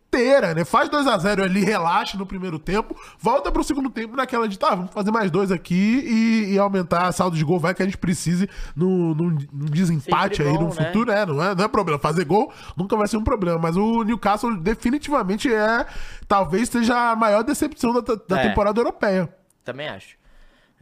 né? 0.54 0.64
Faz 0.64 0.88
2x0 0.88 1.42
ali, 1.44 1.64
relaxa 1.64 2.18
no 2.18 2.26
primeiro 2.26 2.58
tempo, 2.58 2.96
volta 3.18 3.50
pro 3.52 3.62
segundo 3.62 3.88
tempo 3.88 4.16
naquela 4.16 4.48
de, 4.48 4.58
tá, 4.58 4.70
vamos 4.74 4.92
fazer 4.92 5.10
mais 5.10 5.30
dois 5.30 5.52
aqui 5.52 5.74
e, 5.74 6.54
e 6.54 6.58
aumentar 6.58 7.06
a 7.06 7.12
saldo 7.12 7.36
de 7.36 7.44
gol, 7.44 7.60
vai 7.60 7.74
que 7.74 7.82
a 7.82 7.84
gente 7.86 7.96
precise 7.98 8.48
num 8.74 9.36
desempate 9.70 10.36
Sempre 10.38 10.52
aí 10.52 10.58
bom, 10.58 10.68
no 10.68 10.74
né? 10.74 10.86
futuro, 10.86 11.10
né? 11.12 11.24
Não 11.24 11.42
é, 11.42 11.54
não 11.54 11.64
é 11.64 11.68
problema. 11.68 11.98
Fazer 11.98 12.24
gol 12.24 12.52
nunca 12.76 12.96
vai 12.96 13.06
ser 13.06 13.16
um 13.16 13.24
problema, 13.24 13.58
mas 13.58 13.76
o 13.76 14.02
Newcastle 14.02 14.56
definitivamente 14.56 15.52
é, 15.52 15.86
talvez 16.26 16.68
seja 16.68 17.12
a 17.12 17.16
maior 17.16 17.42
decepção 17.42 17.92
da, 17.92 18.00
da 18.00 18.40
É. 18.40 18.48
temporada 18.48 18.80
europeia. 18.80 19.32
Também 19.64 19.88
acho. 19.88 20.18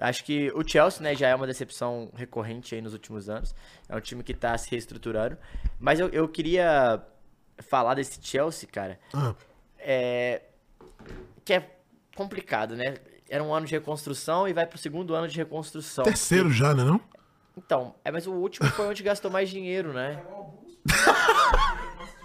Acho 0.00 0.24
que 0.24 0.52
o 0.54 0.62
Chelsea, 0.66 1.02
né, 1.02 1.12
já 1.14 1.26
é 1.26 1.34
uma 1.34 1.46
decepção 1.46 2.08
recorrente 2.14 2.72
aí 2.74 2.80
nos 2.80 2.92
últimos 2.92 3.28
anos. 3.28 3.52
É 3.88 3.96
um 3.96 4.00
time 4.00 4.22
que 4.22 4.32
tá 4.32 4.56
se 4.56 4.70
reestruturando. 4.70 5.36
Mas 5.80 5.98
eu, 5.98 6.08
eu 6.10 6.28
queria 6.28 7.02
falar 7.62 7.94
desse 7.94 8.18
Chelsea, 8.22 8.68
cara. 8.70 8.98
Ah. 9.12 9.34
É, 9.78 10.42
que 11.44 11.52
é 11.52 11.70
complicado, 12.16 12.74
né? 12.76 12.94
Era 13.28 13.42
um 13.44 13.54
ano 13.54 13.66
de 13.66 13.72
reconstrução 13.72 14.48
e 14.48 14.52
vai 14.52 14.66
pro 14.66 14.78
segundo 14.78 15.14
ano 15.14 15.28
de 15.28 15.36
reconstrução. 15.36 16.04
Terceiro 16.04 16.50
já, 16.50 16.74
né? 16.74 16.82
Não? 16.84 17.00
Então, 17.56 17.94
é, 18.04 18.10
mas 18.10 18.26
o 18.26 18.32
último 18.32 18.68
foi 18.70 18.86
onde 18.86 19.02
gastou 19.02 19.30
mais 19.30 19.48
dinheiro, 19.50 19.92
né? 19.92 20.22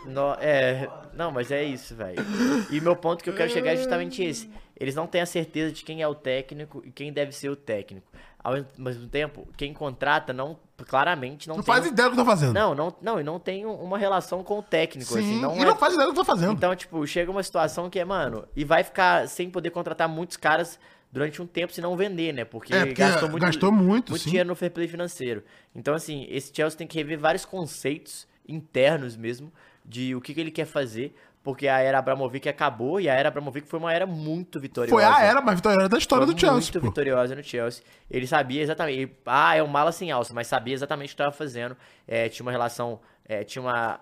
No- 0.05 0.33
é, 0.39 0.89
não, 1.13 1.31
mas 1.31 1.49
é 1.51 1.63
isso, 1.63 1.95
velho. 1.95 2.23
E 2.69 2.79
meu 2.81 2.95
ponto 2.95 3.23
que 3.23 3.29
eu 3.29 3.35
quero 3.35 3.49
chegar 3.51 3.71
é 3.71 3.77
justamente 3.77 4.21
esse. 4.23 4.49
Eles 4.83 4.95
não 4.95 5.07
têm 5.07 5.21
a 5.21 5.25
certeza 5.25 5.71
de 5.71 5.83
quem 5.83 6.01
é 6.01 6.07
o 6.07 6.13
técnico 6.13 6.81
e 6.85 6.91
quem 6.91 7.11
deve 7.13 7.31
ser 7.31 7.47
o 7.49 7.55
técnico. 7.55 8.05
Ao 8.43 8.53
mesmo 8.77 9.07
tempo, 9.07 9.47
quem 9.55 9.73
contrata 9.73 10.33
não 10.33 10.59
claramente 10.85 11.47
não, 11.47 11.55
Não 11.55 11.63
tem 11.63 11.73
faz 11.73 11.85
um- 11.85 11.89
ideia 11.89 12.09
do 12.09 12.11
que 12.11 12.17
tá 12.17 12.25
fazendo. 12.25 12.53
Não, 12.53 12.75
não, 12.75 12.93
não, 13.01 13.19
e 13.21 13.23
não 13.23 13.39
tem 13.39 13.65
um- 13.65 13.75
uma 13.81 13.97
relação 13.97 14.43
com 14.43 14.59
o 14.59 14.61
técnico, 14.61 15.13
Sim, 15.13 15.19
assim, 15.19 15.39
não 15.41 15.55
e 15.55 15.61
é- 15.61 15.65
não 15.65 15.77
faz 15.77 15.93
ideia 15.93 16.07
do 16.07 16.13
que 16.13 16.19
tá 16.19 16.25
fazendo. 16.25 16.51
então, 16.51 16.75
tipo, 16.75 17.07
chega 17.07 17.31
uma 17.31 17.41
situação 17.41 17.89
que 17.89 17.97
é, 17.97 18.03
mano, 18.03 18.45
e 18.53 18.65
vai 18.65 18.83
ficar 18.83 19.29
sem 19.29 19.49
poder 19.49 19.69
contratar 19.69 20.09
muitos 20.09 20.35
caras 20.35 20.77
durante 21.09 21.41
um 21.41 21.47
tempo 21.47 21.71
se 21.71 21.79
não 21.79 21.95
vender, 21.95 22.33
né? 22.33 22.43
Porque, 22.43 22.73
É, 22.73 22.79
porque 22.85 22.95
gastou 23.01 23.29
muito, 23.29 23.41
gastou 23.41 23.71
muito, 23.71 24.17
sim. 24.17 24.25
dinheiro 24.31 24.49
no 24.49 24.55
fair 24.55 24.71
play 24.71 24.89
financeiro. 24.89 25.41
Então, 25.73 25.93
assim, 25.95 26.27
esse 26.29 26.51
Chelsea 26.53 26.77
tem 26.77 26.85
que 26.87 26.97
rever 26.97 27.17
vários 27.17 27.45
conceitos 27.45 28.27
internos 28.45 29.15
mesmo 29.15 29.53
de 29.85 30.15
o 30.15 30.19
que, 30.21 30.33
que 30.33 30.41
ele 30.41 30.51
quer 30.51 30.65
fazer, 30.65 31.15
porque 31.43 31.67
a 31.67 31.79
era 31.79 31.99
Abramovic 31.99 32.47
acabou 32.47 33.01
e 33.01 33.09
a 33.09 33.13
era 33.13 33.27
Abramovic 33.27 33.67
foi 33.67 33.77
uma 33.79 33.91
era 33.93 34.05
muito 34.07 34.59
vitoriosa. 34.59 34.95
Foi 34.95 35.03
a 35.03 35.23
era 35.25 35.41
mais 35.41 35.57
vitoriosa 35.57 35.89
da 35.89 35.97
história 35.97 36.25
Foi 36.25 36.33
do 36.33 36.39
Chelsea. 36.39 36.55
muito 36.71 36.79
pô. 36.79 36.87
vitoriosa 36.87 37.35
no 37.35 37.43
Chelsea. 37.43 37.83
Ele 38.09 38.25
sabia 38.25 38.61
exatamente. 38.61 38.97
ele- 38.99 39.17
ah, 39.25 39.55
é 39.55 39.61
um 39.61 39.67
mala 39.67 39.91
sem 39.91 40.09
alça, 40.11 40.33
mas 40.33 40.47
sabia 40.47 40.73
exatamente 40.73 41.07
o 41.07 41.09
que 41.09 41.13
estava 41.21 41.31
fazendo. 41.31 41.75
É, 42.07 42.29
tinha 42.29 42.45
uma 42.45 42.51
relação. 42.51 42.99
é, 43.27 43.43
tinha 43.43 43.61
uma, 43.61 43.99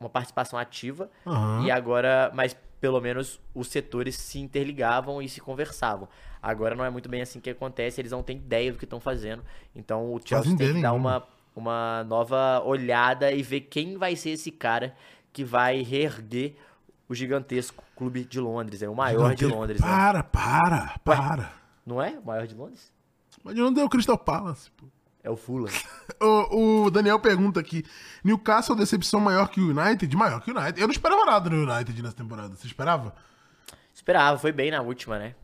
uma 0.00 0.08
participação 0.08 0.58
ativa. 0.58 1.08
Aham. 1.26 1.64
E 1.64 1.70
agora. 1.70 2.30
Mas 2.34 2.56
pelo 2.80 3.00
menos 3.00 3.40
os 3.54 3.68
setores 3.68 4.14
se 4.16 4.38
interligavam 4.40 5.22
e 5.22 5.28
se 5.28 5.40
conversavam. 5.40 6.06
Agora 6.42 6.74
não 6.74 6.84
é 6.84 6.90
muito 6.90 7.08
bem 7.08 7.22
assim 7.22 7.40
que 7.40 7.48
acontece. 7.50 8.00
Eles 8.00 8.10
não 8.12 8.22
têm 8.22 8.36
ideia 8.36 8.70
do 8.72 8.78
que 8.78 8.84
estão 8.84 9.00
fazendo. 9.00 9.42
Então 9.74 10.12
o 10.12 10.18
Chelsea 10.18 10.38
Fazem 10.52 10.56
tem 10.56 10.74
que 10.74 10.82
dar 10.82 10.90
nenhuma. 10.90 11.18
uma, 11.56 11.62
uma 12.00 12.04
nova 12.04 12.60
olhada 12.64 13.32
e 13.32 13.42
ver 13.42 13.60
quem 13.62 13.96
vai 13.96 14.14
ser 14.16 14.30
esse 14.30 14.50
cara 14.50 14.94
que 15.34 15.44
vai 15.44 15.82
reerguer 15.82 16.56
o 17.08 17.14
gigantesco 17.14 17.84
clube 17.94 18.24
de 18.24 18.40
Londres. 18.40 18.80
É 18.80 18.88
o 18.88 18.94
maior 18.94 19.34
de 19.34 19.40
Gigantesco. 19.40 19.60
Londres. 19.60 19.80
né? 19.80 19.86
Para, 19.86 20.22
para, 20.22 20.98
para. 21.04 21.52
Não 21.84 22.00
é 22.00 22.10
o 22.18 22.24
maior 22.24 22.46
de 22.46 22.54
Londres? 22.54 22.90
Mas 23.42 23.54
não 23.56 23.72
deu 23.72 23.84
o 23.84 23.90
Crystal 23.90 24.16
Palace, 24.16 24.70
pô. 24.70 24.86
É 25.22 25.28
o 25.28 25.36
Fulham. 25.36 25.68
O, 26.20 26.84
o 26.84 26.90
Daniel 26.90 27.18
pergunta 27.18 27.58
aqui: 27.58 27.84
Newcastle 28.22 28.76
decepção 28.76 29.20
maior 29.20 29.48
que 29.48 29.60
o 29.60 29.70
United? 29.76 30.16
Maior 30.16 30.40
que 30.40 30.50
o 30.52 30.56
United. 30.56 30.80
Eu 30.80 30.86
não 30.86 30.92
esperava 30.92 31.24
nada 31.24 31.50
no 31.50 31.70
United 31.70 32.02
nessa 32.02 32.14
temporada. 32.14 32.54
Você 32.54 32.66
esperava? 32.66 33.14
Esperava, 33.92 34.38
foi 34.38 34.52
bem 34.52 34.70
na 34.70 34.80
última, 34.80 35.18
né? 35.18 35.34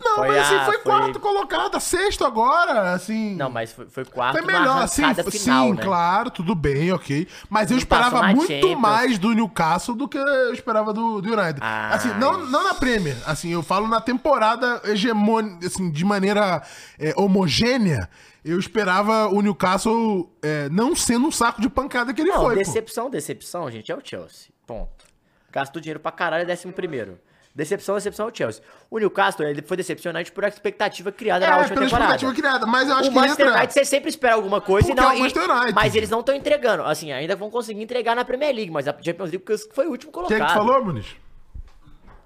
Não, 0.00 0.16
Foi 0.16 0.28
mas 0.28 0.38
assim, 0.38 0.54
a- 0.54 0.64
foi, 0.64 0.74
foi- 0.74 0.82
quarto 0.82 1.20
colocado, 1.20 1.80
sexto 1.80 2.24
agora, 2.24 2.92
assim. 2.92 3.34
Não, 3.36 3.50
mas 3.50 3.72
foi, 3.72 3.86
foi 3.88 4.04
quarto 4.04 4.38
Foi 4.38 4.46
melhor, 4.46 4.82
assim, 4.82 5.04
f- 5.04 5.30
final, 5.30 5.68
sim, 5.68 5.74
né? 5.74 5.82
claro, 5.82 6.30
tudo 6.30 6.54
bem, 6.54 6.92
ok. 6.92 7.26
Mas 7.50 7.70
eu 7.70 7.76
esperava 7.78 8.22
muito 8.28 8.46
Champions. 8.52 8.78
mais 8.80 9.18
do 9.18 9.32
Newcastle 9.34 9.94
do 9.94 10.08
que 10.08 10.18
eu 10.18 10.52
esperava 10.52 10.92
do, 10.92 11.20
do 11.20 11.28
United. 11.32 11.58
Ah, 11.60 11.94
assim, 11.94 12.08
não, 12.18 12.38
não 12.46 12.64
na 12.64 12.74
Premier, 12.74 13.16
assim, 13.26 13.50
eu 13.50 13.62
falo 13.62 13.86
na 13.88 14.00
temporada 14.00 14.80
hegemônica, 14.84 15.66
assim, 15.66 15.90
de 15.90 16.04
maneira 16.04 16.62
é, 16.98 17.12
homogênea, 17.16 18.08
eu 18.44 18.58
esperava 18.58 19.28
o 19.28 19.40
Newcastle 19.40 20.28
é, 20.42 20.68
não 20.68 20.96
sendo 20.96 21.26
um 21.26 21.30
saco 21.30 21.60
de 21.60 21.68
pancada 21.68 22.12
que 22.12 22.20
ele 22.20 22.30
Não, 22.30 22.40
foi, 22.42 22.54
pô. 22.54 22.58
decepção, 22.60 23.08
decepção, 23.10 23.70
gente, 23.70 23.90
é 23.92 23.96
o 23.96 24.00
Chelsea. 24.02 24.48
Ponto. 24.66 25.04
Gastou 25.52 25.80
dinheiro 25.80 26.00
pra 26.00 26.10
caralho, 26.10 26.42
é 26.42 26.46
décimo 26.46 26.72
primeiro. 26.72 27.18
Decepção, 27.54 27.94
decepção 27.96 28.28
é 28.28 28.32
o 28.32 28.34
Chelsea. 28.34 28.62
O 28.90 28.98
Newcastle, 28.98 29.46
ele 29.46 29.60
foi 29.60 29.76
decepcionante 29.76 30.32
por 30.32 30.42
a 30.42 30.48
expectativa 30.48 31.12
criada 31.12 31.46
na 31.46 31.52
É, 31.52 31.58
última 31.58 31.74
pela 31.74 31.86
temporada. 31.86 32.14
expectativa 32.16 32.34
criada, 32.34 32.66
mas 32.66 32.88
eu 32.88 32.94
acho 32.94 33.08
o 33.08 33.12
que 33.12 33.18
Manchester 33.18 33.46
entra... 33.46 33.58
United, 33.58 33.74
você 33.74 33.84
sempre 33.84 34.08
espera 34.08 34.34
alguma 34.36 34.60
coisa 34.60 34.90
e 34.90 34.94
Porque 34.94 35.46
não... 35.46 35.62
é 35.64 35.68
e-. 35.70 35.72
Mas 35.74 35.94
eles 35.94 36.08
não 36.08 36.20
estão 36.20 36.34
entregando. 36.34 36.82
Assim, 36.84 37.12
ainda 37.12 37.36
vão 37.36 37.50
conseguir 37.50 37.82
entregar 37.82 38.16
na 38.16 38.24
Premier 38.24 38.54
League, 38.54 38.70
mas 38.70 38.88
a 38.88 38.92
Champions 39.02 39.30
League 39.30 39.44
foi 39.74 39.86
o 39.86 39.90
último 39.90 40.10
Quem 40.12 40.22
colocado. 40.22 40.42
é 40.42 40.46
que 40.46 40.52
falou, 40.54 40.82
Muniz? 40.84 41.06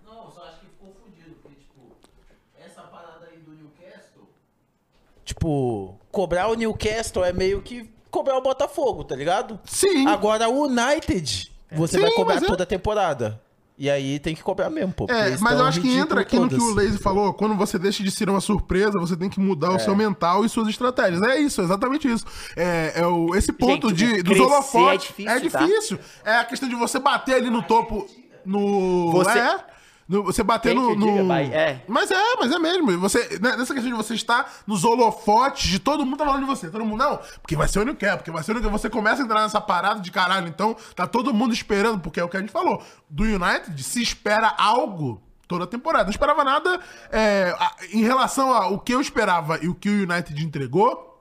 Não, 0.04 0.30
só 0.30 0.42
acho 0.44 0.60
que 0.60 0.66
ficou 0.66 0.94
fudido, 1.02 1.34
porque, 1.42 1.56
tipo, 1.58 1.96
essa 2.64 2.82
parada 2.82 3.26
aí 3.28 3.38
do 3.38 3.50
Newcastle. 3.50 4.28
Tipo, 5.24 5.98
cobrar 6.12 6.46
o 6.48 6.54
Newcastle 6.54 7.24
é 7.24 7.32
meio 7.32 7.60
que 7.62 7.90
cobrar 8.12 8.36
o 8.38 8.40
Botafogo, 8.42 9.02
tá 9.02 9.16
ligado? 9.16 9.58
Sim. 9.64 10.06
Agora 10.06 10.48
o 10.48 10.66
United, 10.66 11.52
você 11.72 11.96
Sim, 11.96 12.02
vai 12.02 12.12
cobrar 12.12 12.36
é- 12.36 12.40
toda 12.46 12.62
a 12.62 12.66
temporada. 12.66 13.40
E 13.78 13.90
aí 13.90 14.18
tem 14.18 14.34
que 14.34 14.42
cobrar 14.42 14.70
mesmo, 14.70 14.92
pô. 14.94 15.06
É, 15.10 15.36
mas 15.38 15.58
eu 15.58 15.64
acho 15.66 15.80
que 15.82 15.94
entra 15.94 16.22
aqui 16.22 16.38
no 16.38 16.48
que 16.48 16.54
o. 16.54 16.74
Lazy 16.74 16.96
falou. 16.96 17.34
Quando 17.34 17.54
você 17.54 17.78
deixa 17.78 18.02
de 18.02 18.10
ser 18.10 18.30
uma 18.30 18.40
surpresa, 18.40 18.92
você 18.98 19.14
tem 19.14 19.28
que 19.28 19.38
mudar 19.38 19.72
o 19.72 19.78
seu 19.78 19.94
mental 19.94 20.44
e 20.44 20.48
suas 20.48 20.68
estratégias. 20.68 21.20
É 21.22 21.38
isso, 21.38 21.60
é 21.60 21.64
exatamente 21.64 22.10
isso. 22.10 22.24
É, 22.56 22.92
é 22.96 23.06
o, 23.06 23.34
esse 23.34 23.52
ponto 23.52 23.90
Gente, 23.90 24.16
de, 24.16 24.22
dos 24.22 24.34
crescer 24.34 24.42
holofotes. 24.52 25.10
é 25.26 25.38
difícil, 25.38 25.50
tá? 25.50 25.58
difícil. 25.66 25.98
É 26.24 26.36
a 26.38 26.44
questão 26.44 26.68
de 26.68 26.74
você 26.74 26.98
bater 26.98 27.34
ali 27.34 27.50
no 27.50 27.62
topo. 27.62 28.06
No. 28.46 29.12
Você- 29.12 29.38
É. 29.38 29.75
no- 30.08 30.22
você 30.22 30.42
bater 30.42 30.74
no. 30.74 30.88
que 30.88 30.96
diga, 30.96 31.22
no- 31.22 31.28
vai, 31.28 31.44
é. 31.52 31.82
Mas 31.88 32.10
é, 32.10 32.36
mas 32.38 32.52
é 32.52 32.58
mesmo. 32.58 32.98
Você, 32.98 33.38
né, 33.40 33.56
nessa 33.56 33.74
questão 33.74 33.90
de 33.90 33.96
você 33.96 34.14
estar 34.14 34.50
nos 34.66 34.84
holofotes 34.84 35.68
de 35.68 35.78
todo 35.78 36.04
mundo 36.04 36.16
tá 36.18 36.24
falando 36.24 36.40
de 36.42 36.46
você. 36.46 36.70
Todo 36.70 36.84
mundo, 36.84 36.98
não, 36.98 37.18
porque 37.42 37.56
vai 37.56 37.68
ser 37.68 37.80
o 37.80 37.84
Newcastle, 37.84 38.18
porque 38.18 38.30
vai 38.30 38.42
ser 38.42 38.52
o 38.52 38.54
Newcastle. 38.54 38.78
Você 38.78 38.90
começa 38.90 39.22
a 39.22 39.24
entrar 39.24 39.42
nessa 39.42 39.60
parada 39.60 40.00
de 40.00 40.10
caralho. 40.10 40.48
Então, 40.48 40.76
tá 40.94 41.06
todo 41.06 41.32
mundo 41.34 41.52
esperando, 41.52 42.00
porque 42.00 42.20
é 42.20 42.24
o 42.24 42.28
que 42.28 42.36
a 42.36 42.40
gente 42.40 42.52
falou. 42.52 42.82
Do 43.10 43.24
United, 43.24 43.82
se 43.82 44.00
espera 44.02 44.54
algo 44.58 45.22
toda 45.48 45.64
a 45.64 45.66
temporada. 45.66 46.04
Não 46.04 46.10
esperava 46.10 46.42
nada 46.44 46.80
é, 47.10 47.54
em 47.92 48.02
relação 48.02 48.52
ao 48.52 48.78
que 48.80 48.92
eu 48.92 49.00
esperava 49.00 49.58
e 49.62 49.68
o 49.68 49.74
que 49.74 49.88
o 49.88 50.02
United 50.10 50.44
entregou. 50.44 51.15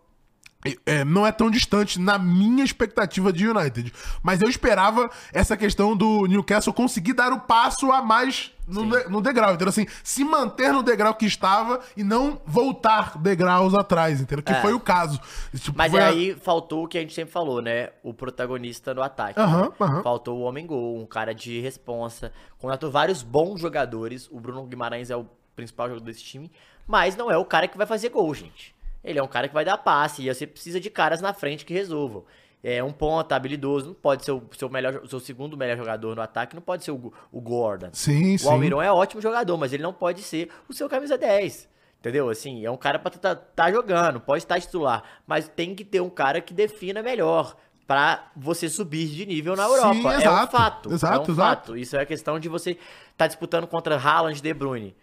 É, 0.86 1.03
não 1.05 1.26
é 1.28 1.32
tão 1.32 1.49
distante 1.49 1.99
na 1.99 2.18
minha 2.18 2.63
expectativa 2.63 3.32
de 3.32 3.47
United. 3.47 3.93
Mas 4.24 4.41
eu 4.41 4.49
esperava 4.49 5.09
essa 5.34 5.55
questão 5.55 5.95
do 5.95 6.26
Newcastle 6.26 6.74
conseguir 6.74 7.13
dar 7.13 7.32
o 7.32 7.39
passo 7.41 7.91
a 7.91 8.01
mais 8.01 8.51
no, 8.68 8.89
de- 8.89 9.09
no 9.09 9.22
degrau, 9.22 9.49
entendeu? 9.51 9.70
Assim, 9.70 9.86
se 10.03 10.24
manter 10.24 10.74
no 10.74 10.82
degrau 10.82 11.13
que 11.13 11.26
estava 11.28 11.80
e 11.95 12.03
não 12.03 12.41
voltar 12.45 13.18
degraus 13.20 13.76
atrás, 13.76 14.20
entendeu? 14.20 14.43
Que 14.43 14.53
É. 14.53 14.61
foi 14.61 14.74
o 14.74 14.80
caso. 14.80 15.20
Tipo, 15.55 15.78
Mas 15.78 15.93
a- 15.93 16.07
aí 16.07 16.36
faltou 16.36 16.86
o 16.86 16.88
que 16.88 16.97
a 16.97 17.01
gente 17.01 17.13
sempre 17.13 17.32
falou, 17.32 17.61
né? 17.61 17.89
O 18.03 18.13
protagonista 18.13 18.93
no 18.93 19.03
ataque. 19.03 19.39
Né? 19.39 19.45
aham. 19.45 20.01
Faltou 20.01 20.39
o 20.39 20.41
homem-gol, 20.41 20.99
um 20.99 21.05
cara 21.05 21.34
de 21.34 21.59
responsa. 21.61 22.32
Contratou 22.57 22.89
vários 22.89 23.22
bons 23.22 23.59
jogadores. 23.61 24.28
O 24.32 24.39
Bruno 24.39 24.63
Guimarães 24.66 25.09
é 25.11 25.16
o 25.16 25.26
principal 25.55 25.88
jogador 25.88 26.05
desse 26.05 26.24
time. 26.24 26.51
Mas 26.88 27.16
não 27.16 27.32
é 27.32 27.38
o 27.38 27.45
cara 27.45 27.68
que 27.68 27.78
vai 27.78 27.88
fazer 27.88 28.09
gol, 28.09 28.34
gente. 28.34 28.75
Ele 29.06 29.20
é 29.20 29.24
um 29.24 29.28
cara 29.28 29.47
que 29.47 29.53
vai 29.53 29.64
dar 29.64 29.78
passe. 29.78 30.24
E 30.24 30.34
você 30.34 30.47
precisa 30.47 30.80
de 30.80 30.89
caras 30.89 31.22
na 31.22 31.34
frente 31.34 31.64
que 31.64 31.74
resolvam. 31.74 32.26
é 32.64 32.84
um 32.84 32.91
ponta 32.91 33.36
habilidoso, 33.36 33.88
não 33.88 33.93
pode 33.93 34.26
ser 34.26 34.32
o 34.32 34.43
seu, 34.58 34.70
melhor, 34.70 34.95
o 35.03 35.08
seu 35.08 35.20
segundo 35.20 35.56
melhor 35.56 35.78
jogador 35.78 36.16
no 36.16 36.22
ataque, 36.22 36.56
não 36.56 36.64
pode 36.64 36.84
ser 36.84 36.91
o, 36.91 37.14
o 37.32 37.39
Gordon. 37.39 37.89
Sim, 37.93 38.36
o 38.36 38.39
sim. 38.39 38.47
Almiron 38.49 38.82
é 38.82 38.91
ótimo 38.91 39.22
jogador, 39.22 39.56
mas 39.56 39.72
ele 39.72 39.84
não 39.84 39.93
pode 39.93 40.24
ser 40.24 40.49
o 40.68 40.74
seu 40.74 40.89
camisa 40.89 41.18
10. 41.18 41.70
Entendeu? 41.99 42.30
Assim, 42.30 42.66
é 42.66 42.70
um 42.70 42.78
cara 42.78 42.99
pra 42.99 43.14
estar 43.14 43.36
tá, 43.36 43.41
tá 43.56 43.72
jogando, 43.72 44.20
pode 44.20 44.43
estar 44.43 44.60
titular, 44.60 45.03
mas 45.26 45.47
tem 45.47 45.74
que 45.74 45.84
ter 45.84 46.01
um 46.01 46.10
cara 46.10 46.41
que 46.41 46.53
defina 46.53 47.01
melhor 47.01 47.56
pra 47.88 48.32
você 48.36 48.67
subir 48.67 49.08
de 49.08 49.25
nível 49.25 49.55
na 49.55 49.63
Europa. 49.63 49.93
Sim, 49.93 50.05
é 50.05 50.09
um 50.09 50.12
exato, 50.13 50.51
fato. 50.51 50.93
exato, 50.93 51.13
é 51.13 51.17
um 51.17 51.21
exato. 51.21 51.36
fato. 51.36 51.78
Isso 51.78 51.96
é 51.96 52.01
a 52.01 52.05
questão 52.05 52.39
de 52.39 52.50
você 52.50 52.71
estar 52.71 52.82
tá 53.17 53.28
disputando 53.28 53.67
contra 53.67 53.96
Haaland, 53.96 54.42
De 54.42 54.54
Bruyne. 54.54 54.96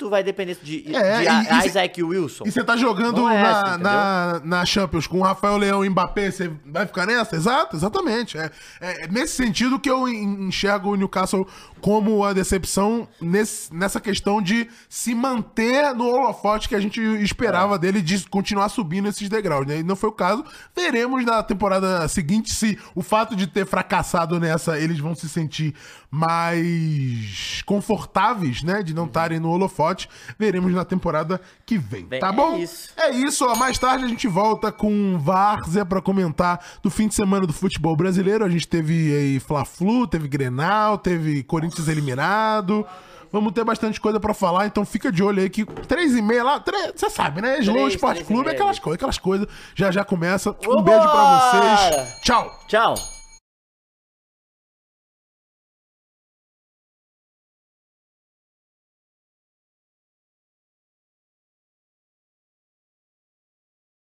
Tu 0.00 0.08
vai 0.08 0.24
depender 0.24 0.56
de, 0.62 0.96
É, 0.96 1.18
de 1.18 1.24
e- 1.24 1.28
A- 1.28 1.64
e 1.64 1.66
Isaac 1.68 2.02
Wilson. 2.02 2.44
E 2.46 2.50
você 2.50 2.64
tá 2.64 2.74
jogando 2.74 3.28
é 3.28 3.34
na, 3.42 3.48
essa, 3.50 3.78
na, 3.78 4.40
na 4.42 4.64
Champions 4.64 5.06
com 5.06 5.18
o 5.18 5.22
Rafael 5.22 5.58
Leão 5.58 5.84
e 5.84 5.90
Mbappé, 5.90 6.30
você 6.30 6.50
vai 6.64 6.86
ficar 6.86 7.06
nessa? 7.06 7.36
Exato, 7.36 7.76
exatamente. 7.76 8.38
É, 8.38 8.50
é 8.80 9.06
nesse 9.08 9.34
sentido 9.34 9.78
que 9.78 9.90
eu 9.90 10.08
en- 10.08 10.46
enxergo 10.48 10.92
o 10.92 10.96
Newcastle 10.96 11.46
como 11.82 12.24
a 12.24 12.32
decepção 12.32 13.06
nesse- 13.20 13.72
nessa 13.74 14.00
questão 14.00 14.40
de 14.40 14.68
se 14.88 15.14
manter 15.14 15.94
no 15.94 16.06
holofote 16.08 16.66
que 16.68 16.74
a 16.74 16.80
gente 16.80 16.98
esperava 17.22 17.78
dele 17.78 18.00
de 18.00 18.26
continuar 18.28 18.70
subindo 18.70 19.06
esses 19.08 19.28
degraus, 19.28 19.66
né? 19.66 19.80
E 19.80 19.82
não 19.82 19.96
foi 19.96 20.08
o 20.08 20.12
caso. 20.12 20.42
Veremos 20.74 21.24
na 21.26 21.42
temporada 21.42 22.08
seguinte 22.08 22.50
se 22.54 22.78
o 22.94 23.02
fato 23.02 23.36
de 23.36 23.46
ter 23.46 23.66
fracassado 23.66 24.40
nessa 24.40 24.78
eles 24.78 24.98
vão 24.98 25.14
se 25.14 25.28
sentir 25.28 25.74
mais 26.10 27.62
confortáveis, 27.64 28.62
né? 28.62 28.82
De 28.82 28.92
não 28.94 29.06
estarem 29.06 29.38
no 29.38 29.50
holofote. 29.50 30.08
Veremos 30.38 30.72
na 30.72 30.84
temporada 30.84 31.40
que 31.64 31.78
vem. 31.78 32.04
Bem, 32.04 32.20
tá 32.20 32.28
é 32.28 32.32
bom? 32.32 32.56
isso. 32.58 32.90
É 32.96 33.10
isso, 33.10 33.46
ó. 33.46 33.54
Mais 33.56 33.78
tarde 33.78 34.04
a 34.04 34.08
gente 34.08 34.26
volta 34.28 34.70
com 34.72 35.18
Várzea 35.18 35.84
pra 35.84 36.00
comentar 36.00 36.64
do 36.82 36.90
fim 36.90 37.08
de 37.08 37.14
semana 37.14 37.46
do 37.46 37.52
futebol 37.52 37.96
brasileiro. 37.96 38.44
A 38.44 38.48
gente 38.48 38.66
teve 38.66 39.14
aí 39.16 39.40
Fla-Flu, 39.40 40.06
teve 40.06 40.28
Grenal, 40.28 40.98
teve 40.98 41.42
Corinthians 41.42 41.88
eliminado. 41.88 42.86
Vamos 43.32 43.52
ter 43.52 43.62
bastante 43.62 44.00
coisa 44.00 44.18
pra 44.18 44.34
falar, 44.34 44.66
então 44.66 44.84
fica 44.84 45.12
de 45.12 45.22
olho 45.22 45.40
aí 45.40 45.48
que 45.48 45.64
três 45.64 46.16
e 46.16 46.20
meia 46.20 46.42
lá, 46.42 46.58
três- 46.58 46.94
você 46.96 47.08
sabe, 47.08 47.40
né? 47.40 47.60
Slow 47.60 47.86
Esporte 47.86 48.24
Clube, 48.24 48.50
aquelas 48.50 48.80
coisas, 48.80 48.96
aquelas 48.96 49.18
coisas. 49.18 49.46
Já 49.72 49.92
já 49.92 50.04
começa. 50.04 50.50
Um 50.66 50.82
beijo 50.82 51.08
pra 51.08 51.50
vocês. 51.52 52.20
Tchau. 52.22 52.60
Tchau. 52.66 53.19